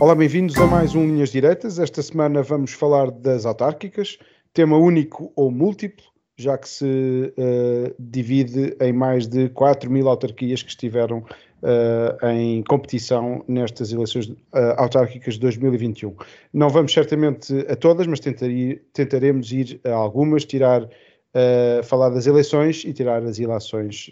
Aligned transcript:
Olá, 0.00 0.14
bem-vindos 0.14 0.56
a 0.56 0.64
mais 0.64 0.94
um 0.94 1.04
Linhas 1.04 1.30
Diretas. 1.30 1.80
Esta 1.80 2.00
semana 2.02 2.40
vamos 2.40 2.72
falar 2.72 3.10
das 3.10 3.44
autárquicas, 3.44 4.16
tema 4.54 4.76
único 4.76 5.32
ou 5.34 5.50
múltiplo, 5.50 6.04
já 6.36 6.56
que 6.56 6.68
se 6.68 6.84
uh, 6.84 7.94
divide 7.98 8.76
em 8.80 8.92
mais 8.92 9.26
de 9.26 9.48
4 9.48 9.90
mil 9.90 10.08
autarquias 10.08 10.62
que 10.62 10.68
estiveram 10.68 11.18
uh, 11.18 12.26
em 12.28 12.62
competição 12.62 13.44
nestas 13.48 13.92
eleições 13.92 14.28
uh, 14.28 14.36
autárquicas 14.76 15.34
de 15.34 15.40
2021. 15.40 16.14
Não 16.52 16.68
vamos 16.68 16.92
certamente 16.92 17.66
a 17.68 17.74
todas, 17.74 18.06
mas 18.06 18.20
tentaremos 18.20 19.50
ir 19.50 19.80
a 19.84 19.92
algumas, 19.92 20.44
tirar 20.44 20.88
Uh, 21.28 21.84
falar 21.84 22.08
das 22.08 22.26
eleições 22.26 22.84
e 22.86 22.92
tirar 22.92 23.22
as 23.22 23.38
ilações 23.38 24.10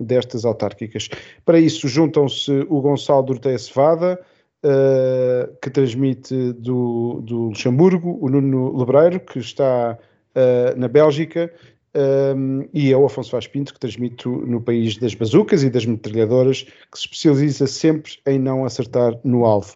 destas 0.00 0.44
autárquicas. 0.44 1.08
Para 1.44 1.60
isso 1.60 1.86
juntam-se 1.86 2.66
o 2.68 2.80
Gonçalo 2.80 3.22
Dorteia 3.22 3.56
Cevada, 3.56 4.20
uh, 4.64 5.56
que 5.60 5.70
transmite 5.70 6.52
do, 6.54 7.20
do, 7.22 7.48
Luxemburgo, 7.48 8.18
o 8.20 8.28
Nuno 8.28 8.76
Lebreiro, 8.76 9.20
que 9.20 9.38
está 9.38 9.98
uh, 9.98 10.78
na 10.78 10.88
Bélgica, 10.88 11.52
um, 11.94 12.68
e 12.72 12.90
eu, 12.90 13.04
Afonso 13.04 13.32
Vaz 13.32 13.46
Pinto, 13.46 13.74
que 13.74 13.80
transmito 13.80 14.30
no 14.30 14.60
país 14.60 14.96
das 14.96 15.14
bazucas 15.14 15.62
e 15.62 15.70
das 15.70 15.84
metralhadoras, 15.84 16.62
que 16.62 16.98
se 16.98 17.06
especializa 17.06 17.66
sempre 17.66 18.12
em 18.26 18.38
não 18.38 18.64
acertar 18.64 19.18
no 19.24 19.44
alvo. 19.44 19.74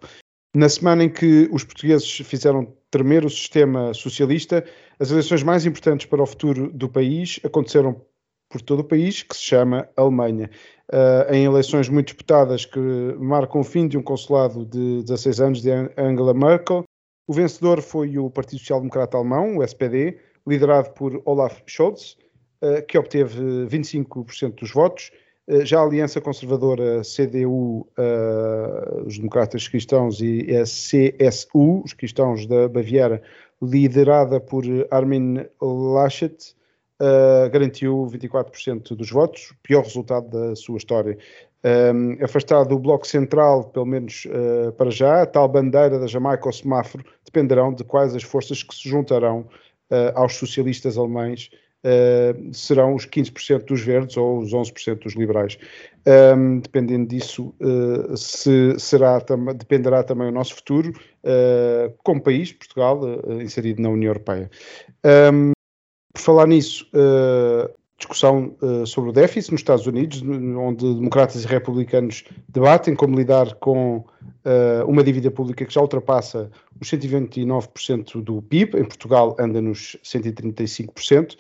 Na 0.55 0.69
semana 0.69 1.03
em 1.03 1.09
que 1.09 1.49
os 1.53 1.65
portugueses 1.65 2.09
fizeram 2.09 2.73
tremer 2.89 3.25
o 3.25 3.31
sistema 3.31 3.93
socialista, 3.93 4.65
as 5.01 5.11
eleições 5.11 5.43
mais 5.43 5.67
importantes 5.67 6.07
para 6.07 6.23
o 6.23 6.27
futuro 6.27 6.71
do 6.73 6.89
país 6.89 7.41
aconteceram 7.43 8.01
por 8.49 8.63
todo 8.63 8.81
o 8.81 8.85
país, 8.85 9.25
que 9.25 9.35
se 9.35 9.43
chama 9.43 9.89
Alemanha. 9.97 10.49
Uh, 10.93 11.33
em 11.33 11.45
eleições 11.45 11.89
muito 11.89 12.09
disputadas 12.09 12.67
que 12.67 12.79
marcam 13.19 13.63
o 13.63 13.65
fim 13.65 13.89
de 13.89 13.97
um 13.97 14.03
consulado 14.03 14.67
de 14.67 15.03
16 15.05 15.41
anos 15.41 15.63
de 15.63 15.71
Angela 15.97 16.35
Merkel, 16.35 16.85
o 17.27 17.33
vencedor 17.33 17.81
foi 17.81 18.19
o 18.19 18.29
Partido 18.29 18.59
Social 18.59 18.81
Democrata 18.81 19.17
Alemão, 19.17 19.57
o 19.57 19.63
SPD, 19.63 20.19
liderado 20.47 20.91
por 20.91 21.23
Olaf 21.25 21.63
Scholz, 21.67 22.19
uh, 22.63 22.85
que 22.87 22.99
obteve 22.99 23.67
25% 23.67 24.57
dos 24.57 24.73
votos. 24.73 25.11
Uh, 25.49 25.65
já 25.65 25.81
a 25.81 25.85
Aliança 25.85 26.21
Conservadora 26.21 27.01
CDU, 27.01 27.89
os 29.07 29.17
Democratas 29.17 29.67
Cristãos, 29.67 30.21
e 30.21 30.55
a 30.55 30.65
CSU, 30.65 31.83
os 31.83 31.95
Cristãos 31.95 32.47
da 32.47 32.69
Baviera, 32.69 33.23
liderada 33.63 34.39
por 34.39 34.65
Armin 34.91 35.47
Laschet, 35.63 36.55
uh, 37.05 37.51
garantiu 37.51 38.09
24% 38.11 38.97
dos 38.97 39.11
votos, 39.11 39.53
pior 39.63 39.83
resultado 39.83 40.29
da 40.29 40.57
sua 40.57 40.79
história. 40.79 41.19
Um, 41.65 42.23
afastado 42.23 42.69
do 42.69 42.79
Bloco 42.79 43.07
Central, 43.07 43.65
pelo 43.65 43.87
menos 43.87 44.27
uh, 44.27 44.73
para 44.73 44.91
já, 44.91 45.23
a 45.23 45.27
tal 45.27 45.49
bandeira 45.49 45.99
da 45.99 46.07
Jamaica 46.07 46.47
ou 46.47 46.53
semáforo 46.53 47.05
dependerão 47.25 47.73
de 47.73 47.83
quais 47.85 48.15
as 48.15 48.23
forças 48.23 48.63
que 48.63 48.75
se 48.75 48.87
juntarão 48.87 49.41
uh, 49.91 50.13
aos 50.15 50.35
socialistas 50.35 50.97
alemães 50.99 51.51
Uh, 51.87 52.51
serão 52.51 52.95
os 52.95 53.05
15% 53.05 53.67
dos 53.67 53.83
verdes 53.83 54.17
ou 54.17 54.39
os 54.39 54.53
11% 54.53 55.01
dos 55.01 55.15
liberais. 55.15 55.59
Um, 56.35 56.59
dependendo 56.61 57.07
disso, 57.07 57.55
se 58.17 58.75
será, 58.79 59.21
tam 59.21 59.45
dependerá 59.55 60.03
também 60.03 60.29
o 60.29 60.33
nosso 60.33 60.55
futuro 60.55 60.95
como 62.03 62.23
país, 62.23 62.55
Portugal, 62.55 63.03
inserido 63.39 63.83
na 63.83 63.91
União 63.91 64.09
Europeia. 64.09 64.51
Um, 65.31 65.53
por 66.15 66.23
falar 66.23 66.47
nisso, 66.47 66.87
discussão 67.99 68.57
sobre 68.87 69.11
o 69.11 69.13
déficit 69.13 69.51
nos 69.51 69.61
Estados 69.61 69.87
Unidos, 69.87 70.23
onde 70.23 70.95
democratas 70.95 71.45
e 71.45 71.47
republicanos 71.47 72.25
debatem 72.49 72.95
como 72.95 73.19
lidar 73.19 73.55
com 73.57 74.05
uma 74.87 75.03
dívida 75.03 75.31
pública 75.31 75.65
que 75.65 75.75
já 75.75 75.81
ultrapassa 75.81 76.51
os 76.81 76.89
129% 76.89 78.23
do 78.23 78.41
PIB, 78.41 78.79
em 78.79 78.85
Portugal 78.85 79.37
anda 79.41 79.61
nos 79.61 79.99
135% 80.05 81.37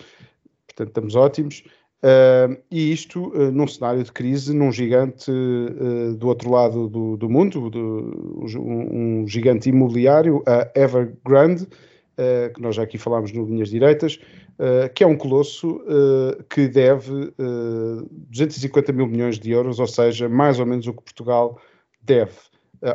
portanto 0.74 0.88
estamos 0.88 1.14
ótimos. 1.14 1.64
Uh, 2.02 2.60
e 2.70 2.92
isto 2.92 3.28
uh, 3.28 3.50
num 3.50 3.66
cenário 3.66 4.04
de 4.04 4.12
crise, 4.12 4.54
num 4.54 4.70
gigante 4.70 5.30
uh, 5.30 6.14
do 6.14 6.28
outro 6.28 6.50
lado 6.50 6.86
do, 6.86 7.16
do 7.16 7.30
mundo, 7.30 7.70
do, 7.70 8.44
um, 8.58 9.22
um, 9.22 9.28
gigante 9.28 9.70
imobiliário, 9.70 10.42
a 10.46 10.70
Evergrande, 10.78 11.66
que 12.54 12.62
nós 12.62 12.76
já 12.76 12.84
aqui 12.84 12.96
falámos 12.96 13.32
no 13.32 13.44
Linhas 13.44 13.70
Direitas, 13.70 14.20
que 14.94 15.02
é 15.02 15.06
um 15.06 15.16
colosso 15.16 15.80
que 16.48 16.68
deve 16.68 17.32
250 18.30 18.92
mil 18.92 19.06
milhões 19.06 19.38
de 19.38 19.50
euros, 19.50 19.80
ou 19.80 19.86
seja, 19.86 20.28
mais 20.28 20.60
ou 20.60 20.66
menos 20.66 20.86
o 20.86 20.92
que 20.92 21.02
Portugal 21.02 21.58
deve 22.02 22.34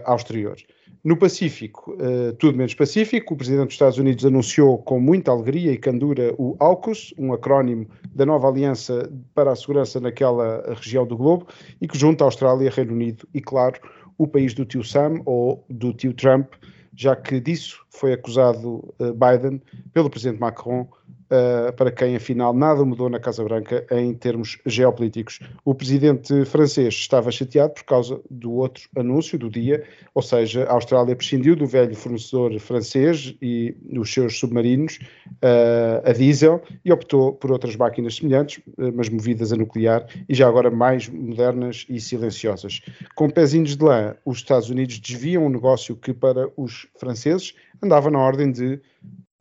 ao 0.06 0.16
exterior. 0.16 0.56
No 1.02 1.16
Pacífico, 1.16 1.94
uh, 1.94 2.34
tudo 2.34 2.58
menos 2.58 2.74
Pacífico, 2.74 3.34
o 3.34 3.38
Presidente 3.38 3.68
dos 3.68 3.76
Estados 3.76 3.98
Unidos 3.98 4.26
anunciou 4.26 4.78
com 4.80 5.00
muita 5.00 5.32
alegria 5.32 5.72
e 5.72 5.78
candura 5.78 6.36
o 6.38 6.58
AUKUS, 6.60 7.14
um 7.18 7.32
acrónimo 7.32 7.88
da 8.14 8.26
nova 8.26 8.50
Aliança 8.50 9.10
para 9.34 9.52
a 9.52 9.56
Segurança 9.56 10.02
naquela 10.02 10.74
região 10.76 11.08
do 11.08 11.16
globo, 11.16 11.48
e 11.80 11.88
que 11.88 11.98
junta 11.98 12.26
a 12.26 12.28
Austrália, 12.28 12.70
Reino 12.70 12.92
Unido 12.92 13.26
e, 13.34 13.40
claro, 13.40 13.80
o 14.18 14.28
país 14.28 14.54
do 14.54 14.66
tio 14.66 14.84
Sam 14.84 15.22
ou 15.26 15.64
do 15.70 15.94
tio 15.94 16.14
Trump, 16.14 16.52
já 16.94 17.16
que 17.16 17.40
disso 17.40 17.82
foi 17.90 18.12
acusado 18.12 18.94
uh, 19.00 19.14
Biden 19.14 19.62
pelo 19.94 20.10
Presidente 20.10 20.42
Macron 20.42 20.86
uh, 21.30 21.74
para 21.74 21.92
quem 21.92 22.16
afinal 22.16 22.54
nada 22.54 22.84
mudou 22.84 23.10
na 23.10 23.20
Casa 23.20 23.44
Branca 23.44 23.86
em 23.92 24.14
termos 24.14 24.60
geopolíticos. 24.66 25.40
O 25.64 25.74
presidente 25.74 26.46
francês 26.46 26.94
estava 26.96 27.32
chateado 27.32 27.74
por 27.74 27.84
causa 27.84 28.20
do 28.30 28.54
outro 28.54 28.84
anúncio 28.98 29.38
do 29.38 29.50
dia, 29.50 29.84
ou 30.14 30.22
seja, 30.22 30.66
a 30.66 30.74
Austrália 30.74 31.16
prescindiu 31.16 31.56
do 31.56 31.66
velho 31.66 31.96
fornecedor 31.96 32.58
francês 32.60 33.36
e 33.42 33.76
dos 33.82 34.12
seus 34.12 34.40
submarinos 34.40 35.00
uh, 35.28 36.10
a 36.10 36.12
diesel 36.12 36.62
e 36.84 36.92
optou 36.92 37.34
por 37.34 37.52
outras 37.52 37.76
máquinas 37.76 38.16
semelhantes, 38.16 38.58
uh, 38.78 38.92
mas 38.94 39.10
movidas 39.10 39.54
a 39.54 39.56
nuclear 39.56 40.06
e 40.28 40.34
já 40.34 40.48
agora 40.48 40.72
mais 40.72 41.08
modernas 41.08 41.86
e 41.90 42.00
silenciosas. 42.00 42.82
Com 43.16 43.30
pezinhos 43.30 43.76
de 43.76 43.84
lã, 43.84 44.16
os 44.26 44.38
Estados 44.38 44.70
Unidos 44.70 45.00
desviam 45.00 45.46
um 45.46 45.50
negócio 45.50 45.96
que 45.96 46.14
para 46.14 46.50
os 46.58 46.88
franceses 46.98 47.54
andava 47.82 48.10
na 48.10 48.20
ordem 48.20 48.52
de 48.52 48.80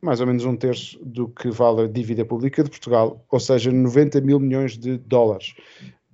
mais 0.01 0.21
ou 0.21 0.27
menos 0.27 0.45
um 0.45 0.55
terço 0.55 0.99
do 1.03 1.27
que 1.27 1.49
vale 1.49 1.81
a 1.81 1.87
dívida 1.87 2.23
pública 2.23 2.63
de 2.63 2.69
Portugal, 2.69 3.25
ou 3.29 3.39
seja, 3.39 3.71
90 3.71 4.21
mil 4.21 4.39
milhões 4.39 4.77
de 4.77 4.97
dólares. 4.97 5.53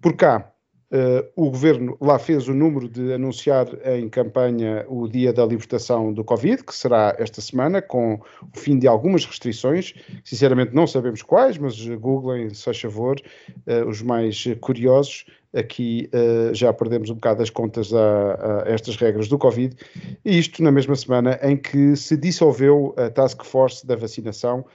Por 0.01 0.15
cá, 0.15 0.51
uh, 0.95 1.27
o 1.35 1.49
governo 1.49 1.97
lá 1.99 2.17
fez 2.17 2.47
o 2.47 2.53
número 2.53 2.87
de 2.87 3.13
anunciar 3.13 3.67
em 3.85 4.07
campanha 4.07 4.85
o 4.87 5.07
dia 5.07 5.33
da 5.33 5.45
libertação 5.45 6.13
do 6.13 6.23
Covid, 6.23 6.63
que 6.63 6.73
será 6.73 7.15
esta 7.19 7.41
semana, 7.41 7.81
com 7.81 8.15
o 8.15 8.57
fim 8.57 8.79
de 8.79 8.87
algumas 8.87 9.25
restrições. 9.25 9.93
Sinceramente, 10.23 10.73
não 10.73 10.87
sabemos 10.87 11.21
quais, 11.21 11.57
mas 11.57 11.85
googlem, 11.87 12.49
se 12.53 12.63
faz 12.63 12.79
favor, 12.79 13.19
uh, 13.67 13.87
os 13.87 14.01
mais 14.01 14.45
curiosos 14.61 15.25
aqui 15.55 16.09
uh, 16.13 16.53
já 16.53 16.73
perdemos 16.73 17.09
um 17.09 17.15
bocado 17.15 17.41
as 17.41 17.49
contas 17.49 17.93
a, 17.93 18.63
a, 18.65 18.69
estas 18.69 18.97
regras 18.97 19.27
do 19.29 19.37
Covid, 19.37 19.75
e 20.23 20.37
isto 20.37 20.61
na 20.61 20.71
mesma 20.71 20.95
semana 20.95 21.39
em 21.41 21.55
que 21.55 21.95
se 21.95 22.17
dissolveu 22.17 22.93
a 22.97 23.09
Task 23.09 23.43
Force 23.43 23.87
da 23.87 23.95
vacinação 23.95 24.65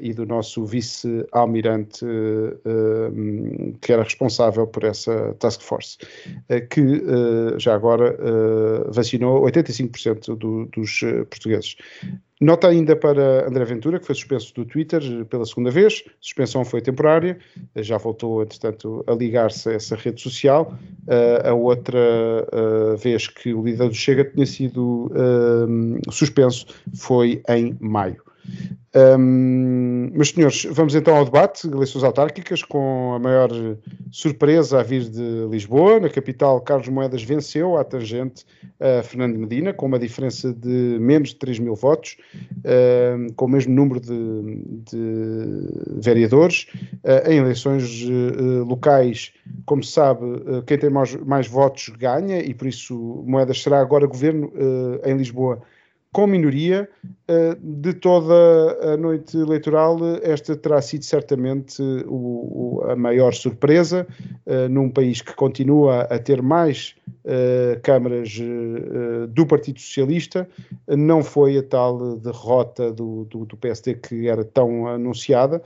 e 0.00 0.12
do 0.12 0.26
nosso 0.26 0.64
vice-almirante 0.64 2.04
uh, 2.04 3.78
que 3.80 3.92
era 3.92 4.02
responsável 4.02 4.66
por 4.66 4.84
essa 4.84 5.34
task 5.38 5.60
force, 5.62 5.98
que 6.70 7.02
já 7.58 7.74
agora 7.74 8.16
vacinou 8.90 9.42
85% 9.42 10.36
do, 10.36 10.66
dos 10.66 11.00
portugueses. 11.30 11.76
Nota 12.40 12.68
ainda 12.68 12.94
para 12.94 13.48
André 13.48 13.64
Ventura, 13.64 13.98
que 13.98 14.06
foi 14.06 14.14
suspenso 14.14 14.54
do 14.54 14.64
Twitter 14.64 15.02
pela 15.26 15.44
segunda 15.44 15.72
vez. 15.72 16.04
A 16.06 16.10
suspensão 16.20 16.64
foi 16.64 16.80
temporária, 16.80 17.36
já 17.76 17.98
voltou, 17.98 18.42
entretanto, 18.42 19.04
a 19.08 19.12
ligar-se 19.12 19.68
a 19.68 19.72
essa 19.72 19.96
rede 19.96 20.20
social. 20.20 20.72
Uh, 21.08 21.48
a 21.48 21.54
outra 21.54 21.98
uh, 21.98 22.96
vez 22.96 23.26
que 23.26 23.52
o 23.52 23.62
líder 23.62 23.88
do 23.88 23.94
Chega 23.94 24.24
tinha 24.24 24.46
sido 24.46 25.06
uh, 25.06 26.12
suspenso 26.12 26.66
foi 26.94 27.42
em 27.48 27.76
maio. 27.80 28.22
Um, 28.96 30.10
meus 30.14 30.30
senhores, 30.30 30.66
vamos 30.70 30.94
então 30.94 31.14
ao 31.14 31.24
debate, 31.24 31.66
eleições 31.66 32.02
autárquicas, 32.02 32.62
com 32.62 33.12
a 33.14 33.18
maior 33.18 33.50
surpresa 34.10 34.80
a 34.80 34.82
vir 34.82 35.04
de 35.08 35.46
Lisboa. 35.50 36.00
Na 36.00 36.08
capital, 36.08 36.60
Carlos 36.60 36.88
Moedas 36.88 37.22
venceu 37.22 37.76
à 37.76 37.84
tangente 37.84 38.46
a 38.80 39.02
Fernando 39.02 39.38
Medina, 39.38 39.74
com 39.74 39.86
uma 39.86 39.98
diferença 39.98 40.52
de 40.52 40.96
menos 41.00 41.30
de 41.30 41.36
3 41.36 41.58
mil 41.58 41.74
votos, 41.74 42.16
um, 42.64 43.28
com 43.34 43.44
o 43.44 43.48
mesmo 43.48 43.74
número 43.74 44.00
de, 44.00 44.62
de 44.90 46.00
vereadores. 46.00 46.66
Uh, 47.04 47.30
em 47.30 47.38
eleições 47.38 48.04
uh, 48.04 48.64
locais, 48.64 49.32
como 49.66 49.82
se 49.82 49.92
sabe, 49.92 50.24
uh, 50.24 50.62
quem 50.66 50.78
tem 50.78 50.88
mais, 50.88 51.14
mais, 51.14 51.46
votos 51.46 51.90
ganha, 51.90 52.40
e 52.40 52.54
por 52.54 52.66
isso 52.66 53.22
Moedas 53.26 53.62
será 53.62 53.80
agora 53.80 54.06
governo 54.06 54.50
em 55.04 55.16
Lisboa 55.16 55.60
com 56.12 56.26
minoria. 56.26 56.88
Eh, 57.30 57.56
de 57.60 57.92
toda 57.92 58.34
a 58.94 58.96
noite 58.96 59.36
eleitoral, 59.36 59.98
esta 60.22 60.56
terá 60.56 60.80
sido 60.80 61.04
certamente 61.04 61.82
o, 62.06 62.82
a 62.88 62.96
maior 62.96 63.34
surpresa, 63.34 64.06
eh, 64.46 64.66
num 64.68 64.88
país 64.88 65.20
que 65.20 65.34
continua 65.34 66.02
a 66.02 66.18
ter 66.18 66.40
mais 66.40 66.94
eh, 67.26 67.78
câmaras 67.82 68.40
do 69.28 69.46
Partido 69.46 69.78
Socialista. 69.78 70.48
Não 70.86 71.22
foi 71.22 71.58
a 71.58 71.62
tal 71.62 72.16
derrota 72.16 72.90
do, 72.90 73.24
do, 73.24 73.44
do 73.44 73.56
PSD 73.56 73.94
que 73.94 74.26
era 74.26 74.42
tão 74.42 74.86
anunciada, 74.86 75.62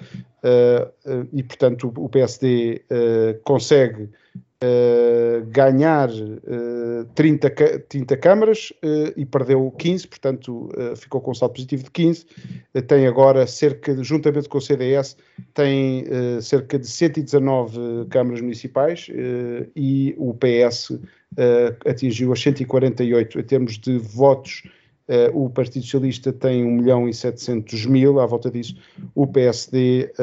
e 1.33 1.43
portanto 1.45 1.93
o 1.97 2.09
PSD 2.09 2.83
consegue 3.45 4.09
Uh, 4.62 5.44
ganhar 5.47 6.09
uh, 6.09 7.05
30, 7.17 7.50
30 7.88 8.17
câmaras 8.17 8.73
uh, 8.85 9.12
e 9.17 9.26
perdeu 9.26 9.69
15, 9.73 10.06
portanto 10.06 10.70
uh, 10.76 10.94
ficou 10.94 11.20
com 11.20 11.32
um 11.32 11.35
saldo 11.35 11.55
positivo 11.55 11.82
de 11.82 11.91
15. 11.91 12.26
tem 12.87 13.09
agora 13.09 13.44
cerca, 13.44 13.93
de, 13.93 14.05
juntamente 14.05 14.49
com 14.49 14.59
o 14.59 14.61
CDS, 14.61 15.17
tem 15.53 16.05
cerca 16.41 16.79
de 16.79 16.87
119 16.87 18.06
câmaras 18.09 18.41
municipais 18.41 19.09
e 19.75 20.14
o 20.17 20.32
PS 20.32 20.93
atingiu 21.85 22.32
as 22.32 22.41
148 22.41 23.41
em 23.41 23.43
termos 23.43 23.79
de 23.79 23.99
votos 23.99 24.62
Uh, 25.09 25.44
o 25.44 25.50
Partido 25.50 25.82
Socialista 25.82 26.32
tem 26.32 26.64
1 26.64 26.70
milhão 26.70 27.09
e 27.09 27.12
700 27.12 27.87
mil, 27.87 28.20
à 28.20 28.26
volta 28.26 28.50
disso, 28.50 28.76
o 29.14 29.26
PSD 29.26 30.12
uh, 30.17 30.23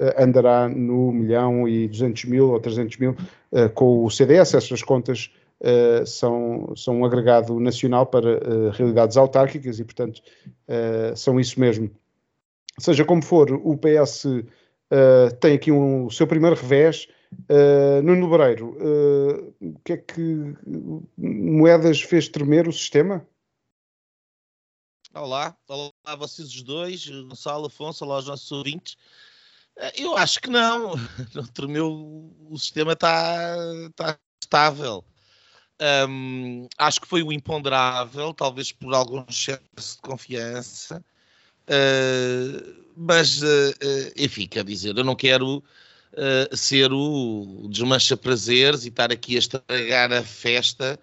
eh, 0.00 0.22
andará 0.22 0.68
no 0.68 1.10
1 1.10 1.12
milhão 1.12 1.68
e 1.68 1.86
200 1.86 2.24
mil 2.24 2.50
ou 2.50 2.58
300 2.58 2.96
mil 2.96 3.16
com 3.74 4.04
o 4.04 4.10
CDS. 4.10 4.54
Essas 4.54 4.82
contas 4.82 5.30
são, 6.06 6.74
são 6.76 7.00
um 7.00 7.04
agregado 7.04 7.58
nacional 7.58 8.06
para 8.06 8.70
realidades 8.72 9.16
autárquicas 9.16 9.78
e, 9.78 9.84
portanto, 9.84 10.20
são 11.14 11.40
isso 11.40 11.58
mesmo. 11.58 11.90
Seja 12.78 13.04
como 13.04 13.22
for, 13.22 13.50
o 13.52 13.76
PS 13.78 14.26
tem 15.40 15.54
aqui 15.54 15.72
um, 15.72 16.06
o 16.06 16.10
seu 16.10 16.26
primeiro 16.26 16.56
revés. 16.56 17.08
Uh, 17.50 18.00
Nuno 18.02 18.30
Lebreiro, 18.30 18.76
o 19.60 19.78
que 19.84 19.94
é 19.94 19.96
que 19.96 20.54
Moedas 21.16 22.00
fez 22.00 22.28
tremer 22.28 22.68
o 22.68 22.72
sistema? 22.72 23.26
Olá, 25.12 25.56
olá 25.66 25.90
a 26.04 26.14
vocês 26.14 26.48
os 26.48 26.62
dois, 26.62 27.08
Gonçalo, 27.08 27.66
Afonso, 27.66 28.04
olá 28.04 28.16
aos 28.16 28.26
nossos 28.26 28.52
ouvintes. 28.52 28.96
Eh, 29.76 30.02
eu 30.02 30.16
acho 30.16 30.40
que 30.40 30.50
não, 30.50 30.94
o 31.62 31.68
meu 31.68 32.32
o 32.48 32.58
sistema 32.58 32.92
está 32.92 33.56
tá 33.94 34.18
estável. 34.42 35.04
Um, 36.08 36.68
acho 36.78 37.00
que 37.02 37.06
foi 37.06 37.22
o 37.22 37.30
imponderável, 37.30 38.32
talvez 38.32 38.72
por 38.72 38.94
algum 38.94 39.22
excesso 39.28 39.96
de 39.96 40.02
confiança, 40.02 41.04
uh, 41.68 42.84
mas 42.96 43.42
uh, 43.42 43.74
enfim, 44.16 44.46
quer 44.46 44.64
dizer, 44.64 44.96
eu 44.96 45.04
não 45.04 45.14
quero 45.14 45.58
uh, 45.58 46.56
ser 46.56 46.90
o 46.92 47.68
desmancha 47.70 48.16
prazeres 48.16 48.86
e 48.86 48.88
estar 48.88 49.12
aqui 49.12 49.36
a 49.36 49.38
estragar 49.38 50.12
a 50.12 50.22
festa 50.22 50.98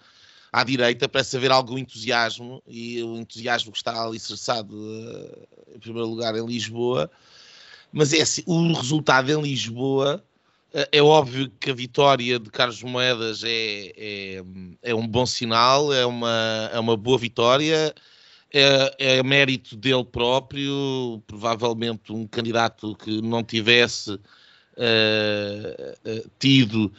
à 0.52 0.64
direita 0.64 1.08
parece 1.08 1.38
haver 1.38 1.52
algum 1.52 1.78
entusiasmo 1.78 2.62
e 2.68 3.02
o 3.04 3.18
entusiasmo 3.18 3.72
que 3.72 3.78
está 3.78 4.04
alicerçado 4.04 4.76
uh, 4.76 5.48
em 5.76 5.80
primeiro 5.80 6.08
lugar 6.08 6.36
em 6.36 6.46
Lisboa 6.46 7.12
mas 7.94 8.12
é 8.12 8.22
assim, 8.22 8.44
o 8.48 8.74
resultado 8.74 9.32
em 9.32 9.42
Lisboa 9.42 10.22
uh, 10.74 10.86
é 10.92 11.02
óbvio 11.02 11.50
que 11.60 11.72
a 11.72 11.74
vitória 11.74 12.40
de 12.40 12.50
Carlos 12.50 12.84
Moedas 12.84 13.44
é, 13.46 13.94
é, 13.96 14.44
é 14.82 14.96
um 14.96 15.08
bom 15.08 15.26
sinal 15.26 15.94
é 15.94 16.06
uma, 16.06 16.70
é 16.74 16.80
uma 16.80 16.98
boa 16.98 17.18
vitória 17.18 17.94
é, 18.52 18.96
é 18.98 19.24
mérito 19.24 19.78
dele 19.78 20.04
próprio 20.04 21.22
provavelmente 21.28 22.12
um 22.12 22.28
candidato 22.28 22.96
que 22.96 23.22
não 23.22 23.44
tivesse 23.44 24.14
uh, 24.14 24.20
tido 26.40 26.92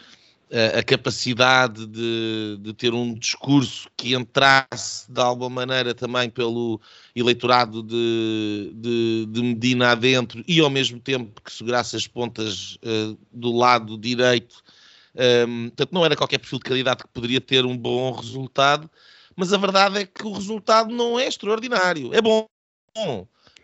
a, 0.79 0.83
capacidade 0.85 1.85
de, 1.87 2.59
de, 2.61 2.73
ter 2.73 2.95
um 2.95 3.13
discurso 3.13 3.89
que 3.97 4.15
entrasse 4.15 5.11
de 5.11 5.21
alguma 5.21 5.51
maneira 5.51 5.93
também 5.93 6.31
pelo 6.31 6.81
eleitorado 7.15 7.83
de, 7.83 8.73
de, 8.73 9.27
de 9.31 9.43
Medina 9.43 9.91
adentro 9.91 10.45
e 10.47 10.61
ao 10.61 10.71
mesmo 10.71 11.01
tempo 11.01 11.41
que 11.43 11.53
segurasse 11.53 11.97
as 11.97 12.07
pontas 12.07 12.77
uh, 12.77 13.19
do 13.33 13.53
lado 13.53 13.99
direito. 13.99 14.63
Um, 15.49 15.69
portanto, 15.71 15.93
não 15.93 16.05
era 16.05 16.17
qualquer 16.17 16.39
perfil 16.39 16.59
de 16.59 16.65
candidato 16.65 17.05
que 17.05 17.13
poderia 17.13 17.41
ter 17.41 17.65
um 17.65 17.77
bom 17.77 18.13
resultado, 18.13 18.89
mas 19.35 19.53
a 19.53 19.59
verdade 19.59 19.99
é 19.99 20.07
que 20.07 20.25
o 20.25 20.33
resultado 20.33 20.95
não 20.95 21.19
é 21.19 21.27
extraordinário. 21.27 22.15
É 22.15 22.23
bom, 22.23 22.47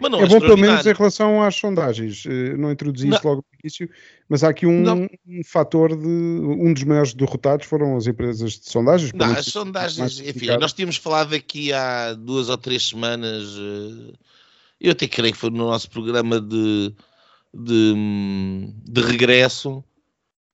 mas 0.00 0.10
não 0.10 0.20
é, 0.20 0.24
é 0.24 0.26
bom, 0.26 0.40
pelo 0.40 0.56
menos, 0.56 0.86
em 0.86 0.92
relação 0.92 1.42
às 1.42 1.54
sondagens. 1.56 2.24
Eh, 2.26 2.56
não 2.56 2.70
introduzi 2.70 3.06
não. 3.06 3.16
isso 3.16 3.26
logo 3.26 3.44
no 3.52 3.58
início, 3.62 3.90
mas 4.28 4.42
há 4.42 4.48
aqui 4.48 4.66
um, 4.66 5.04
um, 5.04 5.08
fator 5.44 5.96
de. 5.96 6.06
Um 6.06 6.72
dos 6.72 6.84
maiores 6.84 7.14
derrotados 7.14 7.66
foram 7.66 7.96
as 7.96 8.06
empresas 8.06 8.52
de 8.58 8.70
sondagens. 8.70 9.12
Não, 9.12 9.26
as 9.26 9.46
sondagens, 9.46 10.20
enfim, 10.20 10.46
nós 10.58 10.72
tínhamos 10.72 10.96
falado 10.96 11.34
aqui 11.34 11.72
há 11.72 12.14
duas 12.14 12.48
ou 12.48 12.56
três 12.56 12.88
semanas. 12.88 13.56
Eh, 13.58 14.14
eu 14.80 14.92
até 14.92 15.06
creio 15.06 15.32
que 15.32 15.38
foi 15.38 15.50
no 15.50 15.58
nosso 15.58 15.90
programa 15.90 16.40
de, 16.40 16.94
de, 17.52 17.94
de 18.84 19.00
regresso. 19.02 19.84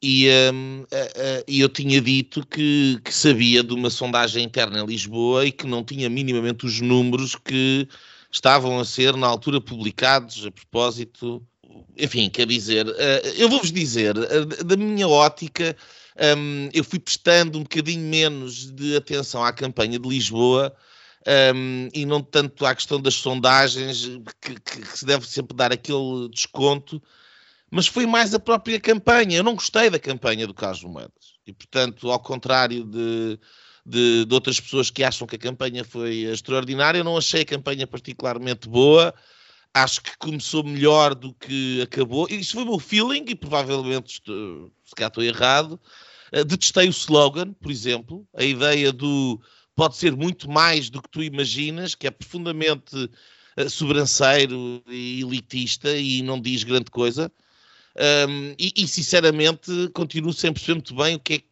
E, 0.02 0.28
um, 0.52 0.82
uh, 0.82 0.84
uh, 0.84 1.44
eu 1.48 1.68
tinha 1.68 2.00
dito 2.00 2.46
que, 2.46 3.00
que 3.02 3.12
sabia 3.12 3.64
de 3.64 3.72
uma 3.72 3.88
sondagem 3.88 4.44
interna 4.44 4.80
em 4.80 4.86
Lisboa 4.86 5.46
e 5.46 5.50
que 5.50 5.66
não 5.66 5.82
tinha 5.82 6.08
minimamente 6.10 6.66
os 6.66 6.80
números 6.80 7.34
que 7.34 7.88
estavam 8.36 8.78
a 8.78 8.84
ser 8.84 9.16
na 9.16 9.26
altura 9.26 9.60
publicados 9.60 10.46
a 10.46 10.50
propósito. 10.50 11.42
Enfim, 11.96 12.30
quer 12.30 12.46
dizer, 12.46 12.86
eh, 12.98 13.34
eu 13.36 13.48
vou-vos 13.48 13.72
dizer, 13.72 14.16
eh, 14.16 14.64
da 14.64 14.76
minha 14.76 15.08
ótica, 15.08 15.76
ehm, 16.16 16.68
eu 16.72 16.84
fui 16.84 16.98
prestando 16.98 17.58
um 17.58 17.62
bocadinho 17.62 18.02
menos 18.08 18.70
de 18.72 18.96
atenção 18.96 19.44
à 19.44 19.52
campanha 19.52 19.98
de 19.98 20.08
Lisboa. 20.08 20.74
Ehm, 21.26 21.88
e 21.92 22.06
não 22.06 22.22
tanto 22.22 22.64
à 22.64 22.74
questão 22.74 23.00
das 23.00 23.14
sondagens, 23.14 24.06
que, 24.40 24.60
que, 24.60 24.86
se 24.96 25.04
deve 25.04 25.26
sempre 25.26 25.56
dar 25.56 25.72
aquele 25.72 26.28
desconto, 26.30 27.02
mas 27.70 27.88
foi 27.88 28.06
mais 28.06 28.32
a 28.34 28.38
própria 28.38 28.78
campanha. 28.80 29.38
Eu 29.38 29.44
não 29.44 29.56
gostei 29.56 29.90
da 29.90 29.98
campanha 29.98 30.46
do 30.46 30.54
Carlos 30.54 30.84
Moedas. 30.84 31.36
E, 31.46 31.52
portanto, 31.52 32.10
ao 32.10 32.20
contrário 32.20 32.84
de, 32.84 33.38
de, 33.86 34.24
de, 34.24 34.34
outras 34.34 34.58
pessoas 34.58 34.90
que 34.90 35.04
acham 35.04 35.26
que 35.26 35.36
a 35.36 35.38
campanha 35.38 35.84
foi 35.84 36.24
extraordinária. 36.24 36.98
Eu 36.98 37.04
não 37.04 37.16
achei 37.16 37.42
a 37.42 37.46
campanha 37.46 37.86
particularmente 37.86 38.68
boa. 38.68 39.14
Acho 39.72 40.02
que 40.02 40.16
começou 40.18 40.64
melhor 40.64 41.14
do 41.14 41.32
que 41.34 41.80
acabou. 41.82 42.26
Isso 42.28 42.54
foi 42.54 42.64
o 42.64 42.66
meu 42.66 42.78
feeling, 42.80 43.24
e 43.28 43.34
provavelmente 43.34 44.14
estou, 44.14 44.72
se 44.84 44.94
calhar 44.94 45.08
estou 45.08 45.22
errado. 45.22 45.80
Uh, 46.32 46.44
detestei 46.44 46.88
o 46.88 46.90
slogan, 46.90 47.52
por 47.52 47.70
exemplo, 47.70 48.26
a 48.34 48.42
ideia 48.42 48.92
do 48.92 49.40
pode 49.76 49.96
ser 49.96 50.16
muito 50.16 50.50
mais 50.50 50.88
do 50.88 51.02
que 51.02 51.08
tu 51.10 51.22
imaginas, 51.22 51.94
que 51.94 52.06
é 52.06 52.10
profundamente 52.10 52.96
uh, 52.96 53.70
sobranceiro 53.70 54.82
e 54.88 55.20
elitista 55.20 55.94
e 55.94 56.22
não 56.22 56.40
diz 56.40 56.64
grande 56.64 56.90
coisa. 56.90 57.30
Um, 58.28 58.54
e, 58.58 58.72
e, 58.76 58.86
sinceramente 58.86 59.70
continuo 59.94 60.30
sem 60.32 60.52
perceber 60.52 60.74
muito 60.74 60.94
bem 60.94 61.14
o 61.14 61.20
que 61.20 61.34
é, 61.34 61.42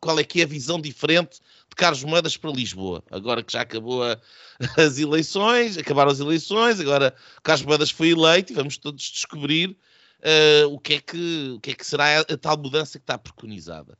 qual 0.00 0.18
é 0.18 0.24
que 0.24 0.40
é 0.40 0.44
a 0.44 0.46
visão 0.46 0.80
diferente 0.80 1.40
de 1.70 1.76
Carlos 1.76 2.04
Moedas 2.04 2.36
para 2.36 2.50
Lisboa. 2.50 3.02
Agora 3.10 3.42
que 3.42 3.52
já 3.52 3.62
acabou 3.62 4.02
a, 4.02 4.18
as 4.76 4.98
eleições, 4.98 5.78
acabaram 5.78 6.10
as 6.10 6.20
eleições, 6.20 6.80
agora 6.80 7.14
Carlos 7.42 7.64
Moedas 7.64 7.90
foi 7.90 8.10
eleito 8.10 8.52
e 8.52 8.56
vamos 8.56 8.76
todos 8.76 9.02
descobrir 9.02 9.70
uh, 9.70 10.68
o, 10.68 10.78
que 10.78 10.94
é 10.94 11.00
que, 11.00 11.52
o 11.56 11.60
que 11.60 11.70
é 11.70 11.74
que 11.74 11.86
será 11.86 12.18
a, 12.18 12.20
a 12.20 12.36
tal 12.36 12.58
mudança 12.58 12.98
que 12.98 13.04
está 13.04 13.16
preconizada. 13.16 13.96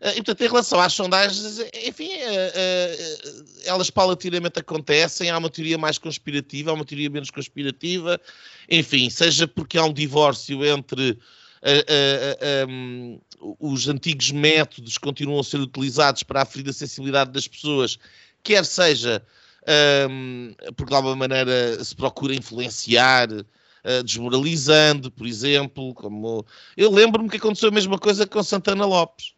Uh, 0.00 0.12
e, 0.12 0.14
portanto, 0.16 0.40
em 0.40 0.48
relação 0.48 0.80
às 0.80 0.94
sondagens, 0.94 1.58
enfim, 1.86 2.08
uh, 2.08 3.44
elas 3.64 3.90
paulatinamente 3.90 4.58
acontecem. 4.58 5.28
Há 5.28 5.36
uma 5.36 5.50
teoria 5.50 5.76
mais 5.76 5.98
conspirativa, 5.98 6.70
há 6.70 6.74
uma 6.74 6.86
teoria 6.86 7.10
menos 7.10 7.30
conspirativa. 7.30 8.18
Enfim, 8.68 9.10
seja 9.10 9.46
porque 9.46 9.76
há 9.76 9.84
um 9.84 9.92
divórcio 9.92 10.64
entre 10.64 11.18
um, 12.68 13.20
os 13.58 13.88
antigos 13.88 14.30
métodos 14.30 14.96
continuam 14.98 15.40
a 15.40 15.44
ser 15.44 15.58
utilizados 15.58 16.22
para 16.22 16.42
aferir 16.42 16.68
a 16.68 16.72
sensibilidade 16.72 17.32
das 17.32 17.46
pessoas, 17.46 17.98
quer 18.42 18.64
seja 18.64 19.22
um, 20.08 20.54
porque 20.76 20.90
de 20.90 20.96
alguma 20.96 21.16
maneira 21.16 21.82
se 21.82 21.94
procura 21.94 22.34
influenciar, 22.34 23.30
uh, 23.30 24.02
desmoralizando, 24.04 25.10
por 25.10 25.26
exemplo. 25.26 25.94
Como... 25.94 26.44
Eu 26.76 26.90
lembro-me 26.90 27.28
que 27.28 27.36
aconteceu 27.36 27.68
a 27.68 27.72
mesma 27.72 27.98
coisa 27.98 28.26
com 28.26 28.42
Santana 28.42 28.86
Lopes. 28.86 29.34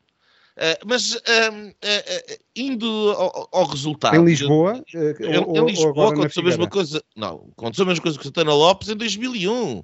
Uh, 0.55 0.85
mas 0.85 1.14
uh, 1.14 1.19
uh, 1.19 2.41
indo 2.55 2.87
ao, 3.17 3.49
ao, 3.50 3.64
resultado. 3.64 4.17
Em 4.17 4.25
Lisboa? 4.25 4.85
Em, 4.95 5.38
ou, 5.38 5.57
em 5.57 5.67
Lisboa 5.71 6.12
aconteceu 6.12 6.43
a 6.43 6.47
mesma 6.47 6.69
coisa. 6.69 7.02
Não, 7.17 7.49
aconteceu 7.57 7.85
a 7.85 7.88
mesma 7.88 8.02
coisa 8.02 8.19
com 8.19 8.25
Santana 8.25 8.52
Lopes 8.52 8.91
em 8.91 8.97
2001. 8.97 9.83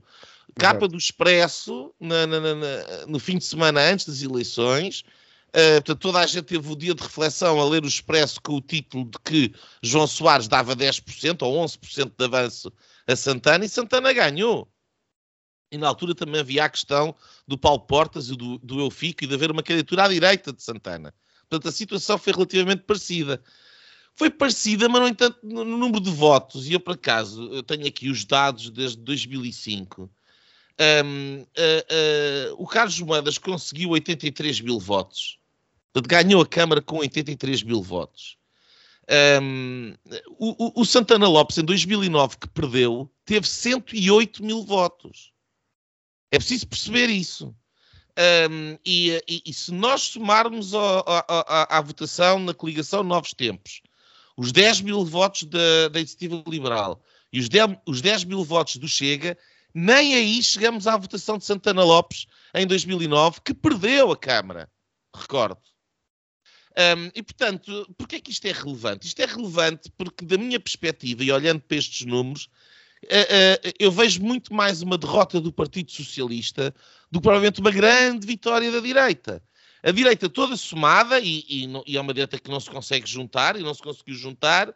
Capa 0.58 0.88
do 0.88 0.96
Expresso 0.96 1.94
na, 2.00 2.26
na, 2.26 2.40
na, 2.40 3.06
no 3.06 3.18
fim 3.18 3.38
de 3.38 3.44
semana 3.44 3.80
antes 3.80 4.06
das 4.06 4.22
eleições. 4.22 5.04
portanto, 5.52 6.00
toda 6.00 6.18
a 6.18 6.26
gente 6.26 6.44
teve 6.44 6.70
o 6.70 6.76
dia 6.76 6.94
de 6.94 7.02
reflexão 7.02 7.60
a 7.60 7.68
ler 7.68 7.84
o 7.84 7.88
Expresso 7.88 8.40
com 8.40 8.54
o 8.54 8.60
título 8.60 9.04
de 9.04 9.18
que 9.24 9.54
João 9.82 10.06
Soares 10.06 10.48
dava 10.48 10.76
10% 10.76 11.42
ou 11.42 11.64
11% 11.64 12.12
de 12.16 12.24
avanço 12.24 12.72
a 13.06 13.16
Santana 13.16 13.64
e 13.64 13.68
Santana 13.68 14.12
ganhou. 14.12 14.70
E 15.70 15.78
na 15.78 15.88
altura 15.88 16.14
também 16.14 16.40
havia 16.40 16.64
a 16.64 16.68
questão 16.68 17.14
do 17.46 17.58
Paulo 17.58 17.80
Portas 17.80 18.28
e 18.28 18.36
do, 18.36 18.58
do 18.58 18.80
Eu 18.80 18.90
Fico 18.90 19.24
e 19.24 19.26
de 19.26 19.34
haver 19.34 19.50
uma 19.50 19.62
candidatura 19.62 20.04
à 20.04 20.08
direita 20.08 20.52
de 20.52 20.62
Santana. 20.62 21.14
Portanto, 21.48 21.68
a 21.68 21.72
situação 21.72 22.18
foi 22.18 22.32
relativamente 22.32 22.82
parecida. 22.82 23.42
Foi 24.14 24.30
parecida, 24.30 24.88
mas, 24.88 25.00
no 25.00 25.08
entanto, 25.08 25.38
no, 25.42 25.64
número 25.64 26.00
de 26.00 26.10
votos, 26.10 26.66
e 26.66 26.72
eu, 26.72 26.80
por 26.80 26.94
acaso, 26.94 27.42
eu 27.52 27.62
tenho 27.62 27.86
aqui 27.86 28.10
os 28.10 28.24
dados 28.24 28.68
desde 28.70 28.98
2005. 28.98 30.10
Um, 30.80 31.40
uh, 31.40 31.44
uh, 31.44 32.62
o 32.62 32.66
Carlos 32.66 33.00
Moedas 33.00 33.36
conseguiu 33.38 33.90
83 33.90 34.60
mil 34.60 34.78
votos. 34.78 35.38
Ganhou 36.06 36.40
a 36.40 36.46
Câmara 36.46 36.80
com 36.80 36.98
83 36.98 37.64
mil 37.64 37.82
votos. 37.82 38.36
Um, 39.42 39.94
o, 40.38 40.80
o, 40.80 40.84
Santana 40.84 41.26
Lopes, 41.26 41.58
em 41.58 41.64
2009, 41.64 42.36
que 42.36 42.48
perdeu, 42.48 43.10
teve 43.24 43.48
108 43.48 44.44
mil 44.44 44.62
votos. 44.62 45.32
É 46.30 46.38
preciso 46.38 46.68
perceber 46.68 47.08
isso. 47.08 47.54
Um, 48.50 48.78
e, 48.84 49.22
e, 49.28 49.42
e, 49.46 49.54
se 49.54 49.72
nós 49.72 50.02
somarmos 50.02 50.72
à 50.74 51.80
votação 51.80 52.38
na 52.40 52.52
coligação 52.52 53.02
Novos 53.02 53.32
Tempos 53.32 53.80
os 54.36 54.52
10 54.52 54.82
mil 54.82 55.04
votos 55.04 55.44
da, 55.44 55.88
da 55.88 55.98
Iniciativa 55.98 56.42
Liberal 56.46 57.02
e 57.32 57.40
os 57.40 57.48
10, 57.48 57.76
os 57.86 58.00
10 58.00 58.24
mil 58.24 58.44
votos 58.44 58.76
do 58.76 58.86
Chega, 58.86 59.36
nem 59.74 60.14
aí 60.14 60.42
chegamos 60.42 60.86
à 60.86 60.96
votação 60.96 61.38
de 61.38 61.44
Santana 61.44 61.84
Lopes 61.84 62.26
em 62.54 62.66
2009, 62.66 63.40
que 63.44 63.54
perdeu 63.54 64.10
a 64.10 64.16
Câmara. 64.16 64.70
Recordo. 65.14 65.60
Um, 66.78 67.10
e, 67.12 67.22
portanto, 67.24 67.92
porquê 67.98 68.16
é 68.16 68.20
que 68.20 68.30
isto 68.30 68.46
é 68.46 68.52
relevante? 68.52 69.06
Isto 69.06 69.20
é 69.20 69.26
relevante 69.26 69.90
porque, 69.98 70.24
da 70.24 70.38
minha 70.38 70.60
perspectiva, 70.60 71.24
e 71.24 71.32
olhando 71.32 71.60
para 71.60 71.76
estes 71.76 72.06
números, 72.06 72.48
uh, 73.04 73.06
uh, 73.06 73.72
eu 73.80 73.90
vejo 73.90 74.22
muito 74.22 74.54
mais 74.54 74.80
uma 74.80 74.96
derrota 74.96 75.40
do 75.40 75.52
Partido 75.52 75.90
Socialista 75.90 76.72
do 77.10 77.18
que 77.18 77.24
provavelmente 77.24 77.60
uma 77.60 77.72
grande 77.72 78.24
vitória 78.24 78.70
da 78.70 78.78
direita. 78.78 79.42
A 79.82 79.90
direita 79.90 80.28
toda 80.28 80.56
somada, 80.56 81.18
e, 81.18 81.44
e, 81.48 81.66
e 81.84 81.96
é 81.96 82.00
uma 82.00 82.14
direita 82.14 82.38
que 82.38 82.50
não 82.50 82.60
se 82.60 82.70
consegue 82.70 83.08
juntar, 83.08 83.56
e 83.56 83.62
não 83.62 83.74
se 83.74 83.82
conseguiu 83.82 84.14
juntar, 84.14 84.68
uh, 84.68 84.74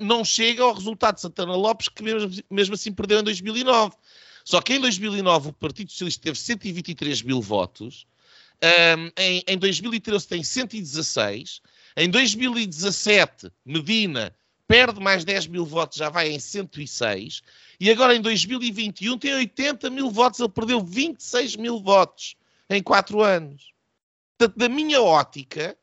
não 0.00 0.24
chega 0.24 0.62
ao 0.62 0.72
resultado 0.72 1.16
de 1.16 1.20
Santana 1.20 1.54
Lopes, 1.54 1.90
que 1.90 2.02
mesmo, 2.02 2.42
mesmo 2.50 2.74
assim 2.74 2.90
perdeu 2.90 3.20
em 3.20 3.22
2009. 3.22 3.94
Só 4.44 4.60
que 4.60 4.74
em 4.74 4.80
2009 4.80 5.48
o 5.48 5.52
Partido 5.52 5.90
Socialista 5.90 6.22
teve 6.22 6.38
123 6.38 7.22
mil 7.22 7.40
votos, 7.40 8.06
um, 8.62 9.10
em, 9.16 9.42
em 9.46 9.58
2013 9.58 10.28
tem 10.28 10.44
116, 10.44 11.62
em 11.96 12.10
2017 12.10 13.50
Medina 13.64 14.34
perde 14.66 15.00
mais 15.00 15.24
10 15.24 15.46
mil 15.48 15.64
votos, 15.64 15.98
já 15.98 16.08
vai 16.08 16.30
em 16.30 16.38
106, 16.38 17.42
e 17.78 17.90
agora 17.90 18.14
em 18.14 18.20
2021 18.20 19.18
tem 19.18 19.34
80 19.34 19.90
mil 19.90 20.10
votos, 20.10 20.40
ele 20.40 20.48
perdeu 20.48 20.80
26 20.80 21.56
mil 21.56 21.80
votos 21.80 22.36
em 22.70 22.82
4 22.82 23.22
anos. 23.22 23.72
Portanto, 24.36 24.58
da 24.58 24.68
minha 24.68 25.00
ótica, 25.00 25.76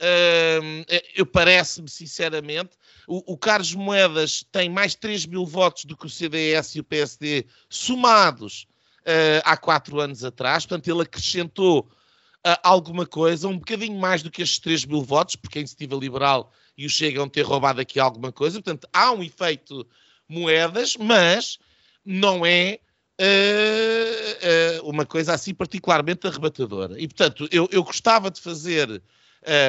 uh, 0.00 0.86
eu 1.14 1.26
parece-me 1.26 1.88
sinceramente, 1.88 2.70
o, 3.06 3.32
o, 3.32 3.36
Carlos 3.38 3.74
Moedas 3.74 4.44
tem 4.52 4.68
mais 4.68 4.94
3 4.94 5.26
mil 5.26 5.46
votos 5.46 5.84
do 5.84 5.96
que 5.96 6.06
o 6.06 6.10
CDS 6.10 6.74
e 6.74 6.80
o 6.80 6.84
PSD 6.84 7.46
somados 7.68 8.66
uh, 9.00 9.42
há 9.44 9.56
4 9.56 10.00
anos 10.00 10.24
atrás, 10.24 10.66
portanto, 10.66 10.88
ele 10.88 11.02
acrescentou 11.02 11.80
uh, 12.46 12.58
alguma 12.62 13.06
coisa, 13.06 13.48
um 13.48 13.58
bocadinho 13.58 13.98
mais 13.98 14.22
do 14.22 14.30
que 14.30 14.42
estes 14.42 14.58
3 14.58 14.84
mil 14.84 15.02
votos, 15.02 15.36
porque 15.36 15.58
a 15.58 15.60
iniciativa 15.60 15.96
liberal 15.96 16.52
e 16.76 16.86
o 16.86 16.90
chegam 16.90 17.28
ter 17.28 17.42
roubado 17.42 17.80
aqui 17.80 17.98
alguma 17.98 18.30
coisa. 18.30 18.62
Portanto, 18.62 18.88
há 18.92 19.10
um 19.10 19.22
efeito 19.22 19.86
moedas, 20.28 20.96
mas 20.96 21.58
não 22.04 22.46
é 22.46 22.78
uh, 23.20 24.88
uma 24.88 25.04
coisa 25.04 25.34
assim 25.34 25.52
particularmente 25.52 26.26
arrebatadora. 26.26 27.00
E, 27.00 27.08
portanto, 27.08 27.48
eu, 27.50 27.68
eu 27.72 27.82
gostava 27.82 28.30
de 28.30 28.40
fazer. 28.40 29.02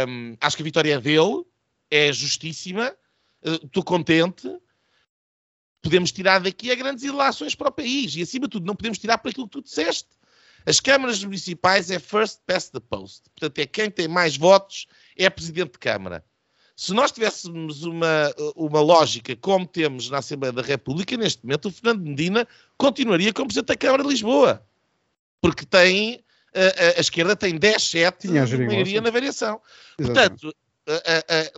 Um, 0.08 0.36
acho 0.42 0.56
que 0.56 0.64
a 0.64 0.66
vitória 0.66 0.96
é 0.96 1.00
dele, 1.00 1.44
é 1.90 2.12
justíssima, 2.12 2.96
estou 3.44 3.84
uh, 3.84 3.86
contente. 3.86 4.50
Podemos 5.82 6.12
tirar 6.12 6.40
daqui 6.40 6.72
a 6.72 6.76
grandes 6.76 7.04
ilações 7.04 7.56
para 7.56 7.70
o 7.70 7.72
país 7.72 8.16
e, 8.16 8.22
acima 8.22 8.48
de 8.48 8.52
tudo, 8.52 8.66
não 8.66 8.76
podemos 8.76 8.98
tirar 8.98 9.18
por 9.18 9.30
aquilo 9.30 9.48
que 9.48 9.54
tu 9.54 9.62
disseste. 9.62 10.10
As 10.66 10.80
câmaras 10.80 11.24
municipais 11.24 11.90
é 11.90 12.00
first 12.00 12.42
past 12.46 12.72
the 12.72 12.80
post. 12.80 13.30
Portanto, 13.30 13.60
é 13.60 13.66
quem 13.66 13.90
tem 13.90 14.08
mais 14.08 14.36
votos 14.36 14.88
é 15.18 15.30
presidente 15.30 15.74
de 15.74 15.80
Câmara. 15.80 16.24
Se 16.76 16.94
nós 16.94 17.12
tivéssemos 17.12 17.84
uma, 17.84 18.34
uma 18.56 18.80
lógica 18.80 19.36
como 19.36 19.68
temos 19.68 20.10
na 20.10 20.20
Assembleia 20.20 20.54
da 20.54 20.62
República, 20.62 21.18
neste 21.18 21.44
momento 21.44 21.68
o 21.68 21.72
Fernando 21.72 22.06
Medina 22.06 22.48
continuaria 22.78 23.34
como 23.34 23.48
Presidente 23.48 23.68
da 23.68 23.76
Câmara 23.76 24.04
de 24.04 24.10
Lisboa. 24.10 24.66
Porque 25.42 25.66
tem, 25.66 26.24
a, 26.54 26.98
a, 26.98 27.02
esquerda 27.02 27.36
tem 27.36 27.58
10, 27.58 27.84
7 27.84 28.28
de 28.28 28.58
maioria 28.66 29.02
na 29.02 29.10
variação. 29.10 29.62
Exatamente. 29.98 30.42
Portanto, 30.42 30.56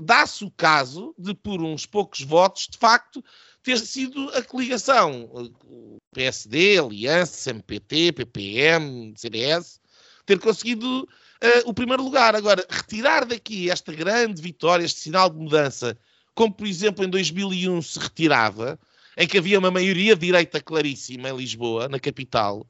dá-se 0.01 0.43
o 0.43 0.51
caso 0.51 1.15
de, 1.17 1.33
por 1.33 1.61
uns 1.61 1.85
poucos 1.85 2.21
votos, 2.21 2.67
de 2.69 2.77
facto, 2.77 3.23
ter 3.63 3.79
sido 3.79 4.29
a 4.29 4.41
coligação 4.41 5.51
PSD, 6.13 6.79
Aliança, 6.79 7.51
MPT, 7.51 8.11
PPM, 8.13 9.13
CDS, 9.15 9.79
ter 10.25 10.39
conseguido 10.39 11.03
uh, 11.03 11.69
o 11.69 11.73
primeiro 11.73 12.03
lugar. 12.03 12.35
Agora, 12.35 12.65
retirar 12.69 13.25
daqui 13.25 13.69
esta 13.69 13.93
grande 13.93 14.41
vitória, 14.41 14.83
este 14.83 14.99
sinal 14.99 15.29
de 15.29 15.37
mudança, 15.37 15.97
como 16.33 16.53
por 16.53 16.67
exemplo 16.67 17.05
em 17.05 17.09
2001 17.09 17.81
se 17.81 17.99
retirava, 17.99 18.79
em 19.17 19.27
que 19.27 19.37
havia 19.37 19.59
uma 19.59 19.71
maioria 19.71 20.15
direita 20.15 20.61
claríssima 20.61 21.29
em 21.29 21.37
Lisboa, 21.37 21.87
na 21.87 21.99
capital. 21.99 22.65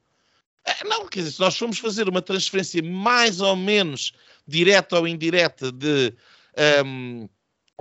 Uh, 0.67 0.87
não, 0.87 1.07
quer 1.07 1.19
dizer, 1.19 1.31
se 1.31 1.39
nós 1.39 1.57
formos 1.57 1.79
fazer 1.79 2.07
uma 2.07 2.21
transferência 2.21 2.81
mais 2.83 3.41
ou 3.41 3.55
menos 3.55 4.13
direta 4.47 4.99
ou 4.99 5.07
indireta 5.07 5.71
de, 5.71 6.13
um, 6.85 7.21
ehm, 7.23 7.29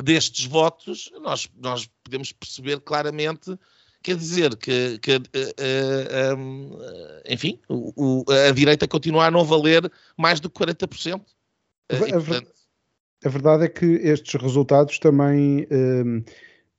destes 0.02 0.44
votos, 0.46 1.10
nós, 1.20 1.48
nós 1.56 1.88
podemos 2.04 2.32
perceber 2.32 2.80
claramente 2.80 3.58
quer 4.02 4.16
dizer 4.16 4.56
que, 4.56 4.98
que 4.98 5.16
uh, 5.16 5.20
uh, 5.20 6.36
um, 6.36 6.78
enfim, 7.28 7.58
o, 7.68 8.22
o, 8.22 8.32
a 8.48 8.50
direita 8.50 8.88
continua 8.88 9.26
a 9.26 9.30
não 9.30 9.44
valer 9.44 9.90
mais 10.16 10.40
do 10.40 10.48
que 10.48 10.58
40%. 10.58 11.20
A, 11.90 11.94
e, 11.94 11.98
portanto... 11.98 12.50
a 13.24 13.28
verdade 13.28 13.64
é 13.64 13.68
que 13.68 13.84
estes 13.84 14.40
resultados 14.40 14.98
também, 14.98 15.66
um, 15.70 16.22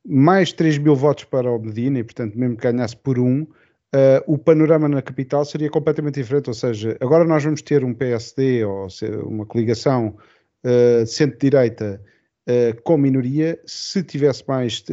mais 0.06 0.52
3 0.52 0.78
mil 0.80 0.96
votos 0.96 1.26
para 1.26 1.52
o 1.52 1.60
Medina, 1.60 2.00
e 2.00 2.04
portanto, 2.04 2.38
mesmo 2.38 2.58
que 2.58 2.64
ganhasse 2.64 2.96
por 2.96 3.20
um, 3.20 3.46
Uh, 3.94 4.24
o 4.26 4.38
panorama 4.38 4.88
na 4.88 5.02
capital 5.02 5.44
seria 5.44 5.70
completamente 5.70 6.16
diferente. 6.16 6.48
Ou 6.48 6.54
seja, 6.54 6.98
agora 7.02 7.26
nós 7.26 7.44
vamos 7.44 7.62
ter 7.62 7.84
um 7.84 7.94
PSD 7.94 8.64
ou 8.64 8.88
uma 9.26 9.46
coligação 9.46 10.16
uh, 10.64 11.06
centro-direita 11.06 12.02
uh, 12.48 12.82
com 12.84 12.98
minoria, 12.98 13.60
se 13.66 14.02
tivesse 14.02 14.46
mais, 14.48 14.86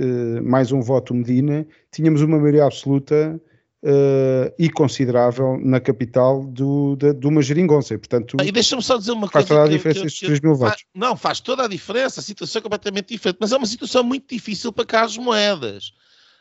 mais 0.43 0.73
um 0.73 0.81
voto 0.81 1.14
Medina, 1.14 1.64
tínhamos 1.93 2.23
uma 2.23 2.38
maioria 2.38 2.64
absoluta 2.64 3.40
e 4.59 4.69
considerável 4.71 5.57
na 5.62 5.78
capital 5.78 6.45
do, 6.45 6.97
de, 6.97 7.14
de 7.14 7.26
uma 7.28 7.40
geringonça. 7.40 7.95
E, 7.95 7.99
portanto, 7.99 8.37
e 8.43 8.50
deixa-me 8.50 8.83
só 8.83 8.99
dizer 8.99 9.12
uma 9.12 9.28
faz 9.28 9.47
coisa. 9.47 9.47
Faz 9.47 9.61
toda 9.61 9.62
a 9.62 9.76
diferença 9.76 10.07
estes 10.07 10.26
3 10.26 10.40
mil 10.40 10.55
votos. 10.57 10.85
Não, 10.93 11.17
faz 11.17 11.38
toda 11.38 11.64
a 11.64 11.69
diferença. 11.69 12.19
A 12.19 12.23
situação 12.25 12.59
é 12.59 12.62
completamente 12.64 13.11
diferente. 13.11 13.38
Mas 13.40 13.52
é 13.52 13.57
uma 13.57 13.67
situação 13.67 14.02
muito 14.02 14.28
difícil 14.28 14.73
para 14.73 14.85
Carlos 14.85 15.17
Moedas. 15.17 15.93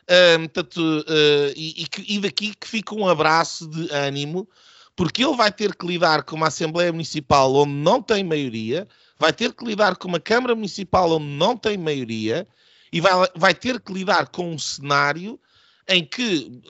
Portanto, 0.08 0.78
uh, 0.78 1.52
e, 1.54 1.86
e, 2.06 2.18
daqui 2.18 2.54
que 2.54 2.66
fica 2.66 2.94
um 2.94 3.06
abraço 3.06 3.68
de 3.68 3.92
ânimo, 3.92 4.48
porque 4.96 5.22
ele 5.22 5.36
vai 5.36 5.52
ter 5.52 5.74
que 5.74 5.86
lidar 5.86 6.22
com 6.22 6.34
uma 6.34 6.48
Assembleia 6.48 6.90
Municipal 6.90 7.54
onde 7.54 7.72
não 7.72 8.02
tem 8.02 8.24
maioria, 8.24 8.88
vai 9.18 9.32
ter 9.32 9.52
que 9.52 9.64
lidar 9.64 9.96
com 9.96 10.08
uma 10.08 10.18
Câmara 10.18 10.54
Municipal 10.54 11.12
onde 11.12 11.26
não 11.26 11.56
tem 11.56 11.76
maioria 11.76 12.48
e 12.92 13.00
vai, 13.00 13.12
vai 13.36 13.54
ter 13.54 13.80
que 13.80 13.92
lidar 13.92 14.28
com 14.28 14.50
um 14.50 14.58
cenário 14.58 15.38
em 15.86 16.04
que, 16.04 16.60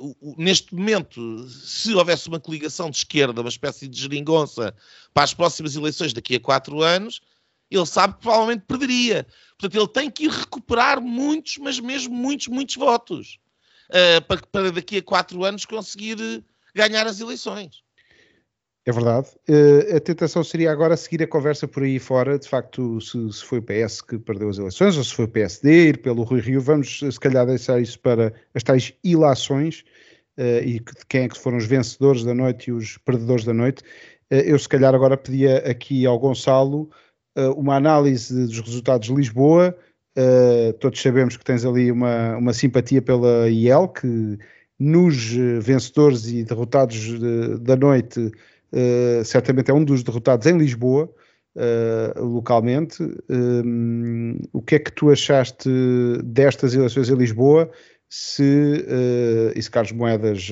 uh, 0.00 0.06
uh, 0.20 0.34
neste 0.36 0.74
momento, 0.74 1.48
se 1.48 1.94
houvesse 1.94 2.28
uma 2.28 2.40
coligação 2.40 2.90
de 2.90 2.98
esquerda, 2.98 3.40
uma 3.40 3.48
espécie 3.48 3.88
de 3.88 4.00
geringonça 4.00 4.74
para 5.14 5.24
as 5.24 5.32
próximas 5.32 5.74
eleições 5.74 6.12
daqui 6.12 6.36
a 6.36 6.40
quatro 6.40 6.82
anos, 6.82 7.20
ele 7.76 7.86
sabe 7.86 8.14
que 8.14 8.20
provavelmente 8.20 8.64
perderia. 8.66 9.26
Portanto, 9.58 9.80
ele 9.80 9.88
tem 9.88 10.10
que 10.10 10.24
ir 10.24 10.30
recuperar 10.30 11.00
muitos, 11.00 11.58
mas 11.58 11.78
mesmo 11.78 12.14
muitos, 12.14 12.48
muitos 12.48 12.76
votos 12.76 13.38
uh, 13.90 14.22
para, 14.26 14.40
para 14.50 14.72
daqui 14.72 14.98
a 14.98 15.02
quatro 15.02 15.44
anos 15.44 15.64
conseguir 15.64 16.44
ganhar 16.74 17.06
as 17.06 17.20
eleições. 17.20 17.82
É 18.84 18.90
verdade. 18.90 19.28
Uh, 19.48 19.96
a 19.96 20.00
tentação 20.00 20.42
seria 20.42 20.72
agora 20.72 20.96
seguir 20.96 21.22
a 21.22 21.26
conversa 21.26 21.68
por 21.68 21.84
aí 21.84 22.00
fora, 22.00 22.36
de 22.36 22.48
facto, 22.48 23.00
se, 23.00 23.32
se, 23.32 23.44
foi 23.44 23.58
o 23.58 23.62
PS 23.62 24.00
que 24.00 24.18
perdeu 24.18 24.48
as 24.48 24.58
eleições 24.58 24.96
ou 24.96 25.04
se 25.04 25.14
foi 25.14 25.26
o 25.26 25.28
PSD, 25.28 25.88
ir 25.90 25.98
pelo 25.98 26.24
Rui 26.24 26.40
Rio. 26.40 26.60
Vamos, 26.60 26.98
se 26.98 27.20
calhar, 27.20 27.46
deixar 27.46 27.80
isso 27.80 27.98
para 28.00 28.32
as 28.52 28.62
tais 28.64 28.92
ilações 29.04 29.84
uh, 30.36 30.64
e 30.64 30.80
de 30.80 31.06
quem 31.08 31.22
é 31.22 31.28
que 31.28 31.38
foram 31.38 31.58
os 31.58 31.66
vencedores 31.66 32.24
da 32.24 32.34
noite 32.34 32.70
e 32.70 32.72
os 32.72 32.98
perdedores 32.98 33.44
da 33.44 33.54
noite. 33.54 33.84
Uh, 34.32 34.42
eu, 34.44 34.58
se 34.58 34.68
calhar, 34.68 34.92
agora 34.92 35.16
pedia 35.16 35.58
aqui 35.58 36.04
ao 36.04 36.18
Gonçalo 36.18 36.90
uma 37.56 37.76
análise 37.76 38.46
dos 38.46 38.60
resultados 38.60 39.08
de 39.08 39.14
Lisboa. 39.14 39.76
todos 40.80 41.00
sabemos 41.00 41.36
que 41.36 41.44
tens 41.44 41.64
ali 41.64 41.90
uma, 41.90 42.36
uma 42.36 42.52
simpatia 42.52 43.00
pela 43.00 43.48
IEL, 43.48 43.88
que 43.88 44.38
nos 44.78 45.32
vencedores 45.60 46.26
e 46.28 46.44
derrotados 46.44 46.96
de, 46.96 47.58
da 47.60 47.76
noite 47.76 48.32
uh, 48.72 49.24
certamente 49.24 49.70
é 49.70 49.74
um 49.74 49.84
dos 49.84 50.02
derrotados 50.02 50.46
em 50.46 50.56
Lisboa, 50.56 51.10
uh, 51.56 52.24
localmente. 52.24 53.02
Um, 53.28 54.38
o 54.52 54.62
que 54.62 54.76
é 54.76 54.78
que 54.78 54.92
tu 54.92 55.10
achaste 55.10 55.68
destas 56.24 56.74
eleições 56.74 57.08
em 57.08 57.14
Lisboa? 57.14 57.70
Se, 58.14 58.42
uh, 58.42 59.58
e 59.58 59.62
se 59.62 59.70
Carlos 59.70 59.92
Moedas, 59.92 60.46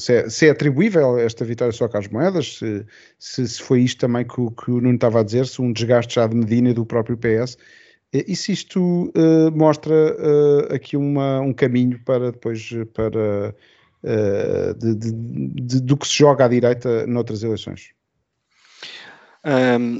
se 0.00 0.12
é, 0.12 0.28
se, 0.28 0.46
é, 0.48 0.50
atribuível 0.50 1.16
esta 1.16 1.44
vitória 1.44 1.72
só 1.72 1.84
a 1.84 1.88
Carlos 1.88 2.10
Moedas, 2.10 2.58
se, 2.58 2.84
se, 3.16 3.46
se 3.46 3.62
foi 3.62 3.82
isto 3.82 4.00
também 4.00 4.26
que, 4.26 4.34
que, 4.34 4.72
o 4.72 4.80
Nuno 4.80 4.96
estava 4.96 5.20
a 5.20 5.22
dizer, 5.22 5.46
se 5.46 5.62
um 5.62 5.72
desgaste 5.72 6.16
já 6.16 6.26
de 6.26 6.34
Medina 6.34 6.70
e 6.70 6.74
do 6.74 6.84
próprio 6.84 7.16
PS, 7.16 7.56
e 8.12 8.34
se 8.34 8.50
isto 8.50 8.80
uh, 8.80 9.56
mostra 9.56 9.94
uh, 9.94 10.74
aqui 10.74 10.96
uma, 10.96 11.40
um 11.40 11.52
caminho 11.52 12.02
para 12.04 12.32
depois 12.32 12.70
para 12.92 13.54
uh, 14.02 14.74
de, 14.74 14.94
de, 14.96 15.12
de, 15.12 15.80
do 15.80 15.96
que 15.96 16.08
se 16.08 16.18
joga 16.18 16.44
à 16.44 16.48
direita 16.48 17.06
noutras 17.06 17.44
eleições? 17.44 17.92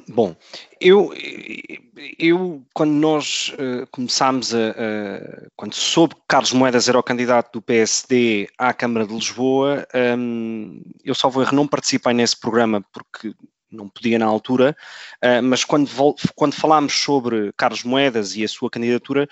Bom, 0.09 0.35
eu, 0.81 1.13
eu 2.19 2.63
quando 2.75 2.91
nós 2.93 3.55
uh, 3.55 3.87
começámos 3.91 4.55
a, 4.55 4.71
a, 4.71 5.49
quando 5.57 5.75
soube 5.75 6.15
que 6.15 6.21
Carlos 6.29 6.53
Moedas 6.53 6.89
era 6.89 6.99
o 6.99 7.03
candidato 7.03 7.53
do 7.53 7.63
PSD 7.63 8.49
à 8.59 8.73
Câmara 8.73 9.07
de 9.07 9.15
Lisboa, 9.15 9.87
um, 10.19 10.83
eu 11.05 11.15
salvo 11.15 11.41
erro, 11.43 11.55
não 11.55 11.67
participei 11.67 12.13
nesse 12.13 12.39
programa 12.39 12.85
porque 12.93 13.35
não 13.71 13.89
podia 13.89 14.19
na 14.19 14.27
altura, 14.27 14.77
uh, 15.23 15.43
mas 15.43 15.65
quando, 15.65 15.89
quando 16.35 16.55
falámos 16.55 16.95
sobre 16.95 17.53
Carlos 17.57 17.85
Moedas 17.85 18.35
e 18.37 18.45
a 18.45 18.49
sua 18.49 18.71
candidatura, 18.71 19.29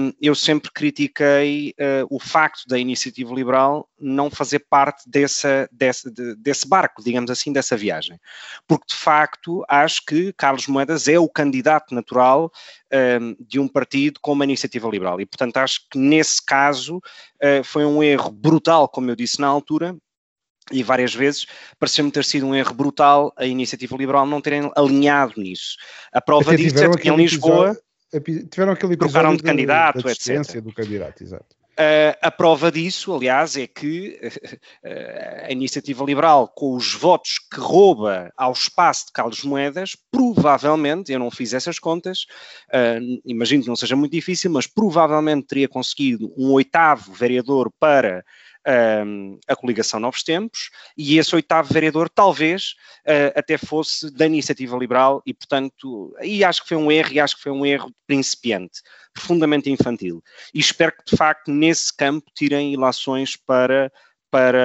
um, 0.00 0.12
eu 0.20 0.34
sempre 0.34 0.70
critiquei 0.72 1.74
uh, 1.78 2.06
o 2.08 2.20
facto 2.20 2.66
da 2.68 2.78
iniciativa 2.78 3.34
liberal 3.34 3.88
não 3.98 4.30
fazer 4.30 4.60
parte 4.60 5.08
dessa, 5.08 5.68
desse, 5.72 6.10
de, 6.10 6.36
desse 6.36 6.68
barco, 6.68 7.02
digamos 7.02 7.30
assim, 7.30 7.52
dessa 7.52 7.76
viagem. 7.76 8.18
Porque, 8.66 8.86
de 8.88 8.94
facto, 8.94 9.64
acho 9.68 10.04
que 10.04 10.32
Carlos 10.34 10.66
Moedas 10.66 11.08
é 11.08 11.18
o 11.18 11.28
candidato 11.28 11.94
natural 11.94 12.50
de 13.40 13.58
um 13.58 13.66
partido 13.66 14.20
com 14.20 14.32
uma 14.32 14.44
iniciativa 14.44 14.88
liberal. 14.88 15.20
E, 15.20 15.26
portanto, 15.26 15.56
acho 15.56 15.80
que 15.90 15.98
nesse 15.98 16.44
caso 16.44 17.00
foi 17.64 17.84
um 17.84 18.04
erro 18.04 18.30
brutal, 18.30 18.88
como 18.88 19.10
eu 19.10 19.16
disse 19.16 19.40
na 19.40 19.48
altura, 19.48 19.96
e 20.72 20.82
várias 20.82 21.14
vezes 21.14 21.46
pareceu-me 21.78 22.10
ter 22.10 22.24
sido 22.24 22.46
um 22.46 22.54
erro 22.54 22.74
brutal 22.74 23.32
a 23.36 23.44
iniciativa 23.44 23.96
liberal 23.96 24.26
não 24.26 24.40
terem 24.40 24.70
alinhado 24.76 25.34
nisso. 25.36 25.76
A 26.12 26.20
prova 26.20 26.52
Até 26.52 26.62
disso 26.62 26.84
é 26.84 26.96
que 26.96 27.08
em 27.08 27.16
Lisboa 27.16 27.76
episódio, 28.12 28.48
tiveram 28.48 28.72
aquele 28.72 28.94
episódio 28.94 29.12
trocaram 29.12 29.36
de 29.36 29.42
candidato, 29.42 30.02
da 30.02 30.12
etc. 30.12 30.60
do 30.60 30.72
candidato, 30.72 31.22
exato. 31.22 31.56
Uh, 31.74 32.14
a 32.22 32.30
prova 32.30 32.70
disso, 32.70 33.12
aliás, 33.12 33.56
é 33.56 33.66
que 33.66 34.20
uh, 34.22 34.86
a 35.48 35.50
iniciativa 35.50 36.04
liberal, 36.04 36.46
com 36.46 36.76
os 36.76 36.94
votos 36.94 37.40
que 37.52 37.58
rouba 37.58 38.32
ao 38.36 38.52
espaço 38.52 39.06
de 39.06 39.12
Carlos 39.12 39.42
Moedas, 39.42 39.96
provavelmente, 40.08 41.12
eu 41.12 41.18
não 41.18 41.32
fiz 41.32 41.52
essas 41.52 41.80
contas, 41.80 42.26
uh, 42.72 43.20
imagino 43.24 43.64
que 43.64 43.68
não 43.68 43.74
seja 43.74 43.96
muito 43.96 44.12
difícil, 44.12 44.52
mas 44.52 44.68
provavelmente 44.68 45.48
teria 45.48 45.68
conseguido 45.68 46.32
um 46.36 46.52
oitavo 46.52 47.12
vereador 47.12 47.72
para 47.80 48.24
um, 49.06 49.38
a 49.46 49.54
coligação 49.54 50.00
Novos 50.00 50.22
Tempos, 50.22 50.70
e 50.96 51.18
esse 51.18 51.34
oitavo 51.34 51.72
vereador 51.72 52.08
talvez 52.08 52.74
uh, 53.06 53.38
até 53.38 53.58
fosse 53.58 54.10
da 54.10 54.26
iniciativa 54.26 54.76
liberal, 54.76 55.22
e 55.26 55.34
portanto, 55.34 56.14
e 56.22 56.44
acho 56.44 56.62
que 56.62 56.68
foi 56.68 56.76
um 56.76 56.90
erro, 56.90 57.12
e 57.12 57.20
acho 57.20 57.36
que 57.36 57.42
foi 57.42 57.52
um 57.52 57.64
erro 57.64 57.92
principiante, 58.06 58.80
profundamente 59.12 59.70
infantil. 59.70 60.22
E 60.52 60.60
espero 60.60 60.92
que 60.92 61.10
de 61.10 61.16
facto 61.16 61.50
nesse 61.50 61.94
campo 61.94 62.30
tirem 62.34 62.72
ilações 62.72 63.36
para 63.36 63.92
para 64.34 64.58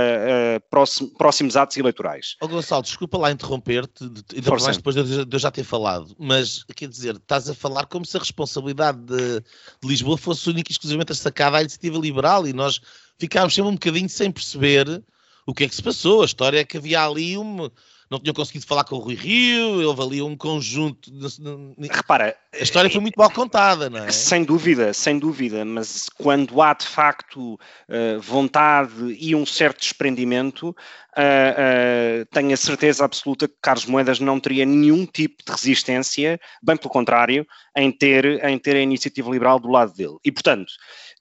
uh, 0.58 0.68
próximo, 0.68 1.12
próximos 1.16 1.56
atos 1.56 1.78
eleitorais. 1.78 2.36
Oh, 2.42 2.48
Gonçalo, 2.48 2.82
desculpa 2.82 3.20
lá 3.20 3.30
interromper-te, 3.30 4.04
ainda 4.04 4.50
mais 4.50 4.78
depois 4.78 4.96
de, 4.96 5.26
de 5.26 5.36
eu 5.36 5.40
já 5.40 5.52
ter 5.52 5.64
falado, 5.64 6.16
mas 6.18 6.64
quer 6.76 6.90
dizer, 6.90 7.18
estás 7.18 7.48
a 7.48 7.54
falar 7.54 7.86
como 7.86 8.04
se 8.04 8.18
a 8.18 8.20
responsabilidade 8.20 8.98
de, 8.98 9.40
de 9.40 9.88
Lisboa 9.88 10.18
fosse 10.18 10.50
única 10.50 10.72
e 10.72 10.74
exclusivamente 10.74 11.14
sacada 11.14 11.58
à 11.58 11.62
iniciativa 11.62 12.00
liberal 12.00 12.48
e 12.48 12.54
nós 12.54 12.82
ficámos 13.20 13.54
sempre 13.54 13.70
um 13.70 13.76
bocadinho 13.76 14.10
sem 14.10 14.32
perceber 14.32 15.04
o 15.46 15.54
que 15.54 15.66
é 15.66 15.70
que 15.70 15.76
se 15.76 15.84
passou. 15.84 16.24
A 16.24 16.26
história 16.26 16.62
é 16.62 16.66
que 16.66 16.78
havia 16.78 17.06
ali 17.06 17.38
uma, 17.38 17.72
não 18.10 18.20
tinham 18.20 18.34
conseguido 18.34 18.66
falar 18.66 18.84
com 18.84 18.96
o 18.96 19.00
Rui 19.00 19.14
Rio, 19.14 19.88
houve 19.88 20.02
ali 20.02 20.22
um 20.22 20.36
conjunto. 20.36 21.12
De... 21.12 21.88
Repara, 21.90 22.36
a 22.52 22.64
história 22.64 22.90
foi 22.90 23.00
muito 23.00 23.16
mal 23.16 23.30
contada, 23.30 23.90
não 23.90 24.06
é? 24.06 24.12
Sem 24.12 24.44
dúvida, 24.44 24.94
sem 24.94 25.20
dúvida, 25.20 25.64
mas 25.64 26.10
quando 26.18 26.60
há 26.62 26.74
de 26.74 26.88
facto 26.88 27.54
uh, 27.54 28.20
vontade 28.20 29.16
e 29.20 29.36
um 29.36 29.46
certo 29.46 29.80
desprendimento, 29.80 30.70
uh, 30.70 30.74
uh, 30.74 32.26
tenho 32.32 32.52
a 32.52 32.58
certeza 32.58 33.06
absoluta 33.06 33.48
que 33.48 33.56
Carlos 33.62 33.86
Moedas 33.86 34.20
não 34.20 34.40
teria 34.40 34.66
nenhum 34.66 35.06
tipo 35.06 35.44
de 35.46 35.52
resistência, 35.52 36.40
bem 36.64 36.78
pelo 36.78 36.90
contrário, 36.90 37.46
em 37.76 37.92
ter, 37.92 38.44
em 38.44 38.58
ter 38.58 38.76
a 38.76 38.82
iniciativa 38.82 39.30
liberal 39.30 39.60
do 39.60 39.70
lado 39.70 39.94
dele. 39.94 40.18
E, 40.26 40.32
portanto, 40.32 40.72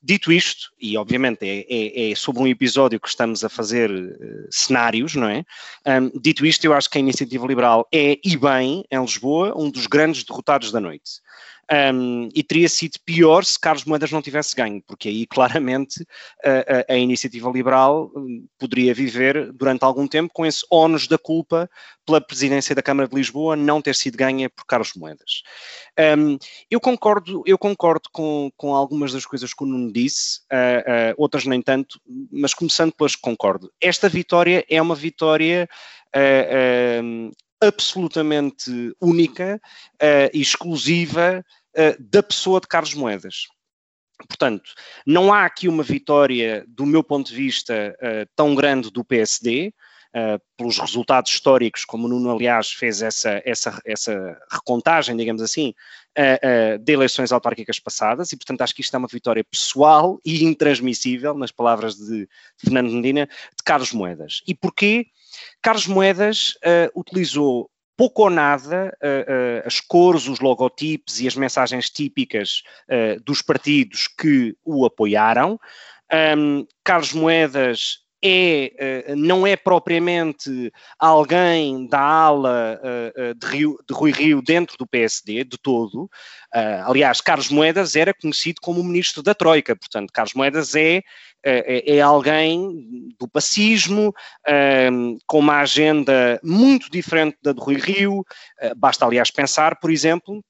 Dito 0.00 0.30
isto, 0.30 0.70
e 0.80 0.96
obviamente 0.96 1.42
é, 1.42 1.66
é, 1.68 2.10
é, 2.10 2.14
sobre 2.14 2.40
um 2.40 2.46
episódio 2.46 3.00
que 3.00 3.08
estamos 3.08 3.42
a 3.42 3.48
fazer 3.48 3.90
uh, 3.90 4.46
cenários, 4.48 5.16
não 5.16 5.28
é? 5.28 5.44
Um, 5.84 6.20
dito 6.20 6.46
isto, 6.46 6.64
eu 6.64 6.72
acho 6.72 6.88
que 6.88 6.98
a 6.98 7.00
Iniciativa 7.00 7.44
Liberal 7.44 7.86
é, 7.92 8.16
e 8.24 8.36
bem, 8.36 8.84
em 8.90 9.00
Lisboa, 9.00 9.52
um 9.56 9.68
dos 9.68 9.88
grandes 9.88 10.22
derrotados 10.22 10.70
da 10.70 10.78
noite. 10.78 11.20
Um, 11.70 12.30
e 12.34 12.42
teria 12.42 12.68
sido 12.68 12.98
pior 13.04 13.44
se 13.44 13.60
Carlos 13.60 13.84
Moedas 13.84 14.10
não 14.10 14.22
tivesse 14.22 14.56
ganho, 14.56 14.82
porque 14.86 15.08
aí 15.08 15.26
claramente 15.26 16.02
a, 16.42 16.92
a, 16.92 16.94
a, 16.94 16.96
iniciativa 16.96 17.50
liberal 17.50 18.10
hum, 18.16 18.46
poderia 18.58 18.94
viver 18.94 19.52
durante 19.52 19.84
algum 19.84 20.08
tempo 20.08 20.32
com 20.32 20.46
esse 20.46 20.64
ónus 20.70 21.06
da 21.06 21.18
culpa 21.18 21.68
pela 22.08 22.22
presidência 22.22 22.74
da 22.74 22.82
Câmara 22.82 23.06
de 23.06 23.14
Lisboa 23.14 23.54
não 23.54 23.82
ter 23.82 23.94
sido 23.94 24.16
ganha 24.16 24.48
por 24.48 24.64
Carlos 24.64 24.94
Moedas. 24.94 25.42
Um, 26.18 26.38
eu 26.70 26.80
concordo, 26.80 27.42
eu 27.44 27.58
concordo 27.58 28.08
com, 28.10 28.50
com 28.56 28.74
algumas 28.74 29.12
das 29.12 29.26
coisas 29.26 29.52
que 29.52 29.62
o 29.62 29.66
Nuno 29.66 29.92
disse, 29.92 30.40
uh, 30.50 31.12
uh, 31.12 31.14
outras 31.18 31.44
nem 31.44 31.60
tanto, 31.60 32.00
mas 32.32 32.54
começando 32.54 32.92
pelas 32.92 33.14
que 33.14 33.20
concordo. 33.20 33.70
Esta 33.78 34.08
vitória 34.08 34.64
é 34.70 34.80
uma 34.80 34.94
vitória 34.94 35.68
uh, 36.16 37.30
absolutamente 37.60 38.94
única 39.00 39.60
e 40.32 40.40
exclusiva 40.40 41.44
da 41.98 42.22
pessoa 42.22 42.60
de 42.60 42.66
Carlos 42.66 42.94
Moedas. 42.94 43.46
Portanto, 44.26 44.72
não 45.06 45.32
há 45.32 45.44
aqui 45.44 45.68
uma 45.68 45.82
vitória, 45.82 46.64
do 46.66 46.84
meu 46.84 47.04
ponto 47.04 47.28
de 47.28 47.36
vista, 47.36 47.96
uh, 48.00 48.28
tão 48.34 48.54
grande 48.54 48.90
do 48.90 49.04
PSD, 49.04 49.72
Uh, 50.08 50.40
pelos 50.56 50.78
resultados 50.78 51.30
históricos, 51.30 51.84
como 51.84 52.06
o 52.06 52.08
Nuno, 52.08 52.34
aliás, 52.34 52.72
fez 52.72 53.02
essa, 53.02 53.42
essa, 53.44 53.78
essa 53.84 54.40
recontagem, 54.50 55.14
digamos 55.14 55.42
assim, 55.42 55.74
uh, 56.18 56.76
uh, 56.76 56.78
de 56.78 56.92
eleições 56.94 57.30
autárquicas 57.30 57.78
passadas, 57.78 58.32
e 58.32 58.36
portanto 58.36 58.62
acho 58.62 58.74
que 58.74 58.80
isto 58.80 58.94
é 58.94 58.98
uma 58.98 59.06
vitória 59.06 59.44
pessoal 59.44 60.18
e 60.24 60.44
intransmissível, 60.44 61.34
nas 61.34 61.52
palavras 61.52 61.94
de 61.94 62.26
Fernando 62.56 62.90
Medina, 62.90 63.26
de 63.26 63.62
Carlos 63.62 63.92
Moedas. 63.92 64.42
E 64.46 64.54
porquê? 64.54 65.08
Carlos 65.60 65.86
Moedas 65.86 66.54
utilizou 66.96 67.70
pouco 67.98 68.22
ou 68.22 68.30
nada 68.30 68.96
uh, 69.02 69.06
uh, 69.06 69.66
as 69.66 69.80
cores, 69.80 70.28
os 70.28 70.38
logotipos 70.38 71.20
e 71.20 71.26
as 71.26 71.34
mensagens 71.34 71.90
típicas 71.90 72.62
uh, 72.88 73.20
dos 73.24 73.42
partidos 73.42 74.06
que 74.06 74.56
o 74.64 74.86
apoiaram. 74.86 75.58
Um, 76.38 76.64
Carlos 76.84 77.12
Moedas 77.12 77.98
é, 78.22 79.14
não 79.16 79.46
é 79.46 79.56
propriamente 79.56 80.72
alguém 80.98 81.86
da 81.86 82.00
ala 82.00 82.80
de, 83.36 83.46
Rio, 83.46 83.78
de 83.88 83.94
Rui 83.94 84.10
Rio 84.10 84.42
dentro 84.42 84.76
do 84.78 84.86
PSD, 84.86 85.44
de 85.44 85.58
todo. 85.62 86.08
aliás, 86.84 87.20
Carlos 87.20 87.50
Moedas 87.50 87.96
era 87.96 88.14
conhecido 88.14 88.60
como 88.60 88.80
o 88.80 88.84
ministro 88.84 89.22
da 89.22 89.34
Troika, 89.34 89.76
portanto, 89.76 90.10
Carlos 90.12 90.34
Moedas 90.34 90.74
é 90.74 91.02
é, 91.44 91.96
é 91.96 92.00
alguém 92.00 93.14
do 93.18 93.28
pacismo, 93.28 94.12
com 95.26 95.38
uma 95.38 95.60
agenda 95.60 96.40
muito 96.42 96.90
diferente 96.90 97.36
da 97.42 97.52
de 97.52 97.60
Rui 97.60 97.76
Rio. 97.76 98.24
basta, 98.76 99.06
aliás, 99.06 99.30
pensar, 99.30 99.78
por 99.78 99.90
exemplo, 99.90 100.42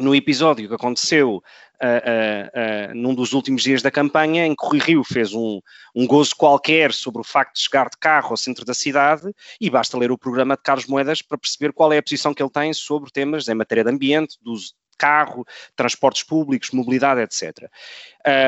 no 0.00 0.14
episódio 0.14 0.68
que 0.68 0.74
aconteceu 0.74 1.36
uh, 1.36 1.40
uh, 1.40 2.90
uh, 2.92 2.94
num 2.94 3.14
dos 3.14 3.32
últimos 3.32 3.62
dias 3.62 3.82
da 3.82 3.90
campanha, 3.90 4.46
em 4.46 4.54
que 4.54 4.66
Rui 4.66 4.78
Rio 4.78 5.04
fez 5.04 5.32
um, 5.32 5.60
um 5.94 6.06
gozo 6.06 6.34
qualquer 6.36 6.92
sobre 6.92 7.20
o 7.20 7.24
facto 7.24 7.54
de 7.54 7.62
chegar 7.62 7.88
de 7.88 7.96
carro 7.98 8.30
ao 8.30 8.36
centro 8.36 8.64
da 8.64 8.74
cidade, 8.74 9.32
e 9.60 9.70
basta 9.70 9.98
ler 9.98 10.10
o 10.10 10.18
programa 10.18 10.56
de 10.56 10.62
Carlos 10.62 10.86
Moedas 10.86 11.22
para 11.22 11.38
perceber 11.38 11.72
qual 11.72 11.92
é 11.92 11.98
a 11.98 12.02
posição 12.02 12.34
que 12.34 12.42
ele 12.42 12.50
tem 12.50 12.72
sobre 12.72 13.10
temas 13.10 13.48
em 13.48 13.54
matéria 13.54 13.84
de 13.84 13.90
ambiente, 13.90 14.36
do 14.42 14.52
uso 14.52 14.68
de 14.68 14.74
carro, 14.98 15.44
transportes 15.74 16.22
públicos, 16.22 16.70
mobilidade, 16.70 17.20
etc. 17.20 17.70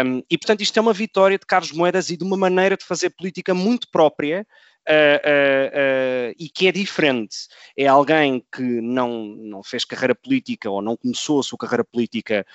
Um, 0.04 0.22
e, 0.30 0.38
portanto, 0.38 0.62
isto 0.62 0.78
é 0.78 0.80
uma 0.80 0.94
vitória 0.94 1.38
de 1.38 1.46
Carlos 1.46 1.72
Moedas 1.72 2.10
e 2.10 2.16
de 2.16 2.24
uma 2.24 2.36
maneira 2.36 2.76
de 2.76 2.84
fazer 2.84 3.10
política 3.10 3.54
muito 3.54 3.88
própria, 3.90 4.46
uh, 4.88 6.30
uh, 6.30 6.34
e 6.38 6.48
que 6.48 6.66
é 6.66 6.72
diferente. 6.72 7.36
É 7.76 7.86
alguém 7.86 8.42
que 8.52 8.62
não, 8.62 9.24
não 9.24 9.62
fez 9.62 9.84
carreira 9.84 10.14
política 10.14 10.70
ou 10.70 10.80
não 10.80 10.96
começou 10.96 11.40
a 11.40 11.42
sua 11.42 11.58
carreira 11.58 11.84
política 11.84 12.46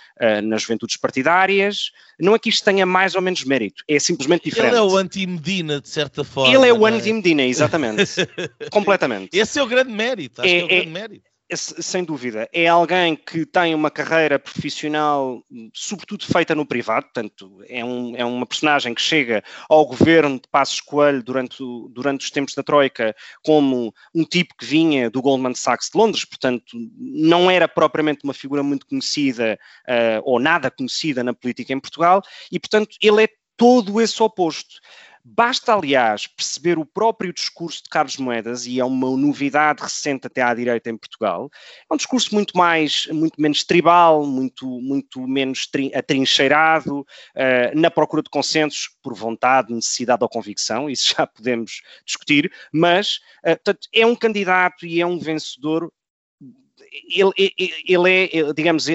nas 0.43 0.63
juventudes 0.63 0.97
partidárias. 0.97 1.91
Não 2.19 2.35
é 2.35 2.39
que 2.39 2.49
isto 2.49 2.63
tenha 2.65 2.85
mais 2.85 3.15
ou 3.15 3.21
menos 3.21 3.43
mérito, 3.43 3.83
é 3.87 3.99
simplesmente 3.99 4.45
diferente. 4.45 4.73
Ele 4.73 4.79
é 4.79 4.81
o 4.81 4.97
anti-Medina, 4.97 5.79
de 5.79 5.89
certa 5.89 6.23
forma. 6.23 6.53
Ele 6.53 6.67
é 6.67 6.73
o 6.73 6.87
é? 6.87 6.91
anti-Medina, 6.91 7.43
exatamente. 7.43 8.03
Completamente. 8.71 9.37
Esse 9.37 9.59
é 9.59 9.63
o 9.63 9.67
grande 9.67 9.91
mérito. 9.91 10.41
Acho 10.41 10.49
é, 10.49 10.53
que 10.53 10.61
é 10.61 10.65
o 10.65 10.67
grande 10.67 10.87
é, 10.87 10.91
mérito 10.91 11.32
sem 11.55 12.03
dúvida, 12.03 12.49
é 12.53 12.67
alguém 12.67 13.15
que 13.15 13.45
tem 13.45 13.73
uma 13.75 13.91
carreira 13.91 14.37
profissional, 14.37 15.43
sobretudo 15.73 16.25
feita 16.25 16.53
no 16.55 16.65
privado, 16.65 17.05
portanto, 17.05 17.63
é, 17.67 17.83
um, 17.83 18.15
é 18.15 18.25
uma 18.25 18.45
personagem 18.45 18.93
que 18.93 19.01
chega 19.01 19.43
ao 19.69 19.85
governo 19.85 20.35
de 20.35 20.47
Passos 20.49 20.81
Coelho 20.81 21.23
durante, 21.23 21.57
durante 21.91 22.25
os 22.25 22.31
tempos 22.31 22.53
da 22.53 22.63
Troika 22.63 23.15
como 23.43 23.93
um 24.13 24.23
tipo 24.23 24.55
que 24.57 24.65
vinha 24.65 25.09
do 25.09 25.21
Goldman 25.21 25.55
Sachs 25.55 25.89
de 25.89 25.97
Londres, 25.97 26.25
portanto, 26.25 26.77
não 26.97 27.49
era 27.49 27.67
propriamente 27.67 28.23
uma 28.23 28.33
figura 28.33 28.63
muito 28.63 28.85
conhecida 28.85 29.59
uh, 29.87 30.21
ou 30.23 30.39
nada 30.39 30.71
conhecida 30.71 31.23
na 31.23 31.33
política 31.33 31.73
em 31.73 31.79
Portugal, 31.79 32.21
e, 32.51 32.59
portanto, 32.59 32.95
ele 33.01 33.23
é 33.23 33.27
todo 33.57 34.01
esse 34.01 34.21
oposto. 34.21 34.79
Basta, 35.25 35.73
aliás, 35.73 36.27
perceber 36.27 36.77
o 36.77 36.85
próprio 36.85 37.31
discurso 37.31 37.81
de 37.83 37.89
Carlos 37.89 38.17
Moedas, 38.17 38.65
e 38.65 38.81
é 38.81 38.83
uma 38.83 39.09
novidade 39.15 39.81
recente 39.81 40.27
até 40.27 40.41
à 40.41 40.53
direita 40.53 40.89
em 40.89 40.97
Portugal. 40.97 41.49
É 41.89 41.93
um 41.93 41.97
discurso 41.97 42.35
muito 42.35 42.57
mais, 42.57 43.07
muito 43.07 43.41
menos 43.41 43.63
tribal, 43.63 44.25
muito, 44.25 44.67
muito 44.81 45.25
menos 45.25 45.69
atrincheirado, 45.95 46.99
uh, 46.99 47.05
na 47.73 47.89
procura 47.89 48.21
de 48.21 48.29
consensos 48.29 48.89
por 49.01 49.13
vontade, 49.13 49.73
necessidade 49.73 50.21
ou 50.21 50.29
convicção, 50.29 50.89
isso 50.89 51.15
já 51.17 51.25
podemos 51.25 51.81
discutir, 52.05 52.51
mas 52.73 53.19
uh, 53.45 53.55
portanto, 53.55 53.87
é 53.93 54.05
um 54.05 54.17
candidato 54.17 54.85
e 54.85 54.99
é 54.99 55.05
um 55.05 55.17
vencedor 55.17 55.89
ele, 57.09 57.31
ele, 57.87 58.09
é, 58.11 58.53
digamos, 58.53 58.87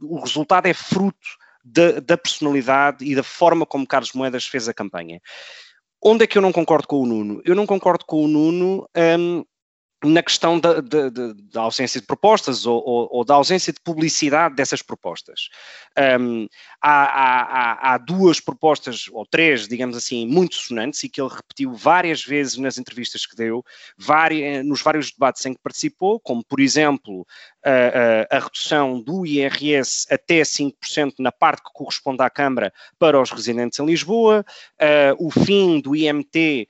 o 0.00 0.18
resultado 0.20 0.66
é 0.66 0.74
fruto 0.74 1.43
da, 1.64 2.00
da, 2.00 2.18
personalidade 2.18 3.04
e 3.04 3.14
da 3.14 3.22
forma 3.22 3.64
como 3.64 3.86
Carlos 3.86 4.12
Moedas 4.12 4.44
fez 4.44 4.68
a 4.68 4.74
campanha. 4.74 5.20
Onde 6.02 6.24
é 6.24 6.26
que 6.26 6.36
eu 6.36 6.42
não 6.42 6.52
concordo 6.52 6.86
com 6.86 7.00
o 7.00 7.06
Nuno? 7.06 7.40
Eu 7.44 7.54
não 7.54 7.64
concordo 7.64 8.04
com 8.04 8.22
o 8.22 8.28
Nuno 8.28 8.86
um, 9.18 9.44
na 10.04 10.22
questão 10.22 10.60
da, 10.60 10.80
da, 10.80 11.08
da, 11.08 11.60
ausência 11.62 11.98
de 11.98 12.06
propostas 12.06 12.66
ou, 12.66 12.82
ou, 12.84 13.08
ou, 13.10 13.24
da 13.24 13.34
ausência 13.34 13.72
de 13.72 13.80
publicidade 13.80 14.54
dessas 14.54 14.82
propostas. 14.82 15.48
Um, 16.20 16.46
há, 16.86 17.04
há, 17.04 17.94
há, 17.94 17.98
duas 17.98 18.40
propostas, 18.40 19.06
ou 19.10 19.24
três, 19.24 19.66
digamos 19.66 19.96
assim, 19.96 20.26
muito 20.26 20.56
sonantes 20.56 21.02
e 21.02 21.08
que 21.08 21.18
ele 21.18 21.30
repetiu 21.30 21.72
várias 21.72 22.22
vezes 22.22 22.58
nas 22.58 22.76
entrevistas 22.76 23.24
que 23.24 23.34
deu, 23.34 23.64
várias, 23.96 24.64
nos 24.66 24.82
vários 24.82 25.10
debates 25.10 25.46
em 25.46 25.54
que 25.54 25.62
participou, 25.62 26.20
como, 26.20 26.44
por 26.44 26.60
exemplo, 26.60 27.26
a, 27.64 27.70
a, 27.70 28.36
a 28.36 28.40
redução 28.40 29.00
do 29.00 29.24
IRS 29.24 30.06
até 30.10 30.42
5% 30.42 31.14
na 31.20 31.32
parte 31.32 31.62
que 31.62 31.70
corresponde 31.72 32.22
à 32.22 32.28
Câmara 32.28 32.70
para 32.98 33.18
os 33.18 33.30
residentes 33.30 33.78
em 33.78 33.86
Lisboa, 33.86 34.44
uh, 34.78 35.26
o 35.26 35.30
fim 35.30 35.80
do 35.80 35.96
IMT 35.96 36.68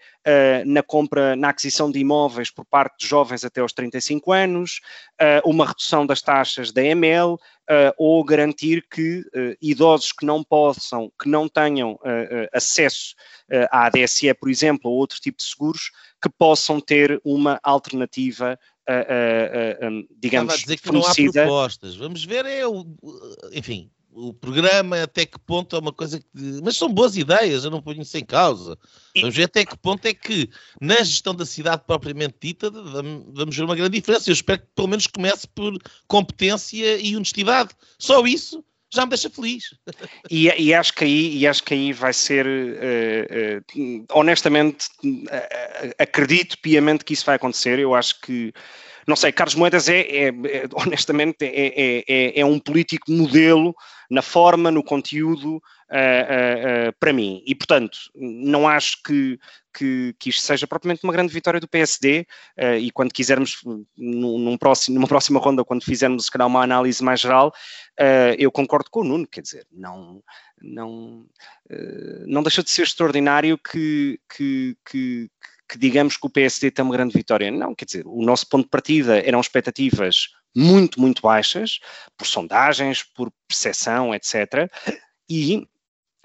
na 0.65 0.83
compra, 0.83 1.37
na 1.37 1.51
aquisição 1.51 1.91
de 1.91 1.99
imóveis 1.99 2.51
por 2.51 2.65
parte 2.65 3.01
de 3.01 3.07
jovens 3.07 3.45
até 3.45 3.61
aos 3.61 3.75
35 3.75 4.33
anos, 4.33 4.81
uma 5.45 5.67
redução 5.67 6.07
das 6.07 6.23
taxas 6.23 6.73
da 6.73 6.83
ML, 6.83 7.37
ou 7.97 8.23
garantir 8.25 8.87
que 8.91 9.21
uh, 9.21 9.57
idosos 9.61 10.13
que 10.13 10.27
não 10.27 10.45
possam, 10.45 11.11
que 11.21 11.29
não 11.29 11.49
tenham 11.49 11.93
uh, 11.95 12.49
acesso 12.53 13.15
à 13.71 13.87
ADSE, 13.87 14.33
por 14.35 14.51
exemplo, 14.51 14.91
ou 14.91 14.97
outro 14.97 15.21
tipo 15.21 15.39
de 15.39 15.45
seguros, 15.45 15.91
que 16.23 16.29
possam 16.29 16.81
ter 16.81 17.21
uma 17.25 17.61
alternativa 17.63 18.59
uh, 18.89 19.87
uh, 19.87 20.09
digamos, 20.19 20.55
Estava 20.55 20.61
a 20.61 20.63
dizer 20.63 20.77
que 20.77 20.87
fornecida. 20.87 21.33
não 21.35 21.43
há 21.43 21.47
propostas. 21.47 21.97
Vamos 21.97 22.25
ver, 22.25 22.47
é 22.47 22.67
o, 22.67 22.87
enfim, 23.53 23.91
o 24.15 24.33
programa 24.33 25.03
até 25.03 25.27
que 25.27 25.39
ponto 25.39 25.75
é 25.75 25.79
uma 25.79 25.93
coisa 25.93 26.21
que. 26.21 26.27
Mas 26.63 26.77
são 26.77 26.89
boas 26.89 27.17
ideias, 27.17 27.65
eu 27.65 27.71
não 27.71 27.83
ponho 27.83 28.03
isso 28.03 28.17
em 28.17 28.25
causa. 28.25 28.79
Vamos 29.17 29.35
ver 29.35 29.45
até 29.45 29.65
que 29.65 29.77
ponto 29.77 30.07
é 30.07 30.15
que, 30.15 30.49
na 30.81 30.97
gestão 31.03 31.35
da 31.35 31.45
cidade 31.45 31.83
propriamente 31.87 32.37
dita, 32.41 32.71
vamos 32.71 33.57
ver 33.57 33.65
uma 33.65 33.77
grande 33.77 33.99
diferença. 33.99 34.31
Eu 34.31 34.35
espero 34.35 34.61
que 34.61 34.69
pelo 34.75 34.89
menos 34.89 35.07
comece 35.07 35.49
por 35.49 35.77
competência 36.07 36.97
e 36.97 37.17
honestidade. 37.17 37.71
Só 37.99 38.25
isso 38.25 38.65
já 38.95 39.03
me 39.05 39.11
deixa 39.11 39.29
feliz. 39.29 39.75
E, 40.31 40.49
e, 40.49 40.73
acho 40.73 40.95
que 40.95 41.05
aí, 41.05 41.37
e 41.37 41.47
acho 41.47 41.63
que 41.63 41.75
aí 41.75 41.93
vai 41.93 42.13
ser, 42.13 42.47
uh, 42.47 43.79
uh, 43.79 44.07
honestamente, 44.13 44.87
uh, 45.05 45.95
acredito 45.99 46.59
piamente 46.59 47.05
que 47.05 47.13
isso 47.13 47.27
vai 47.27 47.37
acontecer. 47.37 47.79
Eu 47.79 47.95
acho 47.95 48.21
que, 48.21 48.53
não 49.07 49.17
sei, 49.17 49.33
Carlos 49.33 49.55
Moedas 49.55 49.89
é, 49.89 50.01
é, 50.01 50.29
é 50.29 50.33
honestamente, 50.75 51.45
é, 51.45 51.49
é, 51.49 52.05
é, 52.09 52.41
é 52.41 52.45
um 52.45 52.59
político 52.59 53.11
modelo 53.11 53.75
na 54.11 54.23
forma, 54.23 54.71
no 54.71 54.83
conteúdo, 54.83 55.57
uh, 55.57 56.89
uh, 56.89 56.93
para 57.01 57.13
mim. 57.13 57.43
E, 57.47 57.55
portanto, 57.55 57.99
não 58.15 58.69
acho 58.69 59.03
que, 59.03 59.39
que, 59.73 60.15
que, 60.19 60.31
isto 60.31 60.43
seja 60.43 60.67
propriamente 60.67 61.03
uma 61.05 61.13
grande 61.13 61.33
vitória 61.33 61.59
do 61.59 61.69
PSD 61.69 62.27
e 62.79 62.91
quando 62.93 63.13
quisermos, 63.13 63.59
num, 63.97 64.39
num 64.39 64.57
próximo, 64.57 64.95
numa 64.95 65.09
próxima 65.09 65.41
ronda, 65.41 65.65
quando 65.65 65.85
fizermos, 65.85 66.27
se 66.27 66.31
calhar, 66.31 66.47
uma 66.47 66.63
análise 66.63 67.03
mais 67.03 67.21
geral, 67.21 67.53
eu 68.39 68.53
concordo 68.53 68.91
com 68.91 69.01
o 69.01 69.05
Nuno, 69.05 69.27
quer 69.27 69.41
dizer, 69.41 69.67
não, 69.73 70.23
não, 70.61 71.27
não 72.27 72.43
deixa 72.43 72.63
de 72.63 72.71
ser 72.71 72.83
extraordinário 72.83 73.59
que, 73.59 74.21
que, 74.29 74.77
que 74.89 75.31
que 75.54 75.54
digamos 75.79 76.17
que 76.17 76.27
o 76.27 76.31
PSD 76.31 76.71
tem 76.71 76.85
uma 76.85 76.95
grande 76.95 77.17
vitória. 77.17 77.51
Não, 77.51 77.75
quer 77.75 77.85
dizer, 77.85 78.07
o 78.07 78.23
nosso 78.25 78.49
ponto 78.49 78.65
de 78.65 78.71
partida 78.71 79.19
eram 79.27 79.41
expectativas 79.41 80.29
muito, 80.55 81.01
muito 81.01 81.21
baixas, 81.23 81.81
por 82.17 82.27
sondagens, 82.27 83.03
por 83.03 83.33
percepção, 83.49 84.15
etc. 84.15 84.71
E, 85.29 85.67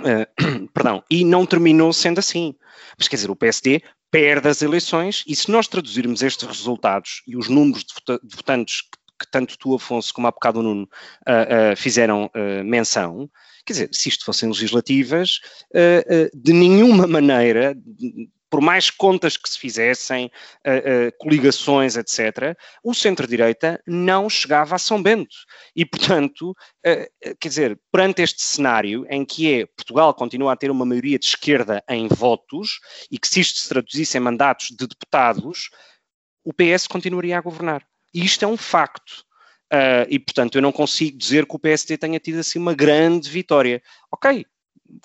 uh, 0.02 0.68
perdão, 0.74 1.04
e 1.10 1.26
não 1.26 1.46
terminou 1.46 1.92
sendo 1.92 2.20
assim. 2.20 2.56
Mas 2.98 3.08
quer 3.08 3.16
dizer, 3.16 3.32
o 3.32 3.36
PSD 3.36 3.82
perde 4.12 4.48
as 4.48 4.62
eleições 4.62 5.24
e 5.28 5.36
se 5.36 5.52
nós 5.52 5.68
traduzirmos 5.68 6.22
estes 6.22 6.48
resultados 6.48 7.22
e 7.28 7.38
os 7.38 7.48
números 7.48 7.84
de, 7.84 7.94
vota 7.94 8.20
de 8.24 8.36
votantes 8.36 8.82
que, 8.82 8.98
que, 9.20 9.32
tanto 9.32 9.58
tu, 9.58 9.76
Afonso, 9.76 10.14
como 10.14 10.28
há 10.28 10.32
bocado 10.32 10.60
o 10.60 10.64
Nuno 10.64 10.84
uh, 10.84 11.74
uh, 11.74 11.76
fizeram 11.76 12.32
menção, 12.66 13.30
quer 13.66 13.74
dizer, 13.74 13.90
se 13.92 14.10
isto 14.10 14.26
fossem 14.26 14.50
legislativas, 14.50 15.42
de 16.34 16.54
nenhuma 16.54 17.06
maneira 17.08 17.76
por 18.50 18.62
mais 18.62 18.90
contas 18.90 19.38
que 19.38 19.48
se 19.48 19.60
fizessem, 19.60 20.32
uh, 20.66 21.08
uh, 21.08 21.18
coligações, 21.20 21.96
etc., 21.96 22.58
o 22.84 22.94
centro-direita 22.94 23.82
não 23.86 24.30
chegava 24.30 24.76
a 24.76 24.80
São 24.80 25.02
Bento. 25.02 25.36
E, 25.76 25.86
portanto, 25.86 26.52
uh, 26.52 27.36
quer 27.40 27.48
dizer, 27.48 27.80
perante 27.92 28.22
este 28.22 28.42
cenário 28.42 29.06
em 29.10 29.24
que 29.24 29.54
é 29.54 29.66
Portugal 29.68 30.14
continua 30.14 30.54
a 30.54 30.56
ter 30.56 30.72
uma 30.72 30.86
maioria 30.86 31.20
de 31.20 31.26
esquerda 31.26 31.84
em 31.88 32.08
votos 32.08 32.80
e 33.12 33.20
que 33.20 33.28
se 33.28 33.40
isto 33.40 33.60
se 33.60 33.70
traduzisse 33.70 34.18
em 34.18 34.22
mandatos 34.22 34.70
de 34.70 34.88
deputados, 34.88 35.70
o 36.44 36.52
PS 36.52 36.88
continuaria 36.88 37.38
a 37.38 37.42
governar. 37.42 37.86
E 38.14 38.26
isto 38.26 38.44
é 38.44 38.48
um 38.48 38.58
facto. 38.58 39.24
E, 40.10 40.18
portanto, 40.18 40.56
eu 40.56 40.64
não 40.64 40.72
consigo 40.72 41.16
dizer 41.16 41.46
que 41.46 41.56
o 41.56 41.60
PSD 41.60 41.96
tenha 41.96 42.20
tido 42.20 42.40
assim 42.40 42.58
uma 42.58 42.74
grande 42.74 43.30
vitória. 43.30 43.84
Ok, 44.12 44.44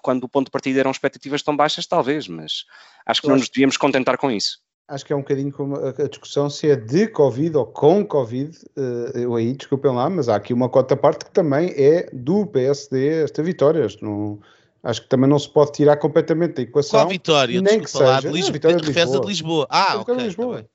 quando 0.03 0.25
o 0.25 0.29
ponto 0.29 0.47
de 0.47 0.51
partida 0.51 0.81
eram 0.81 0.91
expectativas 0.91 1.43
tão 1.43 1.57
baixas, 1.57 1.87
talvez, 1.87 2.29
mas 2.29 2.65
acho 3.07 3.21
que 3.21 3.27
eu 3.27 3.31
não 3.31 3.39
nos 3.39 3.49
devíamos 3.49 3.77
contentar 3.77 4.19
com 4.19 4.31
isso. 4.31 4.59
Acho 4.87 5.07
que 5.07 5.13
é 5.13 5.17
um 5.17 5.21
bocadinho 5.21 5.51
como 5.51 5.77
a, 5.77 5.93
discussão 6.09 6.51
se 6.51 6.69
é 6.69 6.77
de 6.77 7.09
Covid 7.09 7.57
ou 7.57 7.67
com 7.67 8.05
Covid, 8.05 8.55
uh, 8.77 9.19
eu 9.19 9.35
aí, 9.35 9.55
desculpem 9.55 9.93
lá, 9.93 10.11
mas 10.11 10.29
há 10.29 10.37
aqui 10.37 10.53
uma 10.53 10.69
cota 10.69 10.95
parte 10.95 11.25
que 11.25 11.31
também 11.31 11.73
é 11.75 12.09
do 12.13 12.47
PSD 12.47 13.23
esta 13.23 13.43
vitória. 13.43 13.87
Não, 14.03 14.39
Acho 14.85 15.01
que 15.01 15.09
também 15.09 15.29
não 15.29 15.39
se 15.39 15.49
pode 15.49 15.73
tirar 15.73 15.97
completamente 15.97 16.57
da 16.57 16.63
equação. 16.63 17.01
Qual 17.01 17.09
vitória? 17.09 17.63
Nem 17.63 17.81
que 17.81 17.91
seja. 17.91 18.21
De 18.21 18.29
Lisboa. 18.29 18.53
vitória 18.53 18.77
de 18.77 18.87
Lisboa. 18.87 19.21
de 19.21 19.27
Lisboa. 19.27 19.67
Ah, 19.71 19.97
ok. 19.97 20.15
De 20.15 20.23
Lisboa. 20.25 20.63
Tá 20.63 20.69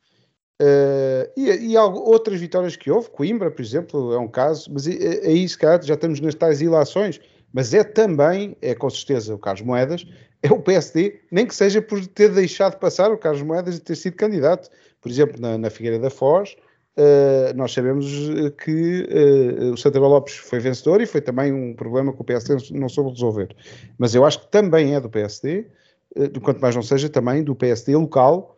uh, 0.66 1.32
e, 1.38 1.74
e 1.74 1.78
outras 1.78 2.40
vitórias 2.40 2.76
que 2.76 2.90
houve, 2.90 3.12
Coimbra, 3.12 3.52
por 3.52 3.62
exemplo, 3.62 4.12
é 4.12 4.18
um 4.18 4.28
caso, 4.28 4.72
mas 4.74 4.88
aí 4.88 5.48
se 5.48 5.56
calhar 5.56 5.80
já 5.84 5.94
estamos 5.94 6.20
nas 6.20 6.34
tais 6.34 6.60
ilações, 6.60 7.22
mas 7.54 7.74
é 7.74 7.84
também, 7.84 8.56
é 8.62 8.76
com 8.76 8.90
certeza 8.90 9.34
o 9.34 9.40
Carlos 9.40 9.62
Moedas, 9.62 10.06
é 10.42 10.52
o 10.52 10.60
PSD, 10.60 11.20
nem 11.32 11.46
que 11.46 11.56
seja 11.56 11.82
por 11.82 12.06
ter 12.08 12.30
deixado 12.30 12.78
passar 12.78 13.12
o 13.12 13.18
Carlos 13.18 13.42
Moedas 13.42 13.78
e 13.78 13.82
ter 13.82 13.96
sido 13.96 14.16
candidato. 14.16 14.70
Por 15.02 15.10
exemplo, 15.10 15.40
na, 15.40 15.58
na 15.58 15.70
Figueira 15.70 16.00
da 16.00 16.10
Foz, 16.10 16.56
uh, 16.98 17.56
nós 17.56 17.74
sabemos 17.74 18.06
eh, 18.08 18.52
que 18.52 19.08
uh, 19.10 19.74
o 19.74 19.78
Santa 19.78 20.00
Lopes 20.00 20.36
foi 20.36 20.60
vencedor 20.60 21.02
e 21.02 21.06
foi 21.06 21.22
também 21.22 21.52
um 21.52 21.74
problema 21.74 22.14
que 22.14 22.22
o 22.22 22.24
PSD 22.24 22.72
não 22.72 22.88
soube 22.88 23.12
resolver. 23.12 23.56
Mas 23.98 24.16
eu 24.16 24.26
acho 24.26 24.42
que 24.42 24.48
também 24.48 24.96
é 24.96 25.00
do 25.00 25.10
PSD, 25.10 25.68
uh, 26.16 26.42
quanto 26.42 26.60
mais 26.62 26.76
não 26.76 26.84
seja, 26.84 27.10
também 27.10 27.44
do 27.44 27.56
PSD 27.56 27.96
local, 27.96 28.56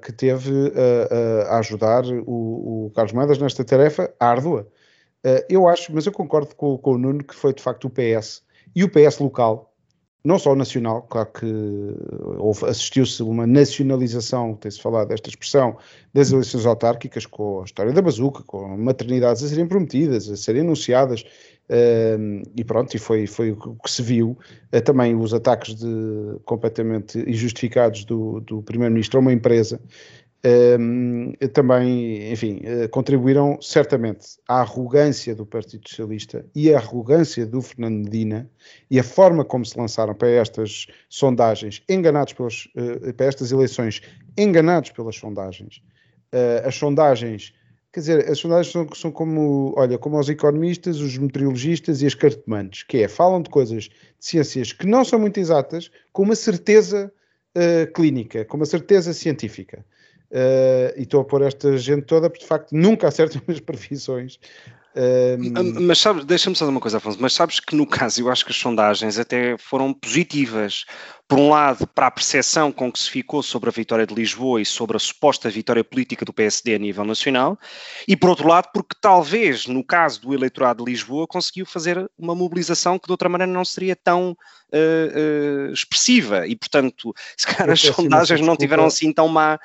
que 0.00 0.10
teve 0.10 0.72
a 1.46 1.58
ajudar 1.58 2.02
o, 2.26 2.86
o, 2.86 2.92
Carlos 2.94 3.12
Moedas 3.12 3.36
nesta 3.36 3.62
tarefa 3.62 4.10
árdua. 4.18 4.66
Eu 5.48 5.68
acho, 5.68 5.92
mas 5.94 6.06
eu 6.06 6.12
concordo 6.12 6.54
com, 6.56 6.76
com, 6.78 6.94
o 6.94 6.98
Nuno 6.98 7.22
que 7.22 7.34
foi 7.34 7.54
de 7.54 7.62
facto 7.62 7.84
o 7.86 7.90
PS 7.90 8.42
e 8.74 8.82
o 8.82 8.88
PS 8.88 9.18
local, 9.18 9.72
não 10.24 10.38
só 10.38 10.52
o 10.52 10.56
nacional, 10.56 11.02
claro 11.02 11.28
que 11.32 12.66
assistiu-se 12.66 13.22
uma 13.24 13.44
nacionalização, 13.44 14.54
tem-se 14.54 14.80
falado 14.80 15.08
desta 15.08 15.28
expressão, 15.28 15.76
das 16.14 16.30
eleições 16.30 16.64
autárquicas, 16.64 17.26
com 17.26 17.60
a 17.60 17.64
história 17.64 17.92
da 17.92 18.00
bazuca, 18.00 18.42
com 18.44 18.76
maternidades 18.76 19.42
a 19.42 19.48
serem 19.48 19.66
prometidas, 19.66 20.30
a 20.30 20.36
serem 20.36 20.62
anunciadas, 20.62 21.22
uh, 21.22 22.42
e 22.54 22.64
pronto, 22.64 22.94
e 22.94 23.00
foi, 23.00 23.26
foi 23.26 23.50
o 23.50 23.74
que 23.74 23.90
se 23.90 24.00
viu. 24.00 24.38
Uh, 24.72 24.80
também 24.80 25.16
os 25.16 25.34
ataques 25.34 25.74
de, 25.74 25.86
completamente 26.44 27.18
injustificados 27.28 28.04
do, 28.04 28.40
do 28.40 28.62
Primeiro-Ministro 28.62 29.18
a 29.18 29.20
uma 29.22 29.32
empresa, 29.32 29.80
também, 31.52 32.32
enfim, 32.32 32.60
uh, 32.64 32.88
contribuíram 32.88 33.58
certamente 33.60 34.38
à 34.48 34.60
arrogância 34.60 35.36
do 35.36 35.46
Partido 35.46 35.88
Socialista 35.88 36.44
e 36.52 36.74
à 36.74 36.78
arrogância 36.78 37.46
do 37.46 37.62
Fernando 37.62 38.04
Medina 38.04 38.50
e 38.90 38.98
a 38.98 39.04
forma 39.04 39.44
como 39.44 39.64
se 39.64 39.78
lançaram 39.78 40.14
para 40.14 40.28
estas 40.28 40.88
sondagens, 41.08 41.82
enganados 41.88 42.32
pelas, 42.32 42.68
uh, 42.76 43.14
para 43.14 43.26
estas 43.26 43.52
eleições, 43.52 44.02
enganados 44.36 44.90
pelas 44.90 45.14
sondagens. 45.14 45.80
Uh, 46.34 46.66
as 46.66 46.74
sondagens, 46.74 47.54
quer 47.92 48.00
dizer, 48.00 48.28
as 48.28 48.38
sondagens 48.38 48.72
são, 48.72 48.88
são 48.94 49.12
como, 49.12 49.72
olha, 49.76 49.96
como 49.96 50.18
os 50.18 50.28
economistas, 50.28 50.98
os 50.98 51.16
meteorologistas 51.18 52.02
e 52.02 52.06
as 52.06 52.16
cartomantes, 52.16 52.82
que 52.82 52.98
é, 52.98 53.06
falam 53.06 53.42
de 53.42 53.48
coisas, 53.48 53.84
de 53.84 53.92
ciências 54.18 54.72
que 54.72 54.88
não 54.88 55.04
são 55.04 55.20
muito 55.20 55.38
exatas, 55.38 55.88
com 56.12 56.24
uma 56.24 56.34
certeza 56.34 57.12
clínica, 57.94 58.46
com 58.46 58.56
uma 58.56 58.64
certeza 58.64 59.12
científica. 59.12 59.84
Uh, 60.32 60.96
e 60.96 61.02
estou 61.02 61.20
a 61.20 61.24
pôr 61.26 61.42
esta 61.42 61.76
gente 61.76 62.04
toda 62.04 62.30
porque 62.30 62.42
de 62.42 62.48
facto 62.48 62.72
nunca 62.72 63.06
acertam 63.06 63.42
as 63.48 63.60
previsões. 63.60 64.38
Mas 65.80 65.98
sabes, 65.98 66.24
deixa-me 66.24 66.54
só 66.54 66.64
dizer 66.64 66.72
uma 66.72 66.80
coisa, 66.80 66.98
Afonso, 66.98 67.18
mas 67.20 67.32
sabes 67.32 67.60
que 67.60 67.74
no 67.74 67.86
caso 67.86 68.20
eu 68.20 68.30
acho 68.30 68.44
que 68.44 68.50
as 68.50 68.56
sondagens 68.58 69.18
até 69.18 69.56
foram 69.56 69.92
positivas, 69.92 70.84
por 71.26 71.38
um 71.38 71.48
lado, 71.48 71.86
para 71.86 72.08
a 72.08 72.10
percepção 72.10 72.70
com 72.70 72.92
que 72.92 72.98
se 72.98 73.08
ficou 73.08 73.42
sobre 73.42 73.70
a 73.70 73.72
vitória 73.72 74.06
de 74.06 74.14
Lisboa 74.14 74.60
e 74.60 74.66
sobre 74.66 74.96
a 74.96 75.00
suposta 75.00 75.48
vitória 75.48 75.82
política 75.82 76.26
do 76.26 76.32
PSD 76.32 76.74
a 76.74 76.78
nível 76.78 77.04
nacional, 77.04 77.58
e 78.06 78.14
por 78.14 78.28
outro 78.28 78.46
lado, 78.46 78.68
porque 78.74 78.94
talvez, 79.00 79.66
no 79.66 79.82
caso 79.82 80.20
do 80.20 80.34
eleitorado 80.34 80.84
de 80.84 80.90
Lisboa, 80.90 81.26
conseguiu 81.26 81.64
fazer 81.64 82.06
uma 82.18 82.34
mobilização 82.34 82.98
que 82.98 83.06
de 83.06 83.12
outra 83.12 83.30
maneira 83.30 83.50
não 83.50 83.64
seria 83.64 83.96
tão 83.96 84.36
uh, 84.72 85.68
uh, 85.68 85.72
expressiva, 85.72 86.46
e 86.46 86.54
portanto, 86.54 87.14
se 87.34 87.46
calhar 87.46 87.70
as 87.70 87.80
sondagens 87.80 88.42
não 88.42 88.56
tiveram 88.56 88.84
assim 88.84 89.10
tão, 89.10 89.26
má, 89.26 89.58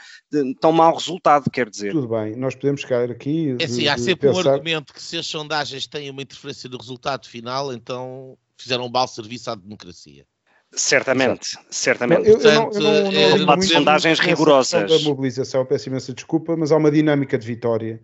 tão 0.61 0.71
mau 0.71 0.93
resultado, 0.93 1.49
quer 1.51 1.69
dizer. 1.69 1.91
Tudo 1.91 2.07
bem, 2.07 2.33
nós 2.37 2.55
podemos 2.55 2.81
ficar 2.81 3.11
aqui. 3.11 3.57
É 3.59 3.65
assim, 3.65 3.87
há 3.89 3.97
sempre 3.97 4.29
pensar... 4.29 4.51
um 4.51 4.53
argumento 4.53 4.93
que 4.93 5.01
se 5.01 5.16
as 5.17 5.27
sondagens 5.27 5.87
têm 5.87 6.09
uma 6.09 6.21
interferência 6.21 6.69
do 6.69 6.77
resultado 6.77 7.27
final, 7.27 7.73
então 7.73 8.37
fizeram 8.57 8.85
um 8.85 8.89
mau 8.89 9.07
serviço 9.07 9.49
à 9.51 9.55
democracia. 9.55 10.25
Certamente, 10.73 11.53
Exato. 11.53 11.65
certamente. 11.71 12.27
Eu, 12.27 12.39
Portanto, 12.39 12.75
eu 12.75 12.81
não, 12.81 12.91
eu 12.91 13.11
não, 13.11 13.37
não, 13.37 13.45
não 13.45 13.57
de 13.57 13.67
sondagens 13.67 14.19
rigorosas. 14.19 14.89
Da 14.89 14.99
mobilização, 14.99 15.65
peço 15.65 15.87
imensa 15.87 16.13
desculpa, 16.13 16.57
mas 16.57 16.71
há 16.71 16.77
uma 16.77 16.91
dinâmica 16.91 17.37
de 17.37 17.47
vitória. 17.47 18.01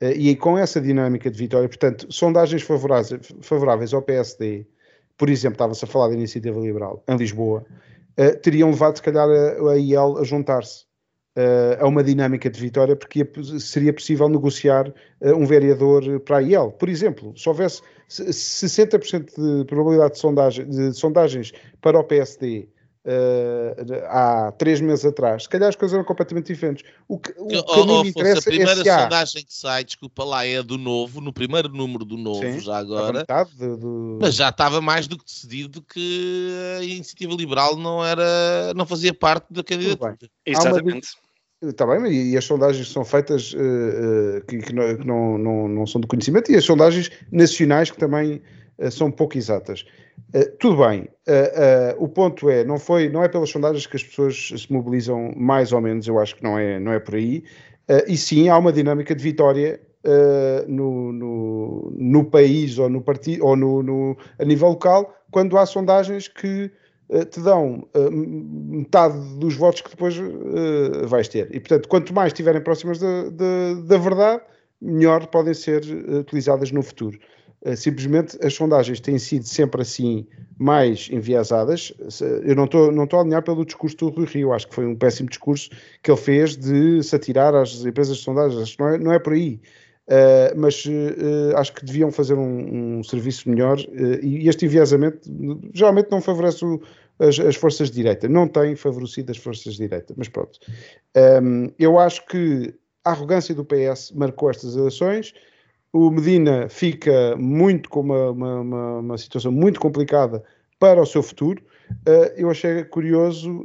Eh, 0.00 0.12
e 0.12 0.36
com 0.36 0.56
essa 0.56 0.80
dinâmica 0.80 1.30
de 1.30 1.38
vitória, 1.38 1.68
portanto, 1.68 2.06
sondagens 2.10 2.62
favoráveis, 2.62 3.20
favoráveis 3.42 3.92
ao 3.92 4.02
PSD, 4.02 4.66
por 5.16 5.28
exemplo, 5.28 5.54
estava-se 5.56 5.84
a 5.84 5.88
falar 5.88 6.08
da 6.08 6.14
Iniciativa 6.14 6.58
Liberal 6.58 7.02
em 7.06 7.16
Lisboa, 7.16 7.66
eh, 8.16 8.32
teriam 8.32 8.70
levado, 8.70 8.96
se 8.96 9.02
calhar, 9.02 9.28
a, 9.28 9.72
a 9.72 9.78
IEL 9.78 10.18
a 10.18 10.24
juntar-se 10.24 10.85
uh, 11.36 11.84
a 11.84 11.86
uma 11.86 12.02
dinâmica 12.02 12.48
de 12.48 12.58
vitória, 12.58 12.96
porque 12.96 13.28
seria 13.60 13.92
possível 13.92 14.28
negociar 14.28 14.88
uh, 14.88 15.34
um 15.34 15.46
vereador 15.46 16.20
para 16.20 16.38
a 16.38 16.42
IEL. 16.42 16.72
Por 16.72 16.88
exemplo, 16.88 17.34
se 17.36 17.48
houvesse 17.48 17.82
60% 18.08 19.58
de 19.60 19.64
probabilidade 19.66 20.14
de, 20.14 20.18
sondagem, 20.18 20.68
de 20.68 20.92
sondagens 20.94 21.52
para 21.80 21.98
o 21.98 22.04
PSD 22.04 22.68
Uh, 23.06 24.04
há 24.08 24.50
três 24.58 24.80
meses 24.80 25.04
atrás, 25.04 25.44
se 25.44 25.48
calhar 25.48 25.68
as 25.68 25.76
coisas 25.76 25.94
eram 25.94 26.04
completamente 26.04 26.52
diferentes. 26.52 26.84
O 27.06 27.16
que, 27.16 27.30
o 27.38 27.46
que 27.46 27.56
oh, 27.56 27.72
a 27.72 27.86
mim 27.86 27.92
oh, 27.92 28.02
me 28.02 28.10
interessa 28.10 28.40
a 28.40 28.42
primeira 28.42 28.80
é 28.80 29.02
sondagem 29.02 29.44
que 29.44 29.54
sai, 29.54 29.84
desculpa 29.84 30.24
lá, 30.24 30.44
é 30.44 30.60
do 30.60 30.76
novo, 30.76 31.20
no 31.20 31.32
primeiro 31.32 31.68
número 31.68 32.04
do 32.04 32.16
novo, 32.16 32.40
Sim, 32.40 32.58
já 32.58 32.78
agora. 32.78 33.24
Do, 33.56 33.76
do... 33.76 34.18
Mas 34.20 34.34
já 34.34 34.48
estava 34.48 34.80
mais 34.80 35.06
do 35.06 35.16
que 35.16 35.24
decidido 35.24 35.82
que 35.82 36.50
a 36.80 36.82
iniciativa 36.82 37.32
liberal 37.32 37.76
não 37.76 38.04
era, 38.04 38.74
não 38.74 38.84
fazia 38.84 39.14
parte 39.14 39.52
da 39.52 39.62
candidatura. 39.62 40.18
Exatamente. 40.44 41.10
Está 41.62 41.86
bem, 41.86 42.12
e, 42.12 42.36
as 42.36 42.44
sondagens 42.44 42.92
são 42.92 43.02
feitas 43.02 43.54
uh, 43.54 43.56
uh, 43.56 44.40
que, 44.46 44.58
que, 44.58 44.74
não, 44.74 44.96
que 44.96 45.06
não, 45.06 45.38
não, 45.38 45.68
não, 45.68 45.86
são 45.86 46.00
de 46.02 46.06
conhecimento, 46.06 46.52
e 46.52 46.56
as 46.56 46.64
sondagens 46.64 47.10
nacionais 47.32 47.90
que 47.90 47.96
também 47.96 48.42
uh, 48.78 48.90
são 48.90 49.10
pouco 49.10 49.38
exatas. 49.38 49.86
tudo 50.58 50.86
bem, 50.86 51.08
o 51.98 52.08
ponto 52.08 52.50
é, 52.50 52.62
não, 52.62 52.78
foi, 52.78 53.08
não 53.08 53.24
é 53.24 53.28
pelas 53.28 53.48
sondagens 53.48 53.86
que 53.86 53.96
as 53.96 54.04
pessoas 54.04 54.52
se 54.54 54.70
mobilizam 54.70 55.32
mais 55.34 55.72
ou 55.72 55.80
menos, 55.80 56.06
eu 56.06 56.18
acho 56.18 56.36
que 56.36 56.42
não 56.42 56.58
é, 56.58 56.78
não 56.78 56.92
é 56.92 57.00
por 57.00 57.14
aí, 57.14 57.42
e 58.06 58.16
sim 58.18 58.50
há 58.50 58.58
uma 58.58 58.72
dinâmica 58.72 59.14
de 59.14 59.22
vitória 59.22 59.80
no, 60.68 61.12
no, 61.12 61.92
no, 61.96 62.24
país 62.24 62.78
ou 62.78 62.90
no 62.90 63.00
partido 63.00 63.44
ou 63.44 63.56
no, 63.56 63.82
no, 63.82 64.16
a 64.38 64.44
nível 64.44 64.68
local, 64.68 65.14
quando 65.30 65.56
há 65.56 65.64
sondagens 65.64 66.28
que 66.28 66.70
te 67.30 67.40
dão 67.40 67.86
uh, 67.94 68.10
metade 68.10 69.16
dos 69.38 69.54
votos 69.54 69.80
que 69.80 69.90
depois 69.90 70.18
uh, 70.18 71.06
vais 71.06 71.28
ter. 71.28 71.48
E, 71.54 71.60
portanto, 71.60 71.88
quanto 71.88 72.14
mais 72.14 72.32
estiverem 72.32 72.60
próximas 72.60 72.98
da, 72.98 73.30
da, 73.30 73.74
da 73.84 73.98
verdade, 73.98 74.42
melhor 74.80 75.26
podem 75.28 75.54
ser 75.54 75.82
utilizadas 76.20 76.70
no 76.70 76.82
futuro. 76.82 77.18
Simplesmente 77.74 78.38
as 78.44 78.54
sondagens 78.54 79.00
têm 79.00 79.18
sido 79.18 79.44
sempre 79.44 79.82
assim 79.82 80.26
mais 80.56 81.08
enviesadas. 81.10 81.92
Eu 82.44 82.54
não 82.54 82.66
estou 82.66 82.92
não 82.92 83.08
a 83.10 83.20
alinhar 83.20 83.42
pelo 83.42 83.64
discurso 83.64 83.96
do 83.96 84.08
Rui 84.10 84.26
Rio, 84.26 84.52
acho 84.52 84.68
que 84.68 84.74
foi 84.74 84.86
um 84.86 84.94
péssimo 84.94 85.28
discurso 85.28 85.70
que 86.00 86.10
ele 86.10 86.20
fez 86.20 86.56
de 86.56 87.02
se 87.02 87.16
atirar 87.16 87.54
às 87.56 87.84
empresas 87.84 88.18
de 88.18 88.22
sondagens. 88.22 88.76
Não 88.78 88.88
é, 88.88 88.98
não 88.98 89.12
é 89.12 89.18
por 89.18 89.32
aí. 89.32 89.58
Uh, 90.08 90.54
mas 90.56 90.86
uh, 90.86 91.56
acho 91.56 91.72
que 91.72 91.84
deviam 91.84 92.12
fazer 92.12 92.34
um, 92.34 92.98
um 92.98 93.02
serviço 93.02 93.50
melhor 93.50 93.76
uh, 93.76 94.24
e 94.24 94.48
este 94.48 94.64
enviesamento 94.64 95.28
geralmente 95.74 96.12
não 96.12 96.20
favorece 96.20 96.64
o, 96.64 96.80
as, 97.18 97.40
as, 97.40 97.56
forças 97.56 97.90
de 97.90 97.96
direita, 97.96 98.28
não 98.28 98.46
tem 98.46 98.76
favorecido 98.76 99.32
as 99.32 99.36
forças 99.36 99.74
de 99.74 99.80
direita, 99.80 100.14
mas 100.16 100.28
pronto. 100.28 100.60
Um, 101.42 101.72
eu 101.76 101.98
acho 101.98 102.24
que 102.26 102.72
a 103.04 103.10
arrogância 103.10 103.52
do 103.52 103.64
PS 103.64 104.12
marcou 104.14 104.48
estas 104.48 104.76
eleições, 104.76 105.34
o 105.92 106.08
Medina 106.08 106.68
fica 106.68 107.34
muito 107.36 107.88
com 107.88 108.00
uma, 108.00 108.30
uma, 108.30 108.60
uma, 108.60 108.98
uma 108.98 109.18
situação 109.18 109.50
muito 109.50 109.80
complicada 109.80 110.44
para 110.78 111.00
o 111.00 111.06
seu 111.06 111.22
futuro. 111.22 111.60
Eu 112.36 112.50
achei 112.50 112.84
curioso, 112.84 113.64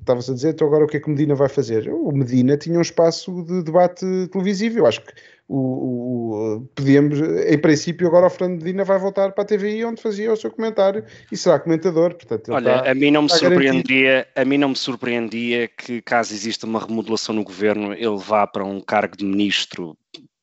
estava-se 0.00 0.30
a 0.30 0.34
dizer, 0.34 0.50
então 0.50 0.66
agora 0.66 0.84
o 0.84 0.86
que 0.86 0.98
é 0.98 1.00
que 1.00 1.08
Medina 1.08 1.34
vai 1.34 1.48
fazer? 1.48 1.88
O 1.90 2.12
Medina 2.12 2.58
tinha 2.58 2.78
um 2.78 2.82
espaço 2.82 3.42
de 3.42 3.62
debate 3.62 4.04
televisivo, 4.30 4.78
eu 4.78 4.86
acho 4.86 5.00
que 5.00 5.12
o, 5.54 6.56
o, 6.56 6.68
podíamos, 6.74 7.20
em 7.20 7.58
princípio, 7.58 8.06
agora 8.06 8.26
o 8.26 8.30
Fernando 8.30 8.62
Medina 8.62 8.84
vai 8.84 8.98
voltar 8.98 9.32
para 9.32 9.44
a 9.44 9.46
TVI 9.46 9.84
onde 9.84 10.00
fazia 10.00 10.32
o 10.32 10.36
seu 10.36 10.50
comentário 10.50 11.04
e 11.30 11.36
será 11.36 11.60
comentador. 11.60 12.14
Portanto, 12.14 12.52
Olha, 12.52 12.76
está, 12.76 12.90
a 12.90 12.94
mim 12.94 13.10
não 13.10 13.22
me 13.22 13.28
surpreendia, 13.28 14.26
a 14.34 14.44
mim 14.46 14.56
não 14.56 14.70
me 14.70 14.76
surpreendia 14.76 15.68
que 15.68 16.00
caso 16.00 16.32
exista 16.32 16.66
uma 16.66 16.80
remodelação 16.80 17.34
no 17.34 17.44
governo, 17.44 17.92
ele 17.92 18.16
vá 18.16 18.46
para 18.46 18.64
um 18.64 18.80
cargo 18.80 19.14
de 19.14 19.26
ministro 19.26 19.94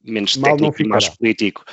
menos 0.04 0.38
Mal 0.38 0.52
técnico 0.52 0.84
e 0.84 0.88
mais 0.88 1.10
político. 1.10 1.64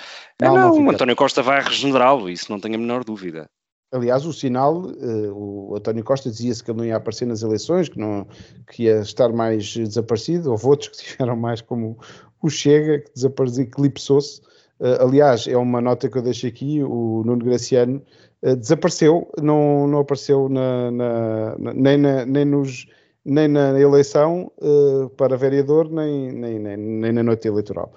Mal 0.40 0.54
não, 0.54 0.80
não 0.80 0.90
António 0.90 1.14
Costa 1.14 1.42
vai 1.42 1.62
regenerá-lo, 1.62 2.30
isso 2.30 2.50
não 2.50 2.58
tenho 2.58 2.76
a 2.76 2.78
menor 2.78 3.04
dúvida. 3.04 3.50
Aliás, 3.92 4.26
o 4.26 4.32
sinal, 4.32 4.86
uh, 4.86 5.32
o 5.32 5.76
António 5.76 6.02
Costa 6.02 6.28
dizia-se 6.28 6.62
que 6.62 6.70
ele 6.70 6.78
não 6.78 6.84
ia 6.84 6.96
aparecer 6.96 7.24
nas 7.24 7.42
eleições, 7.42 7.88
que, 7.88 7.98
não, 7.98 8.26
que 8.68 8.84
ia 8.84 8.98
estar 8.98 9.28
mais 9.32 9.74
desaparecido, 9.74 10.50
houve 10.50 10.66
outros 10.66 10.88
que 10.88 10.96
tiveram 11.12 11.36
mais 11.36 11.60
como 11.60 11.98
o 12.46 12.50
Chega, 12.50 13.00
que 13.00 13.12
desapareceu, 13.14 13.64
eclipsou-se, 13.64 14.40
Uh, 14.78 15.02
aliás, 15.02 15.46
é 15.46 15.56
uma 15.56 15.80
nota 15.80 16.08
que 16.08 16.18
eu 16.18 16.22
deixo 16.22 16.46
aqui, 16.46 16.82
o 16.82 17.22
Nuno 17.24 17.44
Graciano 17.44 18.02
uh, 18.42 18.56
desapareceu, 18.56 19.26
não, 19.40 19.86
não 19.86 20.00
apareceu 20.00 20.50
na, 20.50 20.90
na, 20.90 21.58
na, 21.58 21.74
nem, 21.74 21.96
nem, 22.26 22.44
nos, 22.44 22.86
nem 23.24 23.48
na 23.48 23.80
eleição 23.80 24.52
uh, 24.58 25.08
para 25.10 25.36
vereador, 25.36 25.90
nem, 25.90 26.30
nem, 26.30 26.58
nem, 26.58 26.76
nem 26.76 27.12
na 27.12 27.22
noite 27.22 27.48
eleitoral. 27.48 27.90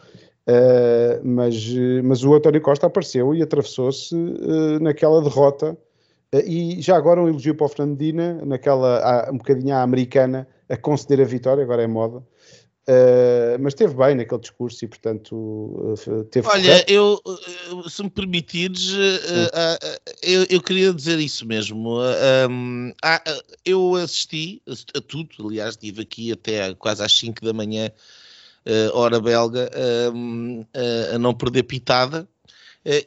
mas, 1.24 1.76
mas 2.04 2.24
o 2.24 2.34
António 2.34 2.62
Costa 2.62 2.88
apareceu 2.88 3.36
e 3.36 3.42
atravessou-se 3.44 4.16
naquela 4.82 5.22
derrota. 5.22 5.78
E 6.34 6.82
já 6.82 6.96
agora 6.96 7.22
um 7.22 7.28
elogio 7.28 7.56
para 7.56 7.66
o 7.66 7.70
Fernandina, 7.70 8.42
naquela 8.46 9.30
um 9.32 9.38
bocadinho 9.38 9.76
à 9.76 9.82
americana, 9.84 10.48
a 10.68 10.78
conceder 10.78 11.22
a 11.22 11.26
vitória, 11.26 11.64
agora 11.64 11.84
é 11.84 11.88
moda, 11.88 12.24
Uh, 12.90 13.62
mas 13.62 13.74
esteve 13.74 13.94
bem 13.94 14.16
naquele 14.16 14.42
discurso 14.42 14.84
e, 14.84 14.88
portanto, 14.88 15.36
uh, 15.36 16.24
teve. 16.32 16.48
Olha, 16.48 16.84
eu, 16.92 17.22
se 17.88 18.02
me 18.02 18.10
permitires, 18.10 18.94
uh, 18.94 20.00
eu, 20.24 20.48
eu, 20.50 20.60
queria 20.60 20.92
dizer 20.92 21.20
isso 21.20 21.46
mesmo. 21.46 22.00
Um, 22.50 22.92
eu 23.64 23.94
assisti 23.94 24.60
a 24.96 25.02
tudo, 25.02 25.48
aliás, 25.48 25.76
estive 25.76 26.02
aqui 26.02 26.32
até 26.32 26.74
quase 26.74 27.04
às 27.04 27.14
5 27.14 27.46
da 27.46 27.54
manhã, 27.54 27.92
hora 28.94 29.22
belga, 29.22 29.70
a 31.14 31.18
não 31.20 31.36
perder 31.36 31.64
pitada. 31.64 32.28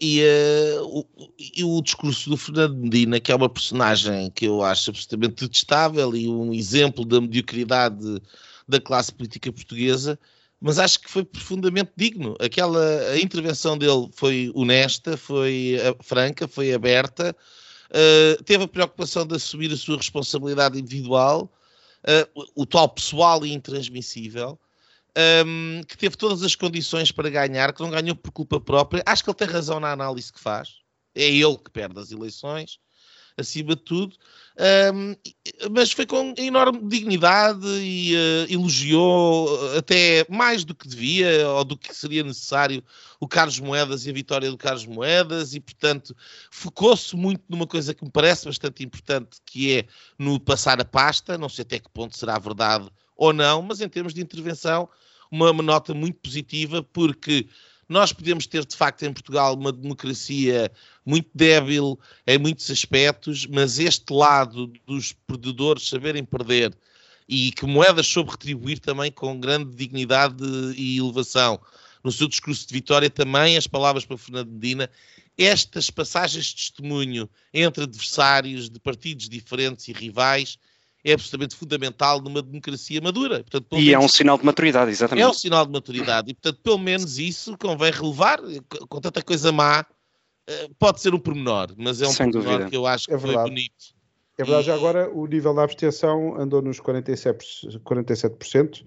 E, 0.00 0.22
o, 0.82 1.04
e, 1.56 1.64
o, 1.64 1.82
discurso 1.82 2.30
do 2.30 2.36
Fernando 2.36 2.76
Medina, 2.76 3.18
que 3.18 3.32
é 3.32 3.34
uma 3.34 3.48
personagem 3.48 4.30
que 4.30 4.44
eu 4.44 4.62
acho 4.62 4.90
absolutamente 4.90 5.44
detestável 5.44 6.14
e 6.14 6.28
um 6.28 6.52
exemplo 6.52 7.04
da 7.04 7.20
mediocridade 7.20 8.20
da 8.72 8.80
classe 8.80 9.12
política 9.12 9.52
portuguesa, 9.52 10.18
mas 10.61 10.78
acho 10.78 11.00
que 11.00 11.11
foi 11.11 11.24
profundamente 11.24 11.92
digno. 11.96 12.37
Aquela 12.40 12.80
a 13.11 13.18
intervenção 13.18 13.76
dele 13.76 14.08
foi 14.12 14.50
honesta, 14.54 15.16
foi 15.16 15.76
uh, 15.78 16.02
franca, 16.02 16.48
foi 16.48 16.72
aberta, 16.72 17.37
uh, 17.90 18.42
teve 18.44 18.64
a 18.64 18.68
preocupação 18.68 19.26
de 19.26 19.37
assumir 19.37 19.72
a 19.72 19.76
sua 19.76 19.96
responsabilidade 19.96 20.78
individual, 20.78 21.52
uh, 22.04 22.40
o, 22.56 22.62
o, 22.62 22.66
tal 22.66 22.88
pessoal 22.88 23.44
e 23.44 23.52
intransmissível. 23.52 24.58
Um, 25.14 25.76
ehm, 25.76 25.82
que 25.82 25.98
teve 25.98 26.16
todas 26.16 26.42
as 26.42 26.54
condições 26.54 27.12
para 27.12 27.28
ganhar, 27.28 27.74
que 27.74 27.82
não 27.82 27.90
ganhou 27.90 28.16
por 28.16 28.32
culpa 28.32 28.58
própria. 28.58 29.02
Acho 29.04 29.22
que 29.22 29.28
ele 29.28 29.37
tem 29.37 29.46
razão 29.46 29.78
na 29.78 29.92
análise 29.92 30.32
que 30.32 30.40
faz. 30.40 30.76
É 31.14 31.28
ele 31.28 31.58
que 31.58 31.70
perde 31.70 32.00
as 32.00 32.11
eleições 32.11 32.78
acima 33.36 33.74
de 33.74 33.82
tudo, 33.82 34.16
um, 34.94 35.16
mas 35.70 35.92
foi 35.92 36.04
com 36.04 36.34
enorme 36.36 36.80
dignidade 36.86 37.66
e 37.66 38.14
uh, 38.14 38.52
elogiou 38.52 39.76
até 39.76 40.26
mais 40.28 40.62
do 40.64 40.74
que 40.74 40.86
devia 40.86 41.48
ou 41.48 41.64
do 41.64 41.76
que 41.76 41.94
seria 41.94 42.22
necessário 42.22 42.84
o 43.18 43.26
Carlos 43.26 43.58
Moedas 43.58 44.04
e 44.04 44.10
a 44.10 44.12
vitória 44.12 44.50
do 44.50 44.58
Carlos 44.58 44.84
Moedas. 44.84 45.54
E, 45.54 45.60
portanto, 45.60 46.14
focou-se 46.50 47.16
muito 47.16 47.42
numa 47.48 47.66
coisa 47.66 47.94
que 47.94 48.04
me 48.04 48.10
parece 48.10 48.44
bastante 48.44 48.84
importante, 48.84 49.38
que 49.46 49.78
é 49.78 49.84
no 50.18 50.38
passar 50.38 50.80
a 50.80 50.84
pasta, 50.84 51.38
não 51.38 51.48
sei 51.48 51.62
até 51.62 51.78
que 51.78 51.88
ponto 51.88 52.16
será 52.16 52.38
verdade 52.38 52.90
ou 53.16 53.32
não, 53.32 53.62
mas 53.62 53.80
em 53.80 53.88
termos 53.88 54.12
de 54.12 54.20
intervenção, 54.20 54.88
uma, 55.30 55.50
uma 55.50 55.62
nota 55.62 55.94
muito 55.94 56.18
positiva, 56.18 56.82
porque 56.82 57.46
nós 57.88 58.12
podemos 58.12 58.46
ter, 58.46 58.64
de 58.64 58.76
facto, 58.76 59.02
em 59.04 59.12
Portugal 59.12 59.54
uma 59.54 59.72
democracia 59.72 60.70
muito 61.04 61.28
débil 61.34 61.98
em 62.26 62.38
muitos 62.38 62.70
aspectos, 62.70 63.46
mas 63.46 63.78
este 63.78 64.12
lado 64.12 64.72
dos 64.86 65.12
perdedores 65.12 65.88
saberem 65.88 66.24
perder 66.24 66.72
e 67.28 67.52
que 67.52 67.66
Moedas 67.66 68.06
soube 68.06 68.30
retribuir 68.30 68.78
também 68.78 69.10
com 69.10 69.38
grande 69.38 69.74
dignidade 69.74 70.44
e 70.76 70.98
elevação. 70.98 71.60
No 72.02 72.10
seu 72.10 72.26
discurso 72.26 72.66
de 72.66 72.74
vitória 72.74 73.08
também 73.08 73.56
as 73.56 73.66
palavras 73.66 74.04
para 74.04 74.18
Fernando 74.18 74.50
Medina, 74.50 74.90
estas 75.38 75.88
passagens 75.88 76.46
de 76.46 76.56
testemunho 76.56 77.28
entre 77.54 77.84
adversários 77.84 78.68
de 78.68 78.78
partidos 78.78 79.28
diferentes 79.28 79.88
e 79.88 79.92
rivais 79.92 80.58
é 81.04 81.12
absolutamente 81.12 81.56
fundamental 81.56 82.20
numa 82.20 82.42
democracia 82.42 83.00
madura. 83.00 83.40
Portanto, 83.40 83.66
e 83.72 83.76
menos, 83.76 83.92
é 83.92 83.98
um 83.98 84.08
sinal 84.08 84.38
de 84.38 84.44
maturidade, 84.44 84.90
exatamente. 84.90 85.24
É 85.24 85.28
um 85.28 85.34
sinal 85.34 85.66
de 85.66 85.72
maturidade 85.72 86.30
e, 86.30 86.34
portanto, 86.34 86.60
pelo 86.62 86.78
menos 86.78 87.18
isso 87.18 87.56
convém 87.58 87.90
relevar, 87.90 88.38
com 88.88 89.00
tanta 89.00 89.22
coisa 89.22 89.50
má, 89.50 89.84
eh, 90.46 90.68
pode 90.78 91.00
ser 91.00 91.14
um 91.14 91.18
pormenor, 91.18 91.74
mas 91.76 92.00
é 92.00 92.06
um 92.06 92.12
Sem 92.12 92.30
pormenor 92.30 92.52
dúvida. 92.52 92.70
que 92.70 92.76
eu 92.76 92.86
acho 92.86 93.06
que 93.06 93.14
é 93.14 93.18
foi 93.18 93.34
bonito. 93.34 93.94
É 94.38 94.44
verdade, 94.44 94.66
já 94.66 94.74
agora 94.74 95.10
o 95.12 95.26
nível 95.26 95.54
da 95.54 95.62
abstenção 95.64 96.40
andou 96.40 96.62
nos 96.62 96.80
47%, 96.80 97.80
47% 97.84 98.84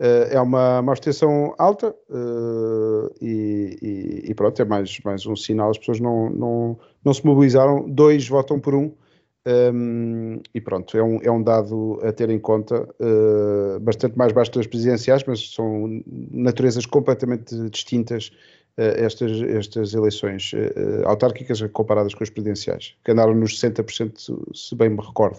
Uh, 0.00 0.30
é 0.30 0.40
uma, 0.40 0.78
uma 0.78 0.92
abstenção 0.92 1.56
alta 1.58 1.92
uh, 2.08 3.12
e, 3.20 3.76
e, 3.82 4.30
e, 4.30 4.34
pronto, 4.34 4.62
é 4.62 4.64
mais, 4.64 5.00
mais 5.00 5.26
um 5.26 5.34
sinal. 5.34 5.70
As 5.70 5.78
pessoas 5.78 5.98
não, 5.98 6.30
não, 6.30 6.78
não 7.04 7.12
se 7.12 7.26
mobilizaram, 7.26 7.84
dois 7.88 8.28
votam 8.28 8.60
por 8.60 8.76
um, 8.76 8.92
um, 9.48 10.40
e 10.54 10.60
pronto, 10.60 10.96
é 10.96 11.02
um, 11.02 11.18
é 11.22 11.30
um 11.30 11.42
dado 11.42 11.98
a 12.02 12.12
ter 12.12 12.28
em 12.28 12.38
conta, 12.38 12.82
uh, 12.82 13.80
bastante 13.80 14.16
mais 14.18 14.30
baixo 14.30 14.52
das 14.52 14.66
presidenciais, 14.66 15.24
mas 15.26 15.54
são 15.54 16.02
naturezas 16.30 16.84
completamente 16.84 17.56
distintas 17.70 18.30
uh, 18.76 18.82
estas, 18.96 19.40
estas 19.40 19.94
eleições 19.94 20.52
uh, 20.52 21.06
autárquicas 21.06 21.62
comparadas 21.72 22.12
com 22.14 22.22
as 22.22 22.28
presidenciais, 22.28 22.94
que 23.02 23.10
andaram 23.10 23.34
nos 23.34 23.58
60%, 23.58 24.54
se 24.54 24.74
bem 24.74 24.90
me 24.90 25.00
recordo. 25.00 25.38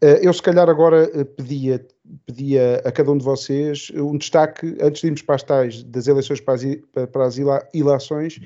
eu, 0.00 0.32
se 0.32 0.42
calhar, 0.42 0.68
agora 0.68 1.08
pedia, 1.24 1.84
pedia 2.26 2.82
a 2.84 2.92
cada 2.92 3.10
um 3.10 3.18
de 3.18 3.24
vocês 3.24 3.90
um 3.96 4.16
destaque, 4.16 4.76
antes 4.80 5.00
de 5.00 5.08
irmos 5.08 5.22
para 5.22 5.34
as 5.34 5.42
tais 5.42 5.82
das 5.82 6.06
eleições 6.06 6.40
para 6.40 6.54
as, 6.54 6.62
para 7.10 7.26
as 7.26 7.36
ilações, 7.74 8.38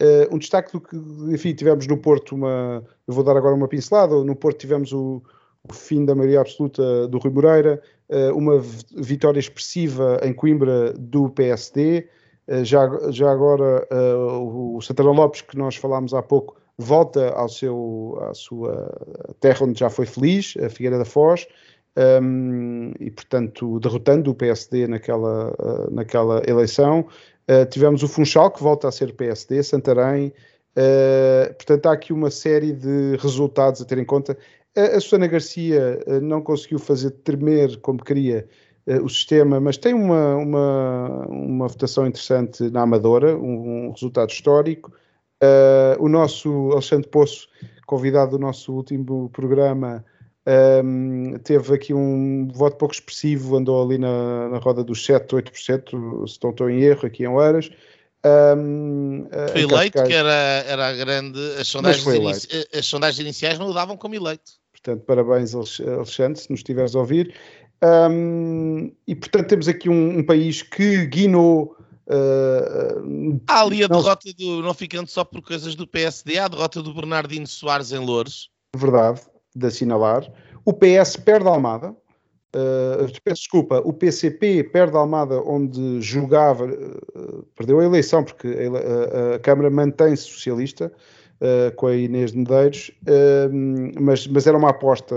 Uh, 0.00 0.34
um 0.34 0.38
destaque 0.38 0.72
do 0.72 0.80
que, 0.80 0.94
enfim, 1.32 1.54
tivemos 1.54 1.86
no 1.86 1.96
Porto 1.96 2.34
uma. 2.34 2.84
Eu 3.08 3.14
vou 3.14 3.24
dar 3.24 3.34
agora 3.36 3.54
uma 3.54 3.66
pincelada. 3.66 4.14
No 4.24 4.36
Porto 4.36 4.58
tivemos 4.58 4.92
o, 4.92 5.22
o 5.66 5.72
fim 5.72 6.04
da 6.04 6.14
maioria 6.14 6.40
absoluta 6.40 7.08
do 7.08 7.18
Rui 7.18 7.32
Moreira, 7.32 7.80
uh, 8.10 8.36
uma 8.36 8.62
vitória 8.94 9.40
expressiva 9.40 10.20
em 10.22 10.34
Coimbra 10.34 10.92
do 10.92 11.30
PSD. 11.30 12.08
Uh, 12.46 12.62
já, 12.62 12.86
já 13.10 13.30
agora 13.30 13.88
o 14.38 14.80
Santana 14.82 15.10
Lopes, 15.10 15.40
que 15.40 15.56
nós 15.56 15.76
falámos 15.76 16.12
há 16.12 16.22
pouco, 16.22 16.60
volta 16.76 17.30
ao 17.30 17.48
seu, 17.48 18.18
à 18.20 18.34
sua 18.34 18.92
terra 19.40 19.64
onde 19.64 19.80
já 19.80 19.88
foi 19.88 20.04
feliz, 20.04 20.54
a 20.62 20.68
Figueira 20.68 20.98
da 20.98 21.06
Foz. 21.06 21.46
Um, 21.98 22.92
e 23.00 23.10
portanto 23.10 23.80
derrotando 23.80 24.30
o 24.30 24.34
PSD 24.34 24.86
naquela, 24.86 25.56
naquela 25.90 26.42
eleição. 26.46 27.06
Uh, 27.48 27.64
tivemos 27.66 28.02
o 28.02 28.08
Funchal, 28.08 28.50
que 28.50 28.62
volta 28.62 28.88
a 28.88 28.92
ser 28.92 29.12
PSD, 29.14 29.62
Santarém. 29.62 30.32
Uh, 30.76 31.54
portanto, 31.54 31.86
há 31.86 31.92
aqui 31.92 32.12
uma 32.12 32.30
série 32.30 32.72
de 32.72 33.16
resultados 33.16 33.80
a 33.80 33.84
ter 33.84 33.98
em 33.98 34.04
conta. 34.04 34.36
A, 34.76 34.96
a 34.96 35.00
Susana 35.00 35.28
Garcia 35.28 36.00
uh, 36.06 36.20
não 36.20 36.42
conseguiu 36.42 36.78
fazer 36.78 37.10
tremer 37.10 37.78
como 37.80 38.02
queria 38.02 38.48
o 39.02 39.08
sistema, 39.08 39.58
mas 39.58 39.76
tem 39.76 39.92
uma, 39.92 40.36
uma, 40.36 41.26
uma 41.28 41.66
votação 41.66 42.06
interessante 42.06 42.70
na 42.70 42.82
Amadora, 42.82 43.36
um, 43.36 43.88
um 43.88 43.90
resultado 43.90 44.30
histórico. 44.30 44.92
o 45.98 46.08
nosso 46.08 46.70
Alexandre 46.70 47.08
Poço, 47.08 47.48
convidado 47.84 48.30
do 48.30 48.38
nosso 48.38 48.72
último 48.72 49.28
programa, 49.30 50.04
um, 50.46 51.38
teve 51.42 51.74
aqui 51.74 51.92
um 51.92 52.48
voto 52.52 52.76
pouco 52.76 52.94
expressivo, 52.94 53.56
andou 53.56 53.82
ali 53.82 53.98
na, 53.98 54.48
na 54.48 54.58
roda 54.58 54.84
dos 54.84 55.04
7, 55.04 55.34
8%, 55.34 56.28
se 56.28 56.38
não 56.42 56.50
estou 56.50 56.70
em 56.70 56.82
erro, 56.82 57.06
aqui 57.06 57.24
em 57.24 57.28
Oeiras. 57.28 57.68
Um, 58.24 59.28
foi 59.52 59.62
eleito, 59.62 60.02
que 60.04 60.12
era, 60.12 60.64
era 60.66 60.88
a 60.88 60.92
grande. 60.92 61.38
As 61.58 61.68
sondagens, 61.68 62.06
inici, 62.06 62.68
as 62.72 62.86
sondagens 62.86 63.20
iniciais 63.20 63.58
não 63.58 63.68
o 63.68 63.74
davam 63.74 63.96
como 63.96 64.14
eleito. 64.14 64.52
Portanto, 64.72 65.04
parabéns, 65.04 65.54
Alexandre, 65.54 66.40
se 66.40 66.50
nos 66.50 66.60
estiveres 66.60 66.94
a 66.94 67.00
ouvir. 67.00 67.34
Um, 67.82 68.92
e 69.06 69.14
portanto, 69.14 69.48
temos 69.48 69.68
aqui 69.68 69.88
um, 69.88 70.18
um 70.18 70.24
país 70.24 70.62
que 70.62 71.06
guinou. 71.06 71.76
Uh, 72.08 73.40
há 73.48 73.62
ali 73.62 73.82
a 73.82 73.88
não, 73.88 74.00
derrota 74.00 74.32
do. 74.32 74.62
Não 74.62 74.74
ficando 74.74 75.08
só 75.08 75.24
por 75.24 75.42
coisas 75.42 75.74
do 75.74 75.86
PSD, 75.86 76.38
há 76.38 76.44
a 76.44 76.48
derrota 76.48 76.82
do 76.82 76.94
Bernardino 76.94 77.46
Soares 77.46 77.92
em 77.92 77.98
Louros. 77.98 78.50
Verdade, 78.76 79.20
de 79.56 79.66
assinalar. 79.66 80.30
O 80.64 80.72
PS 80.72 81.16
perde 81.16 81.48
Almada. 81.48 81.94
Uh, 82.54 83.12
peço 83.22 83.42
desculpa, 83.42 83.82
o 83.84 83.92
PCP 83.92 84.64
perde 84.64 84.96
Almada 84.96 85.42
onde 85.42 86.00
julgava, 86.00 86.64
uh, 86.64 87.42
perdeu 87.54 87.80
a 87.80 87.84
eleição 87.84 88.24
porque 88.24 88.48
a, 88.48 89.32
a, 89.32 89.34
a 89.34 89.38
Câmara 89.40 89.68
mantém-se 89.68 90.22
socialista 90.22 90.90
uh, 91.40 91.74
com 91.76 91.88
a 91.88 91.94
Inês 91.94 92.32
de 92.32 92.38
Medeiros, 92.38 92.90
mas, 94.00 94.26
mas 94.26 94.46
era 94.46 94.56
uma 94.56 94.70
aposta 94.70 95.14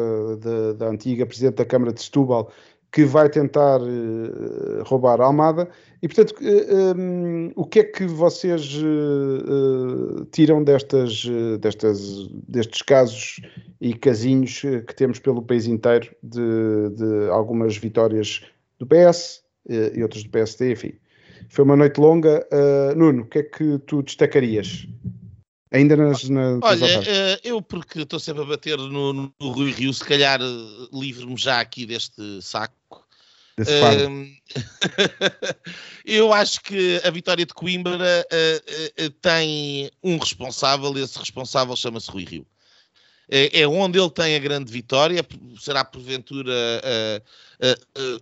da 0.77 0.87
antiga 0.87 1.25
Presidente 1.25 1.55
da 1.55 1.65
Câmara 1.65 1.93
de 1.93 2.01
Setúbal 2.01 2.51
que 2.91 3.05
vai 3.05 3.29
tentar 3.29 3.81
uh, 3.81 4.83
roubar 4.83 5.21
a 5.21 5.25
Almada. 5.25 5.69
E, 6.01 6.07
portanto, 6.07 6.35
uh, 6.41 6.97
um, 6.97 7.51
o 7.55 7.65
que 7.65 7.79
é 7.79 7.83
que 7.83 8.05
vocês 8.05 8.75
uh, 8.77 10.25
tiram 10.31 10.63
destas, 10.63 11.25
destas, 11.59 12.27
destes 12.47 12.81
casos 12.81 13.41
e 13.79 13.93
casinhos 13.93 14.61
que 14.61 14.95
temos 14.95 15.19
pelo 15.19 15.41
país 15.41 15.67
inteiro 15.67 16.09
de, 16.23 16.89
de 16.95 17.29
algumas 17.29 17.77
vitórias 17.77 18.41
do 18.79 18.87
PS 18.87 19.43
e 19.67 20.01
outras 20.01 20.23
do 20.23 20.29
PSD, 20.29 20.71
enfim? 20.71 20.93
Foi 21.49 21.63
uma 21.63 21.75
noite 21.75 21.99
longa. 21.99 22.45
Nuno, 22.95 23.23
o 23.23 23.25
que 23.25 23.39
é 23.39 23.43
que 23.43 23.77
tu 23.79 24.01
destacarias? 24.01 24.87
Ainda 25.71 25.95
nas. 25.95 26.27
nas 26.27 26.59
Olha, 26.61 27.39
eu 27.43 27.61
porque 27.61 28.01
estou 28.01 28.19
sempre 28.19 28.43
a 28.43 28.45
bater 28.45 28.77
no, 28.77 29.13
no 29.13 29.33
Rui 29.39 29.71
Rio, 29.71 29.93
se 29.93 30.03
calhar 30.03 30.39
livre-me 30.91 31.37
já 31.37 31.59
aqui 31.59 31.85
deste 31.85 32.41
saco. 32.41 32.78
Uh, 33.63 34.27
eu 36.05 36.33
acho 36.33 36.61
que 36.61 37.01
a 37.03 37.09
vitória 37.09 37.45
de 37.45 37.53
Coimbra 37.53 38.25
tem 39.21 39.91
um 40.03 40.17
responsável, 40.17 40.97
e 40.97 41.01
esse 41.01 41.17
responsável 41.19 41.75
chama-se 41.75 42.09
Rui 42.11 42.25
Rio 42.25 42.45
é, 43.29 43.61
é 43.61 43.67
onde 43.67 43.99
ele 43.99 44.09
tem 44.09 44.35
a 44.35 44.39
grande 44.39 44.71
vitória, 44.71 45.23
será 45.59 45.85
porventura 45.85 46.51
a, 46.83 47.67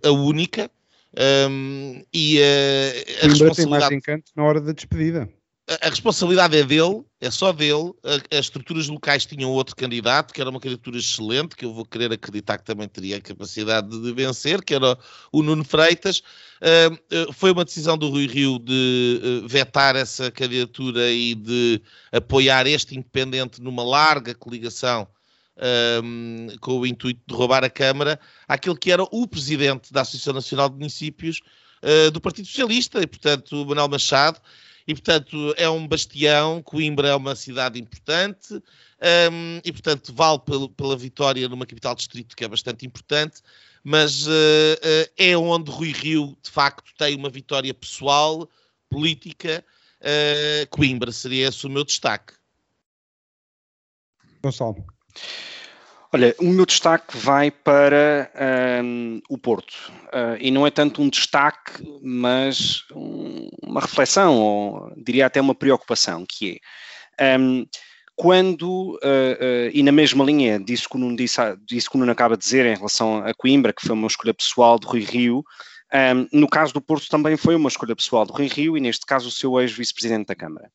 a, 0.04 0.08
a 0.08 0.12
única. 0.12 0.70
Um, 1.50 2.04
e 2.12 2.38
a, 2.38 3.24
a 3.24 3.28
responsabilidade... 3.28 3.56
tem 3.56 3.66
mais 3.66 3.90
encanto 3.90 4.30
na 4.36 4.44
hora 4.44 4.60
da 4.60 4.72
despedida. 4.72 5.28
A, 5.82 5.90
responsabilidade 5.90 6.56
é 6.56 6.64
dele, 6.64 7.04
é 7.20 7.30
só 7.30 7.52
dele. 7.52 7.92
as 8.02 8.46
estruturas 8.46 8.88
locais 8.88 9.26
tinham 9.26 9.50
outro 9.50 9.76
candidato, 9.76 10.32
que 10.32 10.40
era 10.40 10.48
uma 10.48 10.58
candidatura 10.58 10.96
excelente, 10.96 11.54
que 11.54 11.64
eu 11.64 11.74
vou 11.74 11.84
querer 11.84 12.10
acreditar 12.10 12.56
que 12.56 12.64
também 12.64 12.88
teria 12.88 13.18
a 13.18 13.20
capacidade 13.20 13.88
de 13.88 14.12
vencer, 14.12 14.64
que 14.64 14.74
era 14.74 14.98
o 15.30 15.42
Nuno 15.42 15.64
Freitas. 15.64 16.20
Uh, 16.58 17.32
foi 17.34 17.52
uma 17.52 17.66
decisão 17.66 17.98
do 17.98 18.08
Rui 18.08 18.26
Rio 18.26 18.58
de 18.58 19.42
uh, 19.44 19.48
vetar 19.48 19.94
essa 19.94 20.30
candidatura 20.30 21.10
e 21.10 21.34
de 21.34 21.82
apoiar 22.12 22.66
este 22.66 22.96
independente 22.96 23.60
numa 23.60 23.82
larga 23.82 24.34
coligação 24.34 25.06
com 26.60 26.78
o 26.78 26.86
intuito 26.86 27.20
de 27.26 27.34
roubar 27.34 27.64
a 27.64 27.70
Câmara 27.70 28.20
àquele 28.46 28.76
que 28.76 28.92
era 28.92 29.02
o 29.02 29.26
presidente 29.26 29.92
da 29.92 30.02
Associação 30.02 30.32
Nacional 30.32 30.68
de 30.68 30.76
Municípios 30.76 31.40
uh, 31.82 32.10
do 32.12 32.20
Partido 32.20 32.46
Socialista, 32.46 33.02
e 33.02 33.06
portanto 33.06 33.66
Manuel 33.66 33.88
Machado, 33.88 34.40
e 34.88 34.94
portanto 34.94 35.54
é 35.58 35.68
um 35.68 35.86
bastião, 35.86 36.62
Coimbra 36.62 37.08
é 37.08 37.14
uma 37.14 37.36
cidade 37.36 37.78
importante, 37.78 38.54
um, 38.54 39.60
e 39.62 39.70
portanto 39.70 40.14
vale 40.14 40.38
pela, 40.38 40.66
pela 40.70 40.96
vitória 40.96 41.46
numa 41.46 41.66
capital 41.66 41.94
distrito 41.94 42.34
que 42.34 42.42
é 42.42 42.48
bastante 42.48 42.86
importante, 42.86 43.42
mas 43.84 44.26
uh, 44.26 44.30
uh, 44.30 45.12
é 45.18 45.36
onde 45.36 45.70
Rui 45.70 45.92
Rio 45.92 46.34
de 46.42 46.50
facto 46.50 46.90
tem 46.96 47.14
uma 47.14 47.28
vitória 47.28 47.72
pessoal, 47.74 48.48
política, 48.88 49.62
Coimbra 50.70 51.12
seria 51.12 51.48
esse 51.48 51.66
o 51.66 51.68
meu 51.68 51.84
destaque. 51.84 52.32
Gonçalo. 54.42 54.86
Olha, 56.10 56.34
o 56.38 56.44
meu 56.44 56.64
destaque 56.64 57.18
vai 57.18 57.50
para 57.50 58.30
um, 58.82 59.20
o 59.28 59.36
Porto. 59.36 59.92
Uh, 60.06 60.38
e 60.40 60.50
não 60.50 60.66
é 60.66 60.70
tanto 60.70 61.02
um 61.02 61.08
destaque, 61.10 61.82
mas 62.02 62.82
um, 62.94 63.50
uma 63.62 63.82
reflexão, 63.82 64.34
ou 64.40 64.92
diria 64.96 65.26
até 65.26 65.38
uma 65.38 65.54
preocupação, 65.54 66.24
que 66.26 66.60
é 67.18 67.36
um, 67.36 67.66
quando, 68.16 68.94
uh, 68.94 68.96
uh, 68.96 69.70
e 69.70 69.82
na 69.82 69.92
mesma 69.92 70.24
linha 70.24 70.58
disso 70.58 70.88
que, 70.88 70.96
o 70.96 70.98
Nuno 70.98 71.14
disse, 71.14 71.38
que 71.90 71.96
o 71.96 71.98
Nuno 71.98 72.10
acaba 72.10 72.38
de 72.38 72.42
dizer 72.42 72.64
em 72.64 72.74
relação 72.74 73.18
a 73.18 73.34
Coimbra, 73.34 73.74
que 73.74 73.86
foi 73.86 73.94
uma 73.94 74.06
escolha 74.06 74.32
pessoal 74.32 74.78
de 74.78 74.86
Rui 74.86 75.00
Rio, 75.00 75.44
no 76.32 76.48
caso 76.48 76.74
do 76.74 76.82
Porto 76.82 77.08
também 77.08 77.36
foi 77.36 77.54
uma 77.54 77.68
escolha 77.68 77.96
pessoal 77.96 78.26
de 78.26 78.32
Rui 78.32 78.46
Rio 78.46 78.76
e 78.76 78.80
neste 78.80 79.06
caso 79.06 79.28
o 79.28 79.32
seu 79.32 79.58
ex-vice-presidente 79.58 80.26
da 80.26 80.34
Câmara. 80.34 80.70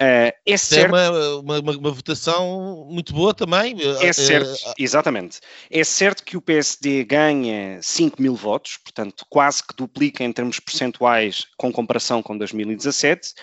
Uh, 0.00 0.32
é 0.46 0.56
certo. 0.56 0.96
É 0.96 1.10
uma, 1.36 1.58
uma, 1.58 1.76
uma, 1.76 1.90
votação 1.90 2.86
muito 2.88 3.12
boa 3.12 3.34
também. 3.34 3.76
É 4.00 4.06
eh, 4.06 4.12
certo, 4.14 4.50
uh, 4.50 4.74
exatamente. 4.78 5.40
É 5.70 5.84
certo 5.84 6.24
que 6.24 6.38
o 6.38 6.40
PSD 6.40 7.04
ganha 7.04 7.78
5 7.82 8.20
mil 8.20 8.34
votos, 8.34 8.78
portanto, 8.78 9.26
quase 9.28 9.62
que 9.62 9.76
duplica 9.76 10.24
em 10.24 10.32
termos 10.32 10.58
percentuais 10.58 11.48
com 11.58 11.70
comparação 11.70 12.22
com 12.22 12.38
2017. 12.38 13.34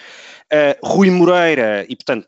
Uh, 0.51 0.88
Rui 0.88 1.12
Moreira, 1.12 1.86
e 1.88 1.95
portanto, 1.95 2.28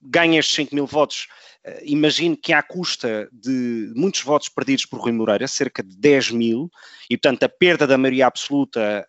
ganha 0.00 0.40
estes 0.40 0.56
5 0.56 0.74
mil 0.74 0.86
votos. 0.86 1.26
Uh, 1.62 1.82
imagino 1.82 2.34
que 2.34 2.54
à 2.54 2.62
custa 2.62 3.28
de 3.30 3.92
muitos 3.94 4.22
votos 4.22 4.48
perdidos 4.48 4.86
por 4.86 5.00
Rui 5.00 5.12
Moreira, 5.12 5.46
cerca 5.46 5.82
de 5.82 5.94
10 5.94 6.30
mil, 6.30 6.70
e 7.10 7.16
portanto 7.18 7.42
a 7.42 7.48
perda 7.50 7.86
da 7.86 7.98
maioria 7.98 8.26
absoluta 8.26 9.06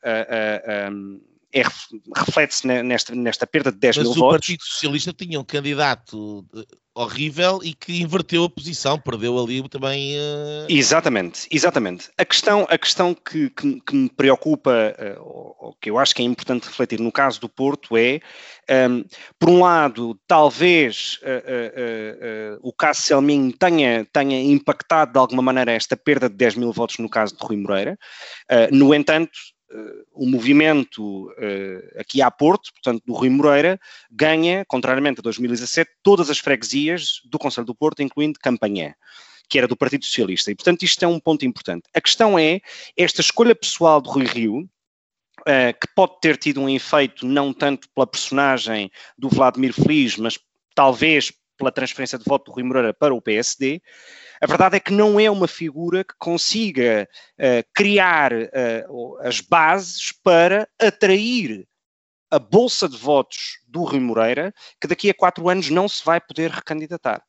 um, 0.91 1.21
é, 1.53 1.63
reflete-se 2.15 2.67
nesta, 2.67 3.15
nesta 3.15 3.47
perda 3.47 3.71
de 3.71 3.77
10 3.77 3.97
Mas 3.97 4.05
mil 4.05 4.15
votos. 4.15 4.21
Mas 4.21 4.27
o 4.27 4.31
Partido 4.31 4.63
Socialista 4.63 5.13
tinha 5.13 5.39
um 5.39 5.45
candidato 5.45 6.45
eh, 6.53 6.63
horrível 6.93 7.59
e 7.63 7.73
que 7.73 8.01
inverteu 8.01 8.43
a 8.43 8.49
posição, 8.49 8.99
perdeu 8.99 9.39
ali 9.39 9.67
também. 9.69 10.17
Uh... 10.17 10.65
Exatamente, 10.67 11.47
exatamente. 11.49 12.09
A 12.17 12.25
questão, 12.25 12.67
a 12.69 12.77
questão 12.77 13.13
que, 13.13 13.49
que, 13.51 13.79
que 13.79 13.95
me 13.95 14.09
preocupa, 14.09 14.71
uh, 14.71 15.55
ou, 15.59 15.77
que 15.79 15.89
eu 15.89 15.97
acho 15.97 16.13
que 16.13 16.21
é 16.21 16.25
importante 16.25 16.65
refletir 16.65 16.99
no 16.99 17.11
caso 17.11 17.39
do 17.39 17.47
Porto 17.47 17.95
é, 17.95 18.19
um, 18.69 18.73
ehm, 18.73 19.03
por 19.39 19.49
um 19.49 19.61
lado, 19.61 20.19
talvez 20.27 21.19
uh, 21.23 22.59
o 22.61 22.73
caso 22.73 23.03
Selmin 23.03 23.51
tenha, 23.51 24.05
tenha 24.11 24.41
impactado 24.41 25.13
de 25.13 25.19
alguma 25.19 25.41
maneira 25.41 25.71
esta 25.71 25.95
perda 25.95 26.27
de 26.27 26.35
10 26.35 26.55
mil 26.55 26.73
votos 26.73 26.97
no 26.97 27.09
caso 27.09 27.37
de 27.37 27.45
Rui 27.45 27.57
Moreira. 27.57 27.97
no 28.71 28.93
entanto, 28.93 29.31
o 30.13 30.25
movimento 30.25 31.29
uh, 31.31 31.99
aqui 31.99 32.21
a 32.21 32.31
Porto, 32.31 32.71
portanto, 32.73 33.03
do 33.05 33.13
Rui 33.13 33.29
Moreira, 33.29 33.79
ganha, 34.11 34.65
contrariamente 34.65 35.19
a 35.19 35.23
2017, 35.23 35.91
todas 36.01 36.29
as 36.29 36.39
freguesias 36.39 37.21
do 37.25 37.37
Conselho 37.37 37.67
do 37.67 37.75
Porto, 37.75 38.01
incluindo 38.01 38.39
Campanhã, 38.39 38.93
que 39.49 39.57
era 39.57 39.67
do 39.67 39.75
Partido 39.75 40.05
Socialista. 40.05 40.51
E, 40.51 40.55
portanto, 40.55 40.83
isto 40.83 41.03
é 41.03 41.07
um 41.07 41.19
ponto 41.19 41.45
importante. 41.45 41.83
A 41.93 42.01
questão 42.01 42.37
é, 42.39 42.61
esta 42.95 43.21
escolha 43.21 43.55
pessoal 43.55 44.01
de 44.01 44.09
Rui 44.09 44.25
Rio, 44.25 44.59
uh, 44.61 45.73
que 45.79 45.87
pode 45.95 46.19
ter 46.21 46.37
tido 46.37 46.61
um 46.61 46.69
efeito 46.69 47.25
não 47.25 47.53
tanto 47.53 47.89
pela 47.89 48.07
personagem 48.07 48.89
do 49.17 49.29
Vladimir 49.29 49.73
Feliz, 49.73 50.15
mas 50.17 50.39
talvez 50.73 51.31
pela 51.57 51.71
transferência 51.71 52.17
de 52.17 52.23
voto 52.25 52.45
do 52.45 52.55
Rui 52.55 52.63
Moreira 52.63 52.93
para 52.93 53.13
o 53.13 53.21
PSD, 53.21 53.81
a 54.41 54.45
verdade 54.45 54.77
é 54.77 54.79
que 54.79 54.93
não 54.93 55.19
é 55.19 55.29
uma 55.29 55.47
figura 55.47 56.03
que 56.03 56.13
consiga 56.17 57.07
uh, 57.39 57.67
criar 57.73 58.31
uh, 58.33 59.17
as 59.21 59.41
bases 59.41 60.11
para 60.23 60.67
atrair 60.79 61.67
a 62.29 62.39
bolsa 62.39 62.87
de 62.87 62.97
votos 62.97 63.59
do 63.67 63.83
Rui 63.83 63.99
Moreira, 63.99 64.53
que 64.79 64.87
daqui 64.87 65.09
a 65.09 65.13
quatro 65.13 65.49
anos 65.49 65.69
não 65.69 65.87
se 65.87 66.03
vai 66.03 66.19
poder 66.19 66.51
recandidatar. 66.51 67.23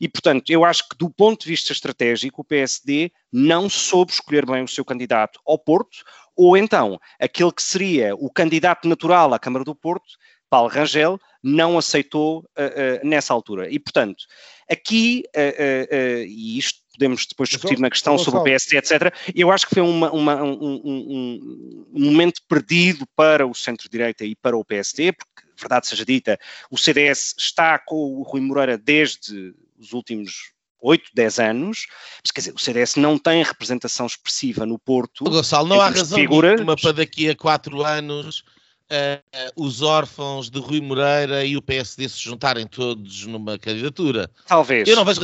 E, 0.00 0.08
portanto, 0.08 0.50
eu 0.50 0.64
acho 0.64 0.88
que 0.88 0.96
do 0.96 1.10
ponto 1.10 1.42
de 1.42 1.48
vista 1.48 1.72
estratégico, 1.72 2.42
o 2.42 2.44
PSD 2.44 3.10
não 3.32 3.68
soube 3.70 4.12
escolher 4.12 4.44
bem 4.44 4.62
o 4.62 4.68
seu 4.68 4.84
candidato 4.84 5.40
ao 5.46 5.58
Porto, 5.58 5.98
ou 6.36 6.56
então 6.56 7.00
aquele 7.18 7.52
que 7.52 7.62
seria 7.62 8.14
o 8.14 8.30
candidato 8.30 8.86
natural 8.86 9.32
à 9.32 9.38
Câmara 9.38 9.64
do 9.64 9.74
Porto, 9.74 10.12
Paulo 10.50 10.68
Rangel, 10.68 11.18
não 11.42 11.76
aceitou 11.76 12.40
uh, 12.40 12.42
uh, 12.42 13.06
nessa 13.06 13.34
altura. 13.34 13.68
E, 13.70 13.78
portanto, 13.78 14.24
aqui, 14.70 15.24
uh, 15.36 16.24
e 16.24 16.58
isto 16.58 16.80
podemos 16.92 17.26
depois 17.26 17.48
discutir 17.48 17.78
na 17.78 17.90
questão 17.90 18.18
sobre 18.18 18.40
o 18.40 18.44
PSD, 18.44 18.76
etc., 18.76 19.14
eu 19.34 19.50
acho 19.50 19.66
que 19.66 19.74
foi 19.74 19.82
uma, 19.82 20.10
uma, 20.12 20.42
um, 20.42 20.80
um, 20.84 21.86
um, 21.94 22.04
momento 22.04 22.42
perdido 22.48 23.06
para 23.16 23.46
o 23.46 23.54
centro-direita 23.54 24.24
e 24.24 24.36
para 24.36 24.56
o 24.56 24.64
PSD, 24.64 25.12
porque, 25.12 25.32
verdade 25.58 25.86
seja 25.86 26.04
dita, 26.04 26.38
o 26.70 26.76
CDS 26.76 27.34
está 27.38 27.78
com 27.78 27.96
o 27.96 28.22
Rui 28.22 28.40
Moreira 28.40 28.76
desde 28.76 29.54
os 29.78 29.92
últimos 29.92 30.52
8, 30.80 31.10
10 31.14 31.38
anos, 31.38 31.86
mas 32.22 32.30
quer 32.30 32.40
dizer, 32.40 32.54
o 32.54 32.58
CDS 32.58 32.96
não 32.96 33.16
tem 33.16 33.42
representação 33.42 34.06
expressiva 34.06 34.66
no 34.66 34.78
Porto. 34.78 35.24
Gonçalo, 35.24 35.68
não 35.68 35.80
há 35.80 35.88
razão 35.88 36.18
figuras... 36.18 36.60
para 36.80 36.92
daqui 36.92 37.30
a 37.30 37.36
4 37.36 37.82
anos 37.84 38.44
uh, 38.92 39.52
os 39.56 39.82
órfãos 39.82 40.50
de 40.50 40.58
Rui 40.60 40.80
Moreira 40.80 41.44
e 41.44 41.56
o 41.56 41.62
PSD 41.62 42.08
se 42.08 42.20
juntarem 42.20 42.66
todos 42.66 43.26
numa 43.26 43.58
candidatura. 43.58 44.30
Talvez. 44.46 44.88
Eu 44.88 44.96
não 44.96 45.04
vejo 45.04 45.20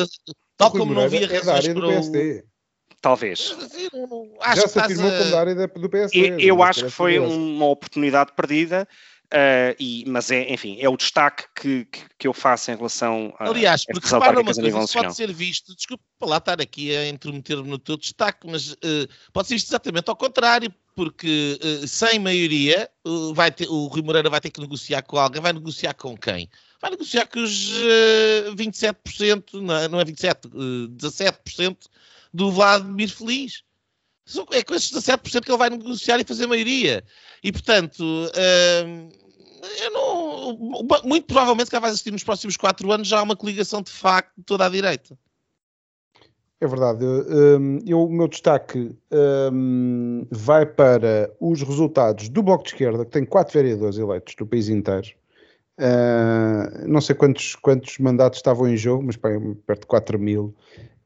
Tal 0.57 0.73
como 0.73 0.93
não 0.93 1.03
havia 1.03 1.25
é 1.25 1.39
razões 1.39 1.69
é 1.69 1.75
para 1.75 1.87
o... 1.87 2.43
Talvez. 3.01 3.57
Já 4.57 4.67
se 4.67 4.79
afirmou 4.81 5.11
como 5.11 5.31
da 5.31 5.41
área 5.41 5.55
do 5.55 5.89
PSD. 5.89 6.31
Eu, 6.31 6.41
eu 6.41 6.63
acho 6.63 6.85
que 6.87 6.91
foi 6.91 7.19
uma 7.19 7.67
oportunidade 7.67 8.33
perdida. 8.35 8.89
Uh, 9.29 9.77
e, 9.79 10.05
mas 10.07 10.31
é, 10.31 10.51
enfim, 10.51 10.79
é 10.81 10.89
o 10.89 10.97
destaque 10.97 11.45
que, 11.55 11.85
que, 11.85 12.01
que 12.19 12.27
eu 12.27 12.33
faço 12.33 12.71
em 12.71 12.77
relação 12.77 13.35
a 13.39 13.51
Aliás, 13.51 13.85
porque 13.85 14.09
repara 14.09 14.41
uma 14.41 14.55
coisa, 14.55 14.67
isso 14.67 14.93
pode 14.95 15.15
ser 15.15 15.31
visto, 15.35 15.77
desculpa 15.77 16.03
lá 16.23 16.39
estar 16.39 16.63
aqui 16.63 16.97
a 16.97 17.07
intrometer-me 17.11 17.69
no 17.69 17.79
teu 17.79 17.99
destaque, 17.99 18.47
mas 18.51 18.73
uh, 18.73 18.77
pode 19.31 19.49
ser 19.49 19.55
visto 19.57 19.69
exatamente 19.69 20.09
ao 20.09 20.17
contrário, 20.17 20.73
porque 20.95 21.61
uh, 21.63 21.87
sem 21.87 22.19
maioria 22.19 22.89
vai 23.35 23.51
ter, 23.51 23.69
o 23.69 23.87
Rui 23.89 24.01
Moreira 24.01 24.31
vai 24.31 24.41
ter 24.41 24.49
que 24.49 24.63
negociar 24.63 25.03
com 25.03 25.19
alguém, 25.19 25.43
vai 25.43 25.53
negociar 25.53 25.93
com 25.93 26.17
quem? 26.17 26.49
Vai 26.81 26.91
negociar 26.93 27.27
com 27.27 27.41
os 27.41 27.69
uh, 27.69 28.57
27%, 28.57 29.61
não, 29.61 29.89
não 29.89 30.01
é 30.01 30.05
27%, 30.07 30.47
uh, 30.47 30.89
17% 30.89 31.77
do 32.33 32.51
Vladimir 32.51 33.11
Feliz. 33.11 33.63
É 34.53 34.63
com 34.63 34.75
esses 34.75 34.93
17% 34.93 35.45
que 35.45 35.51
ele 35.51 35.59
vai 35.59 35.71
negociar 35.71 36.19
e 36.21 36.25
fazer 36.25 36.47
maioria. 36.47 37.03
E, 37.43 37.51
portanto, 37.53 38.01
uh, 38.03 39.09
eu 39.83 39.91
não, 39.93 40.59
muito 41.05 41.27
provavelmente 41.27 41.71
que 41.71 41.79
vai 41.79 41.91
assistir 41.91 42.11
nos 42.11 42.25
próximos 42.25 42.57
quatro 42.57 42.91
anos 42.93 43.09
já 43.09 43.19
há 43.19 43.23
uma 43.23 43.37
coligação 43.37 43.83
de 43.83 43.91
facto 43.91 44.33
de 44.37 44.45
toda 44.45 44.67
a 44.67 44.69
direita. 44.69 45.19
É 46.61 46.67
verdade. 46.67 47.05
Um, 47.05 47.79
eu, 47.87 48.03
o 48.03 48.11
meu 48.11 48.27
destaque 48.27 48.97
um, 49.53 50.27
vai 50.31 50.67
para 50.67 51.33
os 51.41 51.63
resultados 51.63 52.29
do 52.29 52.43
Bloco 52.43 52.65
de 52.65 52.71
Esquerda, 52.71 53.05
que 53.05 53.13
tem 53.13 53.25
quatro 53.25 53.55
vereadores 53.55 53.97
eleitos 53.97 54.35
do 54.35 54.47
país 54.47 54.69
inteiro. 54.69 55.09
Uh, 55.79 56.89
não 56.89 57.01
sei 57.01 57.15
quantos, 57.15 57.55
quantos 57.55 57.99
mandatos 57.99 58.41
estavam 58.41 58.69
em 58.69 58.77
jogo, 58.77 59.05
mas 59.05 59.17
perto 59.17 59.83
de 59.83 59.87
4 59.87 60.19
mil. 60.19 60.53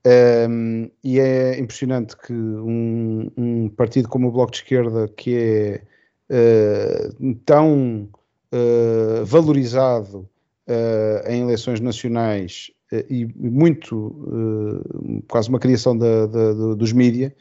Um, 0.04 0.90
e 1.04 1.20
é 1.20 1.58
impressionante 1.60 2.16
que 2.16 2.32
um, 2.32 3.30
um, 3.36 3.68
partido 3.68 4.08
como 4.08 4.28
o 4.28 4.32
Bloco 4.32 4.50
de 4.50 4.58
Esquerda, 4.58 5.06
que 5.08 5.36
é 5.36 5.82
uh, 6.28 7.34
tão 7.46 8.08
uh, 8.52 9.24
valorizado 9.24 10.28
uh, 10.68 11.28
em 11.28 11.42
eleições 11.42 11.80
nacionais 11.80 12.70
e 13.08 13.24
muito, 13.24 15.24
quase 15.26 15.48
uma 15.48 15.58
criação 15.58 15.96
da, 15.96 16.26
da, 16.26 16.52
dos 16.74 16.92
mídias, 16.92 17.32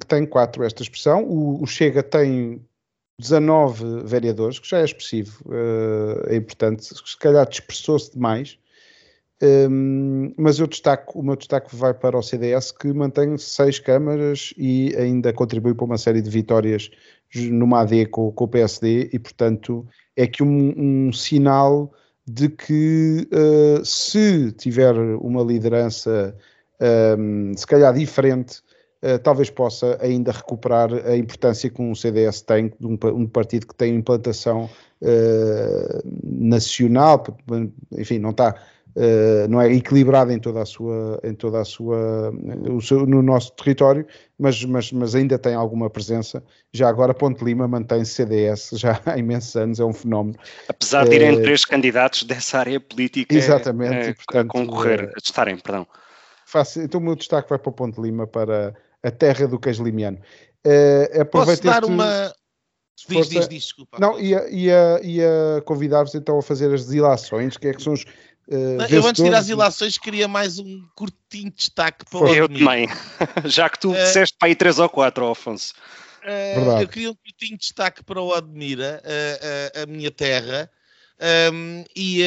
que 0.00 0.06
tem 0.06 0.24
quatro 0.24 0.64
esta 0.64 0.82
expressão. 0.82 1.24
O, 1.24 1.62
o, 1.62 1.66
Chega 1.66 2.02
tem 2.02 2.64
19 3.20 4.04
vereadores, 4.06 4.58
que 4.58 4.66
já 4.66 4.78
é 4.78 4.84
expressivo, 4.86 5.44
é 6.26 6.36
importante, 6.36 6.86
se 6.86 7.18
calhar 7.18 7.46
dispersou-se 7.46 8.10
demais 8.10 8.58
um, 9.42 10.32
mas 10.36 10.58
eu 10.58 10.66
destaco, 10.66 11.18
o 11.18 11.22
meu 11.22 11.36
destaque 11.36 11.74
vai 11.74 11.94
para 11.94 12.18
o 12.18 12.22
CDS, 12.22 12.72
que 12.72 12.92
mantém 12.92 13.38
seis 13.38 13.78
câmaras 13.78 14.52
e 14.56 14.94
ainda 14.96 15.32
contribui 15.32 15.74
para 15.74 15.84
uma 15.84 15.98
série 15.98 16.20
de 16.20 16.28
vitórias 16.28 16.90
numa 17.34 17.82
AD 17.82 18.06
com, 18.06 18.32
com 18.32 18.44
o 18.44 18.48
PSD, 18.48 19.10
e 19.12 19.18
portanto 19.18 19.86
é 20.16 20.26
que 20.26 20.42
um, 20.42 20.74
um 20.76 21.12
sinal 21.12 21.92
de 22.26 22.48
que 22.48 23.28
uh, 23.32 23.84
se 23.84 24.52
tiver 24.52 24.94
uma 24.94 25.42
liderança 25.42 26.36
um, 27.18 27.52
se 27.56 27.66
calhar 27.66 27.92
diferente, 27.94 28.60
uh, 29.02 29.18
talvez 29.20 29.50
possa 29.50 29.98
ainda 30.00 30.32
recuperar 30.32 30.92
a 31.06 31.16
importância 31.16 31.70
que 31.70 31.80
um 31.80 31.94
CDS 31.94 32.42
tem, 32.42 32.68
de 32.68 32.86
um, 32.86 32.98
um 33.14 33.26
partido 33.26 33.66
que 33.66 33.74
tem 33.74 33.94
implantação 33.94 34.68
uh, 35.00 36.02
nacional, 36.22 37.24
enfim, 37.92 38.18
não 38.18 38.30
está 38.30 38.54
não 39.48 39.60
é 39.60 39.72
equilibrada 39.72 40.32
em 40.32 40.38
toda 40.38 40.62
a 40.62 40.66
sua, 40.66 41.20
em 41.22 41.34
toda 41.34 41.60
a 41.60 41.64
sua 41.64 42.32
seu, 42.80 43.06
no 43.06 43.22
nosso 43.22 43.52
território, 43.52 44.06
mas, 44.38 44.64
mas, 44.64 44.92
mas 44.92 45.14
ainda 45.14 45.38
tem 45.38 45.54
alguma 45.54 45.90
presença. 45.90 46.42
Já 46.72 46.88
agora 46.88 47.12
Ponte 47.12 47.44
Lima 47.44 47.66
mantém 47.66 48.04
CDS 48.04 48.70
já 48.78 49.00
há 49.04 49.18
imensos 49.18 49.54
anos, 49.56 49.80
é 49.80 49.84
um 49.84 49.92
fenómeno. 49.92 50.38
Apesar 50.68 51.08
de 51.08 51.14
irem 51.14 51.38
uh, 51.38 51.42
três 51.42 51.64
candidatos 51.64 52.22
dessa 52.22 52.58
área 52.58 52.80
política 52.80 53.34
exatamente, 53.34 54.08
é, 54.08 54.14
portanto, 54.14 54.50
a 54.50 54.52
concorrer, 54.52 55.12
a 55.14 55.18
estarem, 55.18 55.56
perdão. 55.58 55.86
Faço, 56.46 56.80
então 56.80 57.00
o 57.00 57.04
meu 57.04 57.14
destaque 57.14 57.48
vai 57.50 57.58
para 57.58 57.72
Ponte 57.72 58.00
Lima, 58.00 58.26
para 58.26 58.74
a 59.02 59.10
terra 59.10 59.46
do 59.46 59.58
queijo 59.58 59.84
limiano. 59.84 60.18
Uh, 60.66 61.24
Posso 61.26 61.62
dar 61.62 61.84
uma... 61.84 62.32
Diz, 63.08 63.28
diz, 63.28 63.48
diz, 63.48 63.64
desculpa. 63.64 63.96
Não, 64.00 64.18
ia, 64.18 64.48
ia, 64.50 65.00
ia 65.04 65.62
convidar-vos 65.64 66.16
então 66.16 66.36
a 66.36 66.42
fazer 66.42 66.74
as 66.74 66.84
desilações, 66.84 67.56
que 67.56 67.68
é 67.68 67.72
que 67.72 67.80
são 67.80 67.92
os, 67.92 68.04
Uh, 68.50 68.80
eu 68.88 69.06
antes 69.06 69.22
de 69.22 69.28
ir 69.28 69.34
às 69.34 69.50
ilações 69.50 69.98
queria 69.98 70.26
mais 70.26 70.58
um 70.58 70.82
curtinho 70.94 71.52
destaque 71.54 72.02
para 72.08 72.18
o 72.18 72.28
Eu 72.28 72.48
também, 72.48 72.88
já 73.44 73.68
que 73.68 73.78
tu 73.78 73.90
uh, 73.90 73.94
disseste 73.94 74.34
para 74.38 74.48
aí 74.48 74.54
3 74.54 74.78
ou 74.78 74.88
4, 74.88 75.30
Afonso. 75.30 75.74
Uh, 76.24 76.80
eu 76.80 76.88
queria 76.88 77.10
um 77.10 77.14
curtinho 77.14 77.58
destaque 77.58 78.02
para 78.02 78.22
o 78.22 78.32
Admira, 78.32 79.02
uh, 79.04 79.82
a 79.82 79.86
minha 79.86 80.10
terra, 80.10 80.70
um, 81.52 81.84
e 81.94 82.22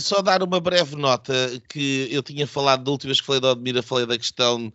só 0.00 0.22
dar 0.22 0.42
uma 0.42 0.60
breve 0.60 0.96
nota 0.96 1.34
que 1.68 2.08
eu 2.10 2.22
tinha 2.22 2.46
falado 2.46 2.82
da 2.82 2.90
última 2.90 3.08
vez 3.08 3.20
que 3.20 3.26
falei 3.26 3.40
do 3.40 3.48
Admira, 3.48 3.82
falei 3.82 4.06
da 4.06 4.16
questão 4.16 4.72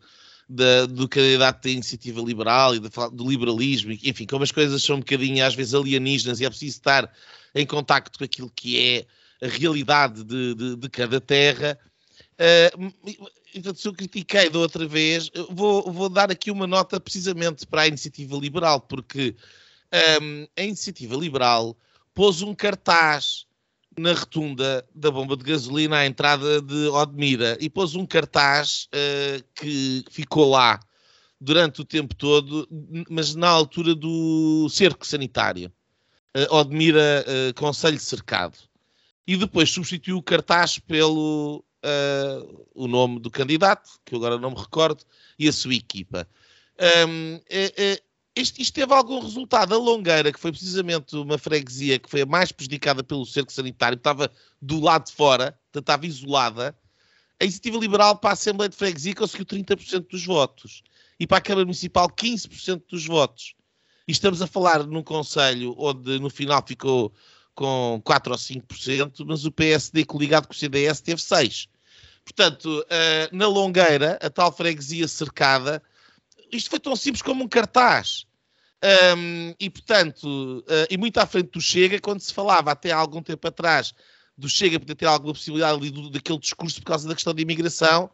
da, 0.48 0.86
do 0.86 1.10
candidato 1.10 1.64
da 1.64 1.70
iniciativa 1.72 2.22
liberal 2.22 2.76
e 2.76 2.80
do 2.80 3.28
liberalismo, 3.28 3.92
enfim, 4.04 4.28
como 4.28 4.44
as 4.44 4.52
coisas 4.52 4.84
são 4.84 4.98
um 4.98 5.00
bocadinho 5.00 5.44
às 5.44 5.56
vezes 5.56 5.74
alienígenas 5.74 6.40
e 6.40 6.46
é 6.46 6.50
preciso 6.50 6.78
estar 6.78 7.12
em 7.56 7.66
contacto 7.66 8.20
com 8.20 8.26
aquilo 8.26 8.52
que 8.56 8.80
é 8.80 9.06
a 9.42 9.48
realidade 9.48 10.24
de, 10.24 10.56
de, 10.56 10.76
de 10.76 10.90
cada 10.90 11.20
terra. 11.20 11.78
Uh, 12.40 12.94
então, 13.54 13.74
se 13.74 13.88
eu 13.88 13.94
critiquei 13.94 14.50
da 14.50 14.60
outra 14.60 14.88
vez, 14.88 15.30
vou, 15.50 15.92
vou, 15.92 16.10
dar 16.10 16.32
aqui 16.32 16.52
uma 16.52 16.68
nota 16.68 17.00
precisamente 17.00 17.66
para 17.66 17.84
a 17.84 17.88
iniciativa 17.88 18.36
liberal, 18.38 18.82
porque 18.82 19.36
um, 20.22 20.48
a 20.56 20.64
iniciativa 20.64 21.16
liberal 21.16 21.76
pôs 22.14 22.42
um 22.42 22.54
cartaz 22.54 23.46
na 23.98 24.14
retunda 24.14 24.86
da 24.94 25.10
bomba 25.10 25.36
de 25.36 25.44
gasolina 25.44 25.98
à 25.98 26.06
entrada 26.06 26.62
de 26.62 26.88
Odmira 26.88 27.58
e 27.60 27.70
pôs 27.70 27.96
um 27.96 28.06
cartaz 28.06 28.88
uh, 28.94 29.44
que 29.56 30.06
ficou 30.10 30.50
lá 30.52 30.80
durante 31.42 31.82
o 31.82 31.86
tempo 31.86 32.14
todo, 32.16 32.68
mas 33.10 33.34
na 33.34 33.50
altura 33.50 33.96
do 33.96 34.70
cerco 34.70 35.06
sanitário. 35.06 35.72
Uh, 36.38 36.54
Odmira, 36.54 37.26
uh, 37.28 37.54
Conselho 37.56 38.00
Cercado 38.00 38.69
e 39.30 39.38
depois 39.38 39.70
substituiu 39.70 40.18
o 40.18 40.24
cartaz 40.24 40.80
pelo 40.80 41.64
uh, 41.86 42.68
o 42.74 42.88
nome 42.88 43.20
do 43.20 43.30
candidato, 43.30 43.88
que 44.04 44.16
eu 44.16 44.18
agora 44.18 44.40
não 44.40 44.50
me 44.50 44.58
recordo, 44.58 45.04
e 45.38 45.48
a 45.48 45.54
sua 45.54 45.76
equipa. 45.76 46.28
Um, 47.08 47.40
é, 47.48 47.72
é, 47.78 48.02
isto, 48.36 48.74
teve 48.74 48.92
algum 48.92 49.20
resultado. 49.20 49.76
A 49.76 49.78
Longueira, 49.78 50.32
que 50.34 50.40
foi 50.40 50.52
precisamente 50.52 51.16
uma 51.16 51.38
freguesia 51.38 52.00
que 52.00 52.10
foi 52.10 52.22
a 52.22 52.26
mais 52.26 52.52
prejudicada 52.52 53.04
pelo 53.04 53.24
cerco 53.24 53.54
sanitário, 53.54 53.98
estava 53.98 54.32
do 54.60 54.80
lado 54.80 55.06
de 55.06 55.12
fora, 55.12 55.56
estava 55.76 56.08
isolada. 56.08 56.76
A 57.40 57.44
iniciativa 57.44 57.78
liberal 57.78 58.18
para 58.18 58.32
a 58.32 58.34
Assembleia 58.34 58.70
de 58.70 58.76
Freguesia 58.76 59.14
conseguiu 59.14 59.46
30% 59.46 60.08
dos 60.10 60.26
votos 60.26 60.82
e 61.20 61.28
para 61.28 61.38
a 61.38 61.42
Câmara 61.42 61.66
Municipal 61.66 62.10
15% 62.10 62.82
dos 62.90 63.06
votos. 63.06 63.54
E 64.08 64.12
estamos 64.12 64.42
a 64.42 64.48
falar 64.48 64.88
num 64.88 65.04
Conselho 65.04 65.76
onde 65.78 66.18
no 66.18 66.32
final 66.32 66.64
ficou 66.66 67.14
com 67.60 68.02
4 68.06 68.32
ou 68.32 68.38
5%, 68.38 69.26
mas 69.28 69.44
o 69.44 69.52
PSD 69.52 70.06
coligado 70.06 70.48
com 70.48 70.54
o 70.54 70.56
CDS 70.56 71.02
teve 71.02 71.22
6%. 71.22 71.68
Portanto, 72.24 72.86
uh, 72.86 73.36
na 73.36 73.48
Longueira, 73.50 74.18
a 74.22 74.30
tal 74.30 74.50
freguesia 74.50 75.10
cercada, 75.10 75.84
isto 76.50 76.70
foi 76.70 76.80
tão 76.80 76.96
simples 76.96 77.22
como 77.22 77.44
um 77.44 77.50
cartaz. 77.50 78.26
E, 79.60 79.70
portanto, 79.70 80.24
uh, 80.60 80.88
e 80.90 80.98
muito 80.98 81.18
à 81.18 81.26
frente 81.26 81.52
do 81.52 81.60
Chega, 81.60 82.00
quando 82.00 82.22
se 82.22 82.34
falava 82.34 82.72
até 82.72 82.92
há 82.92 82.98
algum 82.98 83.22
tempo 83.22 83.46
atrás 83.46 83.94
do 84.38 84.48
Chega 84.48 84.80
poder 84.80 84.96
ter 84.96 85.08
alguma 85.08 85.34
possibilidade 85.34 85.78
ali 85.78 85.92
do, 85.92 86.10
daquele 86.10 86.40
discurso 86.40 86.80
por 86.80 86.88
causa 86.88 87.10
da 87.10 87.14
questão 87.14 87.34
da 87.34 87.42
imigração, 87.42 88.10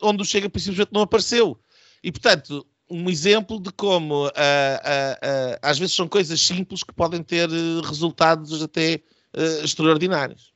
onde 0.00 0.22
o 0.22 0.24
Chega 0.24 0.46
simplesmente 0.46 0.92
não 0.92 1.00
apareceu. 1.00 1.58
E, 2.00 2.12
portanto, 2.12 2.64
um 2.90 3.08
exemplo 3.10 3.60
de 3.60 3.70
como 3.72 4.26
uh, 4.26 4.28
uh, 4.28 4.30
uh, 4.30 5.58
às 5.62 5.78
vezes 5.78 5.94
são 5.94 6.08
coisas 6.08 6.40
simples 6.40 6.82
que 6.82 6.92
podem 6.92 7.22
ter 7.22 7.48
eh, 7.50 7.86
resultados 7.86 8.62
até 8.62 9.00
eh, 9.34 9.60
extraordinários. 9.62 10.52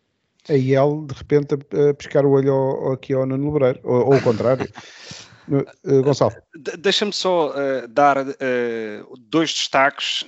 A 0.49 0.55
IEL, 0.55 1.05
de 1.07 1.14
repente, 1.14 1.55
a, 1.55 1.95
pescar 1.95 2.24
o 2.24 2.30
olho 2.30 2.53
ao, 2.53 2.93
aqui 2.93 3.12
ao 3.12 3.26
Nuno 3.26 3.53
Lebreiro, 3.53 3.80
ou, 3.85 4.07
ou 4.07 4.14
ao 4.14 4.20
contrário. 4.20 4.68
Uh, 5.49 6.03
Gonçalo. 6.03 6.33
Deixa-me 6.78 7.12
só 7.12 7.51
uh, 7.51 7.89
dar 7.89 8.16
uh, 8.18 9.18
dois 9.28 9.53
destaques 9.53 10.24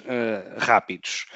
rápidos. 0.59 1.27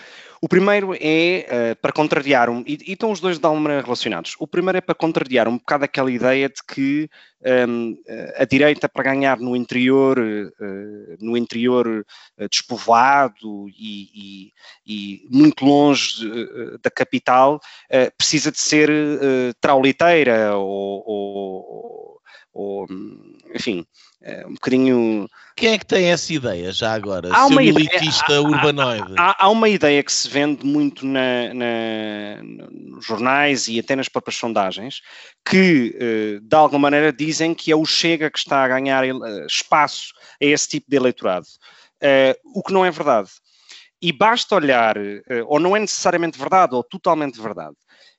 O 0.41 0.49
primeiro 0.49 0.95
é 0.95 1.47
uh, 1.73 1.77
para 1.81 1.93
contrariar, 1.93 2.49
um, 2.49 2.63
e, 2.67 2.79
e, 2.87 2.93
estão 2.93 3.11
os 3.11 3.21
dois 3.21 3.39
de 3.39 3.49
maneira 3.49 3.83
relacionados. 3.83 4.37
O 4.39 4.47
primeiro 4.47 4.79
é 4.79 4.81
para 4.81 4.95
contrariar 4.95 5.49
um 5.49 5.59
bocado 5.59 5.85
aquela 5.85 6.11
ideia 6.11 6.49
de 6.49 6.63
que 6.63 7.11
um, 7.41 7.97
ehm, 8.07 8.33
a 8.37 8.45
direita 8.45 8.89
para 8.89 9.05
ganhar 9.05 9.39
no 9.39 9.57
interior, 9.57 10.19
uh, 10.19 11.17
no 11.21 11.37
interior 11.37 11.87
uh, 11.87 12.49
despovoado 12.49 13.69
e, 13.69 14.11
e, 14.15 14.53
e, 14.87 15.29
muito 15.31 15.65
longe 15.65 16.29
da 16.83 16.91
capital 16.91 17.61
precisa 18.17 18.51
de 18.51 18.59
ser 18.59 18.91
trauliteira 19.61 20.57
ou, 20.57 21.03
ou, 21.07 22.21
ou 22.53 22.87
enfim, 23.55 23.85
um 24.47 24.55
bocadinho 24.55 25.29
quem 25.59 25.73
é 25.73 25.79
que 25.79 25.87
tem 25.87 26.13
essa 26.13 26.33
ideia 26.33 26.71
já 26.71 26.95
agora? 26.95 27.35
Há 27.35 27.47
uma 27.47 27.65
elitista 27.65 28.27
ideia, 28.27 28.43
urbanoide. 28.43 29.13
Há, 29.19 29.31
há, 29.31 29.37
há, 29.47 29.49
uma 29.49 29.69
ideia 29.69 30.05
que 30.05 30.13
se 30.13 30.29
vende 30.29 30.65
muito 30.65 31.05
na, 31.05 31.53
na, 31.53 32.43
nos 32.45 33.05
jornais 33.05 33.67
e 33.67 33.81
até 33.81 33.97
nas 33.97 34.09
próprias 34.09 34.37
sondagens, 34.37 35.01
que 35.45 35.97
eh, 36.01 36.39
de 36.41 36.57
alguma 36.57 36.83
maneira 36.83 37.13
dizem 37.13 37.55
que 37.55 37.73
é 37.73 37.77
o 37.77 37.85
Chega 37.85 38.31
que 38.31 38.39
está 38.39 38.63
a 38.63 38.69
ganhar 38.69 39.05
eh, 39.05 39.13
espaço 39.49 40.13
a 40.41 40.45
esse 40.45 40.69
tipo 40.69 40.89
de 40.89 40.97
eleitorado. 40.97 41.47
Uh, 42.01 42.39
o 42.55 42.63
que 42.63 42.73
não 42.73 42.85
é 42.85 42.91
verdade. 42.93 43.31
E 44.01 44.13
basta 44.13 44.55
olhar, 44.55 44.95
ou 45.49 45.59
não 45.59 45.77
é 45.77 45.81
necessariamente 45.81 46.39
verdade, 46.39 46.73
ou 46.73 46.85
totalmente 46.85 47.41
verdade, 47.41 47.75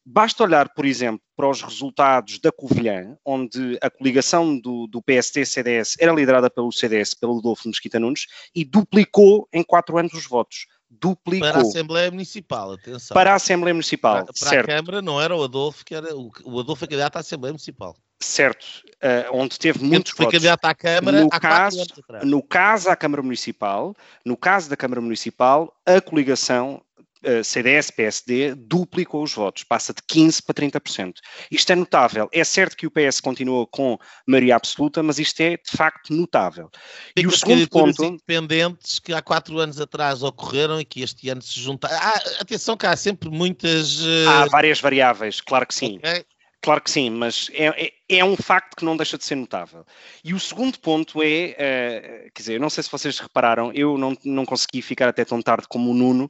Basta 0.06 0.44
olhar, 0.44 0.70
por 0.74 0.86
exemplo, 0.86 1.22
para 1.36 1.50
os 1.50 1.62
resultados 1.62 2.40
da 2.40 2.52
Covilhã, 2.52 3.16
onde 3.24 3.78
a 3.82 3.90
coligação 3.90 4.58
do, 4.58 4.88
do 4.88 5.02
PST-CDS 5.02 5.96
era 6.00 6.12
liderada 6.12 6.50
pelo 6.50 6.72
CDS, 6.72 7.14
pelo 7.14 7.38
Adolfo 7.40 7.68
Mesquita 7.68 8.00
Nunes, 8.00 8.26
e 8.56 8.66
duplicou 8.66 9.48
em 9.54 9.64
quatro 9.64 9.98
anos 9.98 10.14
os 10.14 10.26
votos. 10.26 10.66
Duplicou. 10.90 11.48
Para 11.48 11.60
a 11.60 11.62
Assembleia 11.62 12.10
Municipal, 12.10 12.72
atenção. 12.72 13.14
Para 13.14 13.34
a 13.34 13.36
Assembleia 13.36 13.74
Municipal, 13.74 14.26
para, 14.26 14.34
para 14.34 14.62
a 14.62 14.64
Câmara 14.64 15.02
não 15.02 15.22
era 15.22 15.36
o 15.36 15.44
Adolfo, 15.44 15.86
que 15.86 15.94
era 15.94 16.16
o, 16.16 16.32
o 16.44 16.60
Adolfo 16.60 16.84
é 16.84 16.88
candidato 16.88 17.18
à 17.18 17.20
Assembleia 17.20 17.54
Municipal. 17.54 17.96
Certo, 18.22 18.66
uh, 18.96 19.32
onde 19.32 19.58
teve 19.58 19.82
muitos 19.82 20.12
foi 20.12 20.26
candidato 20.26 20.66
à 20.66 20.76
Câmara 20.76 21.22
no 21.22 21.30
caso, 21.30 21.86
No 22.24 22.44
caso 22.44 22.90
à 22.90 22.96
Câmara 22.96 23.22
Municipal, 23.22 23.96
no 24.26 24.36
caso 24.36 24.70
da 24.70 24.76
Câmara 24.76 25.00
Municipal, 25.00 25.74
a 25.86 26.02
coligação 26.02 26.82
uh, 27.26 27.44
CDS-PSD 27.44 28.56
duplicou 28.56 29.24
os 29.24 29.34
votos, 29.34 29.64
passa 29.64 29.94
de 29.94 30.02
15% 30.02 30.44
para 30.46 30.56
30%. 30.56 31.14
Isto 31.52 31.72
é 31.72 31.76
notável. 31.76 32.30
É 32.32 32.44
certo 32.44 32.76
que 32.76 32.88
o 32.88 32.92
PS 32.92 33.20
continua 33.20 33.66
com 33.68 33.98
maioria 34.26 34.56
absoluta, 34.56 35.02
mas 35.04 35.20
isto 35.20 35.40
é 35.42 35.58
de 35.58 35.72
facto 35.72 36.14
notável. 36.14 36.70
E, 37.16 37.22
e 37.22 37.28
o 37.28 37.32
segundo 37.32 37.68
ponto... 37.68 38.04
independentes 38.04 39.00
que 39.00 39.14
há 39.14 39.22
quatro 39.22 39.60
anos 39.60 39.80
atrás 39.80 40.24
ocorreram 40.24 40.80
e 40.80 40.86
que 40.86 41.02
este 41.02 41.30
ano 41.30 41.42
se 41.42 41.60
juntaram. 41.60 41.98
Ah, 42.00 42.22
atenção 42.40 42.76
que 42.76 42.86
há 42.86 42.96
sempre 42.96 43.30
muitas... 43.30 44.00
Uh... 44.02 44.30
Há 44.30 44.46
várias 44.46 44.80
variáveis, 44.80 45.42
claro 45.42 45.66
que 45.66 45.76
sim. 45.76 45.98
Okay. 45.98 46.24
Claro 46.62 46.82
que 46.82 46.92
sim, 46.92 47.10
mas 47.10 47.50
é, 47.54 47.68
é, 47.68 47.92
é, 48.18 48.26
um 48.26 48.36
facto 48.36 48.76
que 48.76 48.84
não 48.84 48.98
deixa 48.98 49.18
de 49.18 49.24
ser 49.24 49.36
notável. 49.36 49.86
E 50.24 50.34
o 50.34 50.40
segundo 50.40 50.78
ponto 50.78 51.24
é, 51.24 52.26
uh, 52.26 52.32
quer 52.34 52.42
dizer, 52.42 52.54
eu 52.56 52.60
não 52.60 52.70
sei 52.70 52.84
se 52.84 52.92
vocês 52.92 53.18
repararam, 53.18 53.72
eu 53.74 53.98
não, 53.98 54.14
não 54.26 54.46
consegui 54.46 54.82
ficar 54.82 55.08
até 55.08 55.24
tão 55.24 55.42
tarde 55.42 55.68
como 55.70 55.90
o 55.90 55.94
Nuno, 55.94 56.30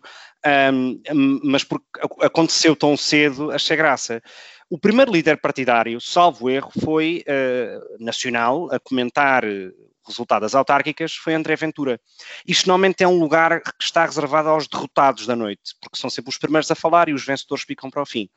um, 0.72 1.02
mas 1.44 1.64
porque 1.64 1.86
aconteceu 2.22 2.76
tão 2.76 2.96
cedo, 2.96 3.52
achei 3.52 3.76
graça. 3.76 4.22
O 4.70 4.78
primeiro 4.78 5.12
líder 5.12 5.42
partidário, 5.42 6.00
salvo 6.00 6.48
erro, 6.48 6.72
foi 6.80 7.24
uh, 7.28 8.04
nacional 8.04 8.72
a 8.72 8.80
comentar 8.80 9.44
resultado 10.10 10.42
das 10.42 10.56
autárquicas 10.56 11.16
foi 11.16 11.34
André 11.34 11.56
Ventura. 11.56 12.00
Isto 12.46 12.68
normalmente 12.68 13.04
é 13.04 13.08
um 13.08 13.20
lugar 13.20 13.62
que 13.62 13.72
está 13.80 14.06
reservado 14.06 14.50
aos 14.50 14.68
derrotados 14.68 15.26
da 15.26 15.36
noite, 15.36 15.76
porque 15.82 16.00
são 16.00 16.10
sempre 16.10 16.30
os 16.30 16.38
primeiros 16.38 16.70
a 16.70 16.76
falar 16.76 17.08
e 17.10 17.14
os 17.14 17.26
vencedores 17.26 17.64
ficam 17.64 17.90
para 17.90 18.02
o 18.02 18.06
fim. 18.06 18.28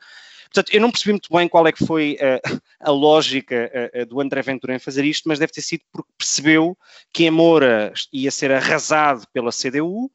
Portanto, 0.44 0.74
eu 0.74 0.80
não 0.80 0.90
percebi 0.90 1.12
muito 1.12 1.32
bem 1.32 1.48
qual 1.48 1.66
é 1.66 1.72
que 1.72 1.84
foi 1.84 2.16
uh, 2.20 2.60
a 2.80 2.90
lógica 2.90 3.70
uh, 3.94 4.06
do 4.06 4.20
André 4.20 4.42
Ventura 4.42 4.74
em 4.74 4.78
fazer 4.78 5.04
isto, 5.04 5.28
mas 5.28 5.38
deve 5.38 5.52
ter 5.52 5.62
sido 5.62 5.82
porque 5.92 6.10
percebeu 6.16 6.76
que 7.12 7.24
em 7.24 7.30
Moura 7.30 7.92
ia 8.12 8.30
ser 8.30 8.52
arrasado 8.52 9.26
pela 9.32 9.50
CDU, 9.50 10.10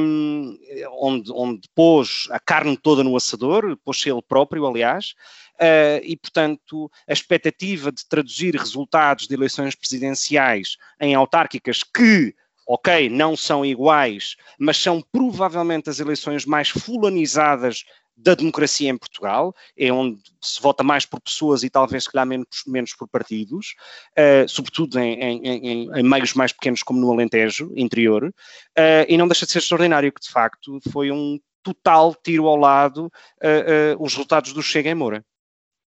um, 0.00 0.58
onde, 1.00 1.32
onde 1.32 1.68
pôs 1.74 2.26
a 2.30 2.40
carne 2.40 2.76
toda 2.76 3.04
no 3.04 3.16
assador, 3.16 3.76
pôs-se 3.84 4.10
ele 4.10 4.22
próprio, 4.22 4.66
aliás, 4.66 5.14
uh, 5.60 6.02
e, 6.02 6.16
portanto, 6.16 6.90
a 7.08 7.12
expectativa 7.12 7.92
de 7.92 8.06
traduzir 8.08 8.56
resultados 8.56 9.26
de 9.26 9.34
eleições 9.34 9.74
presidenciais 9.74 10.76
em 11.00 11.14
autárquicas 11.14 11.82
que 11.82 12.34
ok, 12.66 13.08
não 13.08 13.36
são 13.36 13.64
iguais, 13.64 14.36
mas 14.58 14.76
são 14.76 15.02
provavelmente 15.12 15.90
as 15.90 15.98
eleições 15.98 16.46
mais 16.46 16.68
fulanizadas 16.68 17.84
da 18.22 18.34
democracia 18.34 18.88
em 18.88 18.96
Portugal, 18.96 19.54
é 19.76 19.92
onde 19.92 20.20
se 20.40 20.62
vota 20.62 20.84
mais 20.84 21.04
por 21.04 21.20
pessoas 21.20 21.62
e 21.62 21.70
talvez 21.70 22.04
se 22.04 22.12
calhar 22.12 22.26
menos, 22.26 22.46
menos 22.66 22.94
por 22.94 23.08
partidos, 23.08 23.74
uh, 24.18 24.48
sobretudo 24.48 24.98
em, 24.98 25.14
em, 25.14 25.46
em, 25.46 25.90
em, 25.92 26.02
meios 26.02 26.34
mais 26.34 26.52
pequenos 26.52 26.82
como 26.82 27.00
no 27.00 27.12
Alentejo, 27.12 27.72
interior, 27.76 28.24
uh, 28.24 29.04
e 29.08 29.16
não 29.16 29.26
deixa 29.26 29.44
de 29.44 29.52
ser 29.52 29.58
extraordinário 29.58 30.12
que 30.12 30.20
de 30.20 30.30
facto 30.30 30.80
foi 30.90 31.10
um 31.10 31.38
total 31.62 32.14
tiro 32.14 32.46
ao 32.46 32.56
lado 32.56 33.06
uh, 33.06 34.02
os 34.02 34.12
resultados 34.12 34.52
do 34.52 34.62
Chega 34.62 34.90
em 34.90 34.94
Moura. 34.94 35.24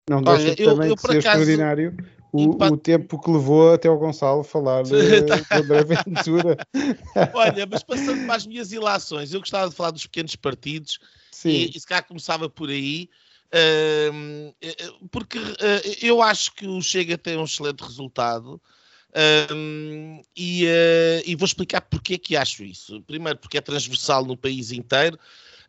Não 0.09 0.21
deixa 0.21 0.41
Olha, 0.41 0.55
também 0.55 0.88
eu, 0.88 0.91
eu, 0.91 0.95
de 0.95 1.01
ser 1.01 1.07
acaso, 1.07 1.41
extraordinário 1.41 1.95
o, 2.32 2.63
o, 2.63 2.77
tempo 2.77 3.19
que 3.19 3.32
levou 3.32 3.73
até 3.73 3.89
o 3.89 3.97
Gonçalo 3.97 4.43
falar 4.43 4.84
de, 4.84 4.91
de 5.21 5.34
André 5.51 5.84
Ventura. 5.84 6.57
Olha, 7.34 7.65
mas 7.65 7.84
passando 7.84 8.25
para 8.25 8.36
as 8.36 8.45
minhas 8.45 8.71
ilações, 8.71 9.34
eu 9.34 9.39
gostava 9.39 9.69
de 9.69 9.75
falar 9.75 9.91
dos 9.91 10.05
pequenos 10.05 10.36
partidos 10.36 10.99
Sim. 11.40 11.50
E, 11.50 11.72
e 11.74 11.80
se 11.80 11.88
calhar 11.88 12.06
começava 12.06 12.50
por 12.50 12.70
aí, 12.70 13.10
uh, 13.54 15.08
porque 15.10 15.38
uh, 15.38 15.54
eu 16.02 16.22
acho 16.22 16.54
que 16.54 16.68
o 16.68 16.82
Chega 16.82 17.18
tem 17.18 17.38
um 17.38 17.46
excelente 17.46 17.82
resultado. 17.82 18.62
Um, 19.52 20.22
e, 20.36 20.66
uh, 20.66 21.24
e, 21.26 21.36
vou 21.36 21.46
explicar 21.46 21.82
porque 21.82 22.16
é 22.16 22.18
que 22.18 22.36
acho 22.36 22.64
isso. 22.64 23.02
Primeiro, 23.04 23.40
porque 23.40 23.58
é 23.58 23.62
transversal 23.62 24.26
no 24.26 24.36
país 24.36 24.72
inteiro. 24.74 25.18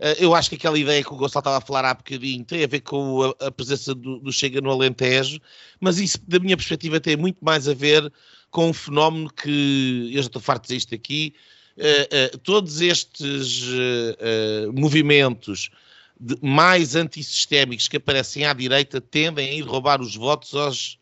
Uh, 0.00 0.18
eu 0.18 0.34
acho 0.34 0.50
que 0.50 0.56
aquela 0.56 0.78
ideia 0.78 1.04
que 1.04 1.12
o 1.12 1.16
Gonçalo 1.16 1.40
estava 1.40 1.58
a 1.58 1.60
falar 1.60 1.84
há 1.84 1.94
bocadinho 1.94 2.44
tem 2.44 2.64
a 2.64 2.66
ver 2.66 2.80
com 2.80 3.34
a, 3.40 3.46
a 3.46 3.50
presença 3.50 3.94
do, 3.94 4.18
do, 4.18 4.32
Chega 4.32 4.60
no 4.60 4.70
Alentejo, 4.70 5.40
mas 5.78 5.98
isso, 5.98 6.18
da 6.26 6.40
minha 6.40 6.56
perspectiva, 6.56 6.98
tem 6.98 7.16
muito 7.16 7.42
mais 7.44 7.68
a 7.68 7.74
ver 7.74 8.12
com 8.50 8.70
um 8.70 8.72
fenómeno 8.72 9.32
que 9.32 10.10
eu 10.12 10.20
já 10.20 10.26
estou 10.26 10.42
farto 10.42 10.62
de 10.62 10.68
dizer 10.68 10.76
isto 10.78 10.94
aqui, 10.94 11.32
uh, 11.80 12.34
uh, 12.34 12.38
todos 12.38 12.80
estes 12.80 13.62
uh, 13.62 14.72
movimentos 14.72 15.70
de, 16.18 16.36
mais 16.42 16.94
antissistémicos 16.94 17.88
que 17.88 17.96
aparecem 17.96 18.44
à 18.44 18.52
direita 18.52 19.00
tendem 19.00 19.48
a 19.48 19.54
ir 19.54 19.62
roubar 19.62 20.00
os 20.02 20.14
votos 20.14 20.54
aos 20.54 20.98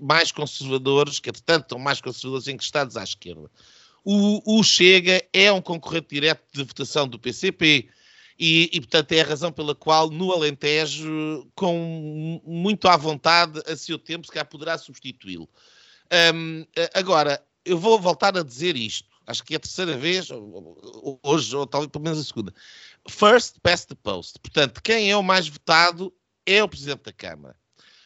mais 0.00 0.32
conservadores, 0.32 1.20
que 1.20 1.28
entretanto 1.28 1.64
estão 1.64 1.78
mais 1.78 2.00
conservadores 2.00 2.48
encostados 2.48 2.96
à 2.96 3.04
esquerda. 3.04 3.50
O, 4.02 4.58
o, 4.58 4.64
Chega 4.64 5.22
é 5.34 5.52
um 5.52 5.60
concorrente 5.60 6.08
direto 6.10 6.42
de 6.50 6.64
votação 6.64 7.06
do 7.06 7.18
PCP. 7.18 7.88
E, 8.40 8.70
e, 8.72 8.80
portanto, 8.80 9.10
é 9.12 9.20
a 9.20 9.24
razão 9.24 9.50
pela 9.50 9.74
qual 9.74 10.10
no 10.10 10.32
Alentejo, 10.32 11.44
com 11.56 12.40
muito 12.46 12.86
à 12.86 12.96
vontade, 12.96 13.60
a 13.66 13.76
seu 13.76 13.98
tempo, 13.98 14.24
se 14.26 14.32
calhar 14.32 14.46
poderá 14.46 14.78
substituí-lo. 14.78 15.48
Um, 16.32 16.64
agora, 16.94 17.42
eu 17.64 17.76
vou 17.76 18.00
voltar 18.00 18.38
a 18.38 18.44
dizer 18.44 18.76
isto 18.76 19.07
acho 19.28 19.44
que 19.44 19.52
é 19.52 19.58
a 19.58 19.60
terceira 19.60 19.96
vez, 19.96 20.28
hoje, 21.22 21.54
ou 21.54 21.66
talvez 21.66 21.92
pelo 21.92 22.02
menos 22.02 22.18
a 22.18 22.24
segunda. 22.24 22.52
First 23.08 23.58
past 23.62 23.88
the 23.88 23.94
post. 23.94 24.38
Portanto, 24.40 24.82
quem 24.82 25.10
é 25.10 25.16
o 25.16 25.22
mais 25.22 25.46
votado 25.46 26.12
é 26.46 26.62
o 26.62 26.68
Presidente 26.68 27.02
da 27.02 27.12
Câmara. 27.12 27.54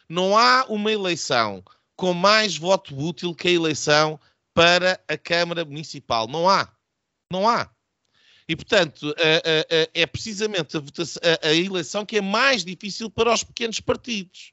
Não 0.09 0.37
há 0.37 0.67
uma 0.69 0.91
eleição 0.91 1.63
com 1.95 2.13
mais 2.13 2.57
voto 2.57 2.99
útil 2.99 3.35
que 3.35 3.47
a 3.47 3.53
eleição 3.53 4.19
para 4.53 5.01
a 5.07 5.17
Câmara 5.17 5.65
Municipal. 5.65 6.27
Não 6.27 6.49
há. 6.49 6.69
Não 7.31 7.49
há. 7.49 7.71
E, 8.49 8.57
portanto, 8.57 9.15
é 9.95 10.05
precisamente 10.07 10.77
a, 10.77 10.81
votação, 10.81 11.23
a 11.41 11.55
eleição 11.55 12.05
que 12.05 12.19
é 12.19 12.21
mais 12.21 12.65
difícil 12.65 13.09
para 13.09 13.33
os 13.33 13.45
pequenos 13.45 13.79
partidos. 13.79 14.53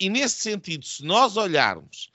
E, 0.00 0.08
nesse 0.08 0.40
sentido, 0.40 0.86
se 0.86 1.04
nós 1.04 1.36
olharmos 1.36 2.10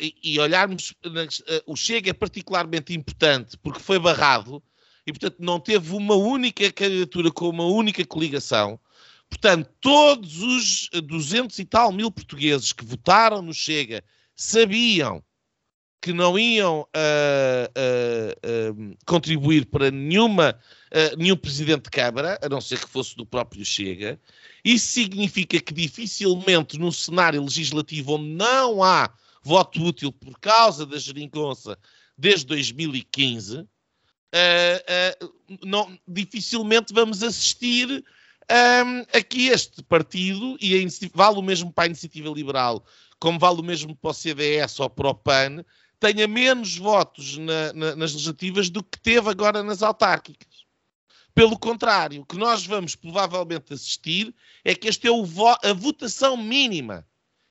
e, 0.00 0.14
e, 0.22 0.38
olharmos, 0.38 0.90
uh, 0.90 1.62
o 1.66 1.76
Chega 1.76 2.10
é 2.10 2.14
particularmente 2.14 2.94
importante 2.94 3.56
porque 3.58 3.80
foi 3.80 3.98
barrado 3.98 4.62
e, 5.06 5.12
portanto, 5.12 5.36
não 5.38 5.60
teve 5.60 5.94
uma 5.94 6.14
única 6.14 6.70
candidatura 6.72 7.30
com 7.30 7.48
uma 7.48 7.64
única 7.64 8.04
coligação. 8.04 8.78
Portanto, 9.28 9.70
todos 9.80 10.42
os 10.42 10.88
200 11.02 11.58
e 11.58 11.64
tal 11.64 11.92
mil 11.92 12.10
portugueses 12.10 12.72
que 12.72 12.84
votaram 12.84 13.42
no 13.42 13.52
Chega 13.52 14.02
sabiam 14.34 15.22
que 16.00 16.12
não 16.12 16.38
iam 16.38 16.82
uh, 16.82 18.96
contribuir 19.04 19.66
para 19.66 19.90
nenhuma, 19.90 20.56
nenhum 21.18 21.36
presidente 21.36 21.84
de 21.84 21.90
Câmara, 21.90 22.38
a 22.40 22.48
não 22.48 22.60
ser 22.60 22.78
que 22.78 22.88
fosse 22.88 23.16
do 23.16 23.26
próprio 23.26 23.64
Chega. 23.64 24.20
Isso 24.64 24.86
significa 24.86 25.60
que 25.60 25.74
dificilmente 25.74 26.78
num 26.78 26.92
cenário 26.92 27.42
legislativo 27.42 28.14
onde 28.14 28.30
não 28.30 28.84
há 28.84 29.12
voto 29.46 29.80
útil 29.80 30.10
por 30.10 30.38
causa 30.40 30.84
da 30.84 30.98
geringonça 30.98 31.78
desde 32.18 32.46
2015, 32.46 33.60
uh, 33.60 33.66
uh, 35.22 35.32
não, 35.62 35.96
dificilmente 36.06 36.92
vamos 36.92 37.22
assistir 37.22 37.88
um, 38.50 39.00
a 39.16 39.22
que 39.22 39.46
este 39.46 39.84
partido, 39.84 40.56
e 40.60 40.84
vale 41.14 41.38
o 41.38 41.42
mesmo 41.42 41.72
para 41.72 41.84
a 41.84 41.86
Iniciativa 41.86 42.28
Liberal, 42.28 42.84
como 43.20 43.38
vale 43.38 43.60
o 43.60 43.64
mesmo 43.64 43.94
para 43.94 44.10
o 44.10 44.14
CDS 44.14 44.80
ou 44.80 44.90
para 44.90 45.10
o 45.10 45.14
PAN, 45.14 45.64
tenha 46.00 46.26
menos 46.26 46.76
votos 46.76 47.38
na, 47.38 47.72
na, 47.72 47.96
nas 47.96 48.12
legislativas 48.12 48.68
do 48.68 48.82
que 48.82 48.98
teve 48.98 49.30
agora 49.30 49.62
nas 49.62 49.82
autárquicas. 49.82 50.66
Pelo 51.34 51.56
contrário, 51.58 52.22
o 52.22 52.26
que 52.26 52.36
nós 52.36 52.66
vamos 52.66 52.96
provavelmente 52.96 53.72
assistir 53.72 54.34
é 54.64 54.74
que 54.74 54.88
esta 54.88 55.06
é 55.06 55.10
vo 55.10 55.56
a 55.62 55.72
votação 55.72 56.36
mínima 56.36 57.06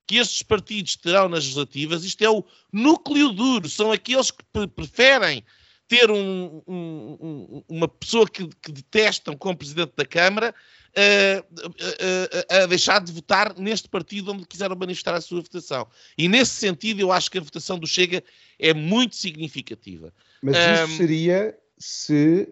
que 0.07 0.17
estes 0.17 0.41
partidos 0.43 0.95
terão 0.95 1.27
nas 1.27 1.43
legislativas, 1.43 2.03
isto 2.03 2.23
é 2.23 2.29
o 2.29 2.43
núcleo 2.71 3.31
duro, 3.31 3.69
são 3.69 3.91
aqueles 3.91 4.31
que 4.31 4.43
preferem 4.67 5.43
ter 5.87 6.09
um, 6.09 6.61
um, 6.67 7.63
uma 7.69 7.87
pessoa 7.87 8.27
que, 8.27 8.47
que, 8.61 8.71
detestam 8.71 9.37
como 9.37 9.57
Presidente 9.57 9.93
da 9.95 10.05
Câmara 10.05 10.53
uh, 10.97 11.59
uh, 11.61 11.69
uh, 11.69 12.63
a 12.63 12.65
deixar 12.65 13.03
de 13.03 13.11
votar 13.11 13.57
neste 13.57 13.87
partido 13.87 14.31
onde 14.31 14.47
quiseram 14.47 14.75
manifestar 14.75 15.13
a 15.13 15.21
sua 15.21 15.41
votação. 15.41 15.87
E 16.17 16.27
nesse 16.27 16.53
sentido, 16.53 17.01
eu 17.01 17.11
acho 17.11 17.29
que 17.29 17.37
a 17.37 17.41
votação 17.41 17.77
do 17.77 17.85
Chega 17.85 18.23
é 18.57 18.73
muito 18.73 19.15
significativa. 19.15 20.11
Mas 20.41 20.55
isso 20.57 20.97
seria 20.97 21.55
se 21.77 22.47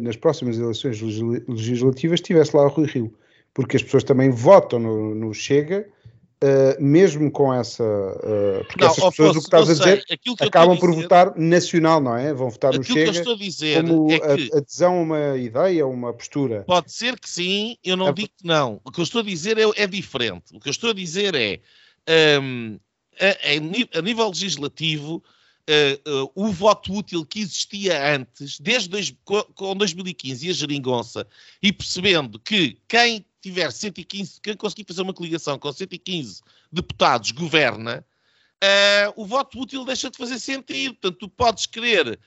nas 0.00 0.16
próximas 0.16 0.58
eleições 0.58 1.00
legislativas 1.48 2.20
estivesse 2.20 2.56
lá 2.56 2.64
o 2.64 2.68
Rui 2.68 2.86
Rio, 2.86 3.16
porque 3.52 3.76
as 3.76 3.82
pessoas 3.82 4.04
também 4.04 4.30
votam 4.30 4.78
no, 4.78 5.14
no 5.14 5.32
Chega 5.32 5.88
Uh, 6.44 6.82
mesmo 6.82 7.30
com 7.30 7.54
essa. 7.54 7.82
Uh, 7.82 8.64
porque 8.66 8.84
não, 8.84 8.90
essas 8.90 9.04
pessoas, 9.04 9.36
o 9.36 9.38
que 9.38 9.46
estás 9.46 9.70
a 9.70 9.72
dizer, 9.72 10.04
acabam 10.40 10.76
por 10.76 10.90
dizer, 10.90 11.02
votar 11.02 11.38
nacional, 11.38 12.02
não 12.02 12.14
é? 12.14 12.34
Vão 12.34 12.50
votar 12.50 12.74
no 12.74 12.84
Chega. 12.84 13.00
Que 13.00 13.08
eu 13.08 13.20
estou 13.20 13.32
a 13.32 13.38
dizer 13.38 13.82
como 13.82 14.12
é 14.12 14.18
que, 14.18 14.54
adesão 14.54 14.98
a 14.98 15.00
uma 15.00 15.38
ideia, 15.38 15.86
uma 15.86 16.12
postura. 16.12 16.62
Pode 16.66 16.92
ser 16.92 17.18
que 17.18 17.30
sim, 17.30 17.78
eu 17.82 17.96
não 17.96 18.08
é, 18.08 18.12
digo 18.12 18.28
que 18.36 18.46
não. 18.46 18.78
O 18.84 18.90
que 18.90 19.00
eu 19.00 19.04
estou 19.04 19.22
a 19.22 19.24
dizer 19.24 19.56
é, 19.56 19.62
é 19.74 19.86
diferente. 19.86 20.54
O 20.54 20.60
que 20.60 20.68
eu 20.68 20.72
estou 20.72 20.90
a 20.90 20.94
dizer 20.94 21.34
é. 21.34 21.60
Um, 22.40 22.78
a, 23.18 23.98
a, 23.98 24.02
nível 24.02 24.28
legislativo, 24.28 25.22
uh, 25.68 26.24
uh, 26.24 26.32
o 26.34 26.52
voto 26.52 26.92
útil 26.92 27.24
que 27.24 27.40
existia 27.40 28.14
antes, 28.14 28.58
desde 28.60 28.88
dois, 28.88 29.14
com 29.54 29.76
2015 29.76 30.46
e 30.46 30.50
a 30.50 30.52
geringonça, 30.52 31.26
e 31.62 31.72
percebendo 31.72 32.38
que 32.38 32.78
quem 32.88 33.24
tiver 33.40 33.70
115, 33.70 34.40
quem 34.40 34.56
conseguir 34.56 34.84
fazer 34.84 35.02
uma 35.02 35.14
coligação 35.14 35.58
com 35.58 35.72
115 35.72 36.42
deputados 36.72 37.30
governa, 37.30 38.04
uh, 38.62 39.12
o 39.22 39.26
voto 39.26 39.60
útil 39.60 39.84
deixa 39.84 40.10
de 40.10 40.16
fazer 40.16 40.38
sentido. 40.38 40.94
Portanto, 40.94 41.18
tu 41.18 41.28
podes 41.28 41.66
querer 41.66 42.18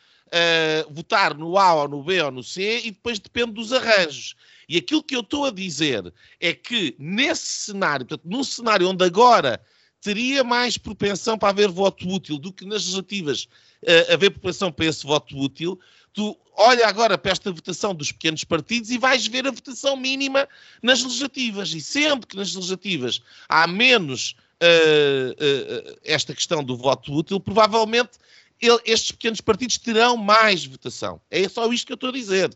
votar 0.90 1.34
no 1.34 1.58
A 1.58 1.74
ou 1.74 1.88
no 1.88 2.04
B 2.04 2.22
ou 2.22 2.30
no 2.30 2.44
C 2.44 2.82
e 2.84 2.92
depois 2.92 3.18
depende 3.18 3.54
dos 3.54 3.72
arranjos. 3.72 4.36
E 4.68 4.76
aquilo 4.76 5.02
que 5.02 5.16
eu 5.16 5.22
estou 5.22 5.46
a 5.46 5.52
dizer 5.52 6.14
é 6.42 6.54
que 6.54 6.94
nesse 7.00 7.46
cenário, 7.46 8.06
portanto, 8.06 8.30
num 8.30 8.44
cenário 8.44 8.90
onde 8.90 9.06
agora 9.06 9.62
teria 10.08 10.42
mais 10.42 10.78
propensão 10.78 11.38
para 11.38 11.50
haver 11.50 11.68
voto 11.68 12.08
útil 12.08 12.38
do 12.38 12.54
que 12.54 12.64
nas 12.64 12.86
legislativas 12.86 13.44
uh, 13.84 14.14
haver 14.14 14.30
propensão 14.30 14.72
para 14.72 14.86
esse 14.86 15.06
voto 15.06 15.38
útil, 15.38 15.78
tu 16.14 16.38
olha 16.56 16.88
agora 16.88 17.18
para 17.18 17.34
esta 17.34 17.52
votação 17.52 17.94
dos 17.94 18.14
pequenos 18.14 18.46
partidos 18.46 18.90
e 18.90 18.98
vais 18.98 19.28
ver 19.28 19.46
a 19.46 19.52
votação 19.52 19.98
mínima 19.98 20.48
nas 20.82 21.04
legislativas. 21.04 21.74
E 21.74 21.82
sempre 21.82 22.26
que 22.26 22.38
nas 22.38 22.56
legislativas 22.56 23.22
há 23.50 23.68
menos 23.68 24.34
uh, 24.64 25.92
uh, 25.92 26.00
esta 26.06 26.34
questão 26.34 26.64
do 26.64 26.78
voto 26.78 27.14
útil, 27.14 27.38
provavelmente 27.38 28.12
ele, 28.60 28.80
estes 28.86 29.12
pequenos 29.12 29.42
partidos 29.42 29.78
terão 29.78 30.18
mais 30.18 30.66
votação. 30.66 31.22
É 31.30 31.48
só 31.48 31.72
isto 31.72 31.88
que 31.88 31.94
eu 31.94 31.96
estou 31.96 32.10
a 32.10 32.14
dizer. 32.14 32.50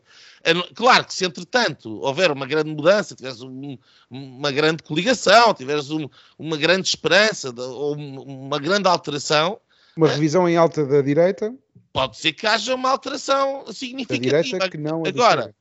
Claro 0.73 1.05
que 1.05 1.13
se, 1.13 1.25
entretanto, 1.25 1.99
houver 2.01 2.31
uma 2.31 2.47
grande 2.47 2.71
mudança, 2.71 3.15
tiveres 3.15 3.41
um, 3.41 3.77
uma 4.09 4.51
grande 4.51 4.81
coligação, 4.83 5.53
tiveres 5.53 5.91
um, 5.91 6.09
uma 6.37 6.57
grande 6.57 6.87
esperança 6.87 7.53
de, 7.53 7.61
ou 7.61 7.95
uma 7.95 8.59
grande 8.59 8.87
alteração. 8.87 9.59
Uma 9.95 10.07
revisão 10.07 10.49
em 10.49 10.57
alta 10.57 10.85
da 10.85 11.01
direita 11.01 11.53
pode 11.93 12.17
ser 12.17 12.33
que 12.33 12.47
haja 12.47 12.73
uma 12.73 12.89
alteração 12.89 13.65
significativa. 13.71 14.69
Que 14.69 14.77
não 14.77 15.03
Agora, 15.05 15.53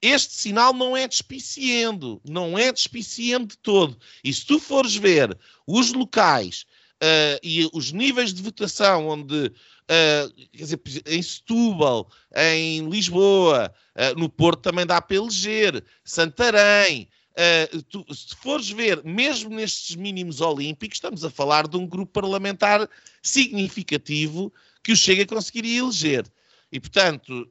este 0.00 0.34
sinal 0.34 0.72
não 0.72 0.96
é 0.96 1.06
despiciendo, 1.06 2.20
não 2.28 2.58
é 2.58 2.72
despiciendo 2.72 3.46
de 3.46 3.58
todo. 3.58 3.96
E 4.24 4.32
se 4.32 4.46
tu 4.46 4.58
fores 4.58 4.96
ver 4.96 5.36
os 5.66 5.92
locais 5.92 6.64
uh, 7.02 7.38
e 7.42 7.68
os 7.72 7.90
níveis 7.90 8.32
de 8.32 8.42
votação 8.42 9.08
onde, 9.08 9.46
uh, 9.46 10.48
quer 10.52 10.62
dizer, 10.62 10.80
em 11.06 11.20
Setúbal, 11.20 12.08
em 12.34 12.88
Lisboa, 12.88 13.74
uh, 13.96 14.18
no 14.18 14.28
Porto 14.28 14.60
também 14.62 14.86
dá 14.86 15.00
para 15.00 15.16
eleger, 15.16 15.84
Santarém, 16.04 17.08
Uh, 17.32 17.82
tu, 17.84 18.04
se 18.14 18.36
fores 18.36 18.68
ver, 18.68 19.02
mesmo 19.04 19.48
nestes 19.48 19.96
mínimos 19.96 20.42
olímpicos, 20.42 20.98
estamos 20.98 21.24
a 21.24 21.30
falar 21.30 21.66
de 21.66 21.78
um 21.78 21.86
grupo 21.86 22.12
parlamentar 22.12 22.86
significativo 23.22 24.52
que 24.82 24.92
o 24.92 24.96
Chega 24.96 25.24
conseguiria 25.24 25.78
eleger. 25.80 26.26
E, 26.70 26.78
portanto, 26.78 27.50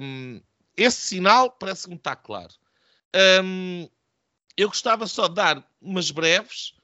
um, 0.00 0.40
esse 0.76 1.00
sinal 1.02 1.50
parece-me 1.50 1.96
estar 1.96 2.14
claro. 2.14 2.54
Um, 3.42 3.88
eu 4.56 4.68
gostava 4.68 5.06
só 5.06 5.28
de 5.28 5.34
dar 5.34 5.68
umas 5.80 6.10
breves. 6.10 6.75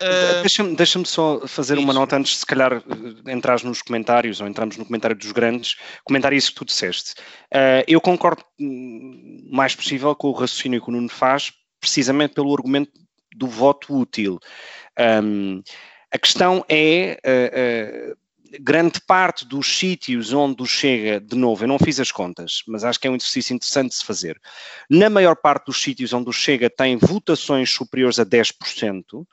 Uh, 0.00 0.40
Deixa-me 0.40 0.76
deixa 0.76 1.04
só 1.04 1.46
fazer 1.46 1.74
isso. 1.74 1.82
uma 1.82 1.92
nota 1.92 2.16
antes 2.16 2.32
de 2.32 2.38
se 2.38 2.46
calhar 2.46 2.82
entrar 3.26 3.62
nos 3.62 3.80
comentários 3.80 4.40
ou 4.40 4.46
entramos 4.46 4.76
no 4.76 4.84
comentário 4.84 5.16
dos 5.16 5.32
grandes, 5.32 5.76
comentar 6.04 6.32
isso 6.32 6.50
que 6.50 6.56
tu 6.56 6.64
disseste. 6.64 7.12
Uh, 7.52 7.84
eu 7.86 8.00
concordo 8.00 8.42
o 8.60 9.54
mais 9.54 9.74
possível 9.74 10.14
com 10.14 10.28
o 10.28 10.32
raciocínio 10.32 10.82
que 10.82 10.88
o 10.88 10.92
Nuno 10.92 11.08
faz, 11.08 11.52
precisamente 11.80 12.34
pelo 12.34 12.52
argumento 12.52 12.92
do 13.36 13.46
voto 13.46 13.96
útil. 13.96 14.38
Um, 15.22 15.62
a 16.10 16.18
questão 16.18 16.64
é 16.68 17.18
uh, 17.24 18.16
grande 18.60 19.00
parte 19.00 19.44
dos 19.44 19.66
sítios 19.66 20.32
onde 20.32 20.62
o 20.62 20.66
Chega, 20.66 21.20
de 21.20 21.36
novo, 21.36 21.64
eu 21.64 21.68
não 21.68 21.78
fiz 21.78 22.00
as 22.00 22.10
contas, 22.10 22.62
mas 22.66 22.84
acho 22.84 22.98
que 22.98 23.06
é 23.06 23.10
um 23.10 23.16
exercício 23.16 23.54
interessante 23.54 23.90
de 23.90 23.96
se 23.96 24.04
fazer. 24.04 24.40
Na 24.88 25.10
maior 25.10 25.36
parte 25.36 25.66
dos 25.66 25.80
sítios 25.80 26.12
onde 26.12 26.28
o 26.28 26.32
Chega 26.32 26.70
tem 26.70 26.96
votações 26.96 27.70
superiores 27.70 28.18
a 28.18 28.24
10%, 28.24 29.26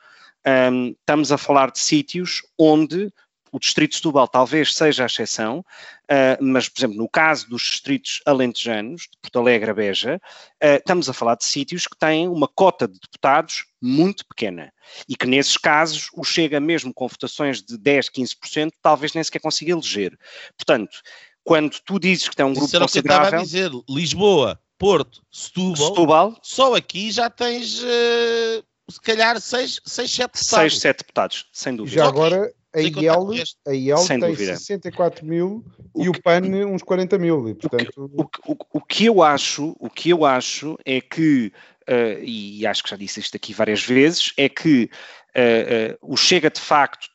um, 0.46 0.88
estamos 0.90 1.32
a 1.32 1.38
falar 1.38 1.70
de 1.70 1.78
sítios 1.78 2.42
onde 2.58 3.12
o 3.52 3.58
distrito 3.58 3.92
de 3.92 3.96
Setúbal 3.96 4.28
talvez 4.28 4.74
seja 4.74 5.04
a 5.04 5.06
exceção, 5.06 5.60
uh, 5.60 6.44
mas, 6.44 6.68
por 6.68 6.80
exemplo, 6.80 6.96
no 6.98 7.08
caso 7.08 7.48
dos 7.48 7.62
distritos 7.62 8.20
alentejanos, 8.26 9.02
de 9.02 9.18
Porto 9.22 9.38
Alegre 9.38 9.70
a 9.70 9.74
Beja, 9.74 10.20
uh, 10.62 10.76
estamos 10.76 11.08
a 11.08 11.12
falar 11.14 11.36
de 11.36 11.44
sítios 11.44 11.86
que 11.86 11.96
têm 11.96 12.28
uma 12.28 12.48
cota 12.48 12.86
de 12.86 12.98
deputados 12.98 13.64
muito 13.80 14.26
pequena 14.26 14.72
e 15.08 15.16
que, 15.16 15.26
nesses 15.26 15.56
casos, 15.56 16.08
o 16.14 16.22
Chega 16.22 16.60
mesmo 16.60 16.92
com 16.92 17.08
votações 17.08 17.62
de 17.62 17.78
10, 17.78 18.10
15%, 18.10 18.72
talvez 18.82 19.14
nem 19.14 19.24
sequer 19.24 19.40
consiga 19.40 19.72
eleger. 19.72 20.18
Portanto, 20.56 20.98
quando 21.42 21.78
tu 21.84 21.98
dizes 21.98 22.28
que 22.28 22.36
tem 22.36 22.44
um 22.44 22.52
grupo 22.52 22.66
Isso 22.66 22.78
considerável... 22.78 23.30
Que 23.30 23.36
eu 23.36 23.42
estava 23.42 23.70
a 23.70 23.70
dizer, 23.70 23.84
Lisboa, 23.88 24.60
Porto, 24.76 25.22
Setúbal, 25.30 25.88
Setúbal, 25.88 26.38
só 26.42 26.74
aqui 26.74 27.10
já 27.10 27.30
tens... 27.30 27.82
Uh 27.82 28.75
se 28.88 29.00
calhar 29.00 29.40
6, 29.40 29.80
7 29.84 30.18
deputados. 30.18 30.72
6, 30.72 30.78
7 30.80 30.98
deputados, 30.98 31.48
sem 31.52 31.74
dúvida. 31.76 31.96
Já 31.96 32.06
agora, 32.06 32.52
a 32.74 32.80
IEL, 32.80 33.30
a 33.66 33.72
IEL 33.72 34.06
tem 34.06 34.18
dúvida. 34.18 34.56
64 34.56 35.24
mil 35.24 35.64
o 35.92 36.02
e 36.02 36.10
que, 36.12 36.18
o 36.18 36.22
PAN 36.22 36.42
uns 36.66 36.82
40 36.82 37.18
mil. 37.18 37.48
E, 37.48 37.54
portanto... 37.54 38.10
o, 38.14 38.28
que, 38.28 38.40
o, 38.46 38.56
o, 38.74 38.80
que 38.80 39.06
eu 39.06 39.22
acho, 39.22 39.74
o 39.80 39.88
que 39.88 40.10
eu 40.10 40.24
acho 40.24 40.78
é 40.84 41.00
que, 41.00 41.52
uh, 41.88 42.22
e 42.22 42.66
acho 42.66 42.84
que 42.84 42.90
já 42.90 42.96
disse 42.96 43.20
isto 43.20 43.36
aqui 43.36 43.52
várias 43.54 43.82
vezes, 43.82 44.32
é 44.36 44.48
que 44.48 44.90
uh, 45.34 46.08
uh, 46.08 46.12
o 46.12 46.16
Chega 46.16 46.50
de 46.50 46.60
facto 46.60 47.08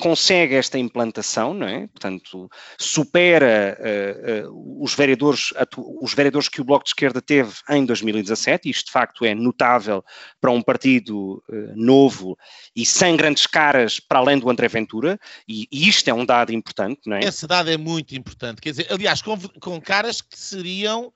consegue 0.00 0.54
esta 0.54 0.78
implantação, 0.78 1.52
não 1.52 1.66
é? 1.66 1.86
Portanto, 1.88 2.48
supera 2.78 3.76
uh, 3.80 4.48
uh, 4.48 4.82
os, 4.82 4.94
vereadores, 4.94 5.52
os 6.00 6.14
vereadores 6.14 6.48
que 6.48 6.60
o 6.60 6.64
Bloco 6.64 6.84
de 6.84 6.90
Esquerda 6.90 7.20
teve 7.20 7.54
em 7.68 7.84
2017, 7.84 8.70
isto 8.70 8.86
de 8.86 8.92
facto 8.92 9.24
é 9.24 9.34
notável 9.34 10.04
para 10.40 10.52
um 10.52 10.62
partido 10.62 11.42
uh, 11.48 11.72
novo 11.74 12.38
e 12.74 12.86
sem 12.86 13.16
grandes 13.16 13.46
caras 13.46 13.98
para 13.98 14.20
além 14.20 14.38
do 14.38 14.48
André 14.48 14.68
Ventura, 14.68 15.18
e, 15.48 15.66
e, 15.70 15.88
isto 15.88 16.08
é 16.08 16.14
um 16.14 16.24
dado 16.24 16.52
importante, 16.52 17.00
não 17.06 17.16
é? 17.16 17.20
Esse 17.20 17.46
dado 17.46 17.70
é 17.70 17.76
muito 17.76 18.14
importante, 18.14 18.60
quer 18.60 18.70
dizer, 18.70 18.86
aliás, 18.90 19.20
com, 19.20 19.36
com 19.60 19.80
caras 19.80 20.20
que 20.22 20.38
seriam 20.38 21.12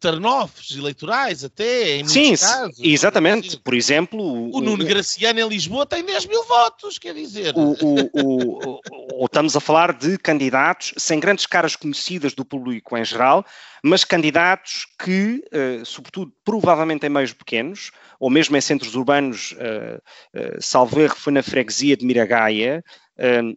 turn-offs 0.00 0.76
eleitorais 0.76 1.44
até, 1.44 1.96
em 1.96 2.08
Sim, 2.08 2.36
casos. 2.36 2.78
exatamente. 2.82 3.58
Por 3.58 3.74
exemplo... 3.74 4.20
O, 4.20 4.58
o 4.58 4.60
Nuno 4.60 4.84
Graciano 4.84 5.40
em 5.40 5.48
Lisboa 5.48 5.86
tem 5.86 6.04
10 6.04 6.26
mil 6.26 6.44
votos, 6.44 6.98
quer 6.98 7.14
dizer... 7.14 7.54
O, 7.56 7.74
o, 8.12 8.80
ou 9.14 9.26
estamos 9.26 9.56
a 9.56 9.60
falar 9.60 9.92
de 9.92 10.18
candidatos 10.18 10.92
sem 10.96 11.20
grandes 11.20 11.46
caras 11.46 11.76
conhecidas 11.76 12.34
do 12.34 12.44
público 12.44 12.96
em 12.96 13.04
geral, 13.04 13.44
mas 13.82 14.04
candidatos 14.04 14.86
que, 15.02 15.44
uh, 15.52 15.84
sobretudo, 15.84 16.32
provavelmente 16.44 17.06
em 17.06 17.10
meios 17.10 17.32
pequenos, 17.32 17.90
ou 18.18 18.30
mesmo 18.30 18.56
em 18.56 18.60
centros 18.60 18.94
urbanos, 18.94 19.52
uh, 19.52 19.98
uh, 20.38 20.60
salvo 20.60 21.00
erro, 21.00 21.16
foi 21.16 21.32
na 21.32 21.42
freguesia 21.42 21.96
de 21.96 22.04
Miragaia, 22.04 22.82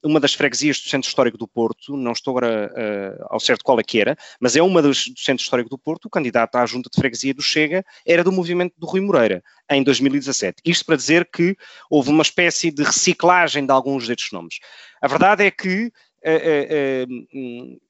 uma 0.04 0.20
das 0.20 0.34
freguesias 0.34 0.80
do 0.80 0.90
Centro 0.90 1.08
Histórico 1.08 1.38
do 1.38 1.48
Porto, 1.48 1.98
não 1.98 2.12
estou 2.12 2.38
agora 2.38 2.72
uh, 2.72 3.26
ao 3.30 3.40
certo 3.40 3.64
qual 3.64 3.80
é 3.80 3.84
que 3.84 4.00
era, 4.00 4.16
mas 4.40 4.56
é 4.56 4.62
uma 4.62 4.82
dos, 4.82 5.08
do 5.08 5.20
Centro 5.20 5.44
Histórico 5.44 5.70
do 5.70 5.78
Porto, 5.78 6.06
o 6.06 6.10
candidato 6.10 6.56
à 6.56 6.66
junta 6.66 6.90
de 6.94 7.00
freguesia 7.00 7.34
do 7.34 7.42
Chega 7.42 7.84
era 8.06 8.24
do 8.24 8.32
movimento 8.32 8.74
do 8.78 8.86
Rui 8.86 9.02
Moreira, 9.02 9.44
em 9.70 9.84
2017. 9.84 10.62
Isto 10.64 10.86
para 10.86 10.96
dizer 10.96 11.30
que 11.32 11.56
houve 11.90 12.10
uma 12.10 12.22
espécie 12.22 12.72
de 12.72 12.84
reciclagem 12.84 13.66
de 13.66 13.72
alguns 13.72 14.08
destes 14.08 14.32
nomes. 14.32 14.60
A 15.02 15.08
verdade 15.08 15.44
é 15.44 15.52
que 15.52 15.92
uh, 16.24 17.08
uh, 17.10 17.82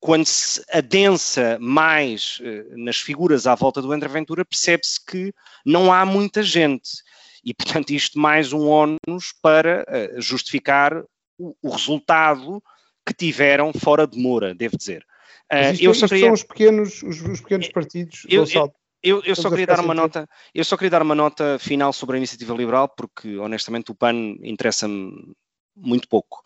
quando 0.00 0.26
se 0.26 0.64
adensa 0.72 1.58
mais 1.60 2.40
nas 2.70 2.98
figuras 2.98 3.48
à 3.48 3.54
volta 3.56 3.82
do 3.82 3.90
André 3.90 4.08
Ventura, 4.08 4.44
percebe-se 4.44 5.04
que 5.04 5.34
não 5.66 5.92
há 5.92 6.06
muita 6.06 6.40
gente. 6.40 7.02
E, 7.44 7.54
portanto, 7.54 7.90
isto 7.90 8.18
mais 8.18 8.52
um 8.52 8.68
ónus 8.68 9.32
para 9.42 9.84
uh, 9.88 10.20
justificar 10.20 11.02
o, 11.38 11.54
o, 11.62 11.70
resultado 11.70 12.62
que 13.06 13.14
tiveram 13.14 13.72
fora 13.72 14.06
de 14.06 14.18
Moura, 14.18 14.54
devo 14.54 14.76
dizer. 14.76 15.04
Uh, 15.52 15.76
eu 15.80 15.94
só 15.94 16.06
queria... 16.08 16.26
são 16.26 16.34
os 16.34 16.42
pequenos, 16.42 17.02
os, 17.02 17.22
os 17.22 17.40
pequenos 17.40 17.68
partidos, 17.68 18.26
eu, 18.28 18.44
eu, 18.44 18.72
eu, 19.02 19.22
eu 19.24 19.36
só 19.36 19.48
queria 19.48 19.66
dar 19.66 19.80
uma 19.80 19.94
nota, 19.94 20.28
eu 20.54 20.64
só 20.64 20.76
queria 20.76 20.90
dar 20.90 21.02
uma 21.02 21.14
nota 21.14 21.58
final 21.58 21.92
sobre 21.92 22.16
a 22.16 22.18
iniciativa 22.18 22.54
liberal, 22.54 22.88
porque 22.88 23.36
honestamente 23.38 23.90
o 23.90 23.94
PAN 23.94 24.36
interessa-me 24.42 25.34
muito 25.76 26.08
pouco. 26.08 26.42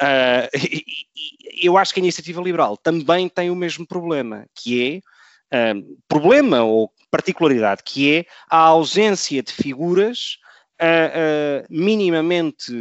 Uh, 0.00 0.48
eu 1.62 1.76
acho 1.76 1.92
que 1.92 2.00
a 2.00 2.02
iniciativa 2.02 2.40
liberal 2.40 2.76
também 2.76 3.28
tem 3.28 3.50
o 3.50 3.56
mesmo 3.56 3.86
problema, 3.86 4.46
que 4.54 4.96
é 4.96 5.00
uh, 5.52 5.98
problema 6.08 6.62
ou 6.62 6.92
particularidade, 7.10 7.82
que 7.84 8.14
é 8.14 8.24
a 8.48 8.58
ausência 8.58 9.42
de 9.42 9.52
figuras 9.52 10.38
uh, 10.80 11.66
minimamente 11.68 12.72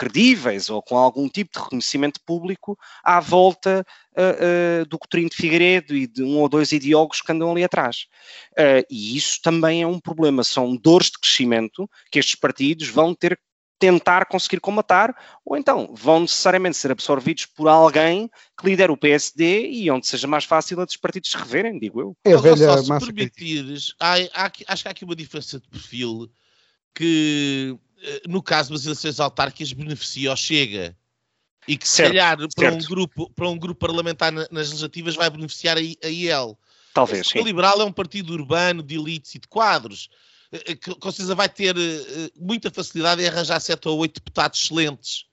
credíveis 0.00 0.70
ou 0.70 0.80
com 0.80 0.96
algum 0.96 1.28
tipo 1.28 1.52
de 1.52 1.62
reconhecimento 1.62 2.20
público 2.24 2.78
à 3.04 3.20
volta 3.20 3.84
uh, 4.16 4.82
uh, 4.82 4.86
do 4.86 4.98
Coutinho 4.98 5.28
de 5.28 5.36
Figueiredo 5.36 5.94
e 5.94 6.06
de 6.06 6.22
um 6.22 6.38
ou 6.38 6.48
dois 6.48 6.72
ideólogos 6.72 7.20
que 7.20 7.30
andam 7.30 7.50
ali 7.50 7.62
atrás. 7.62 8.06
Uh, 8.52 8.82
e 8.90 9.14
isso 9.14 9.38
também 9.42 9.82
é 9.82 9.86
um 9.86 10.00
problema, 10.00 10.42
são 10.42 10.74
dores 10.74 11.08
de 11.08 11.18
crescimento 11.18 11.86
que 12.10 12.18
estes 12.18 12.34
partidos 12.34 12.88
vão 12.88 13.14
ter 13.14 13.36
que 13.36 13.42
tentar 13.80 14.26
conseguir 14.26 14.60
combatar, 14.60 15.16
ou 15.44 15.56
então 15.56 15.92
vão 15.94 16.20
necessariamente 16.20 16.76
ser 16.76 16.92
absorvidos 16.92 17.46
por 17.46 17.66
alguém 17.66 18.30
que 18.56 18.66
lidera 18.66 18.92
o 18.92 18.96
PSD 18.96 19.68
e 19.70 19.90
onde 19.90 20.06
seja 20.06 20.28
mais 20.28 20.44
fácil 20.44 20.78
a 20.80 20.84
dos 20.84 20.96
partidos 20.96 21.30
se 21.30 21.36
reverem, 21.36 21.78
digo 21.78 22.00
eu. 22.00 22.16
É 22.22 22.36
velha 22.36 22.56
só, 22.56 23.00
se 23.00 23.06
permitires, 23.06 23.94
há, 23.98 24.16
há, 24.34 24.52
acho 24.68 24.82
que 24.82 24.88
há 24.88 24.90
aqui 24.92 25.04
uma 25.04 25.16
diferença 25.16 25.58
de 25.58 25.66
perfil 25.66 26.30
que 26.94 27.76
eh, 28.02 28.22
no 28.28 28.42
caso 28.42 28.72
das 28.72 28.84
eleições 28.84 29.18
autárquicas, 29.18 29.72
beneficia 29.72 30.30
ou 30.30 30.36
chega. 30.36 30.96
E 31.68 31.76
que 31.76 31.88
se 31.88 31.96
certo, 31.96 32.10
calhar 32.10 32.36
para 32.54 32.72
um, 32.72 32.78
grupo, 32.78 33.30
para 33.30 33.48
um 33.48 33.58
grupo 33.58 33.78
parlamentar 33.78 34.32
nas 34.32 34.48
legislativas 34.50 35.14
vai 35.14 35.28
beneficiar 35.30 35.76
a, 35.76 35.80
a 35.80 36.08
IEL. 36.08 36.58
Talvez. 36.92 37.30
O 37.34 37.42
Liberal 37.42 37.80
é 37.80 37.84
um 37.84 37.92
partido 37.92 38.32
urbano 38.32 38.82
de 38.82 38.96
elites 38.96 39.34
e 39.34 39.38
de 39.38 39.46
quadros. 39.46 40.08
Eh, 40.52 40.72
eh, 40.72 40.74
que 40.74 40.94
com 40.94 41.10
certeza 41.10 41.34
vai 41.34 41.48
ter 41.48 41.74
muita 42.36 42.70
facilidade 42.70 43.22
em 43.22 43.28
arranjar 43.28 43.60
sete 43.60 43.88
ou 43.88 43.98
oito 43.98 44.14
deputados 44.14 44.60
excelentes. 44.62 45.26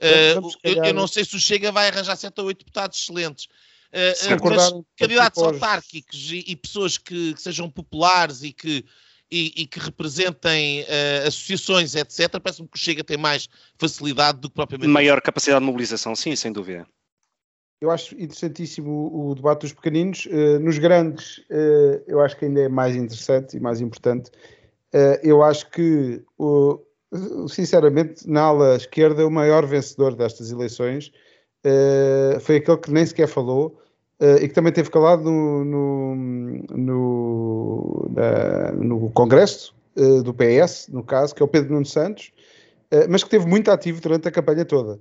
Uh, 0.00 0.48
eu, 0.62 0.84
eu, 0.84 0.94
não 0.94 1.08
sei 1.08 1.24
se 1.24 1.34
o 1.34 1.40
Chega 1.40 1.72
vai 1.72 1.88
arranjar 1.88 2.14
sete 2.14 2.40
ou 2.40 2.46
oito 2.46 2.60
deputados 2.60 2.98
excelentes. 3.00 3.46
Uh, 3.88 4.54
mas 4.54 4.72
candidatos 4.96 5.42
autárquicos 5.42 6.30
e, 6.30 6.44
e 6.46 6.54
pessoas 6.54 6.98
que, 6.98 7.34
que, 7.34 7.42
sejam 7.42 7.70
populares 7.70 8.42
e 8.42 8.52
que 8.52 8.84
e, 9.30 9.52
e 9.62 9.66
que 9.66 9.78
representem 9.78 10.82
uh, 10.82 11.26
associações, 11.26 11.94
etc., 11.94 12.40
parece-me 12.40 12.68
que 12.68 12.76
o 12.76 12.80
Chega 12.80 13.04
tem 13.04 13.16
mais 13.16 13.48
facilidade 13.78 14.40
do 14.40 14.48
que 14.48 14.54
propriamente. 14.54 14.88
Maior 14.88 15.20
capacidade 15.20 15.60
de 15.60 15.66
mobilização, 15.66 16.14
sim, 16.14 16.34
sem 16.34 16.52
dúvida. 16.52 16.86
Eu 17.80 17.90
acho 17.90 18.14
interessantíssimo 18.14 18.90
o, 18.90 19.30
o 19.30 19.34
debate 19.34 19.60
dos 19.60 19.72
pequeninos. 19.72 20.26
Uh, 20.26 20.58
nos 20.60 20.78
grandes, 20.78 21.38
uh, 21.50 22.02
eu 22.06 22.20
acho 22.20 22.36
que 22.36 22.44
ainda 22.44 22.62
é 22.62 22.68
mais 22.68 22.96
interessante 22.96 23.56
e 23.56 23.60
mais 23.60 23.80
importante. 23.80 24.30
eu 25.22 25.42
acho 25.42 25.70
que, 25.70 26.24
sinceramente, 27.48 28.28
na 28.28 28.42
ala 28.44 28.76
esquerda, 28.76 29.26
o 29.26 29.30
maior 29.30 29.66
vencedor 29.66 30.14
destas 30.14 30.50
eleições 30.50 31.12
foi 32.40 32.56
aquele 32.56 32.78
que 32.78 32.90
nem 32.90 33.04
sequer 33.04 33.28
falou, 33.28 33.78
Uh, 34.20 34.34
e 34.42 34.48
que 34.48 34.54
também 34.54 34.72
teve 34.72 34.90
calado 34.90 35.22
no, 35.22 35.64
no, 35.64 36.16
no, 36.74 38.10
na, 38.12 38.72
no 38.72 39.10
Congresso 39.10 39.72
uh, 39.96 40.24
do 40.24 40.34
PS, 40.34 40.88
no 40.88 41.04
caso, 41.04 41.32
que 41.32 41.40
é 41.40 41.44
o 41.44 41.48
Pedro 41.48 41.72
Nuno 41.72 41.86
Santos, 41.86 42.32
uh, 42.92 43.06
mas 43.08 43.22
que 43.22 43.30
teve 43.30 43.46
muito 43.46 43.70
ativo 43.70 44.00
durante 44.00 44.26
a 44.26 44.32
campanha 44.32 44.64
toda. 44.64 44.98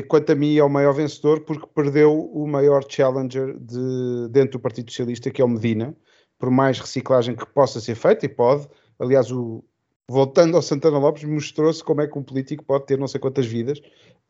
Quanto 0.00 0.32
a 0.32 0.34
mim, 0.34 0.56
é 0.56 0.64
o 0.64 0.70
maior 0.70 0.92
vencedor 0.92 1.40
porque 1.40 1.66
perdeu 1.74 2.18
o 2.32 2.46
maior 2.46 2.84
challenger 2.88 3.58
de, 3.58 4.28
dentro 4.30 4.52
do 4.52 4.60
Partido 4.60 4.90
Socialista, 4.90 5.30
que 5.30 5.42
é 5.42 5.44
o 5.44 5.48
Medina, 5.48 5.94
por 6.38 6.50
mais 6.50 6.78
reciclagem 6.78 7.36
que 7.36 7.44
possa 7.44 7.80
ser 7.80 7.94
feita, 7.94 8.24
e 8.24 8.28
pode. 8.28 8.66
Aliás, 8.98 9.30
o, 9.30 9.62
voltando 10.08 10.56
ao 10.56 10.62
Santana 10.62 10.98
Lopes, 10.98 11.24
mostrou-se 11.24 11.82
como 11.82 12.00
é 12.00 12.06
que 12.06 12.18
um 12.18 12.22
político 12.22 12.64
pode 12.64 12.86
ter 12.86 12.98
não 12.98 13.08
sei 13.08 13.20
quantas 13.20 13.46
vidas. 13.46 13.80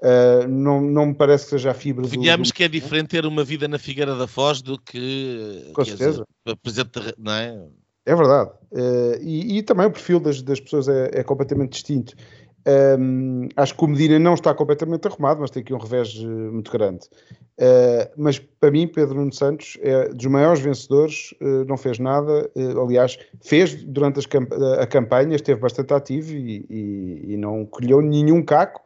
Uh, 0.00 0.48
não, 0.48 0.80
não 0.80 1.06
me 1.06 1.14
parece 1.14 1.44
que 1.44 1.50
seja 1.50 1.70
a 1.70 1.74
fibra 1.74 2.06
Venhamos 2.06 2.48
do... 2.48 2.54
que 2.54 2.64
é 2.64 2.68
diferente 2.68 3.10
ter 3.10 3.24
uma 3.24 3.44
vida 3.44 3.68
na 3.68 3.78
Figueira 3.78 4.16
da 4.16 4.26
Foz 4.26 4.60
do 4.60 4.76
que. 4.76 5.70
Com 5.74 5.84
certeza. 5.84 6.24
Dizer, 6.64 7.14
não 7.18 7.32
é? 7.32 7.68
É 8.04 8.16
verdade. 8.16 8.50
Uh, 8.72 9.22
e, 9.22 9.58
e, 9.58 9.62
também 9.62 9.86
o 9.86 9.92
perfil 9.92 10.18
das, 10.18 10.42
das 10.42 10.58
pessoas 10.58 10.88
é, 10.88 11.10
é 11.12 11.22
completamente 11.22 11.72
distinto. 11.72 12.16
Um, 12.66 13.48
acho 13.56 13.76
que 13.76 13.84
o 13.84 13.88
Medina 13.88 14.18
não 14.18 14.34
está 14.34 14.54
completamente 14.54 15.06
arrumado, 15.08 15.40
mas 15.40 15.50
tem 15.50 15.62
aqui 15.62 15.74
um 15.74 15.78
revés 15.78 16.14
uh, 16.14 16.28
muito 16.28 16.70
grande. 16.70 17.06
Uh, 17.58 18.08
mas 18.16 18.38
para 18.38 18.70
mim, 18.70 18.86
Pedro 18.86 19.16
Nuno 19.16 19.32
Santos 19.32 19.76
é 19.80 20.08
dos 20.08 20.26
maiores 20.26 20.60
vencedores, 20.60 21.34
uh, 21.40 21.64
não 21.66 21.76
fez 21.76 21.98
nada. 21.98 22.50
aliás, 22.80 23.18
fez 23.40 23.82
durante 23.84 24.26
camp 24.28 24.52
a 24.78 24.86
campanha, 24.86 25.34
esteve 25.34 25.60
bastante 25.60 25.92
ativo 25.92 26.32
e, 26.32 26.64
e, 26.70 27.34
e, 27.34 27.36
não 27.36 27.66
colheu 27.66 28.00
nenhum 28.00 28.42
caco. 28.42 28.80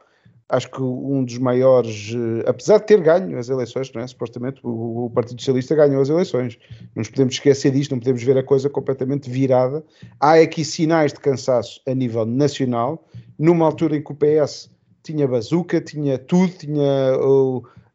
Acho 0.48 0.70
que 0.70 0.80
um 0.80 1.24
dos 1.24 1.38
maiores, 1.38 2.14
apesar 2.46 2.78
de 2.78 2.86
ter 2.86 3.00
ganho 3.00 3.36
as 3.36 3.48
eleições, 3.48 3.92
não 3.92 4.00
é? 4.00 4.06
supostamente 4.06 4.60
o, 4.62 5.06
o 5.06 5.10
Partido 5.10 5.40
Socialista 5.40 5.74
ganhou 5.74 6.00
as 6.00 6.08
eleições. 6.08 6.56
Não 6.94 7.00
nos 7.00 7.10
podemos 7.10 7.34
esquecer 7.34 7.72
disto, 7.72 7.90
não 7.90 7.98
podemos 7.98 8.22
ver 8.22 8.38
a 8.38 8.44
coisa 8.44 8.70
completamente 8.70 9.28
virada. 9.28 9.84
Há 10.20 10.34
aqui 10.34 10.64
sinais 10.64 11.12
de 11.12 11.18
cansaço 11.18 11.80
a 11.84 11.92
nível 11.92 12.24
nacional 12.24 13.04
numa 13.38 13.66
altura 13.66 13.96
em 13.96 14.02
que 14.02 14.12
o 14.12 14.16
PS 14.16 14.70
tinha 15.02 15.28
bazuca, 15.28 15.80
tinha 15.80 16.18
tudo, 16.18 16.52
tinha 16.52 16.84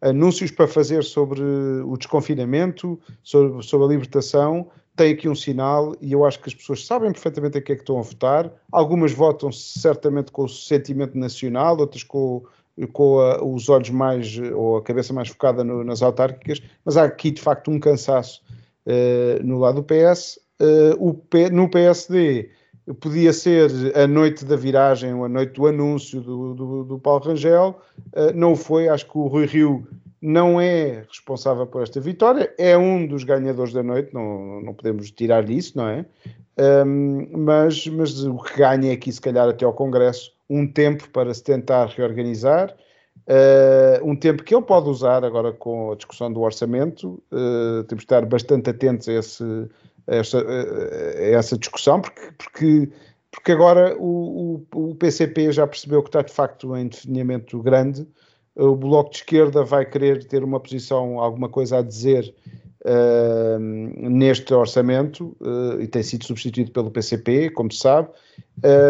anúncios 0.01 0.49
para 0.51 0.67
fazer 0.67 1.03
sobre 1.03 1.41
o 1.41 1.97
desconfinamento, 1.97 2.99
sobre, 3.23 3.61
sobre 3.63 3.85
a 3.85 3.89
libertação, 3.89 4.69
tem 4.95 5.13
aqui 5.13 5.29
um 5.29 5.35
sinal 5.35 5.95
e 6.01 6.11
eu 6.11 6.25
acho 6.25 6.39
que 6.39 6.49
as 6.49 6.55
pessoas 6.55 6.85
sabem 6.85 7.11
perfeitamente 7.11 7.57
a 7.57 7.61
que 7.61 7.71
é 7.71 7.75
que 7.75 7.81
estão 7.81 7.97
a 7.97 8.01
votar. 8.01 8.51
Algumas 8.71 9.11
votam 9.11 9.51
certamente 9.51 10.31
com 10.31 10.43
o 10.43 10.49
sentimento 10.49 11.17
nacional, 11.17 11.77
outras 11.77 12.03
com, 12.03 12.43
com 12.91 13.19
a, 13.19 13.43
os 13.43 13.69
olhos 13.69 13.89
mais, 13.89 14.37
ou 14.53 14.77
a 14.77 14.81
cabeça 14.81 15.13
mais 15.13 15.29
focada 15.29 15.63
no, 15.63 15.83
nas 15.83 16.01
autárquicas, 16.01 16.61
mas 16.83 16.97
há 16.97 17.03
aqui 17.03 17.31
de 17.31 17.41
facto 17.41 17.71
um 17.71 17.79
cansaço 17.79 18.41
uh, 18.85 19.43
no 19.43 19.59
lado 19.59 19.81
do 19.81 19.83
PS. 19.83 20.39
Uh, 20.59 20.95
o 20.99 21.13
P, 21.13 21.49
no 21.49 21.69
PSD 21.69 22.49
podia 22.99 23.32
ser 23.34 23.69
a 23.95 24.07
noite 24.07 24.45
da 24.45 24.55
viragem 24.55 25.13
ou 25.13 25.25
a 25.25 25.29
noite 25.29 25.53
do 25.53 25.67
anúncio 25.67 26.21
do, 26.21 26.53
do, 26.53 26.84
do 26.84 26.99
Paulo 26.99 27.23
Rangel, 27.25 27.79
uh, 28.13 28.34
não 28.36 28.55
foi. 28.55 28.88
Acho 28.88 29.05
que 29.05 29.17
o 29.17 29.27
Rui 29.27 29.45
Rio 29.45 29.88
não 30.21 30.61
é 30.61 31.03
responsável 31.07 31.65
por 31.65 31.82
esta 31.82 31.99
vitória, 31.99 32.53
é 32.57 32.77
um 32.77 33.07
dos 33.07 33.23
ganhadores 33.23 33.73
da 33.73 33.82
noite, 33.82 34.13
não, 34.13 34.61
não 34.61 34.73
podemos 34.73 35.09
tirar 35.09 35.43
disso, 35.43 35.75
não 35.75 35.88
é? 35.88 36.05
Um, 36.86 37.27
mas, 37.39 37.88
mas 37.88 38.23
o 38.23 38.38
que 38.38 38.57
ganha 38.57 38.91
é 38.91 38.93
aqui, 38.93 39.11
se 39.11 39.19
calhar, 39.19 39.49
até 39.49 39.65
ao 39.65 39.73
Congresso, 39.73 40.32
um 40.47 40.67
tempo 40.67 41.09
para 41.09 41.34
se 41.34 41.43
tentar 41.43 41.88
reorganizar. 41.88 42.75
Uh, 43.27 44.05
um 44.05 44.15
tempo 44.15 44.43
que 44.43 44.53
ele 44.53 44.63
pode 44.63 44.89
usar 44.89 45.23
agora 45.23 45.51
com 45.51 45.91
a 45.91 45.95
discussão 45.95 46.32
do 46.32 46.41
orçamento, 46.41 47.21
uh, 47.32 47.84
temos 47.86 48.01
de 48.01 48.05
estar 48.05 48.25
bastante 48.25 48.69
atentos 48.69 49.07
a 49.07 49.13
esse, 49.13 49.43
essa, 50.08 50.43
essa 51.18 51.58
discussão, 51.58 52.02
porque, 52.02 52.32
porque, 52.38 52.89
porque 53.32 53.52
agora 53.52 53.95
o, 53.97 54.66
o, 54.74 54.89
o, 54.89 54.95
PCP 54.95 55.52
já 55.52 55.66
percebeu 55.66 56.02
que 56.02 56.10
está 56.10 56.22
de 56.22 56.34
facto 56.34 56.76
em 56.76 56.88
definimento 56.88 57.62
grande. 57.62 58.08
O 58.56 58.76
Bloco 58.76 59.12
de 59.12 59.18
Esquerda 59.18 59.64
vai 59.64 59.86
querer 59.86 60.26
ter 60.26 60.43
uma 60.43 60.60
posição, 60.60 61.20
alguma 61.20 61.47
coisa 61.47 61.80
a 61.80 61.82
dizer 61.82 62.36
uh, 62.86 63.60
neste 64.10 64.54
orçamento 64.54 65.36
uh, 65.39 65.82
e 65.82 65.88
tem 65.88 66.04
sido 66.04 66.26
substituído 66.26 66.72
pelo 66.72 66.91
PCP, 66.91 67.49
como 67.52 67.72
se 67.72 67.80
sabe. 67.80 68.10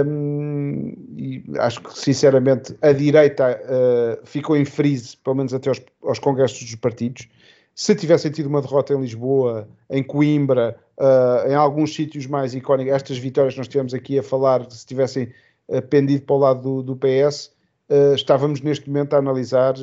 Um, 0.05 0.93
e 1.15 1.43
acho 1.59 1.81
que, 1.81 1.97
sinceramente, 1.97 2.75
a 2.81 2.91
direita 2.91 3.59
uh, 3.63 4.25
ficou 4.25 4.57
em 4.57 4.65
freeze, 4.65 5.15
pelo 5.17 5.35
menos 5.35 5.53
até 5.53 5.69
aos, 5.69 5.81
aos 6.03 6.19
congressos 6.19 6.59
dos 6.63 6.75
partidos. 6.75 7.27
Se 7.73 7.95
tivessem 7.95 8.31
tido 8.31 8.47
uma 8.47 8.61
derrota 8.61 8.93
em 8.93 9.01
Lisboa, 9.01 9.67
em 9.89 10.03
Coimbra, 10.03 10.77
uh, 10.97 11.49
em 11.49 11.55
alguns 11.55 11.95
sítios 11.95 12.27
mais 12.27 12.53
icónicos, 12.53 12.93
estas 12.93 13.17
vitórias 13.17 13.53
que 13.53 13.59
nós 13.59 13.67
tivemos 13.67 13.93
aqui 13.93 14.19
a 14.19 14.23
falar, 14.23 14.69
se 14.69 14.85
tivessem 14.85 15.31
uh, 15.67 15.81
pendido 15.81 16.25
para 16.25 16.35
o 16.35 16.39
lado 16.39 16.61
do, 16.61 16.83
do 16.83 16.95
PS, 16.95 17.51
uh, 17.89 18.13
estávamos 18.13 18.61
neste 18.61 18.87
momento 18.89 19.13
a 19.13 19.19
analisar 19.19 19.75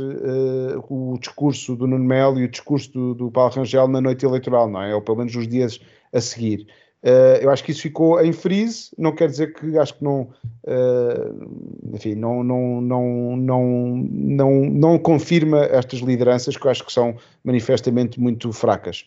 o 0.89 1.17
discurso 1.19 1.75
do 1.75 1.87
Nuno 1.87 2.05
Melo 2.05 2.39
e 2.39 2.45
o 2.45 2.49
discurso 2.49 2.93
do, 2.93 3.15
do 3.15 3.31
Paulo 3.31 3.53
Rangel 3.55 3.89
na 3.89 4.01
noite 4.01 4.25
eleitoral, 4.25 4.69
não 4.69 4.83
é? 4.83 4.95
Ou 4.95 5.01
pelo 5.01 5.19
menos 5.19 5.35
nos 5.35 5.49
dias 5.49 5.81
a 6.13 6.21
seguir. 6.21 6.67
Uh, 7.01 7.39
eu 7.41 7.51
acho 7.51 7.63
que 7.63 7.71
isso 7.71 7.83
ficou 7.83 8.21
em 8.21 8.33
freeze, 8.33 8.91
não 8.99 9.15
quer 9.15 9.29
dizer 9.29 9.55
que 9.55 9.79
acho 9.79 9.95
que 9.95 10.03
não, 10.03 10.23
uh, 10.65 11.95
enfim, 11.95 12.17
não, 12.17 12.43
não, 12.43 12.81
não, 12.81 13.37
não, 13.37 13.97
não, 14.11 14.65
não 14.65 14.99
confirma 14.99 15.65
estas 15.67 16.01
lideranças 16.01 16.57
que 16.57 16.67
eu 16.67 16.71
acho 16.71 16.85
que 16.85 16.93
são 16.93 17.17
manifestamente 17.45 18.19
muito 18.19 18.53
fracas. 18.53 19.07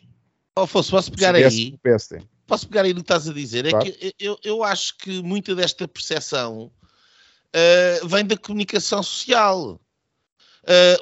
Afonso, 0.56 0.92
posso 0.92 1.12
pegar 1.12 1.36
aí? 1.36 1.78
Posso 2.48 2.68
pegar 2.68 2.84
aí 2.84 2.94
no 2.94 3.02
que 3.02 3.02
estás 3.02 3.28
a 3.28 3.34
dizer? 3.34 3.70
Claro. 3.70 3.86
É 3.86 3.92
que 3.92 4.16
eu, 4.18 4.38
eu 4.42 4.64
acho 4.64 4.98
que 4.98 5.22
muita 5.22 5.54
desta 5.54 5.86
percepção 5.86 6.72
uh, 6.72 8.08
vem 8.08 8.26
da 8.26 8.38
comunicação 8.38 9.04
social. 9.04 9.80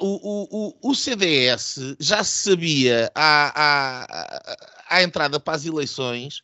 O, 0.00 0.78
o, 0.82 0.90
o, 0.90 0.94
CDS 0.94 1.94
já 2.00 2.24
se 2.24 2.50
sabia 2.50 3.12
à, 3.14 3.52
à, 3.54 4.56
à 4.88 5.02
entrada 5.02 5.38
para 5.38 5.54
as 5.54 5.66
eleições 5.66 6.42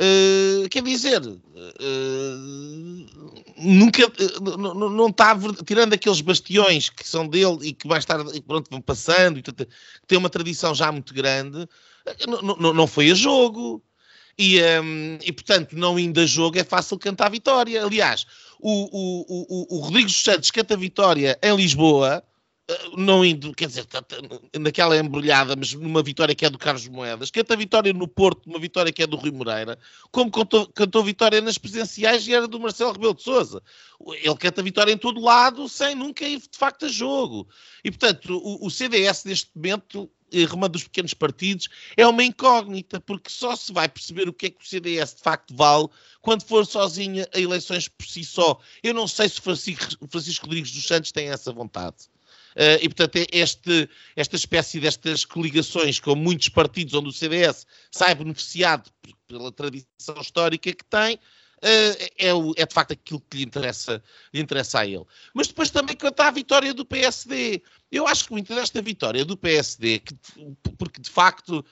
Uh, 0.00 0.68
quer 0.68 0.82
dizer, 0.84 1.20
uh, 1.20 1.38
nunca 3.56 4.06
uh, 4.06 4.56
não 4.56 5.08
está 5.08 5.36
tirando 5.66 5.92
aqueles 5.92 6.20
bastiões 6.20 6.88
que 6.88 7.06
são 7.06 7.26
dele 7.26 7.58
e 7.62 7.72
que 7.72 7.88
mais 7.88 8.04
tarde 8.04 8.40
pronto, 8.42 8.70
vão 8.70 8.80
passando, 8.80 9.40
e 9.40 9.42
tem 10.06 10.16
uma 10.16 10.30
tradição 10.30 10.72
já 10.72 10.92
muito 10.92 11.12
grande, 11.12 11.68
não, 12.58 12.86
foi 12.86 13.10
a 13.10 13.14
jogo. 13.14 13.82
E, 14.38 14.62
um, 14.62 15.18
e, 15.24 15.32
portanto, 15.32 15.76
não 15.76 15.98
indo 15.98 16.20
a 16.20 16.26
jogo 16.26 16.56
é 16.58 16.62
fácil 16.62 16.96
cantar 16.96 17.28
vitória. 17.28 17.84
Aliás, 17.84 18.24
o, 18.60 18.70
o, 18.70 19.24
o, 19.28 19.76
o 19.76 19.80
Rodrigues 19.80 20.22
Santos 20.22 20.52
canta 20.52 20.76
vitória 20.76 21.36
em 21.42 21.56
Lisboa, 21.56 22.22
eh, 22.22 22.27
não 22.96 23.24
indo, 23.24 23.54
quer 23.54 23.66
dizer, 23.66 23.86
tá, 23.86 24.02
tá, 24.02 24.16
naquela 24.58 24.96
embrulhada, 24.96 25.56
mas 25.56 25.72
numa 25.72 26.02
vitória 26.02 26.34
que 26.34 26.44
é 26.44 26.50
do 26.50 26.58
Carlos 26.58 26.86
Moedas, 26.86 27.30
canta 27.30 27.56
vitória 27.56 27.92
no 27.94 28.06
Porto, 28.06 28.46
uma 28.46 28.58
vitória 28.58 28.92
que 28.92 29.02
é 29.02 29.06
do 29.06 29.16
Rui 29.16 29.30
Moreira, 29.30 29.78
como 30.10 30.30
cantou, 30.30 30.66
cantou 30.66 31.02
vitória 31.02 31.40
nas 31.40 31.56
presenciais 31.56 32.26
e 32.26 32.34
era 32.34 32.46
do 32.46 32.60
Marcelo 32.60 32.92
Rebelo 32.92 33.14
de 33.14 33.22
Souza. 33.22 33.62
Ele 34.22 34.36
canta 34.36 34.62
vitória 34.62 34.92
em 34.92 34.98
todo 34.98 35.20
lado, 35.20 35.66
sem 35.68 35.94
nunca 35.94 36.26
ir 36.26 36.38
de 36.38 36.58
facto 36.58 36.84
a 36.84 36.88
jogo. 36.88 37.48
E, 37.82 37.90
portanto, 37.90 38.36
o, 38.36 38.66
o 38.66 38.70
CDS 38.70 39.24
neste 39.24 39.50
momento 39.54 40.10
remando 40.30 40.74
dos 40.74 40.84
pequenos 40.84 41.14
partidos, 41.14 41.68
é 41.96 42.06
uma 42.06 42.22
incógnita, 42.22 43.00
porque 43.00 43.30
só 43.30 43.56
se 43.56 43.72
vai 43.72 43.88
perceber 43.88 44.28
o 44.28 44.32
que 44.32 44.46
é 44.46 44.50
que 44.50 44.62
o 44.62 44.68
CDS 44.68 45.14
de 45.14 45.22
facto 45.22 45.56
vale 45.56 45.88
quando 46.20 46.42
for 46.42 46.66
sozinha 46.66 47.26
a 47.34 47.40
eleições 47.40 47.88
por 47.88 48.06
si 48.06 48.22
só. 48.22 48.60
Eu 48.82 48.92
não 48.92 49.08
sei 49.08 49.26
se 49.30 49.40
Francisco, 49.40 50.06
Francisco 50.06 50.44
Rodrigues 50.44 50.72
dos 50.72 50.84
Santos 50.86 51.12
tem 51.12 51.30
essa 51.30 51.50
vontade. 51.50 51.96
Uh, 52.58 52.82
e, 52.82 52.88
portanto, 52.88 53.14
é 53.14 53.26
este, 53.30 53.88
esta 54.16 54.34
espécie 54.34 54.80
destas 54.80 55.24
coligações 55.24 56.00
com 56.00 56.16
muitos 56.16 56.48
partidos 56.48 56.92
onde 56.92 57.08
o 57.08 57.12
CDS 57.12 57.64
sai 57.88 58.16
beneficiado 58.16 58.90
pela 59.28 59.52
tradição 59.52 60.20
histórica 60.20 60.72
que 60.72 60.84
tem, 60.84 61.14
uh, 61.14 61.18
é, 61.62 62.30
é, 62.56 62.66
de 62.66 62.74
facto 62.74 62.94
aquilo 62.94 63.22
que 63.30 63.36
lhe 63.36 63.44
interessa, 63.44 64.02
lhe 64.34 64.40
interessa 64.40 64.80
a 64.80 64.86
ele. 64.86 65.04
Mas 65.32 65.46
depois 65.46 65.70
também 65.70 65.94
quanto 65.94 66.18
à 66.18 66.32
vitória 66.32 66.74
do 66.74 66.84
PSD. 66.84 67.62
Eu 67.92 68.08
acho 68.08 68.24
que 68.24 68.32
muito 68.32 68.52
desta 68.52 68.82
vitória 68.82 69.24
do 69.24 69.36
PSD, 69.36 70.00
que, 70.00 70.14
porque 70.76 71.00
de 71.00 71.08
facto 71.08 71.64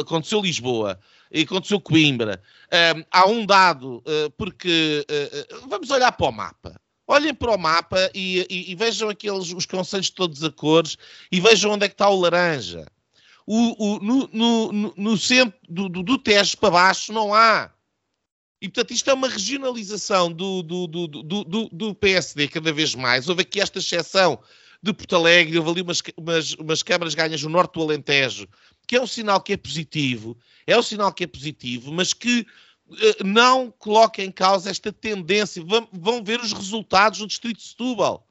aconteceu 0.00 0.40
Lisboa 0.40 0.98
e 1.30 1.42
aconteceu 1.42 1.80
Coimbra, 1.80 2.42
um, 2.42 3.00
eh, 3.00 3.06
há 3.10 3.28
um 3.28 3.44
dado, 3.46 3.98
uh, 3.98 4.30
porque 4.36 5.06
uh, 5.08 5.68
vamos 5.68 5.90
olhar 5.90 6.12
para 6.12 6.28
o 6.28 6.32
mapa. 6.32 6.80
Olhem 7.10 7.32
para 7.32 7.54
o 7.54 7.58
mapa 7.58 8.10
e, 8.14 8.46
e, 8.50 8.70
e 8.70 8.74
vejam 8.74 9.08
aqueles 9.08 9.50
os 9.54 9.64
conselhos 9.64 10.10
todos 10.10 10.44
a 10.44 10.52
cores 10.52 10.98
e 11.32 11.40
vejam 11.40 11.72
onde 11.72 11.86
é 11.86 11.88
que 11.88 11.94
está 11.94 12.10
o 12.10 12.20
laranja. 12.20 12.86
O, 13.46 13.94
o, 13.94 13.98
no, 13.98 14.28
no, 14.30 14.94
no, 14.94 15.16
centro 15.16 15.58
do, 15.66 15.88
do, 15.88 16.02
do 16.02 16.18
Tejo 16.18 16.58
para 16.58 16.70
baixo 16.70 17.10
não 17.10 17.32
há. 17.32 17.72
E, 18.60 18.68
portanto, 18.68 18.90
isto 18.90 19.08
é 19.08 19.14
uma 19.14 19.28
regionalização 19.28 20.30
do, 20.30 20.62
do, 20.62 20.86
do, 20.86 21.68
do, 21.72 21.94
PSD 21.94 22.46
cada 22.48 22.72
vez 22.74 22.94
mais. 22.94 23.26
Houve 23.26 23.40
aqui 23.40 23.58
esta 23.58 23.78
exceção 23.78 24.38
de 24.82 24.92
Porto 24.92 25.16
Alegre, 25.16 25.58
houve 25.58 25.70
ali 25.70 25.80
umas, 25.80 26.02
umas, 26.14 26.52
umas 26.54 26.82
câmaras 26.82 27.14
ganhas 27.14 27.42
no 27.42 27.48
norte 27.48 27.74
do 27.74 27.82
Alentejo, 27.82 28.46
que 28.86 28.96
é 28.96 29.00
um 29.00 29.06
sinal 29.06 29.40
que 29.40 29.54
é 29.54 29.56
positivo, 29.56 30.36
é 30.66 30.76
um 30.76 30.82
sinal 30.82 31.12
que 31.12 31.24
é 31.24 31.26
positivo, 31.26 31.90
mas 31.90 32.12
que 32.12 32.46
não 33.24 33.70
coloca 33.70 34.22
em 34.22 34.30
causa 34.30 34.70
esta 34.70 34.92
tendência. 34.92 35.62
Vão, 35.92 36.22
ver 36.22 36.40
os 36.40 36.52
resultados 36.52 37.20
no 37.20 37.26
Distrito 37.26 37.58
de 37.58 37.68
Setúbal. 37.68 38.26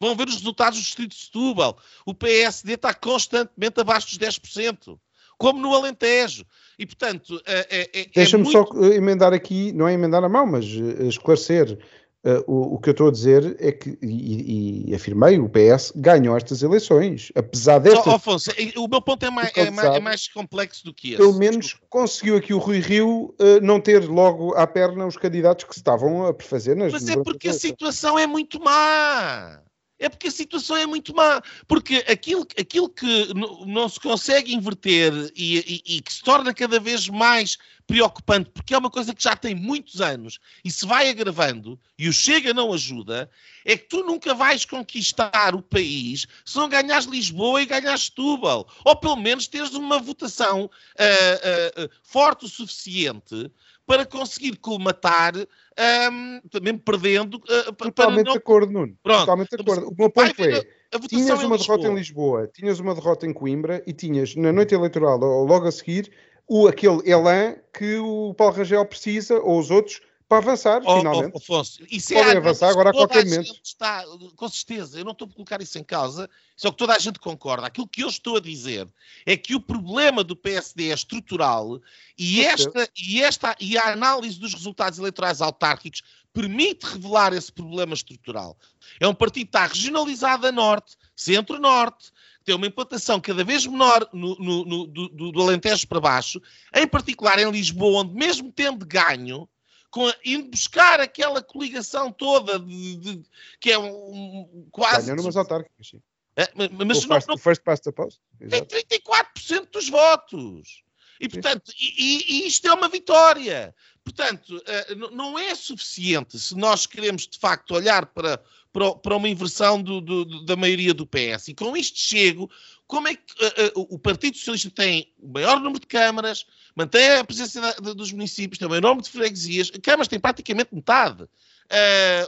Vão 0.00 0.16
ver 0.16 0.28
os 0.28 0.34
resultados 0.34 0.78
do 0.78 0.82
Distrito 0.82 1.10
de 1.10 1.22
Setúbal. 1.22 1.78
O 2.04 2.14
PSD 2.14 2.74
está 2.74 2.92
constantemente 2.92 3.80
abaixo 3.80 4.08
dos 4.08 4.18
10%, 4.18 4.98
como 5.38 5.60
no 5.60 5.74
Alentejo. 5.74 6.44
E, 6.78 6.84
portanto, 6.84 7.40
é, 7.46 7.66
é, 7.70 8.00
é 8.00 8.06
Deixa-me 8.14 8.44
muito... 8.44 8.52
só 8.52 8.84
emendar 8.92 9.32
aqui, 9.32 9.72
não 9.72 9.88
é 9.88 9.92
emendar 9.92 10.24
a 10.24 10.28
mão, 10.28 10.46
mas 10.46 10.64
eh, 10.64 11.06
esclarecer 11.06 11.78
Uh, 12.24 12.44
o, 12.46 12.74
o, 12.74 12.78
que 12.78 12.88
eu 12.88 12.92
estou 12.92 13.08
a 13.08 13.10
dizer 13.10 13.56
é 13.58 13.72
que, 13.72 13.98
e, 14.00 14.90
e, 14.90 14.94
afirmei, 14.94 15.40
o 15.40 15.48
PS 15.48 15.92
ganhou 15.96 16.36
estas 16.36 16.62
eleições, 16.62 17.32
apesar 17.34 17.80
destas... 17.80 18.06
Oh, 18.06 18.10
Afonso, 18.10 18.52
o 18.76 18.86
meu 18.86 19.02
ponto 19.02 19.26
é 19.26 19.30
mais, 19.30 19.50
é, 19.56 19.70
mais, 19.72 19.96
é 19.96 20.00
mais, 20.00 20.28
complexo 20.28 20.84
do 20.84 20.94
que 20.94 21.08
esse. 21.08 21.16
Pelo 21.16 21.36
menos 21.36 21.66
Desculpa. 21.66 21.86
conseguiu 21.90 22.36
aqui 22.36 22.54
o 22.54 22.58
Rui 22.58 22.78
Rio 22.78 23.34
uh, 23.40 23.60
não 23.60 23.80
ter 23.80 24.08
logo 24.08 24.54
à 24.54 24.68
perna 24.68 25.04
os 25.04 25.16
candidatos 25.16 25.64
que 25.64 25.74
se 25.74 25.80
estavam 25.80 26.24
a 26.24 26.32
prefazer 26.32 26.76
nas 26.76 26.92
Mas 26.92 27.08
é 27.08 27.16
porque 27.16 27.48
a 27.48 27.52
situação 27.52 28.16
é 28.16 28.24
muito 28.24 28.62
má. 28.62 29.60
É 30.02 30.08
porque 30.08 30.26
a 30.26 30.32
situação 30.32 30.76
é 30.76 30.84
muito 30.84 31.14
má. 31.14 31.40
Porque 31.68 32.04
aquilo, 32.08 32.44
aquilo 32.58 32.88
que 32.88 33.28
não 33.66 33.88
se 33.88 34.00
consegue 34.00 34.52
inverter 34.52 35.12
e, 35.36 35.58
e, 35.86 35.96
e, 35.96 36.00
que 36.02 36.12
se 36.12 36.22
torna 36.22 36.52
cada 36.52 36.80
vez 36.80 37.08
mais 37.08 37.56
preocupante, 37.86 38.50
porque 38.50 38.74
é 38.74 38.78
uma 38.78 38.90
coisa 38.90 39.14
que 39.14 39.22
já 39.22 39.36
tem 39.36 39.54
muitos 39.54 40.00
anos 40.00 40.38
e 40.64 40.70
se 40.70 40.86
vai 40.86 41.08
agravando, 41.08 41.78
e 41.98 42.08
o 42.08 42.12
Chega 42.12 42.52
não 42.52 42.72
ajuda, 42.72 43.30
é 43.64 43.76
que 43.76 43.88
tu 43.88 44.02
nunca 44.02 44.34
vais 44.34 44.64
conquistar 44.64 45.54
o 45.54 45.62
país 45.62 46.26
se 46.44 46.56
não 46.56 46.68
ganhares 46.68 47.06
Lisboa 47.06 47.62
e 47.62 47.66
ganhares 47.66 48.04
Setúbal. 48.04 48.68
Ou 48.84 48.96
pelo 48.96 49.16
menos 49.16 49.46
teres 49.46 49.74
uma 49.74 50.00
votação 50.00 50.64
uh, 50.64 51.82
uh, 51.82 51.84
uh, 51.84 51.90
forte 52.02 52.44
o 52.44 52.48
suficiente 52.48 53.50
para 53.86 54.06
conseguir 54.06 54.56
colmatar, 54.56 55.34
um, 55.36 56.40
também 56.50 56.76
perdendo. 56.76 57.36
Uh, 57.36 57.72
Totalmente 57.72 58.26
não... 58.26 58.32
de 58.32 58.38
acordo, 58.38 58.72
Nuno. 58.72 58.96
Pronto. 59.02 59.20
Totalmente 59.20 59.50
de 59.50 59.62
acordo. 59.62 59.88
O 59.88 59.94
meu 59.98 60.10
ponto 60.10 60.42
é: 60.42 60.62
tinhas 61.08 61.42
uma 61.42 61.58
derrota 61.58 61.88
em 61.88 61.94
Lisboa, 61.94 62.50
tinhas 62.52 62.80
uma 62.80 62.94
derrota 62.94 63.26
em 63.26 63.32
Coimbra 63.32 63.82
e 63.86 63.92
tinhas 63.92 64.34
na 64.36 64.52
noite 64.52 64.74
eleitoral, 64.74 65.20
ou 65.22 65.44
logo 65.44 65.66
a 65.66 65.72
seguir, 65.72 66.10
o, 66.46 66.66
aquele 66.66 67.10
elan 67.10 67.56
que 67.72 67.96
o 67.98 68.34
Paulo 68.34 68.54
Rangel 68.54 68.84
precisa, 68.86 69.40
ou 69.40 69.58
os 69.58 69.70
outros, 69.70 70.00
para 70.32 70.38
avançar, 70.38 70.80
oh, 70.82 70.98
finalmente. 70.98 71.32
Oh, 71.34 71.38
Afonso, 71.38 71.84
isso 71.90 72.14
Podem 72.14 72.32
é 72.32 72.36
avançar 72.38 72.70
agora 72.70 72.88
a 72.88 72.92
qualquer 72.92 73.24
momento. 73.26 73.52
Está, 73.62 74.02
com 74.34 74.48
certeza, 74.48 74.98
eu 74.98 75.04
não 75.04 75.12
estou 75.12 75.28
a 75.28 75.30
colocar 75.30 75.60
isso 75.60 75.78
em 75.78 75.84
causa, 75.84 76.28
só 76.56 76.70
que 76.70 76.78
toda 76.78 76.94
a 76.94 76.98
gente 76.98 77.18
concorda. 77.18 77.66
Aquilo 77.66 77.86
que 77.86 78.02
eu 78.02 78.08
estou 78.08 78.38
a 78.38 78.40
dizer 78.40 78.88
é 79.26 79.36
que 79.36 79.54
o 79.54 79.60
problema 79.60 80.24
do 80.24 80.34
PSD 80.34 80.88
é 80.90 80.94
estrutural 80.94 81.78
e 82.16 82.42
esta, 82.42 82.88
e 82.96 83.22
esta 83.22 83.54
e 83.60 83.76
a 83.76 83.92
análise 83.92 84.40
dos 84.40 84.54
resultados 84.54 84.98
eleitorais 84.98 85.42
autárquicos 85.42 86.02
permite 86.32 86.86
revelar 86.86 87.34
esse 87.34 87.52
problema 87.52 87.92
estrutural. 87.92 88.56
É 88.98 89.06
um 89.06 89.14
partido 89.14 89.44
que 89.44 89.48
está 89.50 89.66
regionalizado 89.66 90.46
a 90.46 90.52
norte, 90.52 90.96
centro-norte, 91.14 92.10
tem 92.42 92.54
uma 92.54 92.66
implantação 92.66 93.20
cada 93.20 93.44
vez 93.44 93.66
menor 93.66 94.08
no, 94.12 94.34
no, 94.36 94.64
no 94.64 94.86
do, 94.86 95.30
do 95.30 95.42
Alentejo 95.42 95.86
para 95.86 96.00
baixo, 96.00 96.40
em 96.74 96.86
particular 96.86 97.38
em 97.38 97.50
Lisboa, 97.50 98.00
onde 98.00 98.14
mesmo 98.14 98.50
tendo 98.50 98.86
ganho, 98.86 99.46
com 99.92 100.08
a, 100.08 100.14
indo 100.24 100.48
buscar 100.48 100.98
aquela 101.00 101.42
coligação 101.42 102.10
toda 102.10 102.58
de, 102.58 102.96
de, 102.96 103.22
que 103.60 103.70
é 103.70 103.78
um, 103.78 103.86
um 103.86 104.66
quase. 104.72 105.06
Ganhou 105.06 105.18
numas 105.18 105.36
autárquicas, 105.36 105.86
sim. 105.86 106.02
É, 106.34 106.50
mas, 106.54 106.70
mas 106.70 107.04
o 107.04 107.08
não, 107.08 107.18
não, 107.28 107.38
first 107.38 107.62
past 107.62 107.84
the 107.84 107.92
post. 107.92 108.18
Tem 108.38 108.64
34% 108.64 109.70
dos 109.70 109.90
votos. 109.90 110.82
E, 111.20 111.28
portanto, 111.28 111.70
e, 111.78 112.24
e, 112.26 112.46
isto 112.48 112.66
é 112.66 112.72
uma 112.72 112.88
vitória. 112.88 113.74
Portanto, 114.02 114.56
uh, 114.56 115.14
não 115.14 115.38
é 115.38 115.54
suficiente 115.54 116.38
se 116.38 116.56
nós 116.56 116.86
queremos, 116.86 117.28
de 117.28 117.38
facto, 117.38 117.74
olhar 117.74 118.06
para, 118.06 118.42
para, 118.72 118.94
para 118.94 119.16
uma 119.16 119.28
inversão 119.28 119.80
do, 119.80 120.00
do, 120.00 120.44
da 120.46 120.56
maioria 120.56 120.94
do 120.94 121.06
PS. 121.06 121.48
E 121.48 121.54
com 121.54 121.76
isto 121.76 121.98
chego, 121.98 122.50
como 122.92 123.08
é 123.08 123.14
que 123.14 123.22
uh, 123.42 123.80
uh, 123.80 123.86
o 123.94 123.98
Partido 123.98 124.36
Socialista 124.36 124.68
tem 124.68 125.10
o 125.18 125.26
maior 125.26 125.58
número 125.58 125.80
de 125.80 125.86
câmaras, 125.86 126.44
mantém 126.76 127.12
a 127.12 127.24
presença 127.24 127.58
da, 127.58 127.94
dos 127.94 128.12
municípios, 128.12 128.58
tem 128.58 128.66
o 128.66 128.68
maior 128.68 128.82
número 128.82 129.02
de 129.02 129.08
freguesias, 129.08 129.70
câmaras 129.82 130.08
tem 130.08 130.20
praticamente 130.20 130.74
metade, 130.74 131.26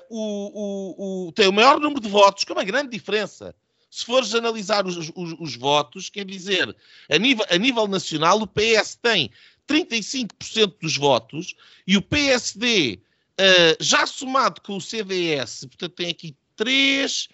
o, 0.08 0.16
o, 0.16 1.26
o, 1.28 1.32
tem 1.32 1.48
o 1.48 1.52
maior 1.52 1.78
número 1.78 2.00
de 2.00 2.08
votos, 2.08 2.44
com 2.44 2.54
uma 2.54 2.64
grande 2.64 2.88
diferença 2.88 3.54
se 3.90 4.06
fores 4.06 4.34
analisar 4.34 4.86
os, 4.86 4.96
os, 5.14 5.36
os, 5.38 5.54
votos, 5.54 6.08
quer 6.08 6.24
dizer, 6.24 6.74
a 7.10 7.18
nível, 7.18 7.44
a 7.48 7.58
nível 7.58 7.86
nacional, 7.86 8.40
o 8.40 8.46
PS 8.46 8.98
tem 9.00 9.30
35% 9.68 10.76
dos 10.80 10.96
votos 10.96 11.54
e 11.86 11.96
o 11.98 12.02
PSD, 12.02 13.00
uh, 13.38 13.76
já 13.78 14.06
somado 14.06 14.62
com 14.62 14.78
o 14.78 14.80
CDS, 14.80 15.66
portanto 15.66 15.92
tem 15.92 16.08
aqui 16.08 16.34
3, 16.56 17.28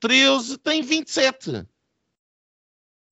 13, 0.00 0.58
tem 0.58 0.82
27. 0.82 1.64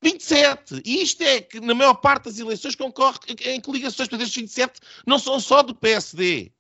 27. 0.02 0.82
E 0.84 1.02
isto 1.02 1.22
é 1.22 1.40
que, 1.40 1.60
na 1.60 1.74
maior 1.74 1.94
parte 1.94 2.24
das 2.24 2.38
eleições, 2.38 2.74
concorre 2.74 3.18
em 3.44 3.60
coligações. 3.60 4.08
Portanto, 4.08 4.26
estes 4.26 4.42
27 4.42 4.80
não 5.06 5.18
são 5.18 5.38
só 5.38 5.62
do 5.62 5.74
PSD. 5.74 6.52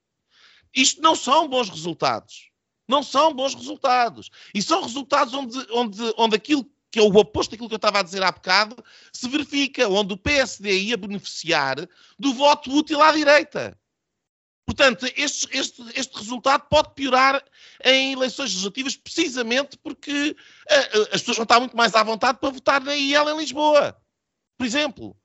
Isto 0.74 1.02
não 1.02 1.16
são 1.16 1.48
bons 1.48 1.68
resultados. 1.68 2.50
Não 2.88 3.02
são 3.02 3.34
bons 3.34 3.54
resultados. 3.54 4.30
E 4.54 4.62
são 4.62 4.82
resultados 4.82 5.34
onde, 5.34 5.58
onde, 5.70 6.14
onde 6.16 6.36
aquilo 6.36 6.66
que 6.90 6.98
é 6.98 7.02
o 7.02 7.16
oposto 7.16 7.52
daquilo 7.52 7.68
que 7.68 7.74
eu 7.74 7.76
estava 7.76 8.00
a 8.00 8.02
dizer 8.02 8.22
há 8.22 8.30
bocado, 8.30 8.76
se 9.10 9.26
verifica, 9.26 9.88
onde 9.88 10.12
o 10.12 10.16
PSD 10.16 10.78
ia 10.78 10.96
beneficiar 10.96 11.88
do 12.18 12.34
voto 12.34 12.70
útil 12.70 13.00
à 13.00 13.10
direita. 13.10 13.78
Portanto, 14.64 15.06
este, 15.16 15.48
este, 15.56 15.82
este 15.94 16.16
resultado 16.16 16.66
pode 16.68 16.94
piorar 16.94 17.42
em 17.84 18.12
eleições 18.12 18.50
legislativas 18.50 18.96
precisamente 18.96 19.76
porque 19.78 20.30
uh, 20.30 21.02
as 21.12 21.20
pessoas 21.20 21.36
vão 21.36 21.42
estar 21.42 21.60
muito 21.60 21.76
mais 21.76 21.94
à 21.94 22.02
vontade 22.02 22.38
para 22.38 22.50
votar 22.50 22.80
na 22.80 22.94
IEL 22.94 23.28
em 23.30 23.38
Lisboa, 23.38 23.96
por 24.56 24.64
exemplo. 24.64 25.16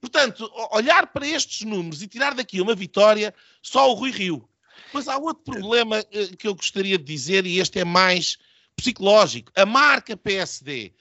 Portanto, 0.00 0.50
olhar 0.72 1.06
para 1.08 1.26
estes 1.26 1.62
números 1.62 2.02
e 2.02 2.08
tirar 2.08 2.34
daqui 2.34 2.60
uma 2.60 2.74
vitória, 2.74 3.34
só 3.62 3.90
o 3.90 3.94
Rui 3.94 4.10
Rio. 4.10 4.48
Mas 4.92 5.08
há 5.08 5.16
outro 5.18 5.44
problema 5.44 6.00
uh, 6.00 6.36
que 6.36 6.48
eu 6.48 6.54
gostaria 6.54 6.96
de 6.96 7.04
dizer, 7.04 7.44
e 7.44 7.58
este 7.58 7.80
é 7.80 7.84
mais 7.84 8.38
psicológico. 8.74 9.52
A 9.54 9.66
marca 9.66 10.16
PSD 10.16 10.94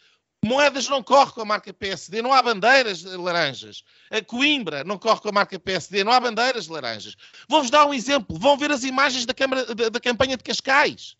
Moedas 0.46 0.88
não 0.88 1.02
corre 1.02 1.32
com 1.32 1.42
a 1.42 1.46
marca 1.46 1.74
PSD, 1.74 2.22
não 2.22 2.32
há 2.32 2.40
bandeiras 2.40 3.04
laranjas. 3.04 3.84
A 4.12 4.22
Coimbra 4.22 4.84
não 4.84 4.96
corre 4.96 5.20
com 5.20 5.30
a 5.30 5.32
marca 5.32 5.60
PSD, 5.60 6.04
não 6.04 6.12
há 6.12 6.20
bandeiras 6.20 6.68
laranjas. 6.68 7.16
Vou-vos 7.50 7.72
dar 7.72 7.88
um 7.88 7.94
exemplo. 7.96 8.38
Vão 8.38 8.56
ver 8.56 8.72
as 8.72 8.84
imagens 8.84 9.26
da, 9.26 9.34
Câmara, 9.34 9.74
da, 9.74 9.90
da 9.90 10.00
campanha 10.00 10.38
de 10.38 10.44
Cascais. 10.44 11.18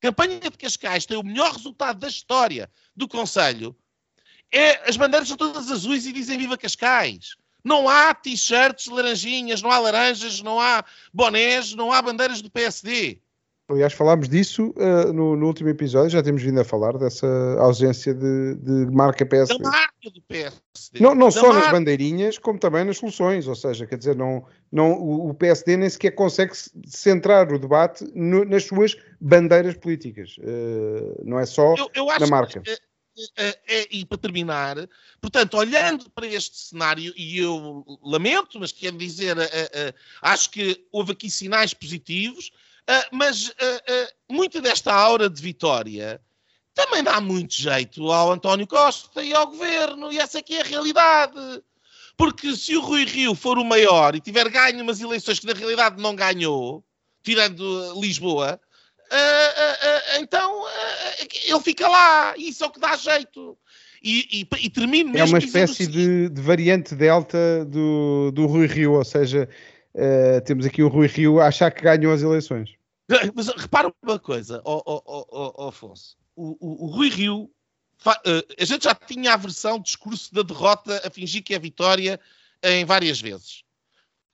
A 0.00 0.06
campanha 0.06 0.40
de 0.40 0.56
Cascais 0.56 1.04
tem 1.04 1.18
o 1.18 1.22
melhor 1.22 1.52
resultado 1.52 1.98
da 1.98 2.08
história 2.08 2.70
do 2.96 3.06
Conselho. 3.06 3.76
É, 4.50 4.88
as 4.88 4.96
bandeiras 4.96 5.28
são 5.28 5.36
todas 5.36 5.70
azuis 5.70 6.06
e 6.06 6.12
dizem 6.12 6.38
Viva 6.38 6.56
Cascais. 6.56 7.36
Não 7.62 7.86
há 7.86 8.14
t-shirts 8.14 8.86
laranjinhas, 8.86 9.60
não 9.60 9.70
há 9.70 9.78
laranjas, 9.78 10.40
não 10.40 10.58
há 10.58 10.82
bonés, 11.12 11.74
não 11.74 11.92
há 11.92 12.00
bandeiras 12.00 12.40
do 12.40 12.50
PSD. 12.50 13.20
Aliás, 13.68 13.92
falámos 13.92 14.28
disso 14.28 14.72
uh, 14.76 15.12
no, 15.12 15.34
no, 15.34 15.46
último 15.46 15.68
episódio, 15.68 16.10
já 16.10 16.22
temos 16.22 16.40
vindo 16.40 16.60
a 16.60 16.64
falar 16.64 16.96
dessa 16.96 17.26
ausência 17.58 18.14
de, 18.14 18.54
de 18.54 18.86
marca 18.92 19.26
PSD. 19.26 19.60
Da 19.60 19.70
marca 19.70 20.10
do 20.10 20.22
PSD. 20.22 21.00
Não, 21.00 21.16
não 21.16 21.32
só 21.32 21.48
marca. 21.48 21.60
nas 21.60 21.72
bandeirinhas, 21.72 22.38
como 22.38 22.60
também 22.60 22.84
nas 22.84 22.98
soluções, 22.98 23.48
ou 23.48 23.56
seja, 23.56 23.84
quer 23.84 23.98
dizer, 23.98 24.14
não, 24.14 24.46
não, 24.70 24.92
o, 24.92 25.34
PSD 25.34 25.76
nem 25.76 25.90
sequer 25.90 26.12
consegue 26.12 26.52
centrar 26.86 27.52
o 27.52 27.58
debate 27.58 28.04
no, 28.14 28.44
nas 28.44 28.62
suas 28.62 28.96
bandeiras 29.20 29.76
políticas, 29.76 30.36
uh, 30.38 31.24
não 31.24 31.40
é 31.40 31.44
só 31.44 31.74
eu, 31.74 31.90
eu 31.92 32.06
na 32.20 32.26
marca. 32.28 32.60
Que, 32.60 32.78
é, 33.36 33.58
é, 33.66 33.88
e 33.90 34.04
para 34.04 34.18
terminar, 34.18 34.76
portanto, 35.20 35.56
olhando 35.56 36.08
para 36.10 36.26
este 36.26 36.56
cenário, 36.56 37.12
e 37.16 37.38
eu 37.40 37.84
lamento, 38.00 38.60
mas 38.60 38.70
quero 38.70 38.96
dizer, 38.96 39.36
acho 40.20 40.50
que 40.50 40.86
houve 40.92 41.12
aqui 41.12 41.30
sinais 41.30 41.72
positivos, 41.72 42.52
mas 43.10 43.52
muita 44.28 44.60
desta 44.60 44.92
aura 44.92 45.28
de 45.28 45.40
vitória 45.42 46.20
também 46.76 47.02
dá 47.02 47.20
muito 47.22 47.54
jeito 47.54 48.12
ao 48.12 48.30
António 48.30 48.66
Costa 48.66 49.22
e 49.22 49.32
ao 49.32 49.46
governo, 49.46 50.12
e 50.12 50.18
essa 50.18 50.40
aqui 50.40 50.56
é 50.56 50.60
a 50.60 50.64
realidade. 50.64 51.62
Porque 52.18 52.54
se 52.54 52.76
o 52.76 52.82
Rui 52.82 53.04
Rio 53.04 53.34
for 53.34 53.58
o 53.58 53.64
maior 53.64 54.14
e 54.14 54.20
tiver 54.20 54.48
ganho 54.50 54.82
umas 54.82 55.00
eleições 55.00 55.38
que 55.38 55.46
na 55.46 55.54
realidade 55.54 56.00
não 56.00 56.14
ganhou, 56.14 56.84
tirando 57.22 57.98
Lisboa, 57.98 58.60
uh, 59.10 59.14
uh, 59.14 60.18
uh, 60.18 60.22
então 60.22 60.64
ele 61.44 61.60
fica 61.60 61.88
lá, 61.88 62.34
e 62.36 62.50
isso 62.50 62.62
é 62.62 62.66
o 62.66 62.70
que 62.70 62.80
dá 62.80 62.94
jeito. 62.94 63.56
E, 64.02 64.42
e, 64.42 64.66
e 64.66 64.70
termino 64.70 65.10
mesmo. 65.10 65.26
É 65.26 65.38
uma 65.38 65.44
espécie 65.44 65.86
de, 65.86 66.28
de, 66.28 66.40
variante 66.42 66.94
delta 66.94 67.64
do, 67.64 68.30
do 68.32 68.46
Rui 68.46 68.66
Rio, 68.66 68.92
ou 68.92 69.04
seja, 69.04 69.48
temos 70.44 70.66
aqui 70.66 70.82
o 70.82 70.88
Rui 70.88 71.06
Rio 71.06 71.40
a 71.40 71.48
achar 71.48 71.70
que 71.70 71.82
ganhou 71.82 72.12
as 72.12 72.22
eleições. 72.22 72.74
Mas 73.34 73.48
repara 73.48 73.92
uma 74.02 74.18
coisa, 74.18 74.60
oh, 74.64 74.82
oh, 74.84 75.54
oh, 75.56 75.68
Afonso. 75.68 76.16
O, 76.34 76.56
o, 76.60 76.84
o, 76.84 76.90
Rui 76.90 77.08
Rio, 77.08 77.50
a 78.04 78.64
gente 78.64 78.84
já 78.84 78.94
tinha 78.94 79.32
a 79.32 79.36
versão 79.36 79.80
discurso 79.80 80.34
da 80.34 80.42
derrota 80.42 81.00
a 81.04 81.10
fingir 81.10 81.42
que 81.42 81.54
é 81.54 81.58
vitória 81.58 82.20
em 82.62 82.84
várias 82.84 83.20
vezes. 83.20 83.64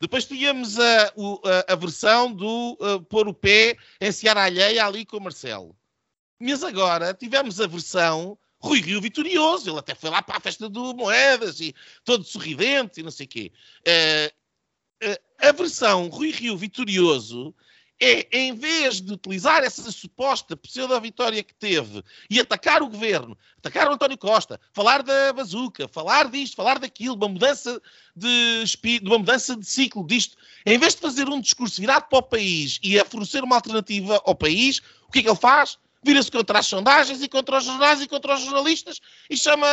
Depois 0.03 0.25
tínhamos 0.25 0.81
a, 0.81 1.05
a, 1.05 1.73
a 1.73 1.77
versão 1.77 2.33
do 2.33 2.77
uh, 2.81 3.01
pôr 3.03 3.29
o 3.29 3.33
pé 3.33 3.77
em 4.01 4.11
Seara 4.11 4.43
Alheia 4.43 4.85
ali 4.85 5.07
com 5.07 5.17
o 5.17 5.21
Marcelo. 5.21 5.77
Mas 6.41 6.65
agora 6.65 7.15
tivemos 7.15 7.61
a 7.61 7.69
versão 7.69 8.37
Rui 8.59 8.81
Rio 8.81 9.01
vitorioso. 9.01 9.71
Ele 9.71 9.79
até 9.79 9.95
foi 9.95 10.11
lá 10.11 10.21
para 10.21 10.39
a 10.39 10.41
festa 10.41 10.69
do 10.69 10.93
Moedas 10.93 11.61
e 11.61 11.73
todo 12.05 12.25
sorridente 12.25 12.99
e 12.99 13.05
não 13.05 13.13
sei 13.13 13.27
o 13.27 13.29
quê. 13.29 13.53
Uh, 13.87 14.27
uh, 14.27 14.35
a 15.43 15.51
versão 15.51 16.09
Rui 16.09 16.31
Rio 16.31 16.57
vitorioso 16.57 17.53
é, 18.01 18.27
em 18.33 18.53
vez 18.53 19.01
de 19.01 19.13
utilizar 19.13 19.63
essa 19.63 19.91
suposta 19.93 20.57
pseudo-vitória 20.57 21.43
que 21.43 21.55
teve 21.55 22.03
e 22.29 22.41
atacar 22.41 22.83
o 22.83 22.89
governo, 22.89 23.39
atacar 23.59 23.89
o 23.89 23.93
António 23.93 24.19
Costa, 24.19 24.61
falar 24.73 25.05
da 25.05 25.33
bazuca, 25.33 25.87
falar 25.87 26.29
disto, 26.29 26.57
falar 26.57 26.81
daquilo, 26.81 27.15
uma 27.15 27.29
mudança 27.29 27.81
de 28.17 28.63
espírito, 28.65 29.07
uma 29.07 29.19
mudança 29.19 29.55
de 29.57 29.65
ciclo 29.65 30.05
disto, 30.05 30.37
em 30.67 30.79
vez 30.79 30.97
de 30.97 31.01
fazer 31.01 31.29
um 31.29 31.41
discurso 31.41 31.81
virado 31.81 32.09
para 32.09 32.19
o 32.19 32.23
país 32.23 32.81
e 32.83 32.99
a 32.99 33.05
fornecer 33.05 33.45
uma 33.45 33.57
alternativa 33.57 34.21
ao 34.25 34.35
país, 34.35 34.81
o 35.07 35.13
que 35.13 35.21
é 35.21 35.23
que 35.23 35.29
ele 35.29 35.37
faz? 35.37 35.79
Vira-se 36.05 36.31
contra 36.31 36.59
as 36.59 36.67
sondagens 36.67 37.23
e 37.23 37.29
contra 37.29 37.59
os 37.59 37.65
jornais 37.65 38.01
e 38.01 38.09
contra 38.09 38.35
os 38.35 38.41
jornalistas 38.41 39.01
e 39.31 39.37
chama 39.37 39.69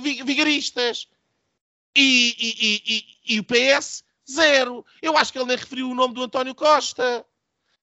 vigaristas. 0.00 1.08
E, 1.96 2.34
e, 2.38 2.82
e, 2.86 3.34
e 3.34 3.40
o 3.40 3.44
PS 3.44 4.03
Zero. 4.30 4.84
Eu 5.02 5.16
acho 5.16 5.32
que 5.32 5.38
ele 5.38 5.48
nem 5.48 5.56
referiu 5.56 5.90
o 5.90 5.94
nome 5.94 6.14
do 6.14 6.22
António 6.22 6.54
Costa. 6.54 7.24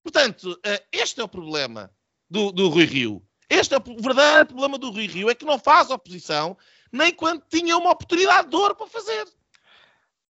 Portanto, 0.03 0.59
eh, 0.63 0.83
este 0.91 1.21
é 1.21 1.23
o 1.23 1.27
problema 1.27 1.91
do, 2.29 2.51
do 2.51 2.69
Rui 2.69 2.85
Rio. 2.85 3.23
Este 3.49 3.75
é 3.75 3.77
o 3.77 4.01
verdadeiro 4.01 4.47
problema 4.47 4.77
do 4.77 4.89
Rui 4.89 5.07
Rio, 5.07 5.29
é 5.29 5.35
que 5.35 5.45
não 5.45 5.59
faz 5.59 5.89
oposição 5.89 6.57
nem 6.91 7.11
quando 7.13 7.43
tinha 7.49 7.77
uma 7.77 7.91
oportunidade 7.91 8.49
de 8.49 8.55
ouro 8.55 8.75
para 8.75 8.87
fazer. 8.87 9.25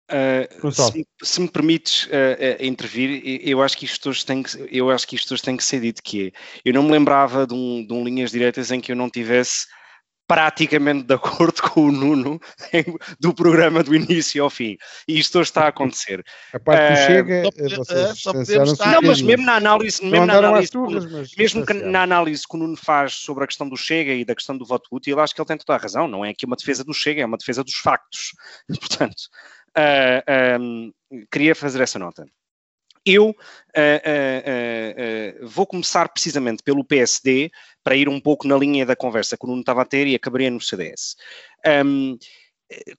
Uh, 0.09 0.71
se, 0.71 1.05
se, 1.21 1.41
me 1.41 1.49
permites 1.49 2.05
uh, 2.05 2.07
uh, 2.07 2.65
intervir, 2.65 3.41
eu 3.45 3.61
acho, 3.61 3.77
que 3.77 3.83
isto 3.83 4.09
hoje 4.09 4.25
tem 4.25 4.41
que, 4.41 4.69
eu 4.71 4.89
acho 4.89 5.05
que 5.05 5.17
isto 5.17 5.33
hoje 5.33 5.43
tem 5.43 5.57
que 5.57 5.63
ser 5.63 5.81
dito 5.81 6.01
que 6.01 6.27
é, 6.27 6.31
eu 6.63 6.73
não 6.73 6.83
me 6.83 6.91
lembrava 6.91 7.45
de 7.45 7.53
um, 7.53 7.85
de 7.85 7.93
um 7.93 8.05
linhas 8.05 8.31
diretas 8.31 8.71
em 8.71 8.79
que 8.79 8.89
eu 8.89 8.95
não 8.95 9.09
tivesse 9.09 9.67
praticamente 10.27 11.03
de 11.03 11.13
acordo 11.13 11.61
com 11.71 11.87
o 11.87 11.91
Nuno 11.91 12.39
do 13.19 13.33
programa 13.33 13.81
do 13.81 13.95
início 13.95 14.43
ao 14.43 14.49
fim. 14.49 14.77
E 15.07 15.17
isto 15.17 15.39
hoje 15.39 15.49
está 15.49 15.63
a 15.63 15.67
acontecer. 15.69 16.23
A 16.53 16.59
parte 16.59 16.87
que 16.87 16.93
uh, 16.93 17.05
chega, 17.05 17.43
vocês 18.23 18.77
Não, 18.77 19.01
mas 19.01 19.21
mesmo 19.21 19.45
na 19.45 19.55
análise, 19.55 20.03
mesmo, 20.03 20.25
na 20.25 20.37
análise, 20.37 20.71
turras, 20.71 21.05
mas 21.09 21.35
mesmo 21.35 21.65
que 21.65 21.73
na 21.73 22.03
análise 22.03 22.43
que 22.47 22.55
o 22.55 22.59
Nuno 22.59 22.75
faz 22.75 23.13
sobre 23.13 23.45
a 23.45 23.47
questão 23.47 23.67
do 23.67 23.77
Chega 23.77 24.13
e 24.13 24.25
da 24.25 24.35
questão 24.35 24.57
do 24.57 24.65
voto 24.65 24.89
útil, 24.91 25.19
acho 25.19 25.33
que 25.33 25.41
ele 25.41 25.47
tem 25.47 25.57
toda 25.57 25.77
a 25.77 25.81
razão. 25.81 26.07
Não 26.07 26.25
é 26.25 26.29
aqui 26.29 26.45
uma 26.45 26.55
defesa 26.55 26.83
do 26.83 26.93
Chega, 26.93 27.21
é 27.21 27.25
uma 27.25 27.37
defesa 27.37 27.63
dos 27.63 27.75
factos. 27.75 28.33
Portanto, 28.79 29.29
uh, 29.77 30.59
um, 30.59 30.91
queria 31.31 31.55
fazer 31.55 31.81
essa 31.81 31.97
nota. 31.97 32.25
Eu 33.07 33.29
uh, 33.29 33.31
uh, 33.31 35.43
uh, 35.43 35.47
vou 35.47 35.65
começar 35.65 36.09
precisamente 36.09 36.61
pelo 36.61 36.83
PSD, 36.83 37.49
para 37.81 37.95
ir 37.95 38.09
um 38.09 38.19
pouco 38.19 38.45
na 38.45 38.57
linha 38.57 38.85
da 38.85 38.97
conversa 38.97 39.37
que 39.37 39.45
o 39.45 39.47
Nuno 39.47 39.61
estava 39.61 39.81
a 39.81 39.85
ter 39.85 40.07
e 40.07 40.15
acabaria 40.15 40.51
no 40.51 40.59
CDS. 40.59 41.15
Um, 41.85 42.17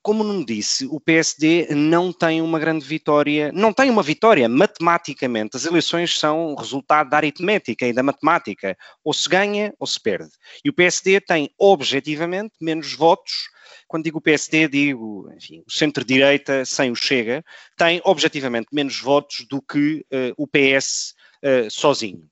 como 0.03 0.25
não 0.25 0.45
disse, 0.45 0.87
o 0.87 0.99
PSD 0.99 1.69
não 1.71 2.13
tem 2.13 2.41
uma 2.41 2.59
grande 2.59 2.85
vitória, 2.85 3.53
não 3.53 3.73
tem 3.73 3.91
uma 3.91 4.03
vitória 4.03 4.49
matematicamente. 4.49 5.57
As 5.57 5.67
eleições 5.67 6.19
são 6.19 6.55
resultado 6.55 7.11
da 7.11 7.17
aritmética 7.19 7.87
e 7.87 7.93
da 7.93 8.03
matemática. 8.03 8.77
Ou 9.05 9.13
se 9.13 9.29
ganha 9.29 9.75
ou 9.79 9.87
se 9.87 10.01
perde. 10.01 10.31
E 10.65 10.71
o 10.71 10.73
PSD 10.73 11.21
tem 11.21 11.51
objetivamente 11.59 12.55
menos 12.61 12.95
votos 12.95 13.49
quando 13.87 14.05
digo 14.05 14.21
PSD, 14.21 14.69
digo, 14.69 15.31
enfim, 15.35 15.63
o 15.67 15.71
centro-direita 15.71 16.65
sem 16.65 16.91
o 16.91 16.95
Chega, 16.95 17.43
tem 17.77 18.01
objetivamente 18.05 18.69
menos 18.73 19.01
votos 19.01 19.47
do 19.49 19.63
que 19.63 20.05
uh, 20.13 20.35
o 20.37 20.47
PS 20.47 21.15
uh, 21.43 21.49
eh, 21.49 21.71
sozinho. 21.71 22.29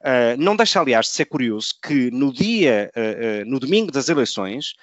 Uh, 0.00 0.36
não 0.38 0.54
deixa, 0.54 0.80
aliás, 0.80 1.06
de 1.06 1.12
ser 1.12 1.24
curioso 1.24 1.74
que 1.82 2.10
no 2.10 2.32
dia, 2.32 2.90
uh, 2.96 3.42
uh, 3.42 3.50
no 3.50 3.58
domingo 3.58 3.90
das 3.90 4.08
eleições, 4.08 4.74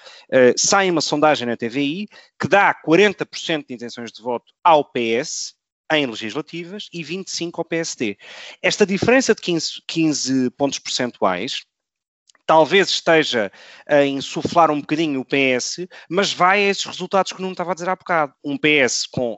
sai 0.57 0.89
uma 0.89 1.01
sondagem 1.01 1.47
na 1.47 1.55
TVI 1.55 2.07
que 2.39 2.47
dá 2.47 2.73
40% 2.73 3.65
de 3.67 3.73
intenções 3.73 4.11
de 4.11 4.21
voto 4.21 4.51
ao 4.63 4.83
PS 4.83 5.55
em 5.91 6.05
legislativas 6.05 6.89
e 6.91 7.03
25% 7.03 7.51
ao 7.57 7.65
PSD. 7.65 8.17
Esta 8.61 8.85
diferença 8.85 9.35
de 9.35 9.41
15, 9.41 9.83
15 9.87 10.49
pontos 10.51 10.79
percentuais 10.79 11.63
talvez 12.45 12.89
esteja 12.89 13.51
a 13.87 14.03
insuflar 14.03 14.69
um 14.69 14.79
bocadinho 14.79 15.19
o 15.19 15.25
PS, 15.25 15.87
mas 16.09 16.31
vai 16.31 16.65
a 16.65 16.69
esses 16.69 16.85
resultados 16.85 17.31
que 17.31 17.41
não 17.41 17.51
estava 17.51 17.71
a 17.71 17.73
dizer 17.73 17.89
há 17.89 17.95
bocado. 17.95 18.33
Um 18.43 18.57
PS 18.57 19.07
com 19.07 19.37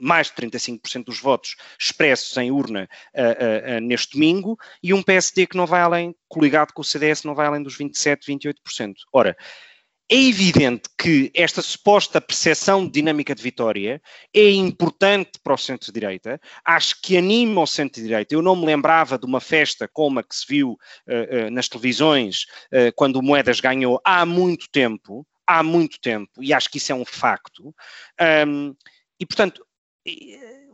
mais 0.00 0.28
de 0.28 0.34
35% 0.34 1.04
dos 1.04 1.20
votos 1.20 1.56
expressos 1.78 2.36
em 2.36 2.50
urna 2.50 2.88
uh, 3.14 3.76
uh, 3.76 3.80
neste 3.80 4.12
domingo 4.12 4.58
e 4.82 4.94
um 4.94 5.02
PSD 5.02 5.46
que 5.46 5.56
não 5.56 5.66
vai 5.66 5.80
além, 5.80 6.14
coligado 6.28 6.72
com 6.72 6.82
o 6.82 6.84
CDS, 6.84 7.24
não 7.24 7.34
vai 7.34 7.46
além 7.46 7.62
dos 7.62 7.76
27%, 7.76 8.18
28%. 8.28 8.94
Ora, 9.12 9.36
é 10.10 10.16
evidente 10.16 10.88
que 10.98 11.30
esta 11.34 11.60
suposta 11.60 12.18
percepção 12.18 12.86
de 12.86 12.92
dinâmica 12.92 13.34
de 13.34 13.42
vitória 13.42 14.00
é 14.34 14.50
importante 14.52 15.32
para 15.44 15.52
o 15.52 15.58
centro-direita, 15.58 16.40
acho 16.64 16.98
que 17.02 17.18
anima 17.18 17.60
o 17.60 17.66
centro-direita. 17.66 18.34
Eu 18.34 18.40
não 18.40 18.56
me 18.56 18.64
lembrava 18.64 19.18
de 19.18 19.26
uma 19.26 19.40
festa 19.40 19.86
como 19.86 20.18
a 20.18 20.22
que 20.22 20.34
se 20.34 20.46
viu 20.48 20.72
uh, 20.72 21.50
nas 21.50 21.68
televisões 21.68 22.46
quando 22.96 23.16
o 23.16 23.22
Moedas 23.22 23.60
ganhou 23.60 24.00
há 24.02 24.24
muito 24.24 24.66
tempo, 24.70 25.26
há 25.48 25.62
muito 25.62 25.98
tempo, 25.98 26.42
e 26.42 26.52
acho 26.52 26.70
que 26.70 26.76
isso 26.76 26.92
é 26.92 26.94
um 26.94 27.04
facto. 27.04 27.74
Um, 28.46 28.74
e, 29.18 29.26
portanto, 29.26 29.66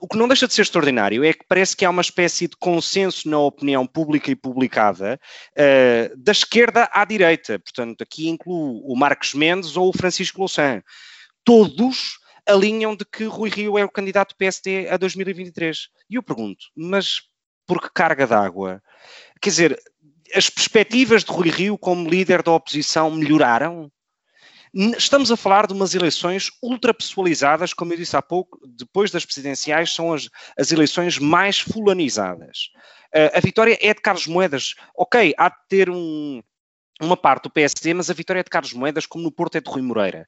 o 0.00 0.06
que 0.06 0.18
não 0.18 0.28
deixa 0.28 0.46
de 0.46 0.52
ser 0.52 0.62
extraordinário 0.62 1.24
é 1.24 1.32
que 1.32 1.46
parece 1.48 1.74
que 1.74 1.84
há 1.84 1.88
uma 1.88 2.02
espécie 2.02 2.46
de 2.46 2.56
consenso 2.56 3.28
na 3.28 3.38
opinião 3.38 3.86
pública 3.86 4.30
e 4.30 4.36
publicada 4.36 5.18
uh, 5.52 6.16
da 6.16 6.32
esquerda 6.32 6.90
à 6.92 7.04
direita. 7.06 7.58
Portanto, 7.58 8.02
aqui 8.02 8.28
incluo 8.28 8.82
o 8.84 8.94
Marcos 8.94 9.32
Mendes 9.32 9.76
ou 9.76 9.88
o 9.88 9.96
Francisco 9.96 10.40
Louçã. 10.40 10.82
Todos 11.42 12.18
alinham 12.46 12.94
de 12.94 13.04
que 13.04 13.24
Rui 13.24 13.48
Rio 13.48 13.78
é 13.78 13.84
o 13.84 13.90
candidato 13.90 14.30
do 14.30 14.36
PSD 14.36 14.88
a 14.88 14.98
2023. 14.98 15.88
E 16.10 16.16
eu 16.16 16.22
pergunto, 16.22 16.66
mas 16.76 17.22
por 17.66 17.80
que 17.80 17.88
carga 17.94 18.26
d'água? 18.26 18.82
Quer 19.40 19.50
dizer, 19.50 19.82
as 20.34 20.50
perspectivas 20.50 21.24
de 21.24 21.32
Rui 21.32 21.48
Rio 21.48 21.78
como 21.78 22.08
líder 22.08 22.42
da 22.42 22.52
oposição 22.52 23.10
melhoraram? 23.10 23.90
Estamos 24.74 25.30
a 25.30 25.36
falar 25.36 25.68
de 25.68 25.72
umas 25.72 25.94
eleições 25.94 26.50
ultrapessoalizadas, 26.60 27.72
como 27.72 27.92
eu 27.92 27.96
disse 27.96 28.16
há 28.16 28.22
pouco, 28.22 28.60
depois 28.66 29.08
das 29.12 29.24
presidenciais, 29.24 29.94
são 29.94 30.12
as, 30.12 30.28
as 30.58 30.72
eleições 30.72 31.16
mais 31.16 31.60
fulanizadas. 31.60 32.70
Uh, 33.14 33.38
a 33.38 33.40
vitória 33.40 33.78
é 33.80 33.94
de 33.94 34.00
Carlos 34.00 34.26
Moedas. 34.26 34.74
Ok, 34.96 35.32
há 35.38 35.48
de 35.48 35.56
ter 35.68 35.88
um, 35.88 36.42
uma 37.00 37.16
parte 37.16 37.44
do 37.44 37.50
PSD, 37.50 37.94
mas 37.94 38.10
a 38.10 38.14
vitória 38.14 38.40
é 38.40 38.42
de 38.42 38.50
Carlos 38.50 38.72
Moedas, 38.72 39.06
como 39.06 39.22
no 39.22 39.30
Porto 39.30 39.54
é 39.54 39.60
de 39.60 39.70
Rui 39.70 39.80
Moreira. 39.80 40.26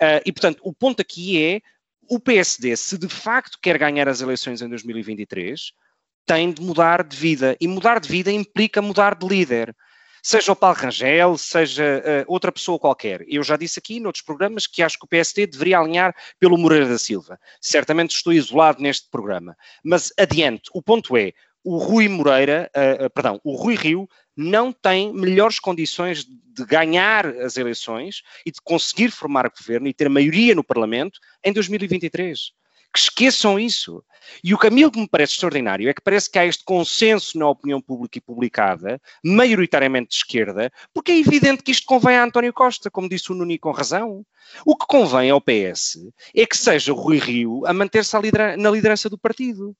Uh, 0.00 0.22
e, 0.24 0.30
portanto, 0.30 0.60
o 0.62 0.72
ponto 0.72 1.02
aqui 1.02 1.42
é 1.42 1.60
o 2.08 2.20
PSD, 2.20 2.76
se 2.76 2.96
de 2.96 3.08
facto 3.08 3.58
quer 3.60 3.76
ganhar 3.78 4.08
as 4.08 4.20
eleições 4.20 4.62
em 4.62 4.68
2023, 4.68 5.72
tem 6.24 6.52
de 6.52 6.62
mudar 6.62 7.02
de 7.02 7.16
vida. 7.16 7.56
E 7.60 7.66
mudar 7.66 7.98
de 7.98 8.08
vida 8.08 8.30
implica 8.30 8.80
mudar 8.80 9.16
de 9.16 9.26
líder 9.26 9.74
seja 10.28 10.52
o 10.52 10.56
Paulo 10.56 10.76
Rangel, 10.76 11.38
seja 11.38 12.02
uh, 12.04 12.30
outra 12.30 12.52
pessoa 12.52 12.78
qualquer. 12.78 13.24
Eu 13.26 13.42
já 13.42 13.56
disse 13.56 13.78
aqui 13.78 13.98
noutros 13.98 14.22
programas 14.22 14.66
que 14.66 14.82
acho 14.82 14.98
que 14.98 15.06
o 15.06 15.08
PSD 15.08 15.46
deveria 15.46 15.78
alinhar 15.78 16.14
pelo 16.38 16.58
Moreira 16.58 16.86
da 16.86 16.98
Silva. 16.98 17.40
Certamente 17.62 18.14
estou 18.14 18.30
isolado 18.30 18.82
neste 18.82 19.08
programa. 19.08 19.56
Mas 19.82 20.12
adiante, 20.18 20.68
o 20.74 20.82
ponto 20.82 21.16
é, 21.16 21.32
o 21.64 21.78
Rui 21.78 22.10
Moreira, 22.10 22.70
uh, 22.76 23.08
perdão, 23.08 23.40
o 23.42 23.56
Rui 23.56 23.74
Rio 23.74 24.06
não 24.36 24.70
tem 24.70 25.14
melhores 25.14 25.58
condições 25.58 26.26
de 26.26 26.64
ganhar 26.66 27.24
as 27.24 27.56
eleições 27.56 28.20
e 28.44 28.52
de 28.52 28.60
conseguir 28.62 29.10
formar 29.10 29.48
governo 29.48 29.88
e 29.88 29.94
ter 29.94 30.10
maioria 30.10 30.54
no 30.54 30.62
Parlamento 30.62 31.18
em 31.42 31.54
2023 31.54 32.52
que 32.92 32.98
esqueçam 32.98 33.58
isso. 33.58 34.02
E 34.42 34.52
o 34.52 34.58
caminho 34.58 34.90
que 34.90 35.00
me 35.00 35.08
parece 35.08 35.32
extraordinário 35.32 35.88
é 35.88 35.94
que 35.94 36.02
parece 36.02 36.30
que 36.30 36.38
há 36.38 36.46
este 36.46 36.64
consenso 36.64 37.38
na 37.38 37.48
opinião 37.48 37.80
pública 37.80 38.18
e 38.18 38.20
publicada, 38.20 39.00
maioritariamente 39.24 40.10
de 40.10 40.16
esquerda, 40.16 40.70
porque 40.92 41.12
é 41.12 41.18
evidente 41.18 41.62
que 41.62 41.70
isto 41.70 41.86
convém 41.86 42.16
a 42.16 42.24
António 42.24 42.52
Costa, 42.52 42.90
como 42.90 43.08
disse 43.08 43.32
o 43.32 43.34
Nuni 43.34 43.58
com 43.58 43.70
razão. 43.70 44.24
O 44.64 44.76
que 44.76 44.86
convém 44.86 45.30
ao 45.30 45.40
PS 45.40 45.98
é 46.34 46.46
que 46.46 46.56
seja 46.56 46.92
Rui 46.92 47.18
Rio 47.18 47.66
a 47.66 47.72
manter-se 47.72 48.16
na 48.58 48.70
liderança 48.70 49.08
do 49.08 49.18
partido. 49.18 49.74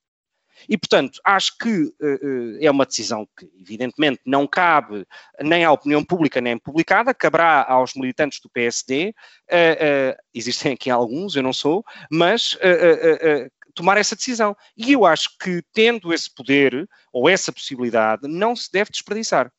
E, 0.69 0.79
portanto, 0.79 1.21
acho 1.25 1.59
que 1.59 1.85
uh, 1.85 2.59
é 2.61 2.71
uma 2.71 2.87
decisão 2.87 3.29
que, 3.37 3.51
evidentemente, 3.61 4.21
não 4.25 4.47
cabe 4.47 5.07
nem 5.41 5.65
à 5.65 5.73
opinião 5.73 6.05
pública 6.05 6.41
nem 6.41 6.57
publicada, 6.57 7.13
caberá 7.13 7.65
aos 7.69 7.95
militantes 7.95 8.41
do 8.41 8.49
PSD, 8.49 9.15
uh, 9.51 10.15
uh, 10.15 10.23
existem 10.33 10.73
aqui 10.73 10.91
alguns, 10.91 11.37
eu 11.37 11.43
não 11.43 11.53
sou, 11.53 11.85
mas 12.11 12.57
tomar 13.75 13.97
essa 13.97 14.17
decisão. 14.17 14.57
E 14.77 14.93
eu 14.93 15.07
acho 15.07 15.37
que, 15.39 15.63
tendo 15.73 16.13
esse 16.13 16.33
poder 16.33 16.89
ou 17.13 17.29
essa 17.29 17.53
possibilidade, 17.53 18.27
não 18.27 18.57
se 18.57 18.71
deve 18.73 18.91
desperdiçar. 18.91 19.53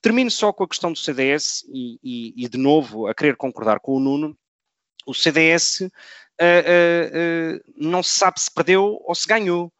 Termino 0.00 0.30
só 0.30 0.52
com 0.52 0.64
a 0.64 0.68
questão 0.68 0.92
do 0.92 0.98
CDS 0.98 1.64
e, 1.68 1.98
e, 2.02 2.44
e 2.44 2.48
de 2.48 2.58
novo, 2.58 3.06
a 3.06 3.14
querer 3.14 3.36
concordar 3.36 3.80
com 3.80 3.92
o 3.92 4.00
Nuno. 4.00 4.36
O 5.06 5.14
CDS 5.14 5.80
uh, 5.80 5.84
uh, 5.84 7.56
uh, 7.56 7.60
não 7.76 8.02
se 8.02 8.18
sabe 8.18 8.40
se 8.40 8.52
perdeu 8.52 8.98
ou 9.04 9.14
se 9.14 9.28
ganhou 9.28 9.72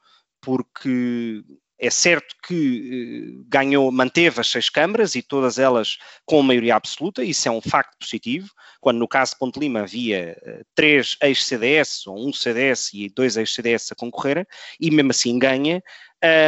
porque 0.47 1.43
é 1.77 1.91
certo 1.91 2.37
que 2.47 3.43
eh, 3.43 3.45
ganhou, 3.49 3.91
manteve 3.91 4.41
as 4.41 4.49
seis 4.49 4.71
câmaras 4.71 5.17
e 5.17 5.23
todas 5.23 5.59
elas 5.59 5.99
com 6.25 6.41
maioria 6.41 6.77
absoluta, 6.77 7.25
isso 7.25 7.49
é 7.49 7.51
um 7.51 7.61
facto 7.61 7.99
positivo, 7.99 8.49
quando 8.81 8.99
no 8.99 9.09
caso 9.09 9.33
de 9.33 9.39
Ponte 9.41 9.59
Lima 9.59 9.81
havia 9.81 10.39
eh, 10.41 10.63
três 10.73 11.17
ex-CDS, 11.21 12.07
ou 12.07 12.29
um 12.29 12.33
CDS 12.33 12.95
e 12.95 13.09
dois 13.09 13.37
ex-CDS 13.37 13.91
a 13.91 13.97
concorrerem, 13.97 14.47
e 14.81 14.89
mesmo 14.89 15.11
assim 15.11 15.37
ganha, 15.37 15.83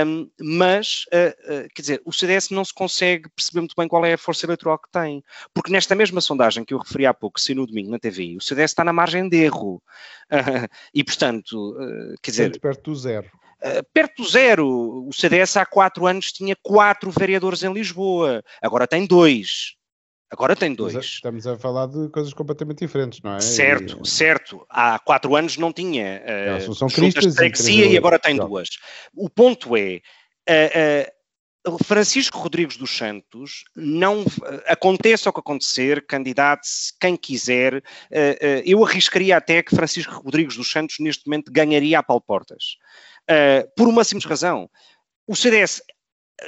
um, 0.07 0.31
mas, 0.41 1.05
uh, 1.13 1.65
uh, 1.65 1.69
quer 1.75 1.83
dizer, 1.83 2.03
o 2.05 2.13
CDS 2.13 2.51
não 2.51 2.65
se 2.65 2.73
consegue 2.73 3.29
perceber 3.29 3.61
muito 3.61 3.75
bem 3.77 3.87
qual 3.87 4.05
é 4.07 4.15
a 4.15 4.19
força 4.19 4.47
eleitoral 4.47 4.79
que 4.79 4.91
tem, 4.91 5.23
porque 5.53 5.73
nesta 5.73 5.95
mesma 5.95 6.21
sondagem 6.21 6.65
que 6.65 6.73
eu 6.73 6.79
referi 6.79 7.05
há 7.05 7.13
pouco, 7.13 7.41
saiu 7.41 7.57
no 7.57 7.67
domingo 7.67 7.91
na 7.91 7.99
TV, 7.99 8.37
o 8.37 8.41
CDS 8.41 8.71
está 8.71 8.85
na 8.85 8.93
margem 8.93 9.29
de 9.29 9.37
erro, 9.37 9.83
e 10.95 11.03
portanto, 11.03 11.73
uh, 11.73 12.15
quer 12.23 12.31
dizer... 12.31 12.45
Muito 12.45 12.61
perto 12.61 12.91
do 12.91 12.97
zero. 12.97 13.29
Uh, 13.61 13.83
perto 13.93 14.23
do 14.23 14.29
zero. 14.29 15.09
O 15.09 15.13
CDS 15.13 15.57
há 15.57 15.67
quatro 15.67 16.07
anos 16.07 16.33
tinha 16.33 16.57
quatro 16.63 17.11
vereadores 17.11 17.63
em 17.63 17.73
Lisboa, 17.73 18.43
agora 18.63 18.87
tem 18.87 19.07
dois. 19.07 19.79
Agora 20.31 20.55
tem 20.55 20.75
dois. 20.75 20.95
Mas 20.95 21.07
estamos 21.07 21.47
a 21.47 21.57
falar 21.57 21.87
de 21.87 22.11
coisas 22.11 22.35
completamente 22.35 22.81
diferentes, 22.81 23.21
não 23.23 23.35
é? 23.35 23.41
Certo, 23.41 24.01
e... 24.05 24.09
certo. 24.09 24.65
Há 24.69 24.99
quatro 24.99 25.35
anos 25.35 25.57
não 25.57 25.73
tinha 25.73 26.23
uh, 26.69 26.75
são 26.75 26.89
juntas 26.89 27.35
de 27.35 27.73
e 27.73 27.97
agora 27.97 28.19
tem 28.19 28.37
duas. 28.37 28.69
O 29.15 29.31
ponto 29.31 29.75
é, 29.75 30.03
uh, 31.67 31.73
uh, 31.73 31.79
Francisco 31.83 32.39
Rodrigues 32.39 32.77
dos 32.77 32.95
Santos, 32.95 33.65
não 33.75 34.25
aconteça 34.67 35.31
o 35.31 35.33
que 35.33 35.41
acontecer, 35.41 36.07
candidate-se 36.07 36.93
quem 36.99 37.15
quiser, 37.15 37.83
eu 38.65 38.83
arriscaria 38.83 39.37
até 39.37 39.63
que 39.63 39.77
Francisco 39.77 40.15
Rodrigues 40.23 40.57
dos 40.57 40.71
Santos 40.71 40.97
neste 40.99 41.27
momento 41.27 41.53
ganharia 41.53 41.99
a 41.99 42.03
Paulo 42.03 42.23
Portas. 43.29 43.73
por 43.77 43.89
uma 43.89 44.05
simples 44.05 44.29
razão. 44.29 44.71
O 45.27 45.37
CDS 45.37 45.83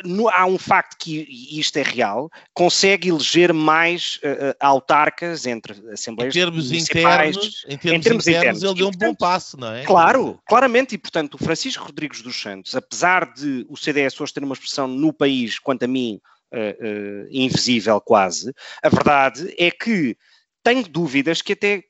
no, 0.04 0.28
há 0.28 0.46
um 0.46 0.58
facto 0.58 0.96
que, 0.98 1.26
e 1.28 1.58
isto 1.58 1.76
é 1.76 1.82
real, 1.82 2.30
consegue 2.54 3.08
eleger 3.08 3.52
mais 3.52 4.20
uh, 4.22 4.54
autarcas 4.60 5.46
entre 5.46 5.72
assembleias 5.92 6.34
em 6.34 6.38
termos 6.38 6.72
internos, 6.72 7.64
em 7.68 7.76
termos, 7.76 7.84
em 7.84 8.00
termos 8.00 8.26
internos, 8.26 8.26
internos, 8.26 8.62
ele 8.62 8.74
deu 8.74 8.88
um 8.88 8.90
bom 8.92 9.14
passo, 9.14 9.58
não 9.58 9.72
é? 9.72 9.84
Claro, 9.84 10.38
claramente, 10.46 10.94
e 10.94 10.98
portanto 10.98 11.34
o 11.34 11.38
Francisco 11.38 11.84
Rodrigues 11.84 12.22
dos 12.22 12.40
Santos, 12.40 12.74
apesar 12.74 13.32
de 13.32 13.66
o 13.68 13.76
CDS 13.76 14.20
hoje 14.20 14.32
ter 14.32 14.44
uma 14.44 14.54
expressão 14.54 14.86
no 14.86 15.12
país, 15.12 15.58
quanto 15.58 15.84
a 15.84 15.88
mim, 15.88 16.20
uh, 16.52 16.56
uh, 16.56 17.28
invisível 17.30 18.00
quase, 18.00 18.54
a 18.82 18.88
verdade 18.88 19.52
é 19.58 19.70
que 19.70 20.16
tenho 20.62 20.86
dúvidas 20.88 21.42
que 21.42 21.52
até 21.52 21.82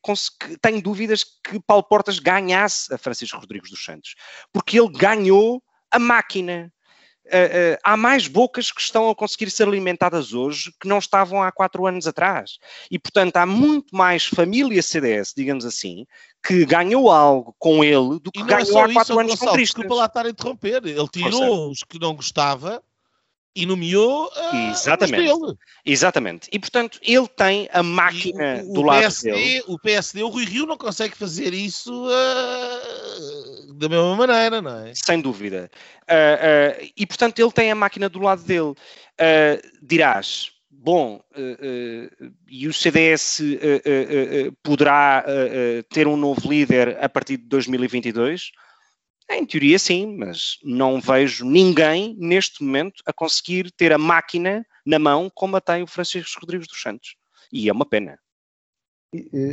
tenho 0.60 0.82
dúvidas 0.82 1.24
que 1.24 1.60
Paulo 1.60 1.82
Portas 1.82 2.18
ganhasse 2.18 2.92
a 2.92 2.98
Francisco 2.98 3.38
Rodrigues 3.38 3.70
dos 3.70 3.84
Santos, 3.84 4.14
porque 4.52 4.78
ele 4.78 4.90
ganhou 4.90 5.62
a 5.90 5.98
máquina 5.98 6.72
Uh, 7.26 7.74
uh, 7.74 7.78
há 7.84 7.96
mais 7.96 8.26
bocas 8.26 8.72
que 8.72 8.80
estão 8.80 9.08
a 9.08 9.14
conseguir 9.14 9.50
ser 9.50 9.68
alimentadas 9.68 10.32
hoje 10.32 10.72
que 10.80 10.88
não 10.88 10.98
estavam 10.98 11.40
há 11.40 11.52
quatro 11.52 11.86
anos 11.86 12.08
atrás. 12.08 12.58
E, 12.90 12.98
portanto, 12.98 13.36
há 13.36 13.46
muito 13.46 13.94
mais 13.94 14.24
família 14.24 14.82
CDS, 14.82 15.32
digamos 15.36 15.64
assim, 15.64 16.06
que 16.44 16.64
ganhou 16.64 17.08
algo 17.08 17.54
com 17.56 17.84
ele 17.84 18.18
do 18.18 18.32
que 18.32 18.40
é 18.40 18.44
ganhou 18.44 18.80
é 18.80 18.82
há 18.82 18.92
quatro 18.92 19.12
isso, 19.12 19.20
anos 19.20 19.32
Gonçalo, 19.32 19.50
com 19.50 19.56
Cristas. 19.56 19.76
Desculpa 19.76 19.94
lá 19.94 20.06
estar 20.06 20.26
a 20.26 20.30
interromper. 20.30 20.84
Ele 20.84 21.08
tirou 21.08 21.70
os 21.70 21.84
que 21.84 22.00
não 22.00 22.16
gostava 22.16 22.82
e 23.54 23.66
nomeou 23.66 24.26
uh, 24.26 24.70
Exatamente. 24.70 25.24
Dele. 25.24 25.54
Exatamente. 25.84 26.48
E, 26.52 26.58
portanto, 26.58 27.00
ele 27.02 27.26
tem 27.28 27.68
a 27.72 27.82
máquina 27.82 28.62
o, 28.64 28.70
o 28.70 28.74
do 28.74 28.82
lado 28.82 29.00
PSD, 29.00 29.32
dele. 29.32 29.64
O 29.66 29.78
PSD, 29.78 30.22
o 30.22 30.28
Rui 30.28 30.44
Rio 30.44 30.66
não 30.66 30.76
consegue 30.76 31.16
fazer 31.16 31.52
isso 31.52 32.06
uh, 32.06 33.74
da 33.74 33.88
mesma 33.88 34.14
maneira, 34.14 34.62
não 34.62 34.86
é? 34.86 34.92
Sem 34.94 35.20
dúvida. 35.20 35.70
Uh, 36.02 36.90
e, 36.96 37.06
portanto, 37.06 37.38
ele 37.40 37.52
tem 37.52 37.70
a 37.70 37.74
máquina 37.74 38.08
do 38.08 38.20
lado 38.20 38.42
dele. 38.42 38.74
dirás, 39.82 40.52
bom, 40.70 41.20
e 42.48 42.68
o 42.68 42.72
CDS 42.72 43.42
poderá 44.62 45.24
ter 45.90 46.06
um 46.06 46.16
novo 46.16 46.48
líder 46.48 46.96
a 47.00 47.08
partir 47.08 47.36
de 47.36 47.44
2022? 47.44 48.52
Em 49.32 49.46
teoria, 49.46 49.78
sim, 49.78 50.16
mas 50.16 50.58
não 50.64 51.00
vejo 51.00 51.44
ninguém 51.44 52.16
neste 52.18 52.64
momento 52.64 53.00
a 53.06 53.12
conseguir 53.12 53.70
ter 53.70 53.92
a 53.92 53.98
máquina 53.98 54.66
na 54.84 54.98
mão 54.98 55.30
como 55.32 55.56
a 55.56 55.60
tem 55.60 55.84
o 55.84 55.86
Francisco 55.86 56.40
Rodrigues 56.40 56.66
dos 56.66 56.82
Santos. 56.82 57.14
E 57.52 57.68
é 57.68 57.72
uma 57.72 57.86
pena. 57.86 58.18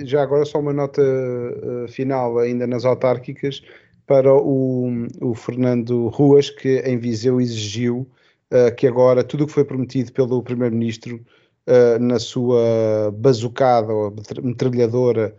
Já 0.03 0.23
agora, 0.23 0.45
só 0.45 0.59
uma 0.59 0.73
nota 0.73 1.01
uh, 1.01 1.87
final, 1.87 2.39
ainda 2.39 2.65
nas 2.65 2.85
autárquicas, 2.85 3.61
para 4.05 4.33
o, 4.33 5.07
o 5.21 5.35
Fernando 5.35 6.07
Ruas, 6.07 6.49
que 6.49 6.79
em 6.79 6.97
Viseu 6.97 7.39
exigiu 7.39 8.09
uh, 8.51 8.73
que 8.75 8.87
agora 8.87 9.23
tudo 9.23 9.43
o 9.43 9.47
que 9.47 9.53
foi 9.53 9.65
prometido 9.65 10.11
pelo 10.11 10.41
Primeiro-Ministro 10.41 11.23
uh, 11.67 11.99
na 11.99 12.19
sua 12.19 13.11
bazucada 13.15 13.93
ou 13.93 14.13
metralhadora 14.41 15.35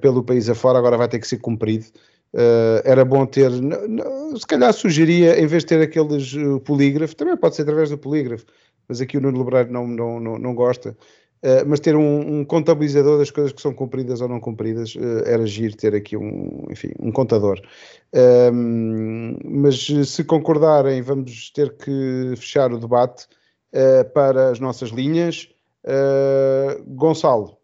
pelo 0.00 0.24
país 0.24 0.48
afora, 0.48 0.78
agora 0.78 0.96
vai 0.96 1.08
ter 1.08 1.20
que 1.20 1.28
ser 1.28 1.38
cumprido. 1.38 1.86
Uh, 2.36 2.84
era 2.84 3.02
bom 3.02 3.24
ter, 3.24 3.50
se 3.50 4.46
calhar 4.46 4.70
sugeria, 4.70 5.40
em 5.40 5.46
vez 5.46 5.62
de 5.62 5.68
ter 5.68 5.80
aqueles 5.80 6.34
uh, 6.34 6.60
polígrafo, 6.60 7.16
também 7.16 7.34
pode 7.34 7.56
ser 7.56 7.62
através 7.62 7.88
do 7.88 7.96
polígrafo, 7.96 8.44
mas 8.86 9.00
aqui 9.00 9.16
o 9.16 9.22
Nuno 9.22 9.38
Lebreiro 9.38 9.72
não, 9.72 9.86
não, 9.86 10.20
não, 10.20 10.38
não 10.38 10.54
gosta, 10.54 10.90
uh, 10.90 11.66
mas 11.66 11.80
ter 11.80 11.96
um, 11.96 12.40
um, 12.40 12.44
contabilizador 12.44 13.16
das 13.16 13.30
coisas 13.30 13.54
que 13.54 13.62
são 13.62 13.72
cumpridas 13.72 14.20
ou 14.20 14.28
não 14.28 14.38
cumpridas, 14.38 14.94
era 15.24 15.44
agir 15.44 15.74
ter 15.76 15.94
aqui 15.94 16.14
um, 16.14 16.66
enfim, 16.70 16.90
um 17.00 17.10
contador. 17.10 17.58
Ehm, 18.12 19.38
mas 19.42 19.86
se 20.04 20.22
concordarem, 20.22 21.00
vamos 21.00 21.50
ter 21.52 21.74
que 21.78 22.34
fechar 22.36 22.70
o 22.70 22.78
debate 22.78 23.26
para 24.12 24.50
as 24.50 24.60
nossas 24.60 24.90
linhas. 24.90 25.48
Gonçalo. 26.86 27.56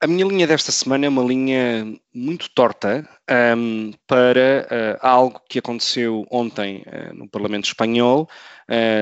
A 0.00 0.06
minha 0.06 0.24
linha 0.24 0.46
desta 0.46 0.70
semana 0.70 1.06
é 1.06 1.08
uma 1.08 1.24
linha 1.24 1.92
muito 2.14 2.48
torta 2.50 3.08
um, 3.56 3.92
para 4.06 4.66
uh, 4.70 4.98
algo 5.06 5.40
que 5.48 5.58
aconteceu 5.58 6.24
ontem 6.30 6.84
uh, 6.86 7.12
no 7.14 7.28
Parlamento 7.28 7.64
Espanhol, 7.64 8.28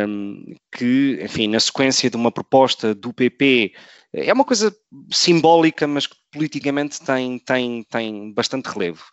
um, 0.08 0.54
que, 0.72 1.18
enfim, 1.20 1.48
na 1.48 1.60
sequência 1.60 2.08
de 2.08 2.16
uma 2.16 2.32
proposta 2.32 2.94
do 2.94 3.12
PP, 3.12 3.74
é 4.14 4.32
uma 4.32 4.44
coisa 4.44 4.74
simbólica, 5.12 5.86
mas 5.86 6.06
que 6.06 6.16
politicamente 6.32 6.98
tem, 7.02 7.38
tem, 7.40 7.82
tem 7.82 8.32
bastante 8.32 8.66
relevo. 8.66 9.04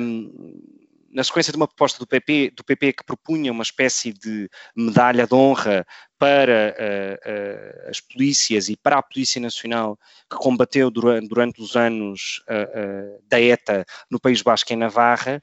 Um, 0.00 0.32
na 1.12 1.22
sequência 1.22 1.52
de 1.52 1.56
uma 1.56 1.68
proposta 1.68 1.98
do 1.98 2.06
PP, 2.06 2.52
do 2.56 2.64
PP 2.64 2.94
que 2.94 3.04
propunha 3.04 3.52
uma 3.52 3.62
espécie 3.62 4.12
de 4.12 4.48
medalha 4.74 5.26
de 5.26 5.34
honra 5.34 5.86
para 6.18 6.74
uh, 6.78 7.86
uh, 7.86 7.90
as 7.90 8.00
polícias 8.00 8.68
e 8.68 8.76
para 8.76 8.98
a 8.98 9.02
Polícia 9.02 9.40
Nacional 9.40 9.98
que 10.30 10.36
combateu 10.36 10.90
durante, 10.90 11.28
durante 11.28 11.60
os 11.60 11.76
anos 11.76 12.42
uh, 12.48 13.22
da 13.28 13.40
ETA 13.40 13.84
no 14.10 14.18
País 14.18 14.40
Basco 14.40 14.72
e 14.72 14.74
em 14.74 14.78
Navarra, 14.78 15.42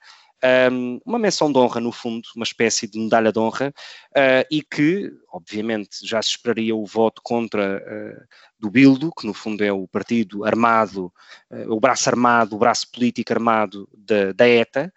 um, 0.71 0.99
uma 1.05 1.19
menção 1.19 1.51
de 1.51 1.57
honra, 1.57 1.81
no 1.81 1.91
fundo, 1.91 2.27
uma 2.35 2.43
espécie 2.43 2.87
de 2.87 2.99
medalha 2.99 3.31
de 3.31 3.39
honra, 3.39 3.73
uh, 4.11 4.45
e 4.49 4.61
que, 4.61 5.11
obviamente, 5.31 6.05
já 6.05 6.21
se 6.21 6.29
esperaria 6.29 6.75
o 6.75 6.85
voto 6.85 7.21
contra 7.23 7.77
uh, 7.77 8.27
do 8.57 8.69
Bildo, 8.69 9.11
que 9.17 9.27
no 9.27 9.33
fundo 9.33 9.63
é 9.63 9.71
o 9.71 9.87
partido 9.87 10.45
armado, 10.45 11.11
uh, 11.51 11.73
o 11.73 11.79
braço 11.79 12.09
armado, 12.09 12.55
o 12.55 12.59
braço 12.59 12.89
político 12.91 13.33
armado 13.33 13.87
da, 13.93 14.31
da 14.31 14.47
ETA, 14.47 14.93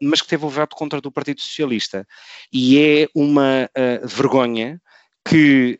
mas 0.00 0.20
que 0.20 0.28
teve 0.28 0.44
o 0.44 0.48
voto 0.48 0.74
contra 0.76 1.00
do 1.00 1.12
Partido 1.12 1.40
Socialista. 1.40 2.06
E 2.52 2.78
é 2.78 3.08
uma 3.14 3.70
vergonha 4.04 4.80
que 5.24 5.78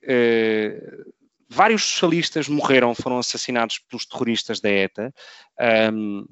vários 1.48 1.84
socialistas 1.84 2.48
morreram, 2.48 2.94
foram 2.94 3.18
assassinados 3.18 3.78
pelos 3.78 4.06
terroristas 4.06 4.60
da 4.60 4.70
ETA. 4.70 5.14
Um, 5.92 6.26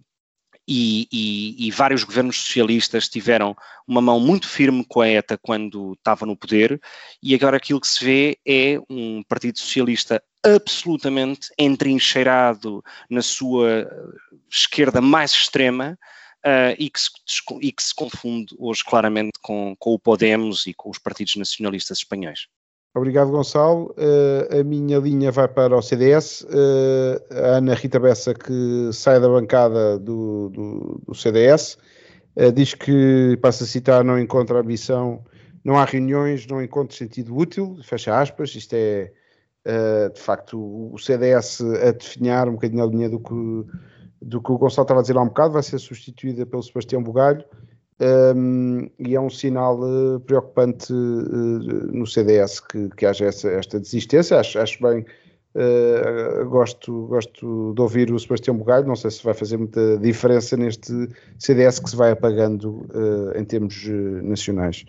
e, 0.66 1.07
e, 1.12 1.66
e, 1.66 1.70
vários 1.70 2.05
governos 2.05 2.36
socialistas 2.36 3.09
tiveram 3.09 3.55
uma 3.86 4.01
mão 4.01 4.19
muito 4.19 4.49
firme 4.49 4.85
com 4.89 5.01
a 5.01 5.09
ETA 5.09 5.36
quando 5.36 5.93
estava 5.93 6.24
no 6.24 6.36
poder, 6.36 6.81
e 7.23 7.35
agora 7.35 7.57
aquilo 7.57 7.81
que 7.81 7.89
se 7.89 8.05
vê 8.05 8.39
é 8.47 8.78
um 8.89 9.23
Partido 9.23 9.59
Socialista 9.59 10.23
absolutamente 10.43 11.49
entrincheirado 11.59 12.82
na 13.09 13.23
sua 13.23 13.89
esquerda 14.51 15.01
mais 15.01 15.32
extrema. 15.32 15.99
Uh, 16.47 16.77
e, 16.78 16.91
que 16.91 17.01
se, 17.01 17.11
e, 17.62 17.73
que 17.73 17.82
se, 17.82 17.95
confunde 17.95 18.55
hoje 18.59 18.85
claramente 18.85 19.39
com, 19.41 19.74
com 19.78 19.95
o 19.95 19.99
Podemos 19.99 20.66
e 20.66 20.74
com 20.74 20.91
os 20.91 20.99
partidos 20.99 21.36
nacionalistas 21.36 21.97
espanhóis. 21.97 22.49
Obrigado, 22.96 23.32
Gonçalo. 23.32 23.92
Uh, 23.98 24.60
a 24.60 24.62
minha 24.62 24.98
linha 24.98 25.32
vai 25.32 25.48
para 25.48 25.76
o 25.76 25.82
CDS. 25.82 26.42
Uh, 26.42 26.48
eh, 27.28 27.40
a 27.40 27.56
Ana 27.56 27.74
Rita 27.74 27.98
Bessa, 27.98 28.32
que 28.32 28.88
sai 28.92 29.18
da 29.18 29.28
bancada 29.28 29.98
do, 29.98 30.48
do, 30.50 31.02
do 31.04 31.12
CDS, 31.12 31.74
uh, 31.74 31.78
eh, 32.36 32.52
diz 32.52 32.72
que, 32.72 33.36
passa 33.42 33.64
a 33.64 33.66
citar, 33.66 34.04
não 34.04 34.16
encontra 34.16 34.60
ambição, 34.60 35.24
não 35.64 35.76
há 35.76 35.84
reuniões, 35.84 36.46
não 36.46 36.62
encontra 36.62 36.96
sentido 36.96 37.36
útil, 37.36 37.76
fecha 37.82 38.16
aspas. 38.16 38.54
Isto 38.54 38.74
é, 38.74 39.10
de 40.14 40.20
facto, 40.20 40.56
o 40.56 40.96
CDS 40.96 41.62
a 41.62 41.90
definhar 41.90 42.48
um 42.48 42.52
bocadinho 42.52 42.84
a 42.84 42.86
linha 42.86 43.08
do 43.10 43.18
que, 43.18 43.34
do 44.22 44.40
que 44.40 44.52
o 44.52 44.58
Gonçalo 44.58 44.84
estava 44.84 45.00
a 45.00 45.02
dizer 45.02 45.16
há 45.16 45.22
um 45.22 45.28
bocado, 45.28 45.54
vai 45.54 45.64
ser 45.64 45.80
substituída 45.80 46.46
pelo 46.46 46.62
Sebastião 46.62 47.02
Bugalho. 47.02 47.44
Um, 48.00 48.90
e 48.98 49.14
é 49.14 49.20
um 49.20 49.30
sinal 49.30 49.78
uh, 49.80 50.18
preocupante 50.20 50.92
uh, 50.92 51.92
no 51.92 52.06
CDS 52.06 52.58
que, 52.58 52.88
que 52.96 53.06
haja 53.06 53.26
essa, 53.26 53.48
esta 53.48 53.78
desistência. 53.78 54.38
Acho, 54.38 54.58
acho 54.58 54.82
bem, 54.82 55.04
uh, 55.54 56.48
gosto, 56.48 57.06
gosto 57.06 57.72
de 57.72 57.80
ouvir 57.80 58.12
o 58.12 58.18
Sebastião 58.18 58.56
Bugalho. 58.56 58.86
Não 58.86 58.96
sei 58.96 59.12
se 59.12 59.22
vai 59.22 59.32
fazer 59.32 59.58
muita 59.58 59.96
diferença 59.98 60.56
neste 60.56 60.92
CDS 61.38 61.78
que 61.78 61.90
se 61.90 61.96
vai 61.96 62.10
apagando 62.10 62.86
em 63.36 63.44
termos 63.44 63.86
nacionais. 64.22 64.84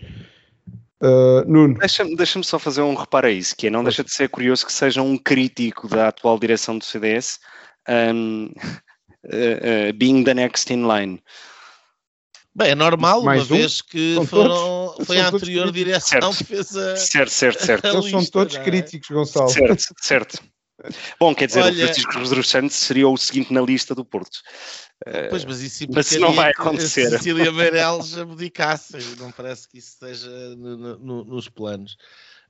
Nuno. 1.46 1.74
Deixa-me 1.78 2.16
deixa 2.16 2.42
só 2.42 2.58
fazer 2.58 2.80
um 2.80 2.94
reparo 2.94 3.26
a 3.26 3.30
isso, 3.30 3.54
que 3.54 3.68
é, 3.68 3.70
não 3.70 3.84
deixa 3.84 4.02
de 4.02 4.10
ser 4.10 4.28
curioso 4.30 4.66
que 4.66 4.72
seja 4.72 5.02
um 5.02 5.16
crítico 5.16 5.86
da 5.86 6.08
atual 6.08 6.38
direção 6.38 6.78
do 6.78 6.84
CDS 6.84 7.38
um, 7.88 8.50
being 9.96 10.24
the 10.24 10.34
next 10.34 10.72
in 10.72 10.88
line. 10.88 11.20
Bem, 12.56 12.70
é 12.70 12.74
normal, 12.74 13.22
Mais 13.22 13.50
uma 13.50 13.54
um? 13.54 13.58
vez 13.58 13.82
que 13.82 14.16
foram, 14.28 14.96
foi 15.04 15.20
a 15.20 15.28
anterior 15.28 15.70
direção 15.70 16.32
que 16.32 16.42
fez 16.42 16.74
a. 16.74 16.96
Certo, 16.96 17.30
certo, 17.30 17.62
certo. 17.62 17.86
Eles 17.86 18.10
são 18.10 18.24
todos 18.24 18.56
é? 18.56 18.64
críticos, 18.64 19.10
Gonçalo. 19.10 19.50
Certo, 19.50 19.84
certo. 20.00 20.42
Bom, 21.20 21.34
quer 21.34 21.48
dizer, 21.48 21.60
Olha, 21.60 21.84
o 21.84 21.86
Francisco 21.86 22.12
Rodrigues 22.14 22.48
Santos 22.48 22.76
seria 22.76 23.06
o 23.06 23.16
seguinte 23.18 23.52
na 23.52 23.60
lista 23.60 23.94
do 23.94 24.06
Porto. 24.06 24.38
Pois, 25.28 25.44
mas 25.44 25.60
isso 25.60 25.86
mas 25.94 26.10
não 26.12 26.32
vai 26.32 26.50
acontecer. 26.50 27.10
Se 27.10 27.18
Cecília 27.18 27.52
Meirelles 27.52 28.16
abdicasse, 28.16 28.96
não 29.18 29.30
parece 29.30 29.68
que 29.68 29.76
isso 29.76 29.90
esteja 29.90 30.30
no, 30.56 30.98
no, 30.98 31.24
nos 31.24 31.50
planos. 31.50 31.98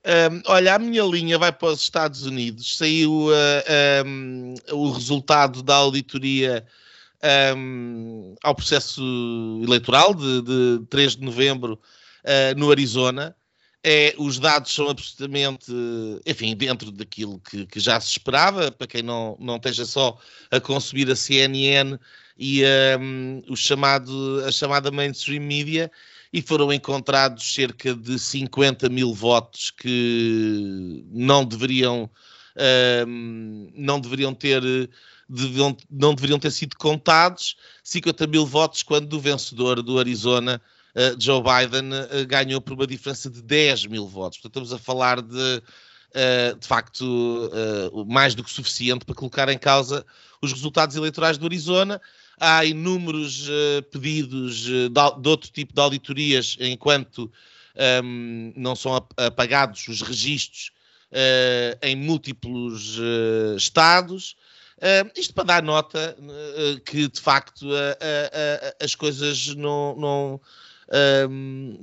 Um, 0.05 0.41
olha, 0.45 0.75
a 0.75 0.79
minha 0.79 1.03
linha 1.03 1.37
vai 1.37 1.51
para 1.51 1.67
os 1.67 1.81
Estados 1.81 2.25
Unidos. 2.25 2.77
Saiu 2.77 3.27
uh, 3.27 4.05
um, 4.05 4.53
o 4.71 4.89
resultado 4.89 5.61
da 5.61 5.75
auditoria 5.75 6.65
um, 7.55 8.35
ao 8.43 8.55
processo 8.55 9.01
eleitoral 9.63 10.13
de, 10.13 10.41
de 10.41 10.85
3 10.89 11.15
de 11.15 11.23
novembro 11.23 11.79
uh, 12.23 12.59
no 12.59 12.71
Arizona. 12.71 13.35
É, 13.83 14.13
os 14.17 14.37
dados 14.37 14.73
são 14.73 14.89
absolutamente, 14.89 15.71
enfim, 16.25 16.55
dentro 16.55 16.91
daquilo 16.91 17.39
que, 17.39 17.65
que, 17.67 17.79
já 17.79 17.99
se 18.01 18.09
esperava, 18.09 18.71
para 18.71 18.87
quem 18.87 19.01
não, 19.01 19.37
não 19.39 19.55
esteja 19.55 19.85
só 19.85 20.17
a 20.51 20.59
consumir 20.59 21.09
a 21.09 21.15
CNN 21.15 21.97
e 22.37 22.63
um, 22.99 23.41
o 23.47 23.55
chamado, 23.55 24.43
a 24.45 24.51
chamada 24.51 24.91
mainstream 24.91 25.41
media, 25.41 25.89
e 26.33 26.41
foram 26.41 26.73
encontrados 26.73 27.53
cerca 27.53 27.95
de 27.95 28.19
50 28.19 28.89
mil 28.89 29.13
votos 29.13 29.71
que 29.71 31.05
não 31.09 31.45
deveriam, 31.45 32.09
não 33.75 33.99
deveriam 33.99 34.33
ter 34.33 34.61
não 35.89 36.15
deveriam 36.15 36.39
ter 36.39 36.51
sido 36.51 36.77
contados 36.77 37.57
50 37.83 38.27
mil 38.27 38.45
votos 38.45 38.81
quando 38.81 39.13
o 39.13 39.19
vencedor 39.19 39.81
do 39.81 39.99
Arizona, 39.99 40.61
uh, 40.95 41.21
Joe 41.21 41.41
Biden, 41.41 41.89
uh, 41.91 42.25
ganhou 42.25 42.61
por 42.61 42.73
uma 42.73 42.87
diferença 42.87 43.29
de 43.29 43.41
10 43.41 43.87
mil 43.87 44.07
votos. 44.07 44.39
Portanto, 44.39 44.63
estamos 44.63 44.73
a 44.73 44.83
falar 44.83 45.21
de, 45.21 45.35
uh, 45.35 46.57
de 46.57 46.65
facto, 46.65 47.51
mais 48.07 48.35
do 48.35 48.43
que 48.43 48.49
suficiente 48.49 49.05
para 49.05 49.15
colocar 49.15 49.49
em 49.49 49.57
causa 49.57 50.05
os 50.41 50.53
resultados 50.53 50.95
eleitorais 50.95 51.37
do 51.37 51.45
Arizona. 51.45 52.01
Há 52.39 52.63
inúmeros 52.63 53.49
pedidos 53.91 54.57
de, 54.59 54.89
de, 54.89 55.29
outro 55.29 55.49
tipo 55.51 55.73
de 55.73 55.81
auditorias 55.81 56.55
enquanto 56.59 57.31
um, 58.03 58.53
não 58.55 58.75
são 58.75 58.95
apagados 59.17 59.87
os 59.87 60.03
registros 60.03 60.71
em 61.81 61.95
múltiplos 61.95 62.99
estados. 63.55 64.35
Uh, 64.77 65.09
isto 65.15 65.33
para 65.33 65.43
dar 65.43 65.63
nota 65.63 66.15
uh, 66.19 66.79
que, 66.81 67.07
de 67.07 67.19
facto, 67.19 67.63
uh, 67.63 68.75
as 68.83 68.93
coisas 68.93 69.55
não. 69.55 69.95
não 69.95 70.41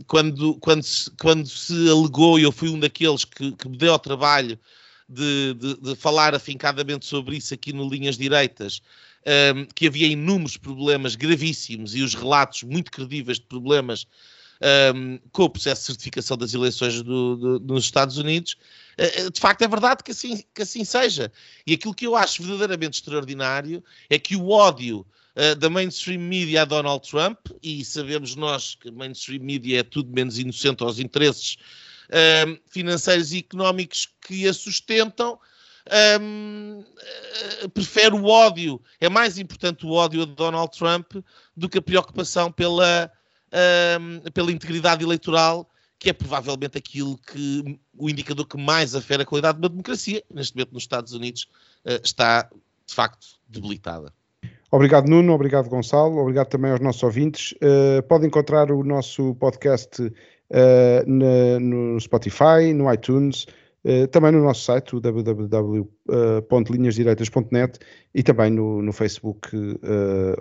quando, 0.06 0.55
quando, 0.60 0.82
se, 0.82 1.10
quando 1.20 1.46
se 1.46 1.90
alegou, 1.90 2.38
e 2.38 2.42
eu 2.44 2.51
fui 2.51 2.70
um 2.70 2.80
daqueles 2.80 3.22
que, 3.22 3.52
que 3.52 3.68
me 3.68 3.76
deu 3.76 3.92
ao 3.92 3.98
trabalho 3.98 4.59
de, 5.06 5.52
de, 5.52 5.76
de, 5.76 5.94
falar 5.94 6.34
afincadamente 6.34 7.05
sobre 7.05 7.36
isso 7.36 7.52
aqui 7.52 7.70
no 7.70 7.86
Linhas 7.86 8.16
Direitas, 8.16 8.80
que 9.74 9.88
havia 9.88 10.06
inúmeros 10.06 10.56
problemas 10.56 11.16
gravíssimos 11.16 11.94
e 11.94 12.01
os 12.01 12.14
relatos 12.14 12.62
muito 12.62 12.90
credíveis 12.90 13.38
de 13.38 13.44
problemas 13.44 14.06
um, 14.94 15.18
com 15.32 15.44
o 15.44 15.51
processo 15.51 15.82
de 15.82 15.86
certificação 15.88 16.36
das 16.36 16.55
eleições 16.55 17.02
do, 17.02 17.36
do, 17.36 17.60
nos 17.60 17.84
Estados 17.84 18.16
Unidos, 18.18 18.52
uh, 18.52 18.56
de 19.33 19.41
facto 19.41 19.62
é 19.62 19.69
verdade 19.69 20.03
que 20.03 20.12
assim, 20.12 20.43
que 20.55 20.62
assim 20.62 20.85
seja. 20.85 21.33
E 21.66 21.75
aquilo 21.75 21.95
que 21.95 22.07
eu 22.07 22.16
acho 22.16 22.43
verdadeiramente 22.43 22.99
extraordinário 22.99 23.83
é 24.09 24.19
que 24.19 24.37
o 24.37 24.51
ódio 24.51 25.07
uh, 25.37 25.55
da 25.57 25.69
mainstream 25.69 26.21
media 26.21 26.62
a 26.62 26.65
Donald 26.65 27.09
Trump, 27.09 27.39
e 27.62 27.85
sabemos 27.85 28.35
nós 28.37 28.75
que 28.75 28.91
mainstream 28.91 29.43
media 29.43 29.81
é 29.81 29.83
tudo 29.83 30.12
menos 30.12 30.39
inocente 30.39 30.83
aos 30.83 30.99
interesses 30.99 31.57
uh, 32.09 32.59
financeiros 32.69 33.33
e 33.33 33.39
económicos 33.39 34.09
que 34.27 34.49
a 34.49 34.53
sustentam, 34.53 35.39
um, 36.21 36.85
uh, 37.62 37.69
prefere 37.71 38.15
o 38.15 38.25
ódio. 38.27 38.81
É 39.01 39.09
mais 39.09 39.39
importante 39.39 39.85
o 39.85 39.91
ódio 39.91 40.23
a 40.23 40.25
Donald 40.25 40.77
Trump 40.77 41.16
do 41.57 41.69
que 41.69 41.79
a 41.79 41.83
preocupação 41.83 42.51
pela 42.51 43.11
pela 44.33 44.51
integridade 44.51 45.05
eleitoral, 45.05 45.71
que 46.05 46.10
é 46.10 46.12
provavelmente 46.12 46.76
aquilo 46.76 47.16
que 47.16 47.78
o 47.97 48.10
indicador 48.10 48.47
que 48.47 48.59
mais 48.59 48.94
afere 48.94 49.22
a 49.22 49.26
qualidade 49.26 49.59
de 49.59 49.64
uma 49.64 49.70
democracia, 49.70 50.22
neste 50.31 50.55
momento 50.55 50.74
nos 50.74 50.82
Estados 50.82 51.14
Unidos, 51.14 51.48
uh, 51.86 51.98
está 52.05 52.51
de 52.86 52.94
facto 52.94 53.26
debilitada. 53.48 54.12
Obrigado, 54.70 55.09
Nuno. 55.09 55.32
Obrigado, 55.32 55.70
Gonçalo. 55.70 56.18
Obrigado 56.18 56.48
também 56.48 56.72
aos 56.72 56.81
nossos 56.81 57.02
ouvintes. 57.02 57.52
Uh, 57.52 58.02
podem 58.06 58.26
encontrar 58.26 58.70
o 58.70 58.85
nosso 58.85 59.35
podcast 59.36 60.02
uh, 60.02 60.12
na, 61.06 61.59
no 61.59 61.98
Spotify, 61.98 62.74
no 62.74 62.93
iTunes, 62.93 63.47
Uh, 63.86 64.09
também 64.09 64.32
no 64.32 64.43
nosso 64.43 64.64
site, 64.64 64.98
www.linhasdireitas.net 64.98 67.78
e 68.14 68.22
também 68.22 68.51
no, 68.51 68.81
no 68.81 68.94
Facebook, 68.94 69.47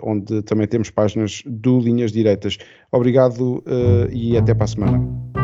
onde 0.00 0.40
também 0.44 0.66
temos 0.66 0.88
páginas 0.88 1.42
do 1.44 1.78
Linhas 1.78 2.10
Direitas. 2.10 2.56
Obrigado 2.90 3.62
e 4.10 4.34
até 4.38 4.54
para 4.54 4.64
a 4.64 4.68
semana. 4.68 5.43